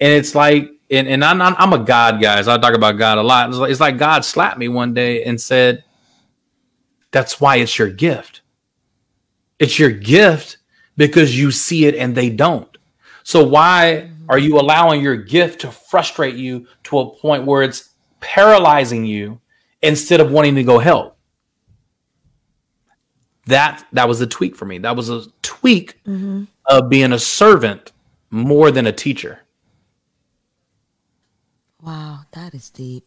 and 0.00 0.12
it's 0.12 0.34
like, 0.34 0.70
and, 0.90 1.08
and 1.08 1.24
I'm, 1.24 1.40
I'm 1.42 1.54
I'm 1.58 1.72
a 1.72 1.78
God 1.78 2.20
guy, 2.20 2.40
so 2.42 2.52
I 2.52 2.58
talk 2.58 2.74
about 2.74 2.92
God 2.92 3.18
a 3.18 3.22
lot. 3.22 3.48
It's 3.48 3.58
like, 3.58 3.70
it's 3.70 3.80
like 3.80 3.98
God 3.98 4.24
slapped 4.24 4.58
me 4.58 4.68
one 4.68 4.94
day 4.94 5.24
and 5.24 5.40
said, 5.40 5.84
"That's 7.10 7.40
why 7.40 7.56
it's 7.56 7.78
your 7.78 7.90
gift. 7.90 8.42
It's 9.58 9.78
your 9.78 9.90
gift 9.90 10.58
because 10.96 11.38
you 11.38 11.50
see 11.50 11.86
it 11.86 11.94
and 11.94 12.14
they 12.14 12.30
don't." 12.30 12.68
So 13.22 13.44
why 13.44 14.06
mm-hmm. 14.06 14.30
are 14.30 14.38
you 14.38 14.58
allowing 14.58 15.02
your 15.02 15.16
gift 15.16 15.60
to 15.62 15.70
frustrate 15.70 16.36
you 16.36 16.66
to 16.84 17.00
a 17.00 17.10
point 17.16 17.44
where 17.46 17.62
it's 17.62 17.90
paralyzing 18.20 19.04
you 19.04 19.40
instead 19.82 20.20
of 20.20 20.30
wanting 20.30 20.54
to 20.56 20.64
go 20.64 20.78
help? 20.78 21.16
That 23.46 23.86
that 23.92 24.08
was 24.08 24.20
a 24.20 24.26
tweak 24.26 24.56
for 24.56 24.64
me. 24.64 24.78
That 24.78 24.96
was 24.96 25.08
a 25.08 25.24
tweak 25.42 26.00
of 26.66 26.88
being 26.88 27.12
a 27.12 27.18
servant 27.18 27.92
more 28.30 28.70
than 28.70 28.86
a 28.86 28.92
teacher. 28.92 29.40
Wow, 31.82 32.20
that 32.32 32.54
is 32.54 32.70
deep. 32.70 33.04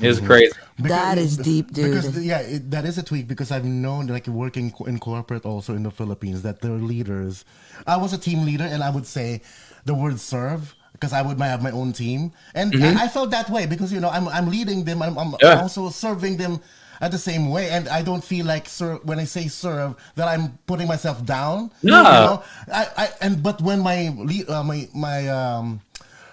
It's 0.00 0.20
crazy. 0.20 0.52
That 0.78 1.18
is 1.18 1.36
deep, 1.36 1.72
dude. 1.72 1.90
Because 1.90 2.24
yeah, 2.24 2.40
it, 2.40 2.70
that 2.70 2.84
is 2.84 2.98
a 2.98 3.02
tweak 3.02 3.26
because 3.26 3.50
I've 3.50 3.64
known 3.64 4.06
like 4.06 4.26
working 4.26 4.72
in 4.86 4.98
corporate 4.98 5.44
also 5.44 5.74
in 5.74 5.82
the 5.82 5.90
Philippines 5.90 6.42
that 6.42 6.60
their 6.60 6.72
leaders. 6.72 7.44
I 7.86 7.96
was 7.96 8.12
a 8.12 8.18
team 8.18 8.44
leader 8.44 8.64
and 8.64 8.82
I 8.82 8.90
would 8.90 9.06
say 9.06 9.40
the 9.84 9.94
word 9.94 10.20
serve 10.20 10.74
because 10.92 11.12
I 11.12 11.22
would 11.22 11.40
have 11.40 11.62
my 11.62 11.70
own 11.70 11.92
team 11.92 12.32
and 12.54 12.72
mm-hmm. 12.72 12.98
I, 12.98 13.04
I 13.04 13.08
felt 13.08 13.30
that 13.30 13.48
way 13.50 13.66
because 13.66 13.92
you 13.92 14.00
know 14.00 14.10
I'm 14.10 14.28
I'm 14.28 14.50
leading 14.50 14.84
them 14.84 15.02
I'm, 15.02 15.18
I'm 15.18 15.34
Yeah. 15.40 15.60
also 15.60 15.90
serving 15.90 16.36
them 16.36 16.60
at 17.00 17.10
the 17.12 17.18
same 17.18 17.48
way 17.50 17.70
and 17.70 17.88
I 17.88 18.02
don't 18.02 18.24
feel 18.24 18.46
like 18.46 18.68
serve 18.68 19.04
when 19.04 19.18
I 19.18 19.24
say 19.24 19.48
serve 19.48 19.94
that 20.16 20.28
I'm 20.28 20.58
putting 20.66 20.88
myself 20.88 21.24
down. 21.24 21.70
No. 21.82 21.96
You 21.98 22.02
know? 22.02 22.42
I, 22.72 22.86
I 22.96 23.08
and 23.20 23.42
but 23.42 23.60
when 23.60 23.80
my 23.80 24.08
lead, 24.16 24.48
uh, 24.48 24.62
my 24.64 24.88
my 24.94 25.28
um 25.28 25.80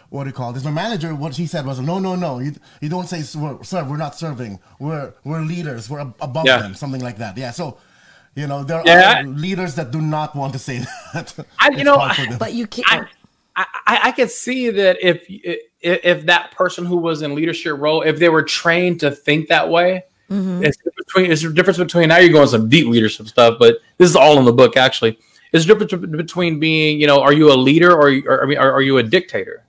what 0.09 0.24
do 0.24 0.30
you 0.30 0.34
call 0.34 0.53
this? 0.53 0.63
My 0.63 0.72
manager, 0.72 1.13
what 1.13 1.34
she 1.36 1.45
said 1.45 1.66
was, 1.66 1.80
no, 1.80 1.99
no, 1.99 2.16
no, 2.16 2.39
you, 2.39 2.53
you 2.80 2.88
don't 2.89 3.07
say 3.07 3.22
serve, 3.22 3.66
serve. 3.66 3.89
We're 3.89 3.97
not 3.97 4.16
serving. 4.16 4.59
We're 4.80 5.13
we're 5.24 5.41
leaders. 5.41 5.89
We're 5.89 5.99
above 5.99 6.45
Yeah. 6.45 6.59
them. 6.59 6.74
Something 6.76 7.01
like 7.01 7.18
that. 7.18 7.38
Yeah. 7.38 7.51
So, 7.51 7.78
you 8.36 8.47
know, 8.47 8.63
there 8.63 8.82
Yeah, 8.86 9.22
are 9.22 9.24
leaders 9.24 9.76
that 9.76 9.91
do 9.91 9.99
not 10.01 10.36
want 10.36 10.53
to 10.53 10.59
say 10.59 10.80
that. 11.13 11.34
I- 11.59 11.70
you 11.70 11.84
know, 11.84 11.97
hard 11.97 12.16
for 12.16 12.26
them. 12.26 12.38
But 12.38 12.53
you 12.53 12.66
can't. 12.68 13.07
I, 13.57 13.63
I, 13.63 13.66
I 13.88 13.99
I 14.09 14.11
could 14.11 14.32
see 14.32 14.70
that 14.70 14.97
if, 15.01 15.26
if 15.28 15.59
if 15.82 16.26
that 16.28 16.51
person 16.51 16.86
who 16.86 16.97
was 16.97 17.22
in 17.22 17.36
leadership 17.36 17.78
role, 17.78 18.01
if 18.01 18.18
they 18.20 18.30
were 18.30 18.43
trained 18.43 18.99
to 19.01 19.11
think 19.11 19.49
that 19.49 19.70
way, 19.70 20.03
Mm-hmm. 20.30 20.64
it's 20.64 20.78
between 20.98 21.32
it's 21.32 21.44
the 21.44 21.54
difference 21.54 21.78
between 21.78 22.10
now 22.10 22.18
you're 22.18 22.34
going 22.34 22.48
some 22.48 22.68
deep 22.68 22.88
leadership 22.88 23.28
stuff, 23.28 23.58
but 23.60 23.78
this 23.98 24.10
is 24.10 24.16
all 24.16 24.40
in 24.40 24.46
the 24.46 24.54
book 24.54 24.76
actually. 24.76 25.20
It's 25.54 25.66
the 25.66 25.76
difference 25.76 26.18
between 26.18 26.60
being, 26.60 27.00
you 27.00 27.08
know, 27.08 27.22
are 27.22 27.32
you 27.32 27.52
a 27.52 27.56
leader 27.56 27.92
or, 27.92 28.10
or 28.26 28.44
I 28.44 28.46
mean, 28.48 28.58
are, 28.58 28.72
are 28.74 28.82
you 28.82 28.98
a 28.98 29.04
dictator? 29.04 29.64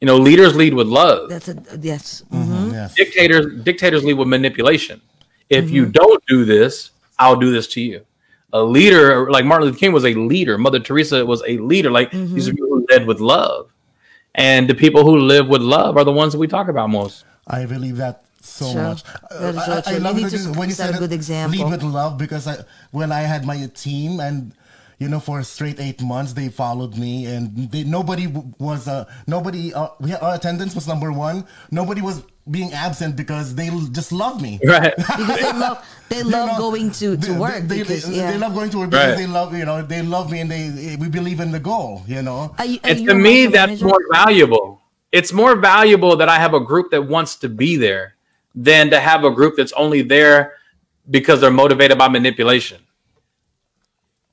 You 0.00 0.06
know, 0.06 0.16
leaders 0.16 0.56
lead 0.56 0.74
with 0.74 0.88
love. 0.88 1.28
That's 1.28 1.48
a 1.48 1.62
yes. 1.80 2.24
Mm, 2.32 2.72
yes. 2.72 2.94
Dictators 2.94 3.62
dictators 3.62 4.02
lead 4.04 4.14
with 4.14 4.28
manipulation. 4.28 5.00
If 5.48 5.70
you 5.70 5.84
don't 5.84 6.24
do 6.26 6.44
this, 6.44 6.92
I'll 7.18 7.36
do 7.36 7.52
this 7.52 7.68
to 7.68 7.80
you. 7.80 8.04
A 8.54 8.62
leader 8.62 9.30
like 9.30 9.44
Martin 9.44 9.68
Luther 9.68 9.78
King 9.78 9.92
was 9.92 10.04
a 10.04 10.14
leader. 10.14 10.58
Mother 10.58 10.80
Teresa 10.80 11.24
was 11.24 11.42
a 11.46 11.58
leader. 11.58 11.90
Like 11.90 12.10
these 12.10 12.48
are 12.48 12.52
people 12.52 12.68
who 12.68 12.86
led 12.90 13.06
with 13.06 13.20
love. 13.20 13.70
And 14.34 14.68
the 14.68 14.74
people 14.74 15.04
who 15.04 15.18
live 15.18 15.48
with 15.48 15.60
love 15.60 15.96
are 15.96 16.04
the 16.04 16.12
ones 16.12 16.32
that 16.32 16.38
we 16.38 16.48
talk 16.48 16.68
about 16.68 16.88
most. 16.88 17.24
I 17.46 17.66
believe 17.66 17.96
that 17.98 18.24
so 18.44 18.72
Sure. 18.72 18.82
much. 18.82 19.02
That 19.04 19.54
is 19.54 19.64
so 19.64 19.72
I, 19.72 19.76
I, 19.78 19.80
true. 19.80 19.92
I 19.92 19.96
You 19.96 20.00
love 20.00 20.16
need 20.16 20.26
it 20.32 20.38
to 20.38 20.52
when 20.58 20.68
you 20.68 20.74
set 20.74 20.86
said 20.86 20.96
a 20.96 20.98
good 20.98 21.12
it, 21.12 21.14
example. 21.14 21.58
Lead 21.58 21.70
with 21.70 21.82
love 21.82 22.18
because 22.18 22.46
I 22.46 22.56
when 22.90 23.12
I 23.12 23.20
had 23.20 23.44
my 23.46 23.66
team 23.74 24.20
and 24.20 24.52
you 24.98 25.08
know 25.08 25.20
for 25.20 25.40
a 25.40 25.44
straight 25.44 25.80
eight 25.80 26.00
months 26.02 26.32
they 26.32 26.48
followed 26.48 26.96
me 26.96 27.26
and 27.26 27.70
they, 27.72 27.82
nobody 27.84 28.26
w- 28.26 28.52
was 28.58 28.86
uh, 28.88 29.04
nobody 29.26 29.72
uh, 29.74 29.88
we, 30.00 30.12
our 30.14 30.34
attendance 30.34 30.74
was 30.74 30.86
number 30.86 31.10
one. 31.12 31.44
Nobody 31.70 32.00
was 32.02 32.22
being 32.50 32.72
absent 32.72 33.14
because 33.14 33.54
they 33.54 33.70
just 33.92 34.10
love 34.12 34.42
me. 34.42 34.58
Right. 34.66 34.92
Because 34.96 35.40
they 35.40 35.52
love 35.52 35.86
they 36.08 36.18
You 36.18 36.24
love 36.24 36.48
know, 36.50 36.58
going 36.58 36.90
to, 36.90 37.16
to 37.16 37.16
they- 37.16 37.38
work. 37.38 37.62
They, 37.64 37.78
because, 37.82 38.04
they, 38.08 38.16
yeah. 38.16 38.30
they 38.32 38.38
love 38.38 38.52
going 38.54 38.70
to 38.70 38.78
work 38.78 38.90
because 38.90 39.10
Right. 39.10 39.18
they 39.18 39.26
love 39.26 39.54
you 39.56 39.64
know 39.64 39.82
they 39.82 40.02
love 40.02 40.30
me 40.32 40.40
and 40.40 40.50
they 40.50 40.96
we 40.98 41.08
believe 41.08 41.38
in 41.40 41.52
the 41.52 41.60
goal. 41.60 42.02
You 42.06 42.22
know. 42.22 42.54
Are 42.58 42.64
you- 42.64 42.78
are 42.84 42.90
and 42.90 43.00
you 43.00 43.06
to 43.08 43.14
me, 43.14 43.46
that's 43.46 43.80
micromanager? 43.80 43.82
more 43.82 44.00
valuable. 44.12 44.80
It's 45.12 45.32
more 45.32 45.56
valuable 45.56 46.16
that 46.16 46.28
I 46.28 46.38
have 46.38 46.54
a 46.54 46.60
group 46.60 46.90
that 46.90 47.02
wants 47.06 47.36
to 47.36 47.48
be 47.48 47.76
there 47.76 48.14
than 48.54 48.90
to 48.90 49.00
have 49.00 49.24
a 49.24 49.30
group 49.30 49.56
that's 49.56 49.72
only 49.72 50.02
there 50.02 50.54
because 51.10 51.40
they're 51.40 51.50
motivated 51.50 51.98
by 51.98 52.08
manipulation. 52.08 52.80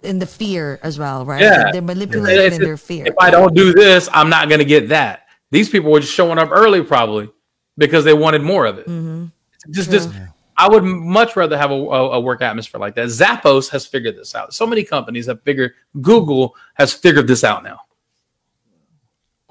in 0.04 0.20
the 0.20 0.26
fear 0.26 0.80
as 0.84 0.98
well, 0.98 1.26
right? 1.26 1.42
Yeah. 1.42 1.72
They're 1.72 1.82
manipulated 1.82 2.46
It's 2.46 2.56
in 2.58 2.64
their 2.64 2.78
fear. 2.78 3.06
If 3.06 3.16
I 3.20 3.30
don't 3.30 3.54
do 3.54 3.74
this, 3.74 4.10
I'm 4.14 4.30
not 4.30 4.50
going 4.50 4.60
to 4.60 4.66
get 4.66 4.90
that. 4.90 5.28
These 5.52 5.70
people 5.70 5.92
were 5.92 6.00
just 6.00 6.14
showing 6.14 6.38
up 6.38 6.50
early, 6.52 6.84
probably 6.84 7.30
because 7.78 8.06
they 8.06 8.14
wanted 8.14 8.42
more 8.42 8.66
of 8.66 8.78
it. 8.78 8.88
Mm-hmm. 8.88 9.26
Just, 9.72 9.92
just, 9.92 10.10
I 10.58 10.70
would 10.70 10.84
much 10.84 11.36
rather 11.36 11.58
have 11.58 11.72
a, 11.72 11.76
a, 11.76 12.12
a 12.12 12.20
work 12.20 12.42
atmosphere 12.42 12.80
like 12.80 12.96
that. 12.96 13.08
Zappos 13.08 13.70
has 13.70 13.86
figured 13.86 14.18
this 14.18 14.36
out. 14.36 14.54
So 14.54 14.66
many 14.66 14.84
companies 14.84 15.26
have 15.28 15.42
figured. 15.44 15.74
Google 16.02 16.56
has 16.76 16.94
figured 16.94 17.28
this 17.28 17.44
out 17.44 17.64
now. 17.64 17.80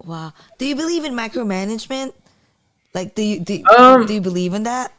Wow. 0.05 0.33
Do 0.57 0.67
you 0.67 0.77
believe 0.77 1.05
in 1.05 1.13
micromanagement? 1.13 2.13
Like, 2.95 3.15
do 3.15 3.23
you 3.23 3.41
do, 3.41 3.63
Um, 3.77 4.07
do 4.07 4.15
you 4.15 4.21
believe 4.21 4.55
in 4.55 4.65
that? 4.65 4.93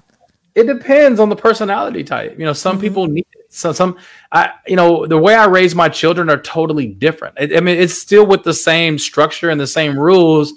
it 0.56 0.68
depends 0.68 1.20
on 1.20 1.30
the 1.30 1.36
personality 1.36 2.04
type. 2.04 2.38
You 2.38 2.46
know, 2.46 2.54
some 2.54 2.80
people 2.80 3.08
need 3.08 3.26
it. 3.34 3.46
So 3.50 3.72
some, 3.72 3.98
I, 4.32 4.52
you 4.68 4.76
know, 4.76 5.06
the 5.06 5.18
way 5.18 5.34
I 5.34 5.46
raise 5.46 5.74
my 5.74 5.90
children 5.90 6.30
are 6.30 6.42
totally 6.42 6.88
different. 6.88 7.36
I, 7.40 7.58
I 7.58 7.60
mean, 7.62 7.80
it's 7.80 7.94
still 7.94 8.26
with 8.26 8.44
the 8.44 8.54
same 8.54 8.98
structure 8.98 9.50
and 9.50 9.60
the 9.60 9.68
same 9.68 9.98
rules, 9.98 10.54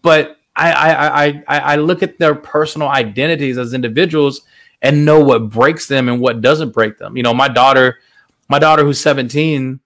but 0.00 0.38
I, 0.54 0.72
I, 0.72 1.24
I, 1.24 1.44
I, 1.48 1.58
I 1.58 1.76
look 1.76 2.02
at 2.02 2.18
their 2.18 2.34
personal 2.34 2.88
identities 2.88 3.58
as 3.58 3.74
individuals 3.74 4.42
and 4.80 5.04
know 5.04 5.20
what 5.20 5.48
breaks 5.48 5.88
them 5.88 6.08
and 6.08 6.20
what 6.20 6.40
doesn't 6.40 6.70
break 6.70 6.98
them. 6.98 7.16
You 7.16 7.22
know, 7.22 7.34
my 7.34 7.48
daughter, 7.48 7.98
my 8.48 8.58
daughter 8.58 8.84
who's 8.84 9.00
17, 9.00 9.80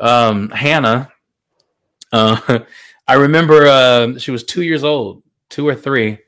um, 0.00 0.50
Hannah, 0.50 1.12
uh, 2.12 2.58
I 3.08 3.14
remember 3.14 3.66
uh, 3.66 4.18
she 4.18 4.32
was 4.32 4.42
two 4.42 4.62
years 4.62 4.82
old, 4.82 5.22
two 5.48 5.68
or 5.68 5.76
three, 5.76 6.18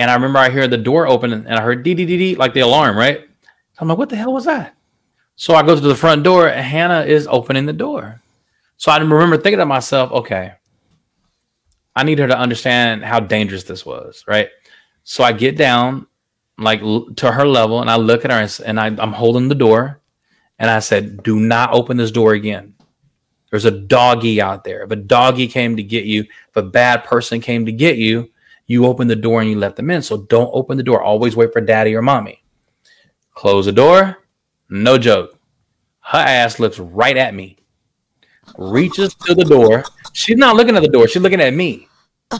And 0.00 0.10
I 0.10 0.14
remember 0.14 0.38
I 0.38 0.48
hear 0.48 0.66
the 0.66 0.78
door 0.78 1.06
open 1.06 1.30
and 1.30 1.46
I 1.46 1.60
heard 1.60 1.82
dee 1.82 1.92
dee 1.92 2.06
dee 2.06 2.16
dee 2.16 2.34
like 2.34 2.54
the 2.54 2.60
alarm, 2.60 2.96
right? 2.96 3.28
I'm 3.78 3.86
like, 3.86 3.98
what 3.98 4.08
the 4.08 4.16
hell 4.16 4.32
was 4.32 4.46
that? 4.46 4.74
So 5.36 5.54
I 5.54 5.62
go 5.62 5.74
to 5.74 5.80
the 5.80 5.94
front 5.94 6.22
door 6.22 6.48
and 6.48 6.64
Hannah 6.64 7.02
is 7.02 7.26
opening 7.30 7.66
the 7.66 7.74
door. 7.74 8.22
So 8.78 8.90
I 8.90 8.96
remember 8.96 9.36
thinking 9.36 9.58
to 9.58 9.66
myself, 9.66 10.10
okay, 10.10 10.54
I 11.94 12.02
need 12.04 12.18
her 12.18 12.26
to 12.26 12.38
understand 12.38 13.04
how 13.04 13.20
dangerous 13.20 13.64
this 13.64 13.84
was, 13.84 14.24
right? 14.26 14.48
So 15.04 15.22
I 15.22 15.32
get 15.32 15.58
down 15.58 16.06
like 16.56 16.80
to 17.16 17.30
her 17.30 17.46
level 17.46 17.82
and 17.82 17.90
I 17.90 17.96
look 17.96 18.24
at 18.24 18.30
her 18.30 18.38
and, 18.38 18.60
and 18.64 18.80
I, 18.80 18.86
I'm 18.86 19.12
holding 19.12 19.48
the 19.48 19.54
door 19.54 20.00
and 20.58 20.70
I 20.70 20.78
said, 20.78 21.22
do 21.22 21.38
not 21.38 21.74
open 21.74 21.98
this 21.98 22.10
door 22.10 22.32
again. 22.32 22.74
There's 23.50 23.66
a 23.66 23.70
doggy 23.70 24.40
out 24.40 24.64
there. 24.64 24.82
If 24.82 24.92
a 24.92 24.96
doggy 24.96 25.46
came 25.46 25.76
to 25.76 25.82
get 25.82 26.06
you, 26.06 26.22
if 26.22 26.56
a 26.56 26.62
bad 26.62 27.04
person 27.04 27.42
came 27.42 27.66
to 27.66 27.72
get 27.72 27.98
you, 27.98 28.30
you 28.70 28.86
open 28.86 29.08
the 29.08 29.16
door 29.16 29.40
and 29.40 29.50
you 29.50 29.58
let 29.58 29.74
them 29.74 29.90
in. 29.90 30.00
So 30.00 30.18
don't 30.18 30.48
open 30.52 30.76
the 30.76 30.84
door. 30.84 31.02
Always 31.02 31.34
wait 31.34 31.52
for 31.52 31.60
daddy 31.60 31.92
or 31.92 32.02
mommy. 32.02 32.44
Close 33.34 33.66
the 33.66 33.72
door. 33.72 34.18
No 34.68 34.96
joke. 34.96 35.36
Her 35.98 36.18
ass 36.18 36.60
looks 36.60 36.78
right 36.78 37.16
at 37.16 37.34
me. 37.34 37.58
Reaches 38.56 39.12
to 39.26 39.34
the 39.34 39.44
door. 39.44 39.82
She's 40.12 40.36
not 40.36 40.54
looking 40.54 40.76
at 40.76 40.82
the 40.82 40.88
door. 40.88 41.08
She's 41.08 41.20
looking 41.20 41.40
at 41.40 41.52
me. 41.52 41.88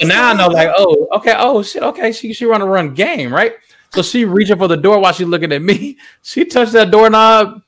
And 0.00 0.08
now 0.08 0.30
I 0.30 0.34
know, 0.34 0.46
like, 0.48 0.70
oh, 0.76 1.08
okay, 1.16 1.34
oh 1.36 1.62
shit, 1.62 1.82
okay, 1.82 2.10
she 2.10 2.32
she 2.32 2.46
run 2.46 2.60
a 2.62 2.66
run 2.66 2.94
game, 2.94 3.32
right? 3.32 3.54
So 3.90 4.02
she 4.02 4.24
reaching 4.24 4.58
for 4.58 4.66
the 4.66 4.76
door 4.76 4.98
while 4.98 5.12
she's 5.12 5.26
looking 5.28 5.52
at 5.52 5.62
me. 5.62 5.98
She 6.22 6.44
touched 6.44 6.72
that 6.72 6.90
doorknob. 6.90 7.62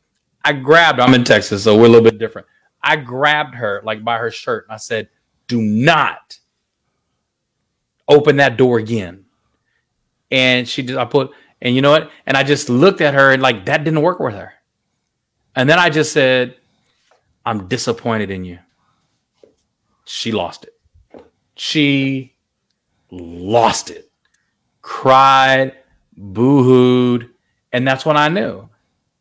I 0.44 0.52
grabbed. 0.52 0.98
her. 0.98 1.04
I'm 1.04 1.14
in 1.14 1.22
Texas, 1.24 1.62
so 1.64 1.76
we're 1.76 1.86
a 1.86 1.88
little 1.88 2.09
bit 2.09 2.18
different. 2.18 2.48
I 2.82 2.96
grabbed 2.96 3.54
her 3.57 3.80
like 3.84 4.04
by 4.04 4.18
her 4.18 4.30
shirt 4.30 4.66
and 4.68 4.74
I 4.74 4.78
said, 4.78 5.09
"Do 5.46 5.61
not 5.61 6.38
open 8.09 8.36
that 8.36 8.57
door 8.57 8.78
again." 8.78 9.24
And 10.30 10.68
she 10.68 10.82
just, 10.82 10.98
I 10.98 11.04
put, 11.04 11.30
and 11.62 11.74
you 11.74 11.82
know 11.82 11.90
what? 11.90 12.11
And 12.26 12.36
I 12.36 12.42
just 12.42 12.68
looked 12.68 13.00
at 13.00 13.14
her 13.14 13.32
and 13.32 13.40
like 13.40 13.66
that 13.66 13.84
didn't 13.84 14.02
work 14.02 14.18
with 14.20 14.34
her. 14.34 14.52
And 15.54 15.68
then 15.70 15.78
I 15.78 15.90
just 15.90 16.12
said, 16.12 16.57
"I'm 17.44 17.68
disappointed 17.68 18.30
in 18.30 18.44
you." 18.44 18.59
She 20.04 20.32
lost 20.32 20.64
it. 20.64 20.74
She 21.57 22.34
lost 23.11 23.90
it, 23.90 24.11
cried, 24.82 25.72
boo-hooed, 26.16 27.30
and 27.72 27.86
that's 27.86 28.04
when 28.04 28.16
I 28.16 28.28
knew 28.28 28.68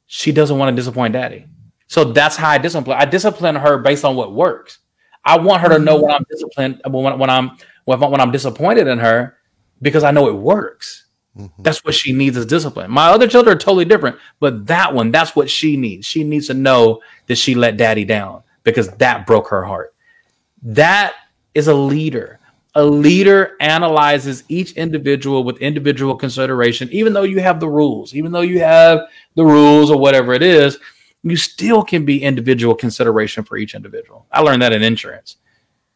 she 0.05 0.31
doesn't 0.31 0.57
want 0.57 0.69
to 0.69 0.75
disappoint 0.75 1.13
daddy. 1.13 1.45
So 1.87 2.03
that's 2.03 2.35
how 2.35 2.49
I 2.49 2.57
discipline. 2.57 2.97
I 2.99 3.05
discipline 3.05 3.55
her 3.55 3.77
based 3.77 4.03
on 4.03 4.15
what 4.15 4.33
works. 4.33 4.79
I 5.23 5.37
want 5.37 5.61
her 5.61 5.69
to 5.69 5.79
know 5.79 6.01
when 6.01 6.11
I'm 6.11 6.25
disciplined, 6.29 6.81
when, 6.85 7.17
when 7.17 7.29
I'm 7.29 7.57
when, 7.85 7.99
when 7.99 8.21
I'm 8.21 8.31
disappointed 8.31 8.87
in 8.87 8.99
her, 8.99 9.37
because 9.81 10.03
I 10.03 10.11
know 10.11 10.27
it 10.27 10.35
works. 10.35 11.05
Mm-hmm. 11.37 11.63
That's 11.63 11.83
what 11.83 11.93
she 11.93 12.13
needs 12.13 12.37
is 12.37 12.45
discipline. 12.45 12.89
My 12.91 13.07
other 13.07 13.27
children 13.27 13.55
are 13.55 13.59
totally 13.59 13.85
different, 13.85 14.17
but 14.39 14.67
that 14.67 14.93
one, 14.93 15.11
that's 15.11 15.35
what 15.35 15.49
she 15.49 15.75
needs. 15.75 16.05
She 16.05 16.23
needs 16.23 16.47
to 16.47 16.53
know 16.53 17.01
that 17.27 17.35
she 17.35 17.55
let 17.55 17.77
daddy 17.77 18.05
down 18.05 18.43
because 18.63 18.89
that 18.89 19.27
broke 19.27 19.49
her 19.49 19.63
heart. 19.63 19.93
That 20.63 21.13
is 21.53 21.67
a 21.67 21.73
leader. 21.73 22.39
A 22.77 22.83
leader 22.83 23.55
analyzes 23.61 24.43
each 24.49 24.73
individual 24.73 25.43
with 25.43 25.57
individual 25.59 26.15
consideration, 26.15 26.89
even 26.91 27.13
though 27.13 27.23
you 27.23 27.39
have 27.39 27.59
the 27.59 27.69
rules, 27.69 28.13
even 28.13 28.31
though 28.31 28.41
you 28.41 28.59
have 28.59 28.99
the 29.35 29.45
rules 29.45 29.89
or 29.89 29.97
whatever 29.97 30.33
it 30.33 30.41
is, 30.41 30.77
you 31.23 31.37
still 31.37 31.83
can 31.83 32.05
be 32.05 32.21
individual 32.21 32.75
consideration 32.75 33.43
for 33.43 33.57
each 33.57 33.75
individual. 33.75 34.25
I 34.31 34.41
learned 34.41 34.61
that 34.61 34.73
in 34.73 34.83
insurance. 34.83 35.37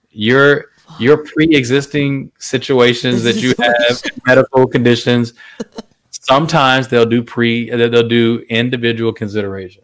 Your 0.10 0.68
your 0.98 1.18
pre-existing 1.18 2.32
situations 2.40 3.24
that 3.24 3.38
you 3.38 3.54
have, 3.60 4.02
medical 4.26 4.68
conditions, 4.68 5.34
sometimes 6.10 6.88
they'll 6.88 7.06
do 7.06 7.24
pre 7.24 7.70
they'll 7.70 8.08
do 8.08 8.44
individual 8.50 9.14
consideration. 9.14 9.84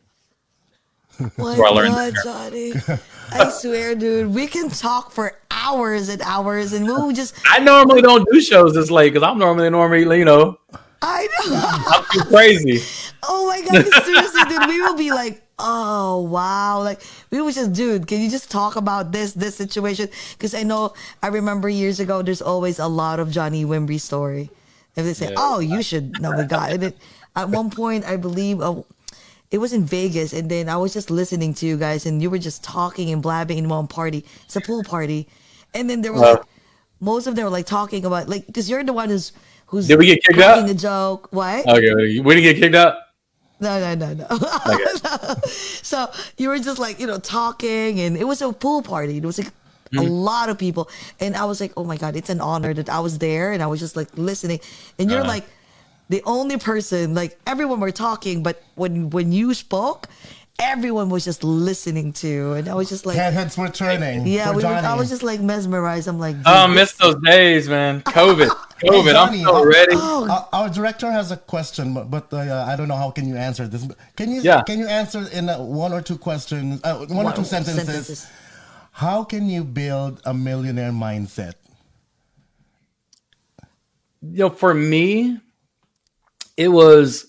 My 1.38 1.56
God. 1.56 2.14
Johnny. 2.24 2.74
I 3.32 3.50
swear, 3.50 3.96
dude, 3.96 4.34
we 4.34 4.48
can 4.48 4.70
talk 4.70 5.12
for 5.12 5.40
hours 5.50 6.10
and 6.10 6.22
hours, 6.22 6.74
and 6.74 6.86
we'll 6.86 7.12
just. 7.12 7.36
I 7.50 7.60
normally 7.60 8.02
don't 8.02 8.28
do 8.32 8.42
shows 8.42 8.74
this 8.74 8.92
late 8.92 9.14
because 9.14 9.28
I'm 9.28 9.38
normally 9.38 9.70
normally 9.70 10.20
you 10.20 10.26
know 10.26 10.58
I 11.02 11.28
know. 11.48 11.84
I'm 11.88 12.06
too 12.12 12.30
crazy. 12.30 12.82
Oh 13.28 13.48
my 13.48 13.60
god, 13.60 13.84
seriously, 14.04 14.44
dude, 14.44 14.68
we 14.68 14.80
will 14.82 14.96
be 14.96 15.10
like, 15.10 15.42
oh 15.60 16.22
wow, 16.22 16.82
like 16.82 17.02
we 17.32 17.42
would 17.42 17.54
just, 17.54 17.74
dude, 17.74 18.08
can 18.08 18.22
you 18.22 18.30
just 18.30 18.52
talk 18.52 18.76
about 18.76 19.12
this 19.12 19.34
this 19.34 19.56
situation? 19.56 20.10
Because 20.34 20.54
I 20.54 20.64
know 20.64 20.94
I 21.22 21.28
remember 21.28 21.70
years 21.70 22.00
ago, 22.00 22.22
there's 22.22 22.42
always 22.42 22.80
a 22.80 22.88
lot 22.88 23.20
of 23.20 23.32
Johnny 23.32 23.66
Wimbrey 23.66 24.00
story. 24.00 24.50
If 24.96 25.04
they 25.04 25.14
say, 25.14 25.34
oh, 25.36 25.60
you 25.60 25.84
should 25.84 26.22
know 26.22 26.36
the 26.36 26.46
guy, 26.46 26.70
and 26.70 26.84
it, 26.84 26.98
at 27.36 27.50
one 27.50 27.70
point, 27.70 28.06
I 28.06 28.18
believe. 28.18 28.62
Uh, 28.62 28.84
it 29.52 29.60
was 29.60 29.74
in 29.74 29.86
Vegas, 29.86 30.34
and 30.34 30.50
then 30.50 30.68
I 30.68 30.76
was 30.76 30.92
just 30.92 31.10
listening 31.10 31.54
to 31.56 31.66
you 31.66 31.78
guys, 31.78 32.06
and 32.06 32.22
you 32.22 32.30
were 32.30 32.40
just 32.40 32.64
talking 32.64 33.12
and 33.12 33.22
blabbing 33.22 33.58
in 33.58 33.70
one 33.70 33.88
party. 33.88 34.26
It's 34.44 34.56
a 34.56 34.62
pool 34.62 34.84
party, 34.84 35.30
and 35.74 35.90
then 35.90 36.02
there 36.02 36.12
were 36.12 36.20
like 36.20 36.42
most 37.00 37.28
of 37.28 37.36
them 37.36 37.46
were 37.46 37.52
like 37.52 37.66
talking 37.66 38.06
about 38.06 38.28
like 38.28 38.46
because 38.48 38.70
you're 38.70 38.84
the 38.84 38.92
one 38.94 39.10
who's 39.10 39.32
who's 39.68 39.88
Did 39.88 40.00
we 40.00 40.08
get 40.08 40.24
kicked 40.24 40.40
out? 40.40 40.68
a 40.70 40.74
joke. 40.74 41.28
What? 41.32 41.66
Okay, 41.68 42.20
we 42.20 42.36
didn't 42.36 42.44
get 42.44 42.58
kicked 42.58 42.76
out. 42.76 42.98
No, 43.60 43.80
no, 43.80 43.96
no, 43.96 44.14
no. 44.30 45.36
so 45.46 46.12
you 46.38 46.50
were 46.50 46.60
just 46.60 46.78
like, 46.80 47.00
you 47.00 47.08
know, 47.08 47.20
talking, 47.20 48.00
and 48.02 48.18
it 48.18 48.26
was 48.26 48.42
a 48.42 48.52
pool 48.52 48.82
party. 48.82 49.18
It 49.18 49.24
was 49.24 49.38
like 49.40 49.52
a 49.98 50.02
lot 50.02 50.50
of 50.50 50.58
people. 50.58 50.90
And 51.22 51.36
I 51.38 51.46
was 51.46 51.62
like, 51.62 51.72
oh 51.78 51.86
my 51.86 51.96
God, 51.96 52.16
it's 52.18 52.30
an 52.30 52.42
honor 52.42 52.74
that 52.74 52.90
I 52.90 53.00
was 53.00 53.18
there. 53.20 53.54
And 53.54 53.64
I 53.64 53.68
was 53.68 53.80
just 53.80 53.96
like 53.96 54.10
listening. 54.18 54.60
And 55.00 55.10
you're 55.10 55.22
Uh-huh. 55.22 55.30
like 55.30 55.46
the 56.10 56.22
only 56.26 56.58
person, 56.58 57.14
like 57.16 57.40
everyone 57.48 57.80
were 57.80 57.92
talking, 57.92 58.44
but 58.44 58.62
when 58.76 59.10
when 59.10 59.32
you 59.32 59.54
spoke, 59.54 60.08
everyone 60.60 61.10
was 61.10 61.26
just 61.26 61.44
listening 61.44 62.14
to. 62.14 62.54
And 62.54 62.68
I 62.68 62.76
was 62.76 62.90
just 62.90 63.06
like, 63.06 63.18
Head, 63.18 63.34
heads 63.34 63.58
were 63.58 63.70
turning. 63.70 64.26
yeah, 64.26 64.52
we 64.52 64.64
were, 64.64 64.70
I 64.70 64.96
was 64.96 65.10
just 65.10 65.24
like 65.24 65.42
mesmerized. 65.42 66.08
I'm 66.08 66.20
like, 66.20 66.36
Oh, 66.46 66.64
I 66.64 66.68
dude, 66.68 66.76
miss 66.76 66.94
those 66.94 67.16
days, 67.24 67.68
man. 67.70 68.02
COVID, 68.04 68.50
Hey, 68.80 68.88
COVID. 68.90 69.12
Johnny, 69.12 69.40
I'm 69.40 69.46
so 69.46 69.66
ready. 69.66 69.92
oh, 69.96 70.28
Our, 70.54 70.64
our 70.64 70.70
director 70.70 71.12
has 71.12 71.32
a 71.32 71.38
question, 71.38 71.94
but, 71.94 72.10
but 72.10 72.32
uh, 72.34 72.66
I 72.68 72.76
don't 72.76 72.88
know 72.88 72.96
how 72.96 73.12
can 73.12 73.28
you 73.28 73.36
answer 73.36 73.68
this. 73.68 73.88
Can 74.16 74.32
you 74.32 74.42
Yeah. 74.42 74.64
can 74.64 74.80
you 74.80 74.88
answer 74.88 75.26
in 75.32 75.50
uh, 75.50 75.60
one 75.60 75.94
or 75.94 76.02
two 76.02 76.18
questions, 76.18 76.82
uh, 76.84 77.06
one 77.08 77.26
or 77.26 77.34
two 77.34 77.44
sentences? 77.46 78.28
How 78.92 79.24
can 79.26 79.50
you 79.50 79.64
build 79.66 80.22
a 80.26 80.34
millionaire 80.34 80.92
mindset? 80.92 81.54
you 84.22 84.40
know, 84.40 84.50
for 84.50 84.74
me, 84.74 85.40
it 86.58 86.70
was 86.70 87.28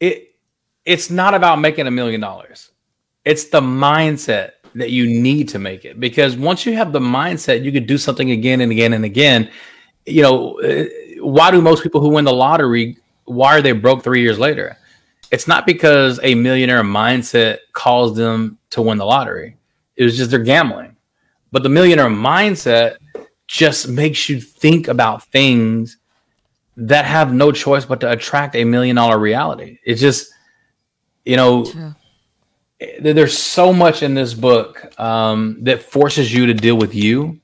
it. 0.00 0.31
It's 0.84 1.10
not 1.10 1.34
about 1.34 1.60
making 1.60 1.86
a 1.86 1.90
million 1.90 2.20
dollars. 2.20 2.70
It's 3.24 3.44
the 3.44 3.60
mindset 3.60 4.52
that 4.74 4.90
you 4.90 5.06
need 5.06 5.48
to 5.50 5.58
make 5.58 5.84
it 5.84 6.00
because 6.00 6.36
once 6.36 6.66
you 6.66 6.72
have 6.74 6.92
the 6.92 7.00
mindset, 7.00 7.62
you 7.62 7.70
could 7.70 7.86
do 7.86 7.98
something 7.98 8.30
again 8.30 8.60
and 8.60 8.72
again 8.72 8.92
and 8.92 9.04
again. 9.04 9.50
You 10.06 10.22
know, 10.22 10.60
uh, 10.60 10.84
why 11.20 11.50
do 11.50 11.60
most 11.60 11.82
people 11.82 12.00
who 12.00 12.08
win 12.08 12.24
the 12.24 12.32
lottery? 12.32 12.98
Why 13.24 13.56
are 13.56 13.62
they 13.62 13.72
broke 13.72 14.02
three 14.02 14.22
years 14.22 14.38
later? 14.38 14.76
It's 15.30 15.46
not 15.46 15.66
because 15.66 16.18
a 16.22 16.34
millionaire 16.34 16.82
mindset 16.82 17.58
caused 17.72 18.16
them 18.16 18.58
to 18.70 18.82
win 18.82 18.98
the 18.98 19.06
lottery. 19.06 19.56
It 19.96 20.04
was 20.04 20.16
just 20.16 20.30
they're 20.30 20.40
gambling. 20.40 20.96
But 21.52 21.62
the 21.62 21.68
millionaire 21.68 22.08
mindset 22.08 22.96
just 23.46 23.88
makes 23.88 24.28
you 24.28 24.40
think 24.40 24.88
about 24.88 25.24
things 25.24 25.98
that 26.76 27.04
have 27.04 27.32
no 27.32 27.52
choice 27.52 27.84
but 27.84 28.00
to 28.00 28.10
attract 28.10 28.56
a 28.56 28.64
million 28.64 28.96
dollar 28.96 29.18
reality. 29.18 29.78
It's 29.84 30.00
just, 30.00 30.31
you 31.24 31.36
know, 31.36 31.64
True. 31.64 31.94
there's 33.00 33.36
so 33.36 33.72
much 33.72 34.02
in 34.02 34.14
this 34.14 34.34
book 34.34 34.98
um, 34.98 35.58
that 35.62 35.82
forces 35.82 36.32
you 36.32 36.46
to 36.46 36.54
deal 36.54 36.76
with 36.76 36.94
you 36.94 37.40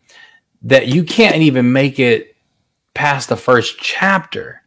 that 0.62 0.88
you 0.88 1.04
can't 1.04 1.36
even 1.36 1.72
make 1.72 1.98
it 1.98 2.36
past 2.94 3.28
the 3.28 3.36
first 3.36 3.78
chapter 3.78 4.62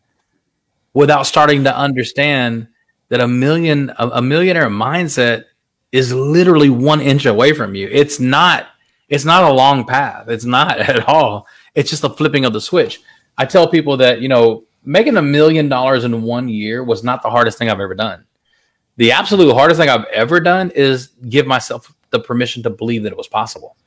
without 0.94 1.24
starting 1.24 1.66
to 1.66 1.76
understand 1.76 2.68
that 3.10 3.20
a 3.20 3.28
million 3.28 3.92
a, 3.98 4.08
a 4.08 4.22
millionaire 4.22 4.70
mindset 4.70 5.46
is 5.92 6.14
literally 6.14 6.70
one 6.70 7.02
inch 7.02 7.26
away 7.26 7.54
from 7.54 7.76
you. 7.76 7.90
It's 7.92 8.20
not 8.20 8.68
it's 9.10 9.26
not 9.26 9.44
a 9.44 9.54
long 9.54 9.86
path. 9.86 10.30
It's 10.30 10.46
not 10.46 10.80
at 10.90 11.08
all. 11.08 11.48
It's 11.76 11.90
just 11.90 12.04
a 12.04 12.10
flipping 12.10 12.46
of 12.46 12.54
the 12.54 12.62
switch. 12.62 13.02
I 13.38 13.46
tell 13.46 13.68
people 13.68 13.98
that, 13.98 14.22
you 14.22 14.30
know, 14.30 14.64
making 14.84 15.18
a 15.18 15.22
million 15.22 15.70
dollars 15.70 16.04
in 16.04 16.22
one 16.22 16.48
year 16.50 16.84
was 16.84 17.04
not 17.04 17.22
the 17.22 17.30
hardest 17.30 17.58
thing 17.58 17.70
I've 17.70 17.80
ever 17.80 17.96
done. 17.96 18.26
The 18.98 19.12
absolute 19.12 19.54
hardest 19.54 19.80
thing 19.80 19.90
I've 19.90 20.06
ever 20.06 20.40
done 20.40 20.72
is 20.72 21.08
give 21.30 21.48
myself 21.48 21.94
the 22.12 22.20
permission 22.20 22.62
to 22.64 22.70
believe 22.70 23.04
that 23.04 23.12
it 23.12 23.18
was 23.18 23.28
possible. 23.28 23.78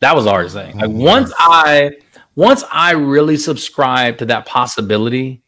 That 0.00 0.16
was 0.16 0.24
the 0.24 0.30
hardest 0.30 0.54
thing. 0.54 0.76
Like 0.76 0.90
mm-hmm. 0.90 1.02
once 1.02 1.32
I 1.38 1.92
once 2.34 2.64
I 2.72 2.92
really 2.92 3.36
subscribed 3.36 4.18
to 4.20 4.26
that 4.26 4.46
possibility 4.46 5.42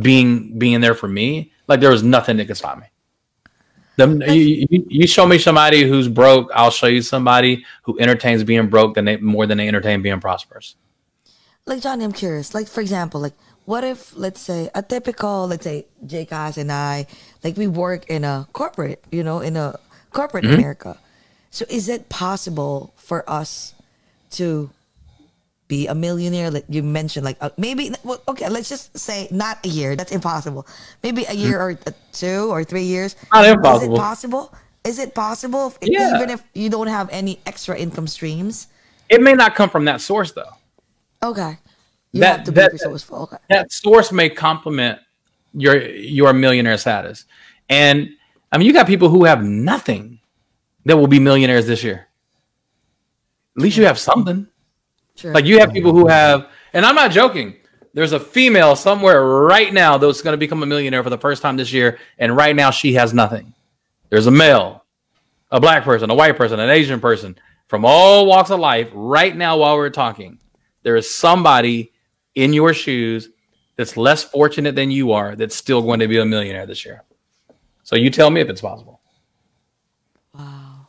being 0.00 0.58
being 0.58 0.80
there 0.80 0.94
for 0.94 1.08
me, 1.08 1.52
like 1.68 1.80
there 1.80 1.90
was 1.90 2.02
nothing 2.02 2.36
that 2.36 2.46
could 2.46 2.56
stop 2.56 2.78
me. 2.78 2.86
The, 3.96 4.34
you, 4.34 4.66
you, 4.68 4.86
you 4.88 5.06
show 5.06 5.26
me 5.26 5.38
somebody 5.38 5.88
who's 5.88 6.06
broke, 6.06 6.50
I'll 6.54 6.70
show 6.70 6.86
you 6.86 7.00
somebody 7.00 7.64
who 7.82 7.98
entertains 7.98 8.44
being 8.44 8.68
broke 8.68 8.94
than 8.94 9.06
they 9.06 9.16
more 9.16 9.46
than 9.46 9.56
they 9.56 9.68
entertain 9.68 10.02
being 10.02 10.20
prosperous. 10.20 10.76
like 11.64 11.80
Johnny, 11.80 12.04
I'm 12.04 12.12
curious. 12.12 12.54
Like 12.54 12.68
for 12.68 12.82
example, 12.82 13.20
like 13.20 13.34
what 13.66 13.84
if 13.84 14.16
let's 14.16 14.40
say 14.40 14.70
a 14.74 14.82
typical, 14.82 15.46
let's 15.46 15.64
say 15.64 15.86
Jake 16.06 16.30
Cass 16.30 16.56
and 16.56 16.72
I, 16.72 17.06
like 17.44 17.56
we 17.56 17.66
work 17.66 18.06
in 18.08 18.24
a 18.24 18.46
corporate, 18.52 19.04
you 19.12 19.22
know, 19.22 19.40
in 19.40 19.56
a 19.56 19.78
corporate 20.12 20.44
America. 20.54 20.98
So 21.50 21.64
is 21.68 21.88
it 21.88 22.08
possible 22.08 22.92
for 22.96 23.28
us 23.28 23.74
to 24.38 24.70
be 25.68 25.86
a 25.88 25.94
millionaire? 25.94 26.50
Like 26.50 26.64
you 26.68 26.82
mentioned, 26.82 27.24
like 27.24 27.36
uh, 27.40 27.50
maybe 27.58 27.92
well, 28.04 28.22
okay, 28.28 28.48
let's 28.48 28.68
just 28.68 28.96
say 28.98 29.28
not 29.30 29.64
a 29.64 29.68
year. 29.68 29.96
That's 29.96 30.12
impossible. 30.12 30.66
Maybe 31.02 31.24
a 31.24 31.32
year 31.34 31.60
or 31.60 31.70
uh, 31.86 31.90
two 32.12 32.50
or 32.50 32.62
three 32.64 32.84
years. 32.84 33.16
Not 33.32 33.44
impossible. 33.46 33.94
Is 33.94 33.98
it 33.98 34.00
possible? 34.00 34.54
Is 34.84 34.98
it 34.98 35.14
possible? 35.14 35.66
if- 35.68 35.78
Yeah. 35.82 36.14
Even 36.16 36.30
if 36.30 36.42
you 36.54 36.70
don't 36.70 36.86
have 36.88 37.08
any 37.10 37.40
extra 37.46 37.76
income 37.76 38.06
streams. 38.06 38.68
It 39.08 39.20
may 39.22 39.34
not 39.34 39.54
come 39.54 39.70
from 39.70 39.84
that 39.86 40.00
source 40.00 40.32
though. 40.32 40.54
Okay. 41.22 41.58
You 42.16 42.20
That- 42.20 42.36
have 42.38 42.44
to 42.46 42.50
that- 42.52 42.70
be 42.70 42.74
resourceful. 42.74 43.22
Okay. 43.22 43.36
that 43.50 43.72
source 43.72 44.10
may 44.12 44.28
complement 44.28 44.98
your 45.54 45.80
your 45.86 46.32
millionaire 46.32 46.76
status. 46.78 47.24
And 47.68 48.10
I 48.52 48.58
mean, 48.58 48.66
you 48.66 48.72
got 48.72 48.86
people 48.86 49.08
who 49.08 49.24
have 49.24 49.42
nothing 49.42 50.20
that 50.84 50.96
will 50.96 51.06
be 51.08 51.18
millionaires 51.18 51.66
this 51.66 51.82
year. 51.82 52.06
At 53.56 53.62
least 53.62 53.76
you 53.76 53.84
have 53.86 53.98
something. 53.98 54.46
Sure. 55.16 55.32
Like 55.32 55.46
you 55.46 55.58
have 55.60 55.72
people 55.72 55.92
who 55.92 56.06
have, 56.08 56.48
and 56.74 56.84
I'm 56.84 56.94
not 56.94 57.10
joking. 57.10 57.56
There's 57.94 58.12
a 58.12 58.20
female 58.20 58.76
somewhere 58.76 59.24
right 59.24 59.72
now 59.72 59.96
that's 59.96 60.20
going 60.20 60.34
to 60.34 60.38
become 60.38 60.62
a 60.62 60.66
millionaire 60.66 61.02
for 61.02 61.08
the 61.10 61.16
first 61.18 61.40
time 61.40 61.56
this 61.56 61.72
year, 61.72 61.98
and 62.18 62.36
right 62.36 62.54
now 62.54 62.70
she 62.70 62.92
has 62.94 63.14
nothing. 63.14 63.54
There's 64.10 64.26
a 64.26 64.30
male, 64.30 64.84
a 65.50 65.58
black 65.58 65.82
person, 65.84 66.10
a 66.10 66.14
white 66.14 66.36
person, 66.36 66.60
an 66.60 66.68
Asian 66.68 67.00
person 67.00 67.36
from 67.66 67.84
all 67.86 68.26
walks 68.26 68.50
of 68.50 68.60
life. 68.60 68.90
Right 68.92 69.34
now, 69.34 69.56
while 69.56 69.76
we're 69.76 69.88
talking, 69.90 70.38
there 70.82 70.96
is 70.96 71.12
somebody 71.12 71.92
in 72.36 72.52
your 72.52 72.72
shoes 72.72 73.30
that's 73.76 73.96
less 73.96 74.22
fortunate 74.24 74.74
than 74.74 74.90
you 74.90 75.12
are 75.12 75.34
that's 75.34 75.56
still 75.56 75.82
going 75.82 76.00
to 76.00 76.08
be 76.08 76.18
a 76.18 76.24
millionaire 76.24 76.66
this 76.66 76.84
year. 76.84 77.02
So 77.82 77.96
you 77.96 78.10
tell 78.10 78.30
me 78.30 78.40
if 78.40 78.48
it's 78.48 78.60
possible. 78.60 79.00
Wow. 80.34 80.86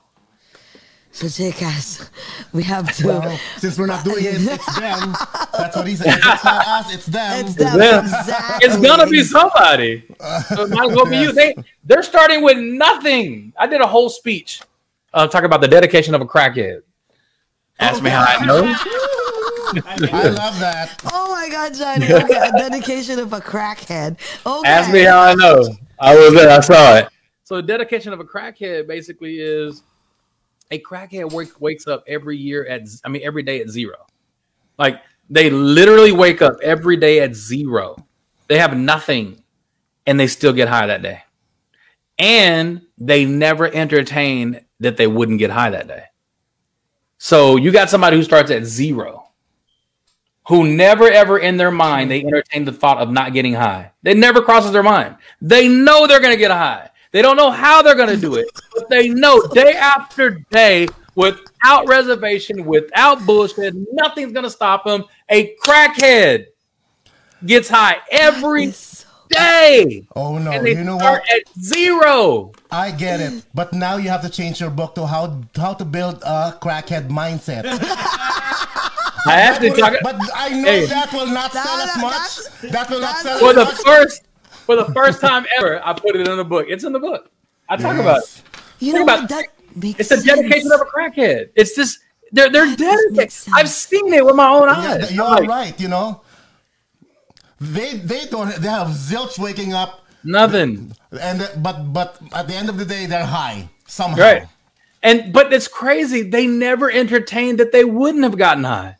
So 1.11 1.27
Jake 1.27 1.59
guys, 1.59 2.09
we 2.53 2.61
have 2.63 2.95
to. 2.97 3.07
Well, 3.07 3.39
since 3.57 3.79
we're 3.79 3.87
not 3.87 4.05
doing 4.05 4.23
it, 4.23 4.35
it's 4.35 4.79
them. 4.79 5.15
That's 5.53 5.75
what 5.75 5.87
he 5.87 5.95
said. 5.95 6.07
If 6.09 6.15
it's 6.17 6.43
not 6.43 6.67
us, 6.67 6.93
it's 6.93 7.05
them. 7.07 7.45
It's 7.45 7.55
them. 7.55 7.79
them. 7.79 8.05
Exactly. 8.05 8.67
It's 8.67 8.77
gonna 8.77 9.07
be 9.07 9.23
somebody. 9.23 10.05
So 10.47 10.63
it 10.63 10.69
might 10.69 10.91
as 10.91 10.95
well 10.95 11.09
be 11.09 11.17
you. 11.17 11.31
They 11.31 11.55
they're 11.83 12.03
starting 12.03 12.43
with 12.43 12.57
nothing. 12.57 13.51
I 13.57 13.65
did 13.65 13.81
a 13.81 13.87
whole 13.87 14.09
speech 14.09 14.61
uh, 15.13 15.27
talking 15.27 15.45
about 15.45 15.61
the 15.61 15.67
dedication 15.67 16.13
of 16.13 16.21
a 16.21 16.25
crackhead. 16.25 16.81
Ask 17.79 18.03
me 18.03 18.09
how 18.09 18.23
I 18.23 18.45
know. 18.45 19.15
I 19.85 20.29
love 20.29 20.59
that. 20.59 21.01
Oh 21.11 21.31
my 21.31 21.49
God, 21.49 21.73
Johnny. 21.73 22.07
Oh 22.09 22.23
okay, 22.23 22.49
a 22.49 22.51
dedication 22.51 23.19
of 23.19 23.33
a 23.33 23.39
crackhead. 23.39 24.17
Okay. 24.45 24.69
Ask 24.69 24.91
me 24.91 25.03
how 25.03 25.19
I 25.19 25.35
know. 25.35 25.75
I 25.99 26.15
was 26.15 26.33
there. 26.33 26.49
I 26.49 26.59
saw 26.61 26.95
it. 26.95 27.09
So 27.43 27.57
the 27.57 27.63
dedication 27.63 28.13
of 28.13 28.19
a 28.19 28.23
crackhead 28.23 28.87
basically 28.87 29.39
is 29.39 29.83
a 30.71 30.79
crackhead 30.79 31.31
wake, 31.31 31.59
wakes 31.61 31.87
up 31.87 32.03
every 32.07 32.37
year 32.37 32.65
at 32.65 32.83
I 33.05 33.09
mean 33.09 33.21
every 33.23 33.43
day 33.43 33.61
at 33.61 33.69
zero. 33.69 34.05
Like 34.77 35.01
they 35.29 35.49
literally 35.49 36.11
wake 36.11 36.41
up 36.41 36.57
every 36.61 36.97
day 36.97 37.19
at 37.21 37.35
zero. 37.35 37.95
They 38.47 38.59
have 38.59 38.77
nothing 38.77 39.43
and 40.05 40.19
they 40.19 40.27
still 40.27 40.53
get 40.53 40.69
high 40.69 40.87
that 40.87 41.01
day. 41.01 41.23
And 42.17 42.81
they 42.97 43.25
never 43.25 43.73
entertain 43.73 44.61
that 44.79 44.97
they 44.97 45.07
wouldn't 45.07 45.39
get 45.39 45.51
high 45.51 45.69
that 45.69 45.87
day. 45.87 46.05
So 47.17 47.55
you 47.57 47.71
got 47.71 47.89
somebody 47.89 48.17
who 48.17 48.23
starts 48.23 48.51
at 48.51 48.63
zero, 48.63 49.26
who 50.47 50.67
never 50.67 51.09
ever 51.09 51.37
in 51.39 51.57
their 51.57 51.71
mind 51.71 52.09
they 52.09 52.23
entertain 52.23 52.65
the 52.65 52.71
thought 52.71 52.97
of 52.99 53.09
not 53.11 53.33
getting 53.33 53.53
high. 53.53 53.91
It 54.03 54.17
never 54.17 54.41
crosses 54.41 54.71
their 54.71 54.83
mind. 54.83 55.15
They 55.41 55.67
know 55.67 56.07
they're 56.07 56.19
gonna 56.21 56.37
get 56.37 56.51
high. 56.51 56.89
They 57.11 57.21
don't 57.21 57.37
know 57.37 57.51
how 57.51 57.81
they're 57.81 57.95
gonna 57.95 58.17
do 58.17 58.35
it, 58.35 58.47
but 58.75 58.89
they 58.89 59.09
know 59.09 59.41
day 59.47 59.73
after 59.73 60.39
day, 60.51 60.87
without 61.15 61.87
reservation, 61.87 62.65
without 62.65 63.25
bullshit, 63.25 63.73
nothing's 63.93 64.33
gonna 64.33 64.49
stop 64.49 64.83
them. 64.85 65.03
A 65.29 65.55
crackhead 65.65 66.45
gets 67.45 67.69
high 67.69 67.97
every 68.11 68.63
It's- 68.65 69.05
day. 69.29 70.07
Oh 70.15 70.37
no! 70.37 70.51
And 70.51 70.65
they 70.65 70.71
You 70.75 70.83
know 70.83 70.97
start 70.97 71.23
what? 71.27 71.35
at 71.35 71.43
zero. 71.61 72.51
I 72.71 72.91
get 72.91 73.19
it, 73.19 73.43
but 73.53 73.73
now 73.73 73.97
you 73.97 74.09
have 74.09 74.21
to 74.21 74.29
change 74.29 74.59
your 74.61 74.69
book 74.69 74.95
to 74.95 75.05
how 75.07 75.41
how 75.55 75.73
to 75.73 75.83
build 75.85 76.21
a 76.23 76.57
crackhead 76.61 77.09
mindset. 77.09 77.63
I 79.27 79.41
actually 79.41 79.69
talk 79.71 79.99
about 79.99 80.15
it. 80.15 80.19
but 80.19 80.29
I 80.35 80.49
know 80.49 80.63
Hey. 80.71 80.85
that 80.85 81.11
will 81.13 81.27
not 81.27 81.51
sell 81.53 81.77
as 81.79 81.97
much. 82.01 82.71
That 82.71 82.89
will 82.89 82.99
not 83.01 83.15
that's- 83.17 83.23
sell 83.23 83.39
for 83.39 83.49
as 83.49 83.55
the 83.55 83.65
much. 83.65 83.77
first 83.85 84.21
for 84.65 84.75
the 84.75 84.85
first 84.93 85.21
time 85.21 85.45
ever, 85.59 85.81
I 85.85 85.93
put 85.93 86.15
it 86.15 86.27
in 86.27 86.37
the 86.37 86.43
book. 86.43 86.65
It's 86.69 86.83
in 86.83 86.91
the 86.93 86.99
book. 86.99 87.29
I 87.69 87.77
talk 87.77 87.97
about 87.97 88.23
it. 88.23 88.41
You 88.79 88.91
Think 88.93 88.95
know 89.07 89.13
about 89.13 89.19
what? 89.21 89.29
That 89.29 89.45
makes 89.75 89.99
It's 89.99 90.09
the 90.09 90.17
sense. 90.17 90.25
dedication 90.27 90.71
of 90.71 90.81
a 90.81 90.85
crackhead. 90.85 91.49
It's 91.55 91.75
just 91.75 91.99
they're 92.31 92.49
they're 92.49 92.65
makes 92.65 92.75
dedicated. 92.77 93.53
I've 93.55 93.69
seen 93.69 94.13
it 94.13 94.25
with 94.25 94.35
my 94.35 94.47
own 94.49 94.67
Yeah, 94.67 94.93
eyes. 95.01 95.13
you're 95.13 95.25
like, 95.25 95.47
right. 95.49 95.79
You 95.79 95.87
know, 95.87 96.21
they 97.59 97.93
they 97.97 98.25
don't 98.25 98.53
they 98.55 98.67
have 98.69 98.89
zilch 98.89 99.39
waking 99.39 99.73
up, 99.73 100.05
Nothing. 100.23 100.91
and 101.19 101.49
but 101.57 101.93
but 101.93 102.17
at 102.33 102.47
the 102.47 102.53
end 102.53 102.69
of 102.69 102.77
the 102.77 102.85
day 102.85 103.05
they're 103.05 103.25
high 103.25 103.69
somehow. 103.87 104.21
Right. 104.21 104.47
And 105.01 105.31
but 105.31 105.53
it's 105.53 105.67
crazy. 105.67 106.21
They 106.23 106.45
never 106.47 106.91
entertained 106.91 107.59
that 107.59 107.71
they 107.71 107.85
wouldn't 107.85 108.23
have 108.23 108.37
gotten 108.37 108.63
high. 108.65 108.96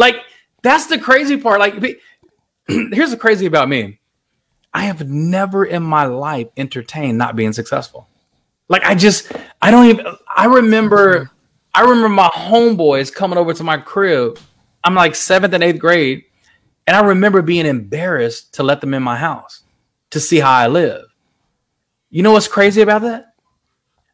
Like 0.00 0.24
that's 0.62 0.86
the 0.86 0.98
crazy 0.98 1.36
part. 1.36 1.60
Like 1.60 1.74
here's 2.66 3.10
the 3.10 3.18
crazy 3.18 3.44
about 3.44 3.68
me. 3.68 4.00
I 4.72 4.84
have 4.84 5.06
never 5.06 5.64
in 5.66 5.82
my 5.82 6.06
life 6.06 6.48
entertained 6.56 7.18
not 7.18 7.36
being 7.36 7.52
successful. 7.52 8.08
Like 8.68 8.82
I 8.82 8.94
just 8.94 9.30
I 9.60 9.70
don't 9.70 9.86
even 9.86 10.06
I 10.34 10.46
remember 10.46 11.30
I 11.74 11.82
remember 11.82 12.08
my 12.08 12.28
homeboys 12.28 13.12
coming 13.12 13.38
over 13.38 13.52
to 13.52 13.62
my 13.62 13.76
crib. 13.76 14.38
I'm 14.82 14.94
like 14.94 15.14
seventh 15.14 15.52
and 15.52 15.62
eighth 15.62 15.78
grade, 15.78 16.24
and 16.86 16.96
I 16.96 17.00
remember 17.00 17.42
being 17.42 17.66
embarrassed 17.66 18.54
to 18.54 18.62
let 18.62 18.80
them 18.80 18.94
in 18.94 19.02
my 19.02 19.16
house 19.16 19.64
to 20.10 20.18
see 20.18 20.40
how 20.40 20.50
I 20.50 20.66
live. 20.66 21.04
You 22.08 22.22
know 22.22 22.32
what's 22.32 22.48
crazy 22.48 22.80
about 22.80 23.02
that? 23.02 23.34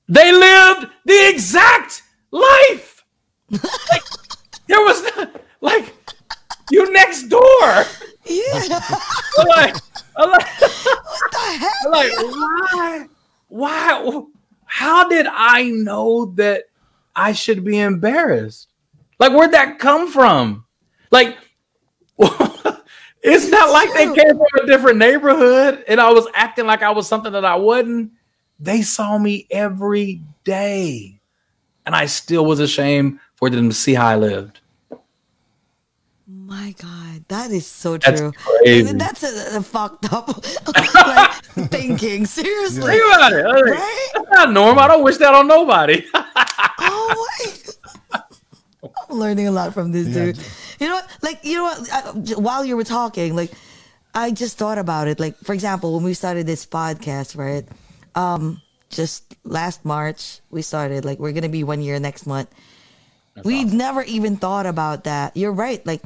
They 0.09 0.33
lived 0.33 0.89
the 1.05 1.29
exact 1.31 2.03
life. 2.33 3.05
like, 3.51 4.03
there 4.67 4.81
was 4.81 5.03
not, 5.17 5.46
like 5.67 5.95
you 6.71 6.91
next 6.93 7.25
door. 7.25 7.85
Yeah. 8.25 8.81
I'm 9.39 9.49
like, 9.49 9.77
I'm 10.17 10.31
like, 10.31 10.61
what 10.61 11.31
the 11.33 11.39
heck? 11.39 11.73
I'm 11.85 11.91
like, 11.91 12.13
why? 12.17 13.07
Why? 13.49 14.23
How 14.65 15.09
did 15.09 15.27
I 15.29 15.71
know 15.71 16.27
that 16.37 16.65
I 17.15 17.33
should 17.33 17.65
be 17.65 17.79
embarrassed? 17.79 18.69
Like, 19.19 19.33
where'd 19.33 19.53
that 19.53 19.79
come 19.79 20.11
from? 20.11 20.65
Like, 21.11 21.37
it's 22.19 23.49
not 23.49 23.71
like 23.73 23.93
they 23.95 24.07
came 24.07 24.37
from 24.37 24.63
a 24.63 24.67
different 24.67 24.99
neighborhood 24.99 25.85
and 25.89 26.01
I 26.01 26.11
was 26.11 26.27
acting 26.35 26.67
like 26.67 26.83
I 26.83 26.91
was 26.91 27.09
something 27.09 27.33
that 27.33 27.45
I 27.45 27.57
wasn't. 27.57 28.13
They 28.59 28.83
saw 28.83 29.19
me 29.19 29.47
every 29.51 30.23
day, 30.45 31.21
and 31.85 31.95
I 31.95 32.07
still 32.07 32.47
was 32.47 32.59
ashamed 32.59 33.21
for 33.35 33.51
them 33.51 33.69
to 33.69 33.75
see 33.75 33.93
how 33.93 34.07
I 34.07 34.17
lived. 34.17 34.61
My 36.29 36.75
God, 36.83 37.25
that 37.29 37.53
is 37.53 37.67
so 37.67 37.99
That's 37.99 38.21
true. 38.21 38.33
crazy. 38.33 38.93
That's 38.95 39.23
a, 39.23 39.59
a 39.59 39.63
fucked 39.63 40.13
up 40.13 40.27
like, 40.95 41.35
thinking. 41.71 42.27
Seriously. 42.39 42.83
Think 42.93 43.15
about 43.15 43.33
it. 43.33 43.47
I 43.47 43.51
like, 43.53 43.65
Right? 43.65 44.09
That's 44.15 44.31
not 44.31 44.53
normal. 44.53 44.83
I 44.83 44.89
don't 44.89 45.05
wish 45.05 45.19
that 45.19 45.35
on 45.35 45.47
nobody. 45.47 46.05
Oh 46.79 47.27
my! 48.13 48.21
I'm 49.11 49.17
learning 49.19 49.47
a 49.49 49.51
lot 49.51 49.73
from 49.73 49.91
this 49.93 50.09
Yeah. 50.09 50.27
dude. 50.27 50.39
You 50.79 50.89
know 50.89 50.95
what? 50.97 51.09
Like 51.23 51.45
you 51.45 51.55
know 51.57 51.65
what? 51.65 51.91
I, 51.93 52.01
while 52.41 52.65
you 52.65 52.77
were 52.77 52.85
talking, 52.85 53.35
like 53.35 53.51
I 54.15 54.31
just 54.31 54.59
thought 54.59 54.79
about 54.79 55.09
it. 55.09 55.19
Like 55.19 55.37
for 55.39 55.53
example, 55.55 55.95
when 55.95 56.05
we 56.05 56.13
started 56.15 56.47
this 56.47 56.67
podcast, 56.67 57.37
right? 57.37 57.65
Um, 58.15 58.61
just 58.91 59.37
last 59.45 59.85
March 59.85 60.41
we 60.51 60.61
started. 60.63 61.05
Like 61.05 61.19
we're 61.19 61.33
gonna 61.33 61.49
be 61.49 61.65
one 61.65 61.81
year 61.81 61.99
next 61.99 62.27
month. 62.27 62.51
We 63.45 63.65
never 63.65 64.03
even 64.05 64.37
thought 64.37 64.67
about 64.67 65.05
that. 65.05 65.37
You're 65.37 65.53
right. 65.53 65.85
Like 65.87 66.03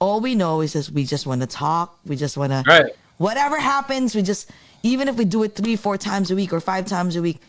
all 0.00 0.20
we 0.20 0.34
know 0.34 0.60
is 0.60 0.72
just 0.72 0.90
we 0.90 1.04
just 1.04 1.26
want 1.26 1.40
to 1.40 1.46
talk. 1.46 1.98
We 2.06 2.16
just 2.16 2.36
want 2.36 2.52
to 2.52 2.62
Right. 2.66 2.92
whatever 3.18 3.58
happens. 3.58 4.14
We 4.14 4.22
just 4.22 4.50
even 4.82 5.08
if 5.08 5.16
we 5.16 5.24
do 5.24 5.42
it 5.42 5.54
three, 5.56 5.76
four 5.76 5.96
times 5.96 6.30
a 6.30 6.34
week 6.34 6.52
or 6.52 6.60
five 6.60 6.86
times 6.86 7.16
a 7.16 7.22
week, 7.22 7.40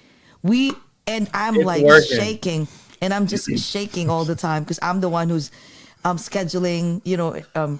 we 0.43 0.73
and 1.07 1.29
I'm 1.33 1.55
It's 1.57 1.65
like 1.65 1.83
working. 1.83 2.17
shaking 2.17 2.67
and 3.01 3.13
I'm 3.13 3.27
just 3.27 3.57
shaking 3.71 4.09
all 4.09 4.25
the 4.25 4.35
time 4.35 4.63
because 4.63 4.79
I'm 4.81 5.01
the 5.01 5.09
one 5.09 5.29
who's 5.29 5.51
um 6.05 6.17
scheduling. 6.17 7.01
You 7.03 7.17
know, 7.17 7.41
um, 7.55 7.79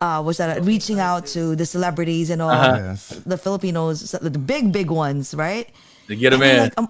uh, 0.00 0.22
what's 0.22 0.38
that? 0.38 0.62
Reaching 0.64 0.98
out 1.00 1.26
to 1.28 1.56
the 1.56 1.66
celebrities 1.66 2.30
and 2.30 2.40
all 2.42 2.50
Uh-huh. 2.50 2.76
Yes. 2.76 3.20
the 3.26 3.36
Filipinos, 3.38 4.10
the 4.12 4.30
big 4.30 4.72
big 4.72 4.90
ones, 4.90 5.34
right? 5.34 5.68
to 6.08 6.14
get 6.14 6.30
them 6.30 6.42
And 6.42 6.52
in. 6.52 6.58
like, 6.58 6.74
I'm, 6.78 6.88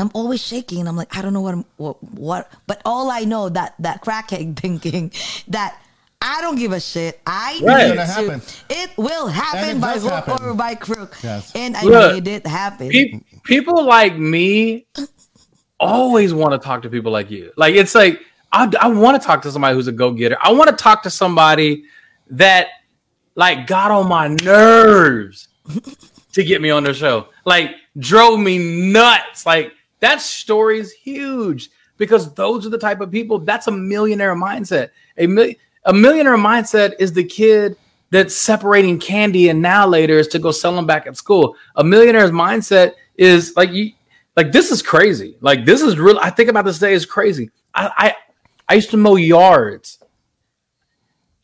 I'm 0.00 0.10
always 0.14 0.40
shaking. 0.44 0.86
I'm 0.88 0.96
like, 0.96 1.16
I 1.16 1.22
don't 1.22 1.32
know 1.32 1.40
what 1.40 1.54
I'm 1.54 1.64
what, 1.76 2.02
what 2.02 2.52
but 2.66 2.80
all 2.84 3.10
I 3.10 3.20
know 3.24 3.48
that 3.48 3.74
that 3.80 4.02
crackhead 4.04 4.56
thinking 4.60 5.12
that 5.48 5.80
I 6.20 6.40
don't 6.40 6.56
give 6.56 6.72
a 6.72 6.80
shit. 6.80 7.20
I 7.26 7.60
Right. 7.62 7.88
need 7.90 7.98
It's 8.00 8.14
to. 8.16 8.20
happen. 8.22 8.42
It 8.70 8.90
will 8.96 9.28
happen 9.28 9.76
it 9.78 9.80
by 9.80 9.94
does 9.94 10.02
hook 10.02 10.12
happen. 10.12 10.44
or 10.44 10.54
by 10.54 10.74
crook. 10.74 11.16
Yes. 11.22 11.52
And 11.54 11.76
I 11.76 11.82
Look, 11.82 12.12
made 12.24 12.28
it 12.28 12.46
happen. 12.46 12.88
Pe- 12.90 13.20
people 13.44 13.84
like 13.84 14.16
me 14.18 14.86
always 15.80 16.34
want 16.34 16.52
to 16.52 16.58
talk 16.58 16.82
to 16.82 16.90
people 16.90 17.12
like 17.12 17.30
you. 17.30 17.52
Like 17.56 17.74
it's 17.74 17.94
like 17.94 18.20
I, 18.52 18.70
I 18.80 18.88
want 18.88 19.20
to 19.20 19.26
talk 19.26 19.42
to 19.42 19.50
somebody 19.52 19.74
who's 19.74 19.88
a 19.88 19.92
go 19.92 20.10
getter. 20.12 20.36
I 20.42 20.52
want 20.52 20.70
to 20.70 20.76
talk 20.76 21.02
to 21.04 21.10
somebody 21.10 21.84
that 22.30 22.68
like 23.34 23.66
got 23.66 23.90
on 23.90 24.08
my 24.08 24.28
nerves 24.28 25.48
to 26.32 26.42
get 26.44 26.60
me 26.60 26.70
on 26.70 26.82
their 26.82 26.94
show. 26.94 27.28
Like 27.44 27.72
drove 27.98 28.40
me 28.40 28.90
nuts. 28.92 29.46
Like 29.46 29.72
that 30.00 30.20
story 30.20 30.78
is 30.78 30.92
huge 30.92 31.70
because 31.96 32.32
those 32.34 32.66
are 32.66 32.70
the 32.70 32.78
type 32.78 33.00
of 33.00 33.10
people. 33.10 33.38
That's 33.38 33.66
a 33.66 33.72
millionaire 33.72 34.34
mindset. 34.34 34.90
A 35.16 35.26
million 35.26 35.56
a 35.84 35.92
millionaire 35.92 36.36
mindset 36.36 36.94
is 36.98 37.12
the 37.12 37.24
kid 37.24 37.76
that's 38.10 38.34
separating 38.34 38.98
candy 38.98 39.48
and 39.48 39.60
now 39.60 39.86
later 39.86 40.18
is 40.18 40.28
to 40.28 40.38
go 40.38 40.50
sell 40.50 40.74
them 40.74 40.86
back 40.86 41.06
at 41.06 41.16
school. 41.16 41.56
A 41.76 41.84
millionaire's 41.84 42.30
mindset 42.30 42.92
is 43.16 43.54
like 43.56 43.70
you 43.72 43.92
like 44.36 44.52
this 44.52 44.70
is 44.70 44.82
crazy. 44.82 45.36
Like 45.40 45.64
this 45.64 45.82
is 45.82 45.98
real. 45.98 46.18
I 46.18 46.30
think 46.30 46.48
about 46.48 46.64
this 46.64 46.78
day 46.78 46.92
is 46.94 47.06
crazy. 47.06 47.50
I 47.74 47.90
I, 47.96 48.14
I 48.68 48.74
used 48.74 48.90
to 48.90 48.96
mow 48.96 49.16
yards. 49.16 50.02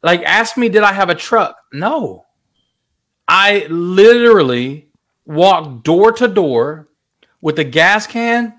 Like 0.02 0.22
ask 0.22 0.56
me, 0.56 0.68
did 0.68 0.82
I 0.82 0.92
have 0.92 1.10
a 1.10 1.14
truck? 1.14 1.56
No. 1.72 2.26
I 3.26 3.66
literally 3.70 4.88
walked 5.24 5.84
door 5.84 6.12
to 6.12 6.28
door 6.28 6.88
with 7.44 7.58
a 7.58 7.64
gas 7.64 8.06
can 8.06 8.54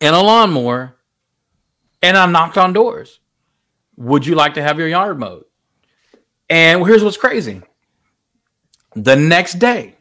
and 0.00 0.16
a 0.16 0.18
lawnmower, 0.18 0.96
and 2.00 2.16
I 2.16 2.24
knocked 2.24 2.56
on 2.56 2.72
doors. 2.72 3.20
Would 3.98 4.24
you 4.24 4.34
like 4.34 4.54
to 4.54 4.62
have 4.62 4.78
your 4.78 4.88
yard 4.88 5.18
mowed? 5.18 5.44
And 6.48 6.84
here's 6.86 7.04
what's 7.04 7.18
crazy. 7.18 7.60
The 8.96 9.16
next 9.16 9.58
day, 9.58 9.96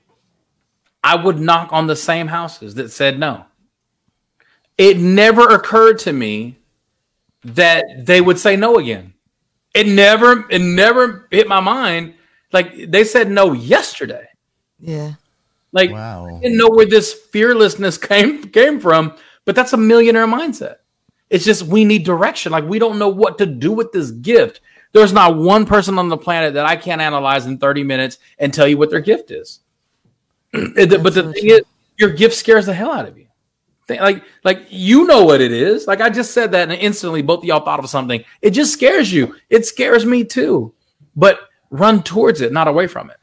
I 1.03 1.17
would 1.17 1.41
knock 1.41 1.73
on 1.73 1.87
the 1.87 1.97
same 1.97 2.27
houses 2.27 2.75
that 2.75 2.89
said 2.89 3.19
no. 3.19 3.43
It 4.77 4.97
never 4.97 5.49
occurred 5.49 5.99
to 5.99 6.13
me 6.13 6.59
that 7.43 7.83
they 8.05 8.21
would 8.21 8.39
say 8.39 8.55
no 8.55 8.77
again. 8.77 9.13
It 9.75 9.87
never, 9.87 10.45
it 10.49 10.61
never 10.61 11.27
hit 11.31 11.49
my 11.49 11.59
mind. 11.59 12.13
Like 12.53 12.89
they 12.89 13.03
said 13.03 13.29
no 13.29 13.51
yesterday. 13.51 14.29
yeah. 14.79 15.15
Like 15.73 15.91
Wow. 15.91 16.37
I 16.37 16.39
didn't 16.39 16.57
know 16.57 16.69
where 16.69 16.85
this 16.85 17.11
fearlessness 17.13 17.97
came 17.97 18.43
came 18.43 18.79
from, 18.79 19.15
but 19.43 19.55
that's 19.55 19.73
a 19.73 19.77
millionaire 19.77 20.27
mindset. 20.27 20.77
It's 21.29 21.43
just 21.43 21.63
we 21.63 21.83
need 21.83 22.05
direction. 22.05 22.51
Like 22.51 22.63
we 22.65 22.79
don't 22.79 22.99
know 22.99 23.09
what 23.09 23.37
to 23.39 23.45
do 23.45 23.71
with 23.73 23.91
this 23.91 24.11
gift. 24.11 24.61
There's 24.93 25.11
not 25.11 25.35
one 25.35 25.65
person 25.65 25.97
on 25.97 26.07
the 26.07 26.17
planet 26.17 26.53
that 26.53 26.67
I 26.67 26.75
can't 26.75 27.01
analyze 27.01 27.47
in 27.47 27.57
30 27.57 27.83
minutes 27.83 28.19
and 28.37 28.53
tell 28.53 28.67
you 28.67 28.77
what 28.77 28.91
their 28.91 29.01
gift 29.01 29.31
is. 29.31 29.59
It- 30.53 31.01
but 31.03 31.15
the 31.15 31.33
thing 31.33 31.49
is, 31.49 31.61
your 31.97 32.11
gift 32.11 32.35
scares 32.35 32.67
the 32.67 32.73
hell 32.73 32.91
out 32.91 33.07
of 33.07 33.17
you. 33.17 33.25
Like, 33.89 34.23
like 34.43 34.67
you 34.69 35.05
know 35.07 35.25
what 35.25 35.41
it 35.41 35.51
is. 35.51 35.87
Like 35.87 35.99
I 36.01 36.09
just 36.09 36.31
said 36.31 36.51
that, 36.51 36.69
and 36.69 36.79
instantly 36.79 37.21
both 37.21 37.39
of 37.39 37.45
y'all 37.45 37.65
thought 37.65 37.79
of 37.79 37.89
something. 37.89 38.23
It 38.41 38.51
just 38.51 38.71
scares 38.73 39.11
you. 39.11 39.35
It 39.49 39.65
scares 39.65 40.05
me 40.05 40.23
too. 40.23 40.73
But 41.15 41.39
run 41.69 42.01
towards 42.03 42.41
it, 42.41 42.53
not 42.53 42.67
away 42.67 42.87
from 42.87 43.09
it. 43.09 43.17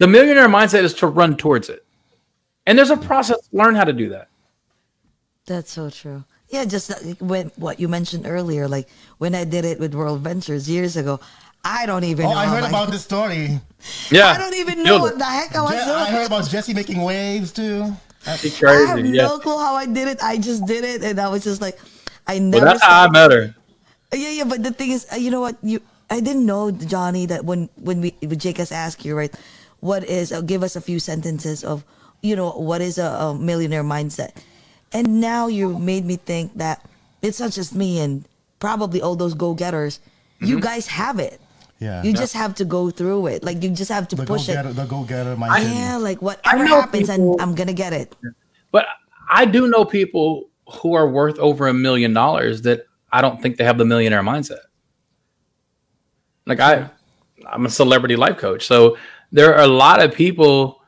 The 0.00 0.06
millionaire 0.08 0.48
mindset 0.48 0.82
is 0.82 0.94
to 0.94 1.06
run 1.06 1.36
towards 1.36 1.68
it. 1.68 1.84
And 2.66 2.76
there's 2.76 2.90
a 2.90 2.96
process 2.96 3.36
learn 3.52 3.74
how 3.74 3.84
to 3.84 3.92
do 3.92 4.08
that. 4.10 4.28
That's 5.46 5.70
so 5.70 5.90
true. 5.90 6.24
Yeah, 6.48 6.64
just 6.64 6.90
when 7.20 7.52
what 7.56 7.78
you 7.78 7.86
mentioned 7.88 8.26
earlier, 8.26 8.66
like 8.66 8.88
when 9.18 9.34
I 9.34 9.44
did 9.44 9.64
it 9.64 9.78
with 9.78 9.94
World 9.94 10.20
Ventures 10.20 10.68
years 10.68 10.96
ago, 10.96 11.20
I 11.64 11.84
don't 11.86 12.04
even 12.04 12.26
Oh, 12.26 12.30
know. 12.32 12.36
I 12.36 12.46
heard 12.46 12.62
my- 12.62 12.68
about 12.72 12.90
this 12.96 13.04
story. 13.04 13.60
Yeah. 14.10 14.28
I 14.32 14.38
don't 14.38 14.54
even 14.54 14.82
know 14.82 14.98
what 15.00 15.18
the 15.18 15.24
heck 15.24 15.54
I 15.54 15.62
was 15.62 15.72
Je- 15.72 15.84
doing. 15.84 15.96
I 15.96 16.10
heard 16.10 16.26
about 16.26 16.48
Jesse 16.48 16.74
making 16.74 17.02
waves 17.02 17.52
too. 17.52 17.92
It's 18.26 18.62
I 18.62 18.72
have 18.72 18.96
crazy. 18.96 19.10
Yeah. 19.16 19.28
no 19.28 19.38
clue 19.38 19.58
how 19.58 19.74
I 19.74 19.84
did 19.86 20.08
it. 20.08 20.22
I 20.22 20.38
just 20.38 20.64
did 20.66 20.84
it, 20.84 21.02
and 21.04 21.20
I 21.20 21.28
was 21.28 21.44
just 21.44 21.60
like, 21.60 21.78
I 22.26 22.34
Well, 22.34 22.42
never. 22.42 22.64
that's 22.64 22.82
how 22.82 23.04
I 23.04 23.08
started- 23.08 23.12
met 23.12 23.30
her. 23.32 23.54
Yeah, 24.16 24.30
yeah, 24.30 24.44
but 24.44 24.62
the 24.62 24.72
thing 24.72 24.90
is, 24.90 25.06
uh, 25.12 25.16
you 25.16 25.30
know 25.30 25.40
what? 25.40 25.56
You, 25.62 25.80
I 26.10 26.18
didn't 26.20 26.44
know, 26.44 26.70
Johnny, 26.72 27.26
that 27.26 27.44
when 27.44 27.68
when 27.76 28.00
we 28.00 28.14
when 28.24 28.38
Jake 28.38 28.58
has 28.58 28.72
asked 28.72 29.04
you, 29.04 29.14
right, 29.16 29.32
what 29.80 30.04
is? 30.04 30.32
Uh, 30.32 30.40
give 30.40 30.62
us 30.62 30.76
a 30.76 30.80
few 30.80 30.98
sentences 31.00 31.64
of, 31.64 31.84
you 32.22 32.36
know, 32.36 32.50
what 32.52 32.80
is 32.80 32.98
a, 32.98 33.04
a 33.04 33.34
millionaire 33.34 33.84
mindset, 33.84 34.36
and 34.92 35.20
now 35.20 35.46
you 35.46 35.78
made 35.78 36.04
me 36.04 36.16
think 36.16 36.56
that 36.56 36.84
it's 37.22 37.40
not 37.40 37.52
just 37.52 37.74
me 37.74 38.00
and 38.00 38.24
probably 38.58 39.00
all 39.02 39.16
those 39.16 39.34
go 39.34 39.54
getters. 39.54 40.00
You 40.40 40.58
guys 40.60 40.86
have 40.86 41.18
it. 41.18 41.40
Yeah. 41.80 42.02
You 42.02 42.12
just 42.12 42.34
have 42.34 42.54
to 42.56 42.64
go 42.64 42.90
through 42.90 43.26
it. 43.28 43.42
Like 43.42 43.62
you 43.62 43.70
just 43.70 43.90
have 43.90 44.08
to 44.08 44.16
the 44.16 44.24
push 44.24 44.48
it. 44.48 44.62
the 44.76 44.84
go 44.84 45.02
getter 45.04 45.36
mindset. 45.36 45.74
Yeah, 45.74 45.96
like 45.96 46.20
whatever 46.22 46.66
happens, 46.66 47.08
people- 47.10 47.32
and 47.32 47.40
I'm 47.40 47.54
gonna 47.54 47.72
get 47.72 47.92
it. 47.92 48.14
But 48.70 48.86
I 49.30 49.44
do 49.46 49.68
know 49.68 49.84
people 49.84 50.48
who 50.80 50.94
are 50.94 51.08
worth 51.08 51.38
over 51.38 51.68
a 51.68 51.74
million 51.74 52.12
dollars 52.12 52.62
that 52.62 52.86
I 53.12 53.20
don't 53.20 53.40
think 53.42 53.56
they 53.56 53.64
have 53.64 53.78
the 53.78 53.84
millionaire 53.84 54.22
mindset. 54.22 54.60
Like 56.46 56.60
I, 56.60 56.90
I'm 57.46 57.66
a 57.66 57.70
celebrity 57.70 58.16
life 58.16 58.38
coach, 58.38 58.66
so 58.66 58.96
there 59.32 59.54
are 59.54 59.62
a 59.62 59.68
lot 59.68 60.02
of 60.02 60.12
people 60.12 60.80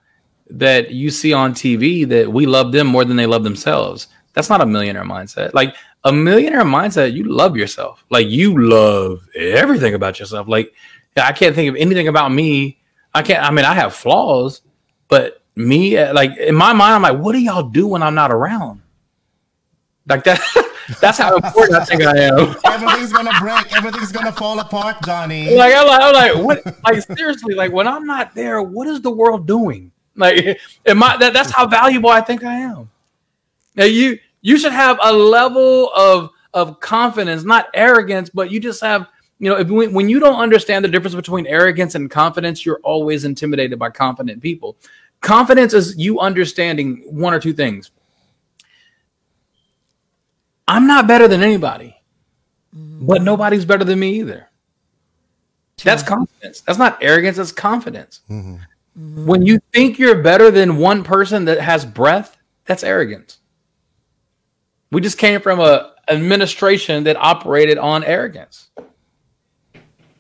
that 0.51 0.91
you 0.91 1.11
see 1.11 1.33
on 1.33 1.55
TV 1.55 2.07
that 2.09 2.31
we 2.31 2.47
love 2.47 2.73
them 2.73 2.87
more 2.87 3.05
than 3.05 3.17
they 3.17 3.27
love 3.27 3.45
themselves. 3.45 4.09
That's 4.35 4.51
not 4.51 4.61
a 4.61 4.67
millionaire 4.67 5.05
mindset. 5.05 5.55
Like 5.55 5.75
a 6.05 6.13
millionaire 6.13 6.65
mindset, 6.65 7.13
you 7.13 7.25
love 7.25 7.57
yourself. 7.57 8.05
Like 8.11 8.29
you 8.29 8.69
love 8.69 9.27
everything 9.35 9.95
about 9.95 10.19
yourself. 10.19 10.49
Like 10.49 10.73
I 11.17 11.33
can't 11.33 11.55
think 11.55 11.69
of 11.69 11.77
anything 11.77 12.09
about 12.09 12.33
me. 12.33 12.79
I 13.15 13.23
can't. 13.23 13.43
I 13.43 13.51
mean, 13.51 13.65
I 13.65 13.75
have 13.75 13.95
flaws, 13.95 14.63
but 15.09 15.43
me, 15.55 16.03
like 16.13 16.37
in 16.39 16.55
my 16.55 16.73
mind, 16.73 16.95
I'm 16.95 17.03
like, 17.03 17.23
what 17.23 17.33
do 17.33 17.39
y'all 17.39 17.69
do 17.69 17.87
when 17.87 18.03
I'm 18.03 18.15
not 18.15 18.33
around? 18.33 18.83
Like 20.07 20.25
that. 20.25 20.41
that's 21.01 21.19
how 21.19 21.37
important 21.37 21.75
I 21.75 21.85
think 21.85 22.03
I 22.03 22.19
am. 22.19 22.57
Everything's 22.65 23.13
gonna 23.13 23.33
break. 23.41 23.77
Everything's 23.77 24.13
gonna 24.13 24.33
fall 24.33 24.59
apart, 24.61 24.97
Johnny. 25.05 25.55
like 25.57 25.75
I'm 25.75 25.87
like, 25.87 26.01
I'm 26.03 26.15
like, 26.15 26.65
what? 26.65 26.85
Like 26.85 27.03
seriously, 27.17 27.55
like 27.55 27.73
when 27.73 27.87
I'm 27.87 28.07
not 28.07 28.35
there, 28.35 28.63
what 28.63 28.89
is 28.89 29.01
the 29.01 29.11
world 29.11 29.47
doing? 29.47 29.93
Like, 30.17 30.59
am 30.87 31.03
I? 31.03 31.17
That, 31.17 31.33
that's 31.33 31.51
how 31.51 31.67
valuable 31.67 32.11
I 32.11 32.21
think 32.21 32.45
I 32.45 32.55
am. 32.55 32.91
Now 33.77 33.85
you 33.85 34.19
you 34.41 34.59
should 34.59 34.73
have 34.73 34.99
a 35.03 35.13
level 35.13 35.91
of 35.95 36.31
of 36.55 36.81
confidence, 36.81 37.45
not 37.45 37.69
arrogance, 37.75 38.31
but 38.31 38.51
you 38.51 38.61
just 38.61 38.81
have. 38.81 39.09
You 39.39 39.49
know, 39.49 39.59
if 39.59 39.69
when, 39.69 39.93
when 39.93 40.09
you 40.09 40.21
don't 40.21 40.39
understand 40.39 40.85
the 40.85 40.89
difference 40.89 41.17
between 41.17 41.49
arrogance 41.49 41.97
and 41.97 42.09
confidence, 42.09 42.65
you're 42.65 42.79
always 42.85 43.25
intimidated 43.25 43.77
by 43.77 43.91
confident 43.91 44.41
people. 44.41 44.77
Confidence 45.21 45.75
is 45.75 45.97
you 45.97 46.21
understanding 46.21 47.03
one 47.07 47.35
or 47.35 47.41
two 47.41 47.53
things. 47.53 47.91
I'm 50.69 50.87
not 50.87 51.07
better 51.07 51.29
than 51.29 51.43
anybody, 51.43 51.97
mm-hmm. 52.75 53.07
but 53.07 53.23
nobody's 53.23 53.65
better 53.65 53.85
than 53.85 53.99
me 53.99 54.21
either. 54.21 54.49
That's 55.83 56.03
confidence. 56.03 56.61
That's 56.61 56.79
not 56.79 56.99
arrogance. 57.03 57.37
That's 57.37 57.53
confidence. 57.53 58.21
Mm-hmm. 58.31 58.55
Mm-hmm. 58.99 59.27
When 59.27 59.43
you 59.43 59.61
think 59.73 59.99
you're 59.99 60.23
better 60.23 60.51
than 60.51 60.77
one 60.77 61.03
person 61.03 61.47
that 61.47 61.61
has 61.61 61.85
breath, 61.85 62.37
that's 62.67 62.85
arrogance. 62.85 63.39
We 64.91 65.01
just 65.01 65.19
came 65.19 65.41
from 65.41 65.61
a 65.61 65.93
administration 66.09 67.05
that 67.05 67.17
operated 67.17 67.79
on 67.79 68.05
arrogance. 68.05 68.69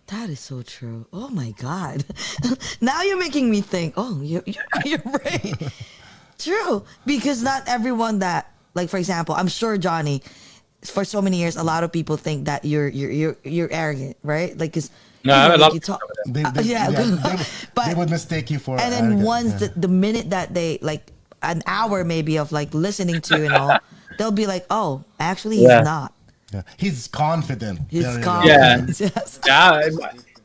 That 0.06 0.30
is 0.30 0.40
so 0.40 0.62
true. 0.62 1.06
Oh 1.12 1.28
my 1.28 1.52
god! 1.52 2.04
now 2.80 3.02
you're 3.02 3.18
making 3.18 3.50
me 3.50 3.60
think. 3.60 3.94
Oh, 3.96 4.20
you're 4.22 4.42
you're, 4.46 4.64
you're 4.84 5.02
right. 5.04 5.72
true, 6.38 6.84
because 7.06 7.42
not 7.42 7.62
everyone 7.66 8.18
that, 8.18 8.51
like 8.74 8.88
for 8.88 8.96
example, 8.98 9.34
I'm 9.34 9.48
sure 9.48 9.76
Johnny, 9.78 10.22
for 10.84 11.04
so 11.04 11.22
many 11.22 11.38
years, 11.38 11.56
a 11.56 11.62
lot 11.62 11.84
of 11.84 11.92
people 11.92 12.16
think 12.16 12.46
that 12.46 12.64
you're 12.64 12.88
you're 12.88 13.10
you're 13.10 13.36
you're 13.44 13.68
arrogant, 13.72 14.16
right? 14.22 14.56
Like, 14.58 14.72
cause 14.72 14.90
No, 15.24 15.34
you 15.42 15.48
know, 15.50 15.54
a 15.54 15.56
like 15.58 15.74
you 15.74 15.80
talk. 15.80 16.00
They, 16.26 16.42
Uh, 16.42 16.50
they, 16.50 16.62
yeah, 16.62 16.88
yeah, 16.90 17.00
they, 17.00 17.44
But- 17.74 17.86
they 17.88 17.94
would 17.94 18.10
mistake 18.10 18.50
you 18.50 18.58
for. 18.58 18.80
and 18.80 18.92
then 18.92 19.04
arrogant, 19.04 19.24
once 19.26 19.50
yeah. 19.52 19.68
the, 19.68 19.80
the 19.80 19.88
minute 19.88 20.30
that 20.30 20.54
they 20.54 20.78
like 20.82 21.12
an 21.42 21.62
hour 21.66 22.04
maybe 22.04 22.38
of 22.38 22.50
like 22.52 22.72
listening 22.74 23.20
to 23.20 23.38
you 23.38 23.44
and 23.46 23.54
all, 23.54 23.78
they'll 24.18 24.30
be 24.32 24.46
like, 24.46 24.66
oh, 24.70 25.04
actually 25.20 25.56
he's 25.58 25.68
Yeah. 25.68 25.82
not. 25.82 26.12
Yeah. 26.52 26.62
He's 26.76 27.08
confident. 27.08 27.80
He's 27.88 28.02
There 28.04 28.12
you 28.18 28.18
go. 28.18 28.24
confident. 28.24 29.00
Yes. 29.00 29.40
Yeah, 29.46 29.88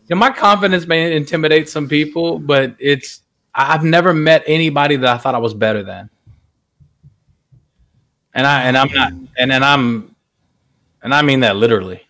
yeah, 0.10 0.16
my 0.16 0.30
confidence 0.32 0.88
may 0.88 1.16
intimidate 1.16 1.68
some 1.68 1.88
people, 1.90 2.40
but 2.40 2.76
it's 2.80 3.22
I've 3.54 3.84
never 3.84 4.14
met 4.14 4.44
anybody 4.48 4.96
that 4.98 5.10
I 5.10 5.18
thought 5.18 5.36
I 5.36 5.40
was 5.40 5.54
better 5.54 5.84
than. 5.84 6.10
And 8.38 8.46
I 8.46 8.64
and 8.70 8.78
I'm 8.78 8.92
not 8.94 9.14
and 9.40 9.50
then 9.50 9.64
I'm 9.64 10.16
and 11.02 11.14
I 11.14 11.24
mean 11.24 11.40
that 11.40 11.56
literally. 11.56 12.08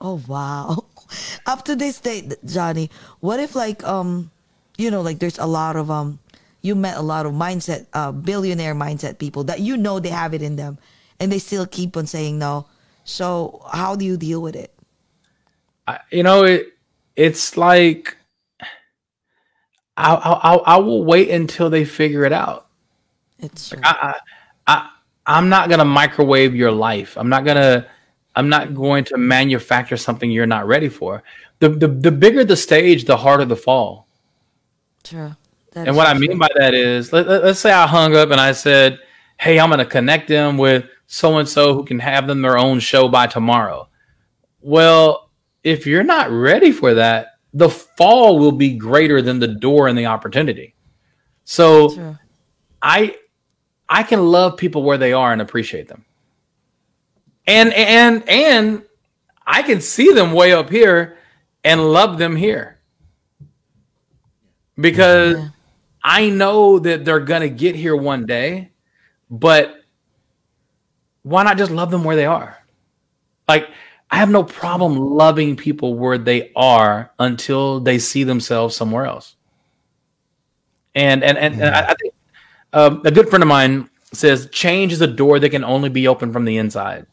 Oh 0.00 0.22
wow. 0.26 0.86
Up 1.46 1.64
to 1.66 1.76
this 1.76 2.00
date, 2.00 2.34
Johnny, 2.42 2.90
what 3.20 3.38
if 3.38 3.54
like 3.54 3.84
um 3.84 4.30
you 4.78 4.90
know 4.90 5.02
like 5.02 5.18
there's 5.18 5.38
a 5.38 5.44
lot 5.44 5.76
of 5.76 5.90
um 5.90 6.20
you 6.62 6.74
met 6.74 6.96
a 6.96 7.02
lot 7.02 7.26
of 7.26 7.32
mindset 7.32 7.84
uh 7.92 8.12
billionaire 8.12 8.74
mindset 8.74 9.18
people 9.18 9.44
that 9.44 9.60
you 9.60 9.76
know 9.76 10.00
they 10.00 10.08
have 10.08 10.32
it 10.32 10.40
in 10.40 10.56
them 10.56 10.78
and 11.20 11.30
they 11.30 11.38
still 11.38 11.66
keep 11.66 11.94
on 11.94 12.06
saying 12.06 12.38
no. 12.38 12.66
So 13.04 13.60
how 13.70 13.94
do 13.94 14.06
you 14.06 14.16
deal 14.16 14.40
with 14.40 14.56
it? 14.56 14.72
I, 15.86 16.00
you 16.10 16.22
know 16.22 16.44
it. 16.44 16.72
It's 17.14 17.58
like 17.58 18.16
I, 19.98 20.14
I 20.14 20.54
I 20.76 20.76
will 20.78 21.04
wait 21.04 21.28
until 21.28 21.68
they 21.68 21.84
figure 21.84 22.24
it 22.24 22.32
out. 22.32 22.68
It's 23.38 23.68
true. 23.68 23.80
I, 23.84 24.14
I, 24.66 24.90
I'm 25.26 25.48
not 25.48 25.68
gonna 25.68 25.84
microwave 25.84 26.54
your 26.54 26.72
life. 26.72 27.16
I'm 27.16 27.28
not 27.28 27.44
gonna. 27.44 27.86
I'm 28.34 28.50
not 28.50 28.74
going 28.74 29.04
to 29.04 29.16
manufacture 29.16 29.96
something 29.96 30.30
you're 30.30 30.46
not 30.46 30.66
ready 30.66 30.90
for. 30.90 31.22
The 31.58 31.70
the, 31.70 31.88
the 31.88 32.12
bigger 32.12 32.44
the 32.44 32.56
stage, 32.56 33.04
the 33.04 33.16
harder 33.16 33.46
the 33.46 33.56
fall. 33.56 34.06
True. 35.02 35.34
That 35.72 35.88
And 35.88 35.96
what 35.96 36.06
I 36.06 36.14
mean 36.14 36.38
by 36.38 36.48
that 36.56 36.74
is, 36.74 37.12
let, 37.12 37.26
let, 37.28 37.44
us 37.44 37.60
say 37.60 37.72
I 37.72 37.86
hung 37.86 38.14
up 38.14 38.30
and 38.30 38.40
I 38.40 38.52
said, 38.52 38.98
"Hey, 39.38 39.58
I'm 39.58 39.68
going 39.68 39.78
to 39.78 39.86
connect 39.86 40.28
them 40.28 40.58
with 40.58 40.86
so 41.06 41.38
and 41.38 41.48
so 41.48 41.74
who 41.74 41.84
can 41.84 41.98
have 41.98 42.26
them 42.26 42.42
their 42.42 42.58
own 42.58 42.80
show 42.80 43.08
by 43.08 43.26
tomorrow." 43.26 43.88
Well, 44.60 45.30
if 45.62 45.86
you're 45.86 46.02
not 46.02 46.30
ready 46.30 46.72
for 46.72 46.94
that, 46.94 47.38
the 47.52 47.68
fall 47.68 48.38
will 48.38 48.52
be 48.52 48.76
greater 48.76 49.22
than 49.22 49.38
the 49.38 49.48
door 49.48 49.88
and 49.88 49.96
the 49.96 50.06
opportunity. 50.06 50.74
So 51.44 51.94
True. 51.94 52.18
I 52.82 53.16
I 53.88 54.02
can 54.02 54.26
love 54.26 54.56
people 54.56 54.82
where 54.82 54.98
they 54.98 55.12
are 55.12 55.32
and 55.32 55.40
appreciate 55.40 55.88
them. 55.88 56.04
And 57.46 57.72
and 57.72 58.28
and 58.28 58.82
I 59.46 59.62
can 59.62 59.80
see 59.80 60.12
them 60.12 60.32
way 60.32 60.52
up 60.52 60.68
here 60.70 61.18
and 61.62 61.92
love 61.92 62.18
them 62.18 62.34
here. 62.34 62.80
Because 64.78 65.36
Yeah. 65.36 65.48
I 66.02 66.28
know 66.30 66.78
that 66.80 67.04
they're 67.04 67.20
going 67.20 67.42
to 67.42 67.48
get 67.48 67.74
here 67.74 67.96
one 67.96 68.26
day, 68.26 68.70
but 69.30 69.80
why 71.22 71.42
not 71.42 71.58
just 71.58 71.72
love 71.72 71.90
them 71.90 72.04
where 72.04 72.16
they 72.16 72.26
are? 72.26 72.56
Like 73.48 73.68
I 74.10 74.16
have 74.16 74.30
no 74.30 74.44
problem 74.44 74.96
loving 74.96 75.56
people 75.56 75.94
where 75.94 76.18
they 76.18 76.52
are 76.54 77.10
until 77.18 77.80
they 77.80 77.98
see 77.98 78.24
themselves 78.24 78.76
somewhere 78.76 79.06
else. 79.06 79.36
And 80.94 81.22
and 81.24 81.36
and, 81.38 81.54
and 81.54 81.74
I, 81.74 81.90
I 81.90 81.94
think 81.94 82.14
um, 82.76 83.00
a 83.04 83.10
good 83.10 83.28
friend 83.30 83.42
of 83.42 83.48
mine 83.48 83.88
says 84.12 84.48
change 84.52 84.92
is 84.92 85.00
a 85.00 85.06
door 85.06 85.38
that 85.40 85.50
can 85.50 85.64
only 85.64 85.88
be 85.88 86.06
opened 86.06 86.32
from 86.32 86.44
the 86.44 86.56
inside. 86.58 87.06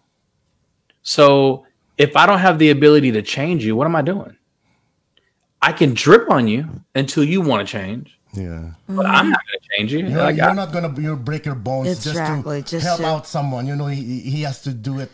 So 1.04 1.66
if 1.98 2.16
I 2.16 2.26
don't 2.26 2.40
have 2.40 2.60
the 2.60 2.70
ability 2.70 3.12
to 3.14 3.22
change 3.22 3.66
you, 3.66 3.76
what 3.76 3.86
am 3.86 3.96
I 3.96 4.02
doing? 4.02 4.36
I 5.62 5.72
can 5.72 5.94
drip 5.94 6.30
on 6.30 6.48
you 6.48 6.68
until 6.96 7.24
you 7.24 7.40
want 7.42 7.66
to 7.66 7.72
change, 7.72 8.20
Yeah. 8.34 8.72
but 8.88 9.06
I'm 9.06 9.30
not 9.30 9.40
going 9.48 9.60
to 9.62 9.68
change 9.78 9.94
you. 9.94 10.00
You're, 10.00 10.22
Like, 10.24 10.36
you're 10.38 10.50
I- 10.50 10.54
not 10.54 10.72
gonna 10.74 10.94
you 11.00 11.16
break 11.16 11.46
your 11.46 11.56
bones 11.56 11.88
Exactly, 12.06 12.60
just 12.62 12.70
to 12.70 12.76
just 12.78 12.86
help 12.86 13.00
to- 13.00 13.06
out 13.08 13.28
someone. 13.28 13.66
You 13.68 13.76
know, 13.76 13.88
he 13.88 14.20
he 14.20 14.42
has 14.44 14.62
to 14.64 14.72
do 14.74 15.00
it 15.00 15.12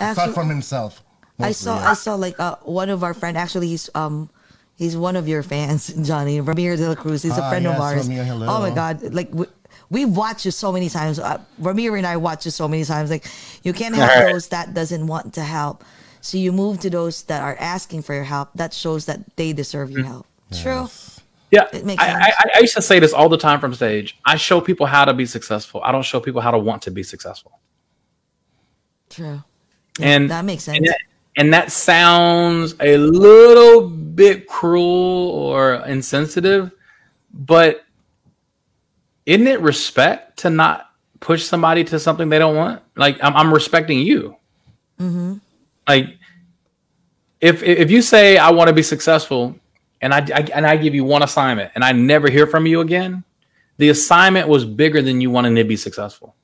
Actually- 0.00 0.14
start 0.14 0.34
from 0.34 0.48
himself. 0.48 1.02
I 1.38 1.52
saw 1.52 1.76
yeah. 1.80 1.90
I 1.90 1.94
saw 1.94 2.14
like 2.14 2.38
uh, 2.40 2.56
one 2.62 2.88
of 2.88 3.02
our 3.04 3.12
friend 3.12 3.36
actually 3.36 3.66
he's 3.68 3.90
um 3.94 4.30
he's 4.76 4.96
one 4.96 5.16
of 5.16 5.26
your 5.28 5.42
fans 5.42 5.88
Johnny 6.08 6.40
Ramir 6.40 6.76
de 6.78 6.88
la 6.88 6.94
Cruz 6.94 7.22
he's 7.26 7.36
a 7.36 7.42
Ah, 7.42 7.50
friend 7.50 7.66
of 7.66 7.74
ours 7.80 8.08
Ramir, 8.08 8.24
oh 8.48 8.60
my 8.60 8.70
god 8.70 9.02
like 9.12 9.28
we, 9.34 9.46
we've 9.90 10.08
watched 10.08 10.44
you 10.44 10.50
so 10.50 10.72
many 10.72 10.88
times. 10.88 11.18
Uh, 11.18 11.40
Ramir 11.60 11.96
and 11.96 12.06
I 12.06 12.16
watched 12.16 12.44
you 12.44 12.50
so 12.50 12.68
many 12.68 12.84
times. 12.84 13.10
Like 13.10 13.26
you 13.62 13.72
can't 13.72 13.94
help 13.94 14.10
Alright. 14.10 14.32
those 14.32 14.48
that 14.48 14.74
doesn't 14.74 15.06
want 15.06 15.34
to 15.34 15.42
help. 15.42 15.84
So 16.20 16.38
you 16.38 16.52
move 16.52 16.80
to 16.80 16.90
those 16.90 17.22
that 17.24 17.42
are 17.42 17.56
asking 17.58 18.02
for 18.02 18.14
your 18.14 18.24
help. 18.24 18.50
That 18.54 18.72
shows 18.72 19.06
that 19.06 19.36
they 19.36 19.52
deserve 19.52 19.90
your 19.90 20.04
help. 20.04 20.26
True. 20.52 20.88
Yeah, 21.50 21.68
It 21.72 21.84
makes 21.84 22.02
I, 22.02 22.06
sense. 22.06 22.24
I, 22.24 22.48
I 22.56 22.60
used 22.60 22.74
to 22.74 22.82
say 22.82 22.98
this 22.98 23.12
all 23.12 23.28
the 23.28 23.38
time 23.38 23.60
from 23.60 23.74
stage. 23.74 24.18
I 24.24 24.36
show 24.36 24.60
people 24.60 24.86
how 24.86 25.04
to 25.04 25.14
be 25.14 25.24
successful. 25.26 25.80
I 25.84 25.92
don't 25.92 26.02
show 26.02 26.18
people 26.18 26.40
how 26.40 26.50
to 26.50 26.58
want 26.58 26.82
to 26.82 26.90
be 26.90 27.02
successful. 27.04 27.60
true. 29.10 29.42
And 30.00 30.28
that 30.30 30.44
makes 30.44 30.66
and 30.66 30.78
sense. 30.78 30.88
that, 30.88 30.98
and 31.36 31.52
that 31.52 31.70
sounds 31.70 32.74
a 32.80 32.96
little 32.96 33.88
bit 33.88 34.48
cruel 34.48 35.30
or 35.30 35.74
insensitive, 35.86 36.72
but 37.32 37.83
isn't 39.26 39.46
it 39.46 39.60
respect 39.60 40.38
to 40.40 40.50
not 40.50 40.90
push 41.20 41.44
somebody 41.44 41.84
to 41.84 41.98
something 41.98 42.28
they 42.28 42.38
don't 42.38 42.56
want? 42.56 42.82
Like 42.96 43.18
I'm, 43.22 43.34
I'm 43.36 43.52
respecting 43.54 43.98
you. 44.00 44.36
Mm-hmm. 45.00 45.34
Like 45.88 46.16
if 47.40 47.62
if 47.62 47.90
you 47.90 48.02
say 48.02 48.36
I 48.38 48.50
want 48.50 48.68
to 48.68 48.74
be 48.74 48.82
successful, 48.82 49.56
and 50.00 50.12
I, 50.14 50.18
I 50.18 50.40
and 50.54 50.66
I 50.66 50.76
give 50.76 50.94
you 50.94 51.04
one 51.04 51.22
assignment, 51.22 51.72
and 51.74 51.84
I 51.84 51.92
never 51.92 52.28
hear 52.30 52.46
from 52.46 52.66
you 52.66 52.80
again, 52.80 53.24
the 53.78 53.88
assignment 53.90 54.48
was 54.48 54.64
bigger 54.64 55.02
than 55.02 55.20
you 55.20 55.30
wanting 55.30 55.54
to 55.56 55.64
be 55.64 55.76
successful. 55.76 56.34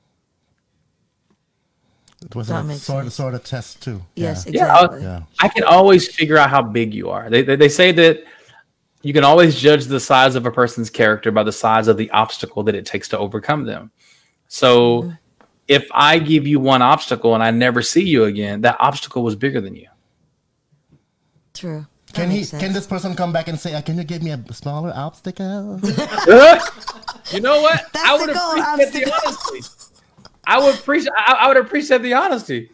It 2.23 2.35
was 2.35 2.49
That 2.49 2.65
a 2.65 2.73
sort 2.75 3.05
of 3.07 3.13
sort 3.13 3.33
of 3.33 3.43
test 3.43 3.81
too. 3.81 4.01
yes 4.15 4.45
Yeah. 4.47 4.65
Yeah, 4.65 4.75
I'll- 4.75 5.01
Yeah. 5.01 5.21
I 5.39 5.47
can 5.47 5.63
always 5.63 6.07
figure 6.13 6.37
out 6.37 6.49
how 6.51 6.61
big 6.61 6.93
you 6.93 7.09
are. 7.09 7.29
They, 7.31 7.41
they, 7.41 7.55
they 7.55 7.69
say 7.69 7.91
that 7.93 8.23
you 9.01 9.13
can 9.13 9.23
always 9.23 9.59
judge 9.59 9.85
the 9.85 9.99
size 9.99 10.35
of 10.35 10.45
a 10.45 10.51
person's 10.51 10.89
character 10.89 11.31
by 11.31 11.43
the 11.43 11.51
size 11.51 11.87
of 11.87 11.97
the 11.97 12.09
obstacle 12.11 12.63
that 12.63 12.75
it 12.75 12.85
takes 12.85 13.07
to 13.09 13.17
overcome 13.17 13.65
them. 13.65 13.91
So 14.47 15.11
if 15.67 15.87
I 15.91 16.19
give 16.19 16.45
you 16.47 16.59
one 16.59 16.81
obstacle 16.81 17.33
and 17.33 17.43
I 17.43 17.51
never 17.51 17.81
see 17.81 18.03
you 18.03 18.25
again, 18.25 18.61
that 18.61 18.77
obstacle 18.79 19.23
was 19.23 19.35
bigger 19.35 19.61
than 19.61 19.75
you. 19.75 19.87
true 21.53 21.85
That 22.07 22.13
Can 22.15 22.31
he? 22.31 22.43
sense. 22.43 22.61
Can 22.61 22.73
this 22.73 22.85
person 22.87 23.15
come 23.15 23.31
back 23.33 23.47
and 23.47 23.59
say, 23.59 23.73
uh, 23.73 23.81
"Can 23.81 23.97
you 23.97 24.03
give 24.03 24.21
me 24.21 24.31
a 24.31 24.53
smaller 24.53 24.91
obstacle?" 24.93 25.79
you 27.31 27.39
know 27.41 27.61
what? 27.61 27.81
That's 27.93 28.09
I 28.09 28.17
the 28.17 28.25
would 28.25 28.33
goal, 28.35 28.51
appreciate 28.73 29.05
the 29.05 29.13
honesty. 29.25 29.61
I 30.45 30.59
would 30.59 30.75
appreciate. 30.75 31.13
I, 31.17 31.33
I 31.41 31.47
would 31.47 31.57
appreciate 31.57 32.01
the 32.01 32.13
honesty. 32.13 32.69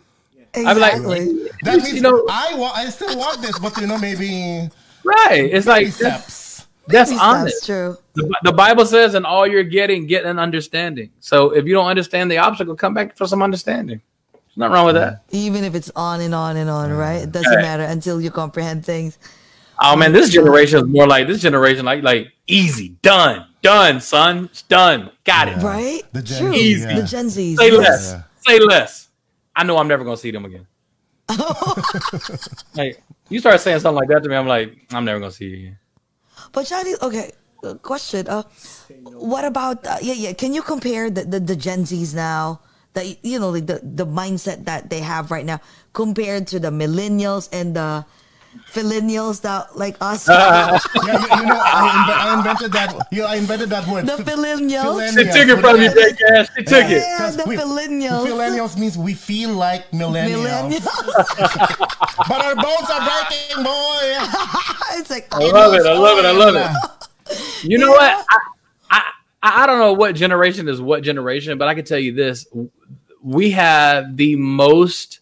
I'm 0.56 0.80
like- 0.80 0.94
exactly 0.94 1.50
that 1.64 1.78
means 1.84 1.94
You 1.94 2.02
know- 2.02 2.26
I 2.30 2.56
want. 2.56 2.76
I 2.78 2.90
still 2.90 3.18
want 3.18 3.42
this, 3.42 3.60
but 3.60 3.78
you 3.78 3.86
know, 3.88 3.98
maybe 4.00 4.70
Right? 5.08 5.50
It's 5.52 5.66
like 5.68 5.86
that's, 5.88 5.96
steps. 6.34 6.68
that's 6.88 7.10
that's 7.12 7.22
honest. 7.22 7.66
true 7.66 7.98
The, 8.16 8.36
the 8.44 8.52
Bible 8.52 8.86
says, 8.86 9.14
"And 9.16 9.26
all 9.26 9.48
you're 9.48 9.64
getting, 9.64 10.06
get 10.08 10.26
an 10.26 10.38
understanding." 10.40 11.12
So 11.20 11.52
if 11.52 11.66
you 11.66 11.74
don't 11.74 11.88
understand 11.88 12.30
the 12.32 12.38
obstacle, 12.40 12.76
come 12.76 12.94
back 12.94 13.16
for 13.18 13.26
some 13.28 13.42
understanding. 13.42 14.02
There's 14.34 14.58
nothing 14.58 14.74
wrong 14.74 14.86
with 14.86 14.96
that. 14.96 15.24
even 15.32 15.64
if 15.64 15.76
it's 15.76 15.92
on 15.96 16.22
and 16.22 16.34
on 16.36 16.58
and 16.58 16.70
on, 16.70 16.92
right? 16.92 17.22
It 17.24 17.32
doesn't 17.32 17.52
Right. 17.54 17.62
matter 17.62 17.84
until 17.84 18.20
you 18.20 18.32
comprehend 18.32 18.86
things. 18.86 19.18
Oh 19.80 19.96
man, 19.96 20.12
this 20.12 20.30
generation 20.32 20.80
is 20.80 20.86
more 20.86 21.08
like 21.08 21.28
this 21.28 21.40
generation, 21.42 21.86
like 21.86 22.02
like 22.04 22.32
easy, 22.48 22.90
done, 23.04 23.46
done, 23.62 24.02
son, 24.02 24.46
it's 24.46 24.64
done, 24.64 25.12
got 25.24 25.48
it. 25.48 25.58
Right? 25.62 26.02
The 26.14 26.22
Gen 26.24 26.40
True. 26.42 26.54
Z, 26.54 26.60
Easy. 26.60 26.88
yeah. 26.88 27.00
The 27.00 27.08
Gen 27.08 27.26
Zs. 27.28 27.58
Say 27.58 27.70
yes. 27.72 27.78
less, 27.78 28.12
Yeah. 28.14 28.22
say 28.48 28.60
less. 28.60 29.10
I 29.56 29.64
know 29.64 29.78
I'm 29.78 29.88
never 29.88 30.04
gonna 30.04 30.18
see 30.18 30.32
them 30.32 30.46
again. 30.46 30.66
like 32.76 33.02
you 33.30 33.40
start 33.40 33.60
saying 33.60 33.80
something 33.80 33.98
like 33.98 34.10
that 34.10 34.24
to 34.24 34.30
me, 34.30 34.36
I'm 34.36 34.48
like, 34.48 34.74
I'm 34.92 35.06
never 35.06 35.20
gonna 35.20 35.32
see 35.32 35.46
you 35.46 35.56
again. 35.56 35.80
But 36.52 36.68
Johnny, 36.68 36.94
okay, 37.02 37.32
uh, 37.64 37.76
question. 37.76 38.28
Uh, 38.28 38.44
what 39.14 39.46
about 39.46 39.86
uh, 39.86 39.98
yeah, 40.02 40.14
yeah? 40.14 40.34
Can 40.34 40.54
you 40.54 40.62
compare 40.62 41.10
the, 41.10 41.24
the, 41.24 41.40
the 41.40 41.56
Gen 41.56 41.84
Zs 41.84 42.16
now? 42.16 42.62
That 42.94 43.24
you 43.24 43.40
know, 43.40 43.50
like 43.50 43.68
the 43.68 43.82
the 43.84 44.06
mindset 44.06 44.66
that 44.66 44.90
they 44.90 45.02
have 45.02 45.30
right 45.30 45.46
now 45.46 45.60
compared 45.94 46.48
to 46.48 46.60
the 46.60 46.70
millennials 46.72 47.50
and 47.52 47.76
the 47.76 48.06
millennials 48.74 49.42
that 49.42 49.78
like 49.78 49.96
us. 50.02 50.28
yeah, 50.28 50.80
you, 50.96 51.02
you 51.02 51.46
know, 51.46 51.60
I, 51.62 52.30
I 52.30 52.38
invented 52.38 52.72
that. 52.74 53.08
You 53.12 53.22
know, 53.22 53.28
I 53.28 53.36
invented 53.36 53.70
that 53.70 53.88
word. 53.88 54.06
the 54.06 54.18
Fi- 54.18 54.32
millennials. 54.32 55.10
She 55.10 55.24
took 55.26 55.48
it 55.48 55.60
from 55.60 55.82
you, 55.82 55.94
Jake 55.94 56.18
Cash. 56.18 56.48
She 56.56 56.64
took 56.64 56.86
it. 56.86 57.02
Yeah, 57.02 57.32
the 57.32 57.44
we- 57.48 57.58
millennials. 57.58 58.28
Millennials 58.28 58.78
means 58.78 58.98
we 58.98 59.14
feel 59.14 59.52
like 59.52 59.90
millennials, 59.92 60.72
Millennials. 60.72 60.84
but 62.30 62.46
our 62.46 62.56
bones 62.56 62.90
are 62.90 63.04
breaking, 63.06 63.64
boy. 63.64 64.18
it's 65.00 65.10
like 65.10 65.28
I 65.34 65.40
love 65.40 65.74
it. 65.74 65.86
I 65.86 65.98
love 65.98 66.20
it. 66.20 66.26
I 66.26 66.32
love 66.32 66.56
it. 66.56 67.64
You 67.64 67.78
know 67.78 67.92
what? 67.92 68.26
I, 68.30 68.40
I 68.90 69.02
I 69.42 69.66
don't 69.68 69.80
know 69.80 69.94
what 69.94 70.16
generation 70.16 70.68
is 70.68 70.82
what 70.82 71.04
generation, 71.04 71.58
but 71.58 71.68
I 71.68 71.76
can 71.76 71.86
tell 71.86 72.00
you 72.00 72.14
this: 72.14 72.48
we 73.22 73.52
have 73.52 74.18
the 74.18 74.36
most 74.36 75.20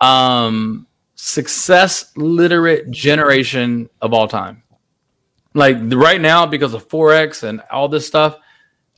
um, 0.00 0.86
success 1.22 2.16
literate 2.16 2.90
generation 2.90 3.90
of 4.00 4.14
all 4.14 4.26
time. 4.26 4.62
Like 5.52 5.76
right 5.92 6.20
now, 6.20 6.46
because 6.46 6.72
of 6.72 6.88
forex 6.88 7.42
and 7.42 7.60
all 7.70 7.88
this 7.88 8.06
stuff, 8.06 8.38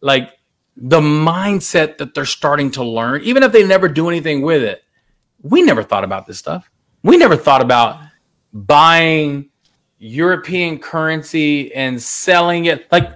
like 0.03 0.31
the 0.77 1.01
mindset 1.01 1.99
that 1.99 2.15
they're 2.15 2.24
starting 2.24 2.70
to 2.73 2.85
learn, 2.85 3.23
even 3.23 3.43
if 3.43 3.51
they 3.51 3.66
never 3.66 3.89
do 3.89 4.09
anything 4.09 4.43
with 4.43 4.62
it, 4.62 4.85
we 5.43 5.62
never 5.62 5.82
thought 5.82 6.05
about 6.05 6.27
this 6.27 6.39
stuff. 6.39 6.70
We 7.03 7.16
never 7.16 7.36
thought 7.36 7.61
about 7.61 8.01
buying 8.53 9.51
European 9.99 10.78
currency 10.78 11.74
and 11.74 12.01
selling 12.01 12.66
it. 12.66 12.90
Like 12.93 13.11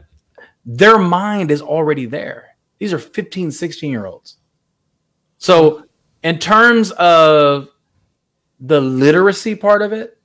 their 0.64 0.98
mind 0.98 1.52
is 1.52 1.62
already 1.62 2.06
there. 2.06 2.56
These 2.78 2.92
are 2.92 2.98
15, 2.98 3.52
16 3.52 3.88
year 3.88 4.06
olds. 4.06 4.38
So, 5.38 5.84
in 6.24 6.40
terms 6.40 6.90
of 6.92 7.68
the 8.60 8.80
literacy 8.80 9.54
part 9.54 9.82
of 9.82 9.92
it, 9.92 10.18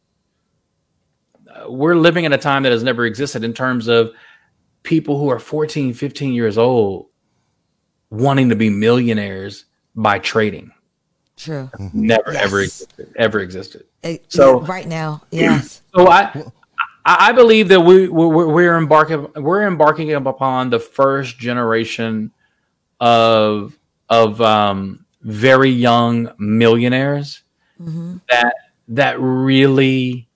uh, 1.50 1.70
we're 1.72 1.96
living 1.96 2.26
in 2.26 2.34
a 2.34 2.38
time 2.38 2.64
that 2.64 2.72
has 2.72 2.84
never 2.84 3.06
existed 3.06 3.44
in 3.44 3.54
terms 3.54 3.88
of 3.88 4.12
people 4.84 5.20
who 5.20 5.30
are 5.30 5.40
14, 5.40 5.94
15 5.94 6.34
years 6.34 6.58
old 6.58 7.08
wanting 8.10 8.50
to 8.50 8.56
be 8.56 8.70
millionaires 8.70 9.66
by 9.96 10.20
trading. 10.20 10.72
True. 11.38 11.70
Never, 11.94 12.34
Yes. 12.34 12.44
ever 12.44 12.60
existed. 12.62 13.14
Ever 13.16 13.40
existed. 13.40 13.86
Eh, 14.04 14.18
So- 14.28 14.62
right 14.62 14.88
now, 14.88 15.22
yes. 15.32 15.82
So 15.96 16.08
I, 16.08 16.32
I 17.06 17.30
I 17.30 17.32
believe 17.34 17.68
that 17.70 17.82
we 17.82 18.08
we're, 18.08 18.48
we're 18.48 18.78
embarking 18.78 19.28
we're 19.36 19.68
embarking 19.68 20.14
upon 20.14 20.70
the 20.70 20.80
first 20.80 21.38
generation 21.40 22.32
of 23.02 23.78
of 24.10 24.40
um, 24.40 25.06
very 25.22 25.70
young 25.72 26.32
millionaires 26.38 27.42
that 28.30 28.54
that 28.90 29.20
really 29.20 30.28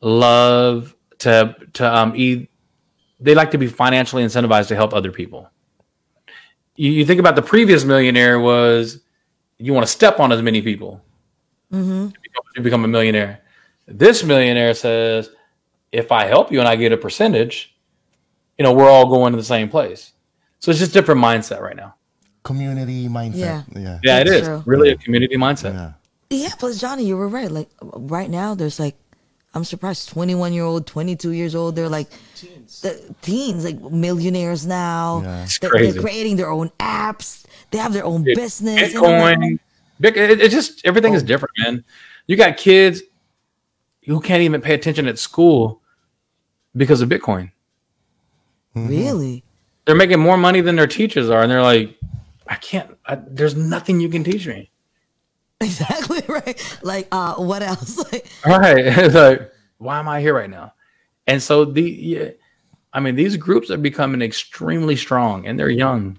love 0.00 0.94
to 1.18 1.54
to 1.74 1.96
um 1.96 2.14
e- 2.16 2.48
they 3.20 3.34
like 3.34 3.50
to 3.52 3.58
be 3.58 3.66
financially 3.68 4.24
incentivized 4.24 4.68
to 4.68 4.74
help 4.76 4.92
other 4.92 5.12
people. 5.12 5.48
You, 6.74 6.90
you 6.90 7.04
think 7.04 7.20
about 7.20 7.36
the 7.36 7.42
previous 7.42 7.84
millionaire 7.84 8.40
was 8.40 9.00
you 9.58 9.72
want 9.72 9.86
to 9.86 9.92
step 9.92 10.18
on 10.20 10.32
as 10.32 10.42
many 10.42 10.62
people 10.62 11.00
Mm-hmm. 11.72 12.08
to 12.08 12.20
become, 12.20 12.42
to 12.56 12.60
become 12.60 12.84
a 12.84 12.88
millionaire. 12.88 13.40
This 13.86 14.22
millionaire 14.22 14.74
says, 14.74 15.30
if 15.90 16.12
I 16.12 16.26
help 16.26 16.52
you 16.52 16.58
and 16.58 16.68
I 16.68 16.76
get 16.76 16.92
a 16.92 16.98
percentage, 16.98 17.74
you 18.58 18.62
know, 18.62 18.74
we're 18.74 18.90
all 18.90 19.06
going 19.08 19.32
to 19.32 19.38
the 19.38 19.42
same 19.44 19.70
place. 19.70 20.12
So 20.58 20.70
it's 20.70 20.78
just 20.80 20.92
different 20.92 21.22
mindset 21.22 21.60
right 21.62 21.74
now. 21.74 21.94
Community 22.42 23.08
mindset. 23.08 23.36
Yeah. 23.38 23.62
Yeah. 23.74 23.98
Yeah, 24.02 24.18
it 24.18 24.24
That's 24.24 24.30
is 24.42 24.48
true. 24.48 24.62
really 24.66 24.90
a 24.90 24.96
community 24.98 25.36
mindset. 25.36 25.72
Yeah. 25.72 25.92
Yeah, 26.32 26.50
plus 26.58 26.80
Johnny, 26.80 27.04
you 27.04 27.16
were 27.16 27.28
right. 27.28 27.50
Like 27.50 27.68
right 27.80 28.28
now, 28.30 28.54
there's 28.54 28.80
like, 28.80 28.96
I'm 29.54 29.64
surprised, 29.64 30.08
21 30.08 30.52
year 30.52 30.64
old, 30.64 30.86
22 30.86 31.30
years 31.30 31.54
old. 31.54 31.76
They're 31.76 31.88
like 31.88 32.08
the 32.82 33.14
teens, 33.22 33.64
like 33.64 33.78
millionaires 33.80 34.66
now. 34.66 35.20
Yeah. 35.22 35.42
It's 35.44 35.58
They're, 35.58 35.70
crazy. 35.70 35.92
they're 35.92 36.02
creating 36.02 36.36
their 36.36 36.50
own 36.50 36.70
apps. 36.80 37.44
They 37.70 37.78
have 37.78 37.92
their 37.92 38.04
own 38.04 38.26
It- 38.26 38.34
business. 38.36 38.92
you 38.92 39.00
Bitcoin, 39.00 39.58
Big, 40.00 40.16
it, 40.16 40.40
it's 40.40 40.54
just 40.54 40.84
everything 40.84 41.12
Oh. 41.12 41.16
is 41.16 41.22
different, 41.22 41.52
man. 41.58 41.84
You 42.26 42.36
got 42.36 42.56
kids 42.56 43.02
who 44.06 44.20
can't 44.20 44.42
even 44.42 44.60
pay 44.60 44.74
attention 44.74 45.06
at 45.06 45.18
school 45.18 45.80
because 46.74 47.02
of 47.02 47.08
Bitcoin. 47.08 47.52
Mm-hmm. 48.74 48.88
Really? 48.88 49.44
They're 49.84 49.94
making 49.94 50.18
more 50.20 50.36
money 50.36 50.60
than 50.60 50.76
their 50.76 50.86
teachers 50.86 51.28
are, 51.28 51.42
and 51.42 51.50
they're 51.52 51.62
like, 51.62 51.96
I 52.46 52.54
can't. 52.56 52.96
I, 53.06 53.16
there's 53.16 53.54
nothing 53.54 54.00
you 54.00 54.08
can 54.08 54.24
teach 54.24 54.46
me. 54.46 54.70
Exactly 55.66 56.22
right. 56.28 56.78
Like, 56.82 57.08
uh, 57.12 57.34
what 57.36 57.62
else? 57.62 57.98
Like, 58.12 58.26
All 58.44 58.58
right. 58.58 58.84
It's 58.86 59.14
like, 59.14 59.50
why 59.78 59.98
am 59.98 60.08
I 60.08 60.20
here 60.20 60.34
right 60.34 60.50
now? 60.50 60.74
And 61.26 61.42
so 61.42 61.64
the, 61.64 61.82
yeah, 61.82 62.30
I 62.92 63.00
mean, 63.00 63.14
these 63.14 63.36
groups 63.36 63.70
are 63.70 63.76
becoming 63.78 64.22
extremely 64.22 64.96
strong, 64.96 65.46
and 65.46 65.58
they're 65.58 65.70
young. 65.70 66.18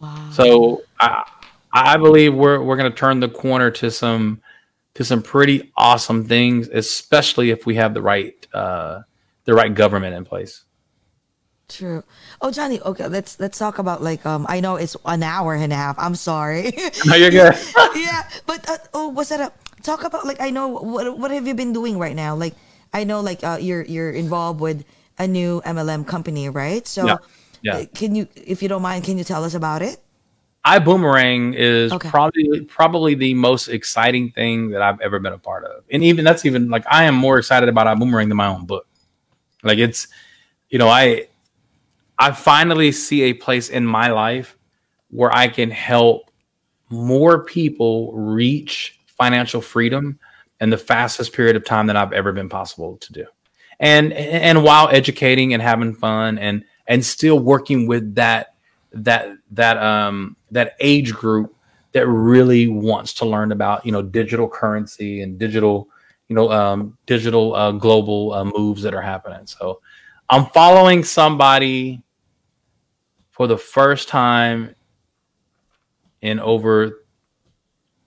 wow. 0.00 0.30
So 0.32 0.82
I, 1.00 1.24
I 1.72 1.96
believe 1.96 2.34
we're 2.34 2.60
we're 2.60 2.76
going 2.76 2.90
to 2.90 2.96
turn 2.96 3.20
the 3.20 3.28
corner 3.28 3.70
to 3.70 3.90
some, 3.90 4.42
to 4.94 5.04
some 5.04 5.22
pretty 5.22 5.72
awesome 5.76 6.24
things, 6.24 6.68
especially 6.68 7.50
if 7.50 7.64
we 7.64 7.76
have 7.76 7.94
the 7.94 8.02
right, 8.02 8.46
uh, 8.52 9.02
the 9.44 9.54
right 9.54 9.72
government 9.72 10.14
in 10.14 10.24
place. 10.24 10.64
True. 11.68 12.02
Oh, 12.40 12.50
Johnny. 12.50 12.80
Okay, 12.80 13.08
let's 13.08 13.40
let's 13.40 13.58
talk 13.58 13.78
about 13.78 14.02
like 14.02 14.24
um. 14.26 14.46
I 14.48 14.60
know 14.60 14.76
it's 14.76 14.96
an 15.04 15.22
hour 15.22 15.54
and 15.54 15.72
a 15.72 15.76
half. 15.76 15.96
I'm 15.98 16.14
sorry. 16.14 16.72
No, 17.04 17.14
you're 17.14 17.30
good. 17.30 17.54
yeah, 17.96 18.28
but 18.46 18.68
uh, 18.68 18.78
oh, 18.94 19.08
what's 19.08 19.30
that? 19.30 19.40
Up? 19.40 19.54
Talk 19.82 20.04
about 20.04 20.26
like 20.26 20.40
I 20.40 20.50
know 20.50 20.68
what 20.68 21.18
what 21.18 21.30
have 21.30 21.46
you 21.46 21.54
been 21.54 21.72
doing 21.72 21.98
right 21.98 22.14
now? 22.14 22.34
Like 22.36 22.54
I 22.92 23.04
know 23.04 23.20
like 23.20 23.42
uh, 23.44 23.58
you're 23.60 23.82
you're 23.84 24.10
involved 24.10 24.60
with 24.60 24.84
a 25.18 25.26
new 25.26 25.62
MLM 25.64 26.06
company, 26.06 26.48
right? 26.48 26.86
So 26.86 27.06
Yeah, 27.06 27.16
yeah. 27.62 27.76
uh, 27.78 27.84
can 27.94 28.14
you, 28.14 28.28
if 28.36 28.62
you 28.62 28.68
don't 28.68 28.82
mind, 28.82 29.04
can 29.04 29.16
you 29.18 29.24
tell 29.24 29.44
us 29.44 29.54
about 29.54 29.82
it? 29.82 30.00
iBuumerang 30.66 31.54
is 31.54 31.92
Okay. 31.92 32.10
probably 32.10 32.62
probably 32.66 33.14
the 33.14 33.34
most 33.34 33.68
exciting 33.68 34.30
thing 34.30 34.70
that 34.70 34.82
I've 34.82 35.00
ever 35.00 35.18
been 35.20 35.32
a 35.32 35.38
part 35.38 35.64
of, 35.64 35.84
and 35.90 36.02
even 36.02 36.24
that's 36.24 36.44
even 36.44 36.68
like 36.68 36.84
I 36.90 37.04
am 37.04 37.14
more 37.14 37.38
excited 37.38 37.68
about 37.68 37.86
iBuumerang 37.86 38.28
than 38.28 38.36
my 38.36 38.48
own 38.48 38.66
book. 38.66 38.86
Like 39.62 39.78
it's, 39.78 40.08
you 40.68 40.78
know, 40.78 40.88
I 40.88 41.28
I 42.18 42.32
finally 42.32 42.92
see 42.92 43.22
a 43.22 43.32
place 43.34 43.68
in 43.68 43.86
my 43.86 44.08
life 44.08 44.56
where 45.10 45.34
I 45.34 45.48
can 45.48 45.70
help 45.70 46.30
more 46.88 47.44
people 47.44 48.12
reach 48.12 49.00
financial 49.06 49.60
freedom 49.60 50.18
in 50.60 50.70
the 50.70 50.78
fastest 50.78 51.32
period 51.32 51.56
of 51.56 51.64
time 51.64 51.86
that 51.86 51.96
I've 51.96 52.12
ever 52.12 52.32
been 52.32 52.48
possible 52.48 52.96
to 52.98 53.12
do. 53.12 53.26
And 53.78 54.12
and 54.14 54.64
while 54.64 54.88
educating 54.90 55.52
and 55.52 55.62
having 55.62 55.94
fun 55.94 56.38
and 56.38 56.64
and 56.86 57.04
still 57.04 57.38
working 57.38 57.86
with 57.86 58.14
that 58.14 58.54
that 58.92 59.36
that 59.50 59.76
um 59.78 60.36
that 60.50 60.76
age 60.80 61.12
group 61.12 61.54
that 61.92 62.06
really 62.06 62.68
wants 62.68 63.12
to 63.14 63.26
learn 63.26 63.52
about, 63.52 63.84
you 63.84 63.92
know, 63.92 64.02
digital 64.02 64.48
currency 64.48 65.20
and 65.20 65.38
digital, 65.38 65.88
you 66.28 66.36
know, 66.36 66.50
um 66.50 66.96
digital 67.04 67.54
uh, 67.54 67.72
global 67.72 68.32
uh, 68.32 68.44
moves 68.44 68.82
that 68.82 68.94
are 68.94 69.02
happening. 69.02 69.46
So 69.46 69.80
I'm 70.30 70.46
following 70.46 71.04
somebody 71.04 72.02
for 73.36 73.46
the 73.46 73.58
first 73.58 74.08
time 74.08 74.74
in 76.22 76.40
over 76.40 77.04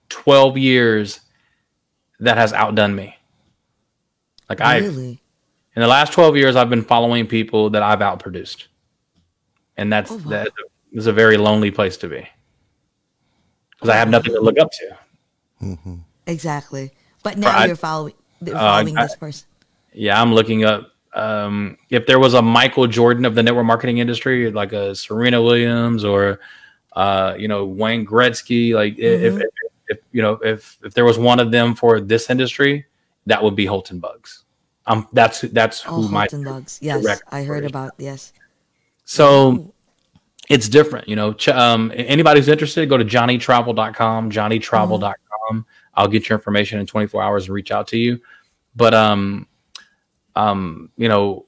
12 0.10 0.58
years 0.58 1.20
that 2.20 2.36
has 2.38 2.52
outdone 2.52 2.96
me. 2.96 3.16
Like 4.50 4.60
I 4.62 4.80
really? 4.80 5.22
in 5.76 5.82
the 5.82 5.88
last 5.88 6.14
12 6.14 6.36
years 6.36 6.56
I've 6.56 6.70
been 6.70 6.82
following 6.84 7.28
people 7.28 7.70
that 7.70 7.84
I've 7.84 8.00
outproduced. 8.00 8.66
And 9.78 9.94
that's 9.94 10.12
Oh, 10.12 10.18
wow. 10.18 10.30
that 10.32 10.52
is 10.92 11.06
a 11.06 11.14
very 11.14 11.38
lonely 11.38 11.70
place 11.70 11.96
to 11.98 12.08
be. 12.10 12.28
Cuz 13.80 13.90
I 13.90 13.96
have 13.96 14.10
nothing 14.10 14.34
to 14.34 14.42
look 14.42 14.58
up 14.60 14.72
to. 14.72 16.00
Exactly. 16.26 16.92
But 17.24 17.38
now 17.38 17.52
I- 17.56 17.66
you're 17.68 17.76
following 17.76 18.16
you're 18.42 18.58
Uh, 18.58 18.62
I- 18.62 18.84
this 18.84 19.16
person. 19.16 19.48
Yeah, 19.94 20.20
I'm 20.20 20.34
looking 20.34 20.64
up 20.64 20.92
um, 21.14 21.78
if 21.90 22.06
there 22.06 22.20
was 22.20 22.34
a 22.34 22.42
Michael 22.42 22.88
Jordan 22.88 23.26
of 23.26 23.36
the 23.36 23.44
network 23.44 23.66
marketing 23.66 23.98
industry, 23.98 24.52
like 24.52 24.74
a 24.74 24.94
Serena 24.96 25.42
Williams 25.42 26.04
or 26.04 26.40
uh, 26.94 27.36
you 27.38 27.48
know 27.48 27.66
Wayne 27.66 28.06
Gretzky. 28.06 28.74
Like 28.74 28.98
if, 28.98 29.34
Mm-hmm. 29.34 29.42
if, 29.42 29.48
if 29.88 29.98
you 30.12 30.22
know 30.22 30.34
if 30.44 30.78
if 30.84 30.94
there 30.94 31.06
was 31.06 31.18
one 31.18 31.40
of 31.40 31.52
them 31.52 31.74
for 31.76 32.00
this 32.00 32.30
industry, 32.30 32.86
that 33.26 33.42
would 33.44 33.56
be 33.56 33.66
Holton 33.66 34.00
Buggs. 34.00 34.44
Um, 34.86 35.08
that's 35.14 35.42
that's 35.42 35.84
Oh, 35.88 36.02
who 36.04 36.10
my 36.10 36.22
Holton 36.22 36.44
Buggs. 36.44 36.80
Yes, 36.82 37.04
I 37.32 37.44
heard 37.44 37.64
inspiration. 37.64 37.66
about 37.66 37.92
yes. 37.98 38.34
So 39.06 39.74
it's 40.50 40.68
different, 40.70 41.08
you 41.08 41.16
know. 41.16 41.34
Ch- 41.34 41.50
um, 41.50 41.92
anybody 41.96 42.40
who's 42.40 42.48
interested, 42.48 42.88
go 42.90 42.98
to 42.98 43.06
johnnytravel.com, 43.06 44.32
johnnytravel.com. 44.32 45.66
I'll 45.96 46.08
get 46.08 46.30
your 46.30 46.38
information 46.38 46.80
in 46.80 46.86
24 46.86 47.22
hours 47.22 47.46
and 47.46 47.54
reach 47.54 47.72
out 47.72 47.88
to 47.90 47.98
you. 47.98 48.20
But 48.76 48.94
um, 48.94 49.48
um, 50.36 50.92
you 50.98 51.08
know, 51.10 51.46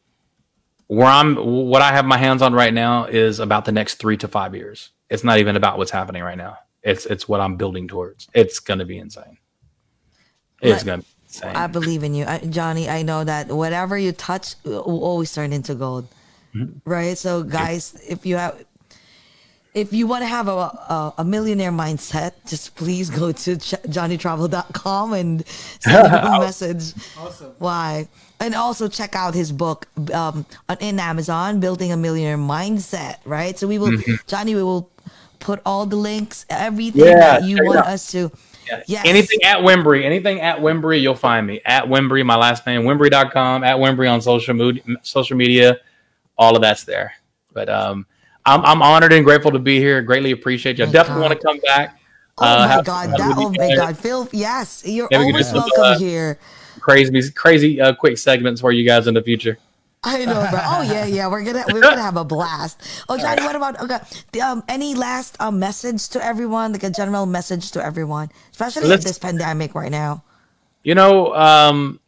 where 0.87 1.07
I'm, 1.07 1.35
what 1.35 1.81
I 1.81 1.91
have 1.91 2.05
my 2.05 2.17
hands 2.17 2.41
on 2.41 2.53
right 2.53 2.73
now 2.73 3.05
is 3.05 3.39
about 3.39 3.65
the 3.65 3.71
next 3.71 3.95
three 3.95 4.17
to 4.17 4.27
five 4.27 4.53
years. 4.55 4.89
It's 5.09 5.23
not 5.23 5.39
even 5.39 5.55
about 5.55 5.77
what's 5.77 5.91
happening 5.91 6.21
right 6.23 6.37
now. 6.37 6.57
It's 6.83 7.05
it's 7.05 7.27
what 7.27 7.41
I'm 7.41 7.57
building 7.57 7.87
towards. 7.87 8.27
It's 8.33 8.59
gonna 8.59 8.85
be 8.85 8.97
insane. 8.97 9.37
It's 10.61 10.77
Right. 10.83 10.85
gonna 10.85 11.01
be 11.03 11.07
insane. 11.25 11.55
I 11.55 11.67
believe 11.67 12.03
in 12.03 12.13
you, 12.15 12.25
I, 12.25 12.39
Johnny. 12.39 12.89
I 12.89 13.03
know 13.03 13.23
that 13.23 13.49
whatever 13.49 13.97
you 13.97 14.11
touch 14.13 14.55
will 14.63 15.03
always 15.03 15.33
turn 15.33 15.53
into 15.53 15.75
gold, 15.75 16.07
Mm-hmm. 16.55 16.89
right? 16.89 17.17
So, 17.17 17.43
guys, 17.43 17.93
if 18.09 18.25
you 18.25 18.35
have, 18.37 18.63
if 19.73 19.93
you 19.93 20.07
want 20.07 20.23
to 20.23 20.27
have 20.27 20.47
a, 20.49 20.51
a, 20.51 21.13
a 21.19 21.23
millionaire 21.25 21.71
mindset, 21.71 22.33
just 22.47 22.75
please 22.75 23.09
go 23.09 23.31
to 23.31 23.55
ch- 23.57 23.81
johnnytravel.com 23.87 25.13
and 25.13 25.47
send 25.47 26.07
a 26.13 26.39
message. 26.39 26.93
Awesome. 27.17 27.53
Why? 27.59 28.07
And 28.41 28.55
also 28.55 28.87
check 28.89 29.15
out 29.15 29.35
his 29.35 29.51
book 29.51 29.87
um, 30.13 30.45
on 30.67 30.77
in 30.79 30.99
Amazon, 30.99 31.59
Building 31.59 31.91
a 31.91 31.97
Millionaire 31.97 32.37
Mindset. 32.37 33.17
Right. 33.23 33.57
So 33.57 33.67
we 33.67 33.77
will, 33.77 33.89
Mm-hmm. 33.91 34.15
Johnny, 34.27 34.55
we 34.55 34.63
will 34.63 34.89
put 35.39 35.61
all 35.65 35.85
the 35.85 35.95
links, 35.95 36.45
everything 36.49 37.05
Yeah, 37.05 37.39
that 37.39 37.43
you 37.43 37.57
want 37.63 37.79
us 37.79 38.11
to. 38.11 38.31
Yeah. 38.69 38.83
Yes. 38.87 39.05
Anything 39.05 39.39
at 39.43 39.57
Wimbrey, 39.59 40.03
anything 40.03 40.39
at 40.41 40.57
Wimbrey, 40.59 41.01
you'll 41.01 41.15
find 41.15 41.45
me 41.45 41.61
at 41.65 41.83
Wimbrey, 41.85 42.25
my 42.25 42.35
last 42.35 42.65
name, 42.65 42.81
Wimbrey.com, 42.83 43.63
at 43.63 43.77
Wimbrey 43.77 44.11
on 44.11 44.21
social 44.21 44.53
media, 44.53 44.81
social 45.03 45.37
media. 45.37 45.77
All 46.37 46.55
of 46.55 46.61
that's 46.61 46.83
there. 46.83 47.13
But 47.53 47.69
um, 47.69 48.05
I'm, 48.45 48.63
I'm 48.65 48.81
honored 48.81 49.13
and 49.13 49.23
grateful 49.25 49.51
to 49.51 49.59
be 49.59 49.77
here. 49.77 50.01
Greatly 50.01 50.31
appreciate 50.31 50.77
you. 50.79 50.85
I 50.85 50.91
definitely 50.91 51.21
God. 51.21 51.29
want 51.29 51.41
to 51.41 51.47
come 51.47 51.59
back. 51.59 51.99
Oh 52.37 52.45
Uh, 52.45 52.57
my 52.59 52.67
have 52.67 52.85
God! 52.85 53.09
That 53.11 53.35
oh 53.37 53.49
my. 53.51 53.75
God, 53.75 53.97
Phil. 53.97 54.27
Yes, 54.31 54.83
you're 54.85 55.09
always 55.13 55.51
welcome 55.51 55.71
uh, 55.83 55.99
here. 55.99 56.39
Crazy, 56.81 57.31
crazy 57.31 57.79
uh, 57.79 57.93
quick 57.93 58.17
segments 58.17 58.59
for 58.61 58.71
you 58.71 58.85
guys 58.85 59.07
in 59.07 59.13
the 59.13 59.21
future. 59.21 59.57
I 60.03 60.25
know, 60.25 60.47
bro. 60.49 60.59
Oh 60.63 60.81
yeah, 60.81 61.05
yeah. 61.05 61.27
We're 61.27 61.43
gonna 61.43 61.63
we're 61.71 61.81
gonna 61.81 62.01
have 62.01 62.17
a 62.17 62.25
blast. 62.25 62.81
Oh, 63.07 63.17
Johnny, 63.19 63.43
what 63.43 63.55
about 63.55 63.79
okay? 63.81 63.99
the, 64.31 64.41
Um, 64.41 64.63
any 64.67 64.95
last 64.95 65.39
um 65.39 65.59
message 65.59 66.09
to 66.09 66.25
everyone, 66.25 66.73
like 66.73 66.83
a 66.83 66.89
general 66.89 67.27
message 67.27 67.69
to 67.71 67.85
everyone, 67.85 68.29
especially 68.51 68.87
Let's- 68.87 69.05
in 69.05 69.09
this 69.09 69.19
pandemic 69.19 69.75
right 69.75 69.91
now. 69.91 70.23
You 70.83 70.95
know, 70.95 71.35
um, 71.35 71.99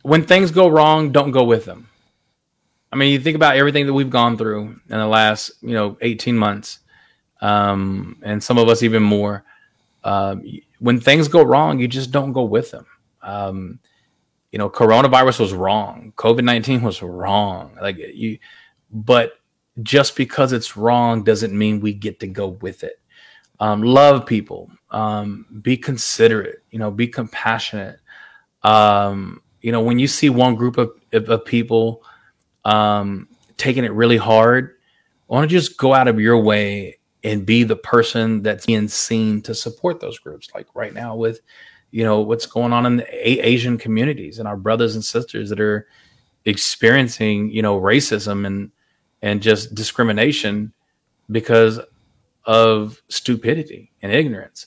when 0.00 0.24
things 0.24 0.50
go 0.50 0.68
wrong, 0.68 1.12
don't 1.12 1.30
go 1.30 1.44
with 1.44 1.66
them. 1.66 1.88
I 2.90 2.96
mean, 2.96 3.12
you 3.12 3.20
think 3.20 3.36
about 3.36 3.56
everything 3.56 3.84
that 3.86 3.92
we've 3.92 4.08
gone 4.10 4.38
through 4.38 4.80
in 4.88 4.96
the 4.98 5.06
last, 5.06 5.50
you 5.60 5.74
know, 5.74 5.98
18 6.00 6.36
months, 6.36 6.78
um, 7.42 8.16
and 8.22 8.42
some 8.42 8.56
of 8.58 8.68
us 8.68 8.82
even 8.82 9.02
more. 9.02 9.44
um, 10.04 10.42
when 10.80 10.98
things 10.98 11.28
go 11.28 11.42
wrong, 11.44 11.78
you 11.78 11.86
just 11.86 12.10
don't 12.10 12.32
go 12.32 12.42
with 12.42 12.70
them. 12.72 12.86
Um, 13.22 13.78
you 14.50 14.58
know, 14.58 14.68
coronavirus 14.68 15.40
was 15.40 15.52
wrong. 15.52 16.12
COVID 16.16 16.44
nineteen 16.44 16.82
was 16.90 17.02
wrong. 17.02 17.76
Like 17.80 17.96
you, 17.98 18.38
but 18.90 19.34
just 19.82 20.16
because 20.16 20.52
it's 20.52 20.76
wrong 20.76 21.24
doesn't 21.24 21.56
mean 21.56 21.80
we 21.80 21.94
get 21.94 22.20
to 22.20 22.26
go 22.26 22.48
with 22.48 22.84
it. 22.84 23.00
Um, 23.60 23.82
love 23.82 24.26
people. 24.26 24.70
Um, 24.90 25.46
be 25.62 25.76
considerate. 25.76 26.62
You 26.70 26.78
know, 26.78 26.90
be 26.90 27.08
compassionate. 27.08 27.98
Um, 28.62 29.42
you 29.62 29.72
know, 29.72 29.80
when 29.80 29.98
you 29.98 30.08
see 30.08 30.28
one 30.28 30.56
group 30.56 30.76
of, 30.76 30.92
of, 31.12 31.28
of 31.28 31.44
people 31.44 32.02
um, 32.64 33.28
taking 33.56 33.84
it 33.84 33.92
really 33.92 34.16
hard, 34.16 34.76
why 35.26 35.40
don't 35.40 35.50
you 35.50 35.58
just 35.58 35.78
go 35.78 35.94
out 35.94 36.08
of 36.08 36.20
your 36.20 36.38
way 36.38 36.98
and 37.24 37.46
be 37.46 37.62
the 37.62 37.76
person 37.76 38.42
that's 38.42 38.66
being 38.66 38.88
seen 38.88 39.40
to 39.42 39.54
support 39.54 40.00
those 40.00 40.18
groups? 40.18 40.48
Like 40.54 40.66
right 40.74 40.92
now 40.92 41.16
with, 41.16 41.40
you 41.92 42.02
know, 42.02 42.20
what's 42.20 42.46
going 42.46 42.72
on 42.72 42.84
in 42.86 42.96
the 42.96 43.04
A- 43.04 43.40
Asian 43.40 43.78
communities 43.78 44.40
and 44.40 44.48
our 44.48 44.56
brothers 44.56 44.96
and 44.96 45.04
sisters 45.04 45.50
that 45.50 45.60
are 45.60 45.86
experiencing, 46.44 47.50
you 47.50 47.62
know, 47.62 47.80
racism 47.80 48.44
and 48.44 48.72
and 49.22 49.40
just 49.40 49.74
discrimination 49.76 50.72
because 51.30 51.78
of 52.44 53.00
stupidity 53.08 53.92
and 54.02 54.10
ignorance. 54.10 54.66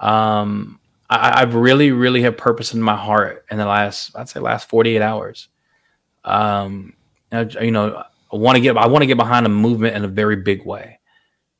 Um, 0.00 0.80
I, 1.08 1.42
I've 1.42 1.54
really, 1.54 1.92
really 1.92 2.22
have 2.22 2.36
purpose 2.36 2.74
in 2.74 2.82
my 2.82 2.96
heart 2.96 3.44
in 3.50 3.58
the 3.58 3.66
last, 3.66 4.16
I'd 4.16 4.28
say, 4.28 4.40
last 4.40 4.68
forty 4.68 4.96
eight 4.96 5.02
hours. 5.02 5.48
Um, 6.24 6.94
you 7.30 7.70
know, 7.70 8.02
I 8.32 8.36
want 8.36 8.56
to 8.56 8.60
get, 8.60 8.76
I 8.76 8.86
want 8.86 9.02
to 9.02 9.06
get 9.06 9.16
behind 9.16 9.46
a 9.46 9.50
movement 9.50 9.94
in 9.94 10.04
a 10.04 10.08
very 10.08 10.36
big 10.36 10.64
way. 10.64 10.98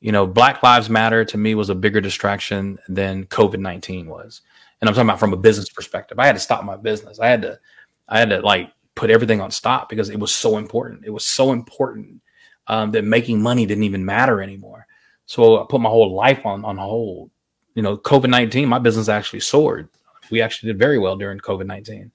You 0.01 0.11
know, 0.11 0.27
Black 0.27 0.61
Lives 0.61 0.89
Matter 0.89 1.23
to 1.25 1.37
me 1.37 1.55
was 1.55 1.69
a 1.69 1.75
bigger 1.75 2.01
distraction 2.01 2.77
than 2.89 3.25
COVID 3.27 3.59
nineteen 3.59 4.07
was, 4.07 4.41
and 4.85 4.89
I'm 4.89 4.93
talking 4.93 5.09
about 5.09 5.19
from 5.19 5.33
a 5.33 5.37
business 5.37 5.67
perspective. 5.67 6.19
I 6.19 6.27
had 6.27 6.35
to 6.35 6.39
stop 6.39 6.63
my 6.63 6.77
business. 6.77 7.19
I 7.19 7.27
had 7.27 7.41
to, 7.41 7.59
I 8.07 8.19
had 8.19 8.29
to 8.29 8.39
like 8.41 8.71
put 8.93 9.09
everything 9.09 9.41
on 9.41 9.49
stop 9.49 9.89
because 9.89 10.11
it 10.11 10.19
was 10.19 10.31
so 10.31 10.57
important. 10.57 11.03
It 11.05 11.09
was 11.09 11.25
so 11.25 11.51
important 11.53 12.21
um, 12.67 12.91
that 12.91 13.03
making 13.03 13.41
money 13.41 13.65
didn't 13.65 13.83
even 13.83 14.05
matter 14.05 14.43
anymore. 14.43 14.85
So 15.25 15.63
I 15.63 15.65
put 15.67 15.81
my 15.81 15.89
whole 15.89 16.13
life 16.13 16.45
on 16.45 16.63
on 16.63 16.77
hold. 16.77 17.31
You 17.73 17.81
know, 17.81 17.97
COVID 17.97 18.29
nineteen, 18.29 18.69
my 18.69 18.77
business 18.77 19.09
actually 19.09 19.39
soared. 19.39 19.89
We 20.29 20.41
actually 20.41 20.67
did 20.67 20.79
very 20.79 20.99
well 20.99 21.17
during 21.17 21.39
COVID 21.39 21.65
nineteen. 21.65 22.11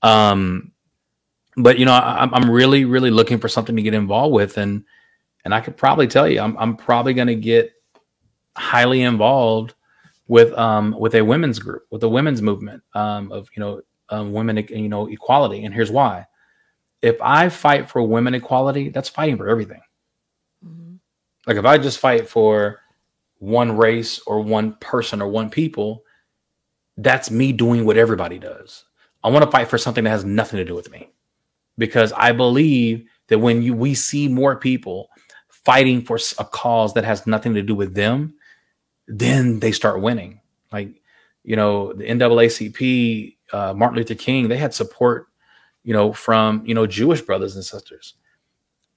Um, 0.00 0.72
but 1.58 1.78
you 1.78 1.84
know, 1.84 1.92
I, 1.92 2.28
I'm 2.32 2.50
really, 2.50 2.86
really 2.86 3.10
looking 3.10 3.38
for 3.38 3.48
something 3.48 3.76
to 3.76 3.82
get 3.82 3.92
involved 3.92 4.34
with, 4.34 4.56
and 4.56 4.84
and 5.44 5.54
I 5.54 5.60
could 5.60 5.76
probably 5.76 6.06
tell 6.06 6.26
you, 6.26 6.40
I'm 6.40 6.56
I'm 6.56 6.76
probably 6.78 7.12
going 7.12 7.28
to 7.28 7.34
get 7.34 7.72
highly 8.56 9.02
involved 9.02 9.74
with 10.30 10.56
um 10.56 10.94
with 10.96 11.16
a 11.16 11.22
women's 11.22 11.58
group, 11.58 11.82
with 11.90 12.04
a 12.04 12.08
women's 12.08 12.40
movement 12.40 12.82
um 12.94 13.32
of 13.32 13.48
you 13.56 13.60
know 13.60 13.82
um, 14.10 14.32
women 14.32 14.64
you 14.70 14.88
know 14.88 15.08
equality, 15.08 15.64
and 15.64 15.74
here's 15.74 15.90
why 15.90 16.24
if 17.02 17.16
I 17.20 17.48
fight 17.48 17.88
for 17.88 18.02
women 18.02 18.34
equality, 18.34 18.90
that's 18.90 19.08
fighting 19.08 19.36
for 19.36 19.48
everything. 19.48 19.80
Mm-hmm. 20.64 20.94
Like 21.46 21.56
if 21.56 21.64
I 21.64 21.78
just 21.78 21.98
fight 21.98 22.28
for 22.28 22.80
one 23.38 23.76
race 23.76 24.20
or 24.26 24.40
one 24.40 24.74
person 24.80 25.20
or 25.20 25.28
one 25.28 25.50
people, 25.50 26.04
that's 26.98 27.30
me 27.30 27.52
doing 27.52 27.84
what 27.84 27.96
everybody 27.96 28.38
does. 28.38 28.84
I 29.24 29.30
want 29.30 29.44
to 29.44 29.50
fight 29.50 29.68
for 29.68 29.78
something 29.78 30.04
that 30.04 30.10
has 30.10 30.24
nothing 30.24 30.58
to 30.58 30.64
do 30.64 30.74
with 30.74 30.90
me 30.90 31.10
because 31.76 32.12
I 32.12 32.32
believe 32.32 33.06
that 33.28 33.38
when 33.38 33.62
you 33.62 33.74
we 33.74 33.94
see 33.94 34.28
more 34.28 34.56
people 34.56 35.08
fighting 35.48 36.04
for 36.04 36.18
a 36.38 36.44
cause 36.44 36.94
that 36.94 37.04
has 37.04 37.26
nothing 37.26 37.54
to 37.54 37.62
do 37.62 37.74
with 37.74 37.94
them, 37.94 38.34
then 39.18 39.60
they 39.60 39.72
start 39.72 40.00
winning. 40.00 40.40
Like 40.72 41.00
you 41.42 41.56
know, 41.56 41.92
the 41.92 42.04
NAACP, 42.04 43.36
uh, 43.52 43.74
Martin 43.74 43.98
Luther 43.98 44.14
King, 44.14 44.48
they 44.48 44.56
had 44.56 44.74
support 44.74 45.26
you 45.82 45.92
know, 45.92 46.12
from, 46.12 46.64
you 46.66 46.74
know, 46.74 46.86
Jewish 46.86 47.22
brothers 47.22 47.56
and 47.56 47.64
sisters. 47.64 48.14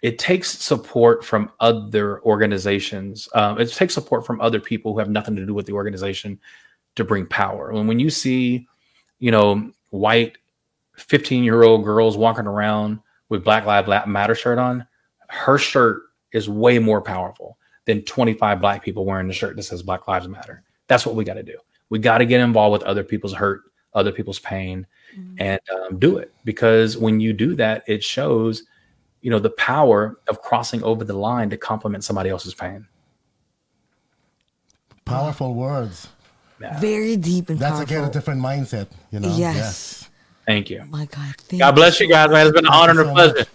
It 0.01 0.19
takes 0.19 0.51
support 0.51 1.23
from 1.23 1.51
other 1.59 2.21
organizations. 2.23 3.29
Um, 3.33 3.59
it 3.59 3.71
takes 3.71 3.93
support 3.93 4.25
from 4.25 4.41
other 4.41 4.59
people 4.59 4.91
who 4.91 4.99
have 4.99 5.09
nothing 5.09 5.35
to 5.37 5.45
do 5.45 5.53
with 5.53 5.65
the 5.65 5.73
organization 5.73 6.39
to 6.95 7.05
bring 7.05 7.25
power. 7.25 7.71
And 7.71 7.87
when 7.87 7.99
you 7.99 8.09
see, 8.09 8.67
you 9.19 9.31
know, 9.31 9.71
white 9.91 10.37
15 10.97 11.43
year 11.43 11.63
old 11.63 11.85
girls 11.85 12.17
walking 12.17 12.47
around 12.47 12.99
with 13.29 13.45
Black 13.45 13.65
Lives 13.65 13.87
Matter 14.05 14.35
shirt 14.35 14.59
on, 14.59 14.85
her 15.29 15.57
shirt 15.57 16.03
is 16.33 16.49
way 16.49 16.79
more 16.79 17.01
powerful 17.01 17.57
than 17.85 18.01
25 18.01 18.61
black 18.61 18.83
people 18.83 19.05
wearing 19.05 19.29
a 19.29 19.33
shirt 19.33 19.55
that 19.55 19.63
says 19.63 19.83
Black 19.83 20.07
Lives 20.07 20.27
Matter. 20.27 20.63
That's 20.87 21.05
what 21.05 21.15
we 21.15 21.23
got 21.23 21.35
to 21.35 21.43
do. 21.43 21.57
We 21.89 21.99
got 21.99 22.19
to 22.19 22.25
get 22.25 22.41
involved 22.41 22.73
with 22.73 22.83
other 22.83 23.03
people's 23.03 23.33
hurt, 23.33 23.61
other 23.93 24.11
people's 24.11 24.39
pain, 24.39 24.87
mm-hmm. 25.15 25.35
and 25.39 25.59
um, 25.69 25.99
do 25.99 26.17
it 26.17 26.33
because 26.45 26.97
when 26.97 27.19
you 27.19 27.33
do 27.33 27.55
that, 27.55 27.83
it 27.87 28.03
shows, 28.03 28.63
you 29.21 29.29
know, 29.29 29.39
the 29.39 29.51
power 29.51 30.19
of 30.27 30.41
crossing 30.41 30.83
over 30.83 31.03
the 31.03 31.13
line 31.13 31.49
to 31.49 31.57
complement 31.57 32.03
somebody 32.03 32.29
else's 32.29 32.53
pain. 32.53 32.87
Powerful 35.05 35.53
words. 35.53 36.07
Yeah. 36.61 36.79
Very 36.79 37.17
deep 37.17 37.49
and 37.49 37.59
That's 37.59 37.75
powerful. 37.75 37.95
again 37.97 38.09
a 38.09 38.11
different 38.11 38.41
mindset, 38.41 38.87
you 39.11 39.19
know. 39.19 39.35
Yes. 39.35 39.55
yes. 39.55 40.09
Thank 40.45 40.69
you. 40.69 40.81
Oh 40.83 40.87
my 40.87 41.05
God. 41.05 41.35
God 41.57 41.71
bless 41.73 41.99
you 41.99 42.07
guys, 42.07 42.29
man. 42.29 42.47
It's 42.47 42.55
been 42.55 42.65
an 42.65 42.71
honor 42.71 43.01
and 43.01 43.09
a 43.09 43.13
pleasure. 43.13 43.45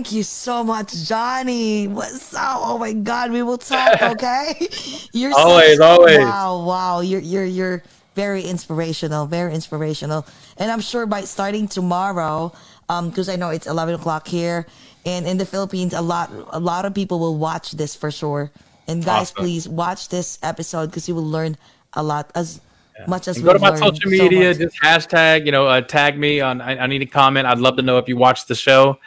Thank 0.00 0.12
you 0.12 0.22
so 0.22 0.64
much, 0.64 0.94
Johnny. 1.04 1.86
What's 1.86 2.32
up? 2.32 2.60
Oh 2.64 2.78
my 2.78 2.94
God, 2.94 3.32
we 3.32 3.42
will 3.42 3.58
talk. 3.58 4.00
Okay, 4.12 4.66
you're 5.12 5.36
always, 5.36 5.76
such, 5.76 5.86
always. 5.86 6.18
Wow, 6.20 6.64
wow. 6.64 7.00
You're 7.00 7.20
you're 7.20 7.44
you're 7.44 7.82
very 8.14 8.40
inspirational, 8.40 9.26
very 9.26 9.52
inspirational. 9.52 10.24
And 10.56 10.72
I'm 10.72 10.80
sure 10.80 11.04
by 11.04 11.20
starting 11.28 11.68
tomorrow, 11.68 12.50
um, 12.88 13.10
because 13.10 13.28
I 13.28 13.36
know 13.36 13.50
it's 13.50 13.66
11 13.66 13.96
o'clock 13.96 14.26
here, 14.26 14.64
and 15.04 15.26
in 15.26 15.36
the 15.36 15.44
Philippines, 15.44 15.92
a 15.92 16.00
lot 16.00 16.30
a 16.48 16.58
lot 16.58 16.86
of 16.86 16.94
people 16.94 17.18
will 17.18 17.36
watch 17.36 17.72
this 17.72 17.94
for 17.94 18.10
sure. 18.10 18.50
And 18.88 19.04
guys, 19.04 19.32
awesome. 19.32 19.44
please 19.44 19.68
watch 19.68 20.08
this 20.08 20.38
episode 20.42 20.86
because 20.86 21.10
you 21.10 21.14
will 21.14 21.28
learn 21.28 21.58
a 21.92 22.02
lot 22.02 22.32
as 22.34 22.62
much 23.06 23.28
as 23.28 23.38
go 23.42 23.52
to 23.52 23.58
my 23.58 23.74
social 23.76 24.10
media. 24.10 24.54
So 24.54 24.60
just 24.60 24.80
hashtag, 24.80 25.44
you 25.44 25.52
know, 25.52 25.66
uh, 25.66 25.82
tag 25.82 26.18
me 26.18 26.40
on. 26.40 26.62
I, 26.62 26.84
I 26.84 26.86
need 26.86 27.02
a 27.02 27.06
comment. 27.06 27.46
I'd 27.46 27.58
love 27.58 27.76
to 27.76 27.82
know 27.82 27.98
if 27.98 28.08
you 28.08 28.16
watch 28.16 28.46
the 28.46 28.54
show. 28.54 28.98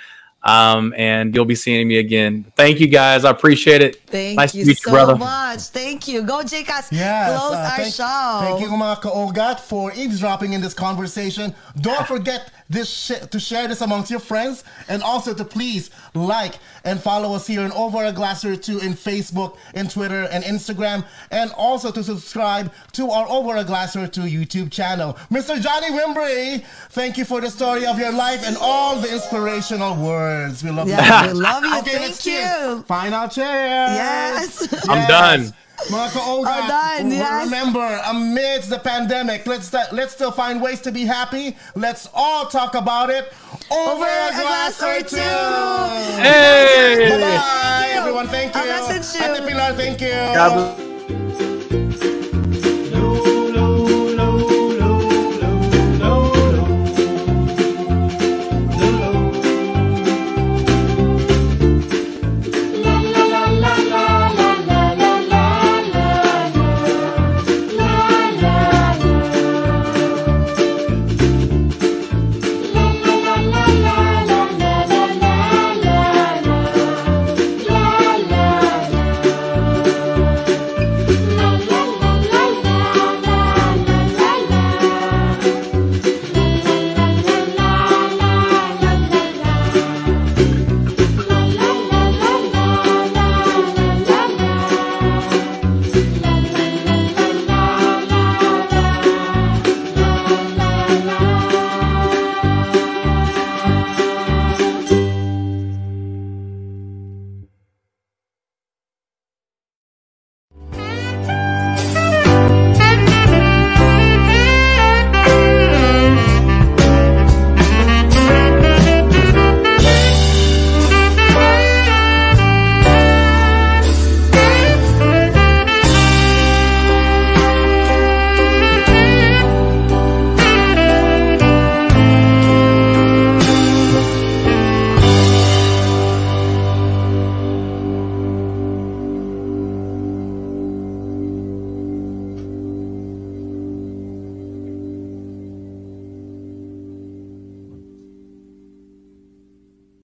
Um, 0.43 0.93
and 0.97 1.33
you'll 1.33 1.45
be 1.45 1.55
seeing 1.55 1.87
me 1.87 1.97
again. 1.99 2.45
Thank 2.55 2.79
you 2.79 2.87
guys. 2.87 3.23
I 3.23 3.29
appreciate 3.29 3.81
it. 3.81 4.02
Thank 4.13 4.37
nice 4.37 4.53
you 4.53 4.75
so 4.75 5.09
you, 5.09 5.17
much. 5.17 5.61
Thank 5.73 6.07
you. 6.07 6.21
Go, 6.21 6.43
Jcas. 6.43 6.91
Yes, 6.91 7.31
Close 7.31 7.55
uh, 7.55 7.57
our 7.57 7.77
thank, 7.77 7.93
show. 7.95 8.37
Thank 8.41 8.61
you, 8.61 8.67
mga 8.67 9.01
kaogat, 9.01 9.59
for 9.59 9.91
eavesdropping 9.95 10.53
in 10.53 10.61
this 10.61 10.75
conversation. 10.75 11.55
Don't 11.81 12.05
forget 12.05 12.51
this 12.69 12.89
sh- 12.89 13.25
to 13.31 13.39
share 13.39 13.67
this 13.67 13.81
amongst 13.81 14.11
your 14.11 14.19
friends 14.19 14.63
and 14.87 15.01
also 15.01 15.33
to 15.33 15.43
please 15.43 15.89
like 16.13 16.59
and 16.83 17.01
follow 17.01 17.33
us 17.33 17.47
here 17.47 17.61
in 17.61 17.71
Over 17.71 18.05
a 18.05 18.11
Glass 18.11 18.45
or 18.45 18.55
Two 18.55 18.77
in 18.79 18.93
Facebook, 18.93 19.57
in 19.73 19.87
Twitter, 19.87 20.27
and 20.31 20.43
Instagram, 20.43 21.05
and 21.31 21.51
also 21.57 21.91
to 21.91 22.03
subscribe 22.03 22.71
to 22.91 23.09
our 23.09 23.27
Over 23.27 23.57
a 23.57 23.63
Glass 23.63 23.95
or 23.95 24.05
Two 24.07 24.29
YouTube 24.29 24.71
channel. 24.71 25.13
Mr. 25.31 25.59
Johnny 25.59 25.89
Wimbrey, 25.89 26.63
thank 26.89 27.17
you 27.17 27.25
for 27.25 27.41
the 27.41 27.49
story 27.49 27.87
of 27.87 27.97
your 27.97 28.11
life 28.11 28.45
and 28.45 28.57
all 28.61 28.95
the 28.97 29.11
inspirational 29.11 29.95
words. 29.95 30.63
We 30.63 30.69
love 30.69 30.87
yeah, 30.87 31.25
you. 31.25 31.33
We 31.33 31.39
love 31.39 31.63
you. 31.63 31.79
okay, 31.79 32.09
thank 32.09 32.25
you. 32.27 32.83
Final 32.83 33.27
chair. 33.27 33.87
Yes. 34.03 34.87
I'm 34.89 34.97
yes. 34.97 35.07
done. 35.07 35.53
Marco 35.91 36.19
Olga, 36.19 36.49
oh, 36.49 36.67
done, 36.67 37.11
yes. 37.11 37.45
remember, 37.45 38.01
amidst 38.05 38.69
the 38.69 38.79
pandemic, 38.79 39.45
let's 39.45 39.73
let's 39.91 40.13
still 40.13 40.31
find 40.31 40.61
ways 40.61 40.79
to 40.81 40.91
be 40.91 41.03
happy. 41.03 41.57
Let's 41.75 42.07
all 42.13 42.45
talk 42.45 42.75
about 42.75 43.09
it 43.09 43.33
over, 43.69 43.91
over 43.91 44.05
a 44.05 44.31
glass, 44.31 44.77
glass 44.79 44.83
or 44.83 45.09
two. 45.09 46.21
Hey! 46.21 47.09
Bye-bye, 47.09 47.91
everyone. 47.97 48.27
Thank 48.27 48.55
you. 48.55 48.61
Ate 48.61 49.43
Pilar, 49.43 49.73
thank 49.73 49.99
you. 49.99 50.07
God 50.07 50.92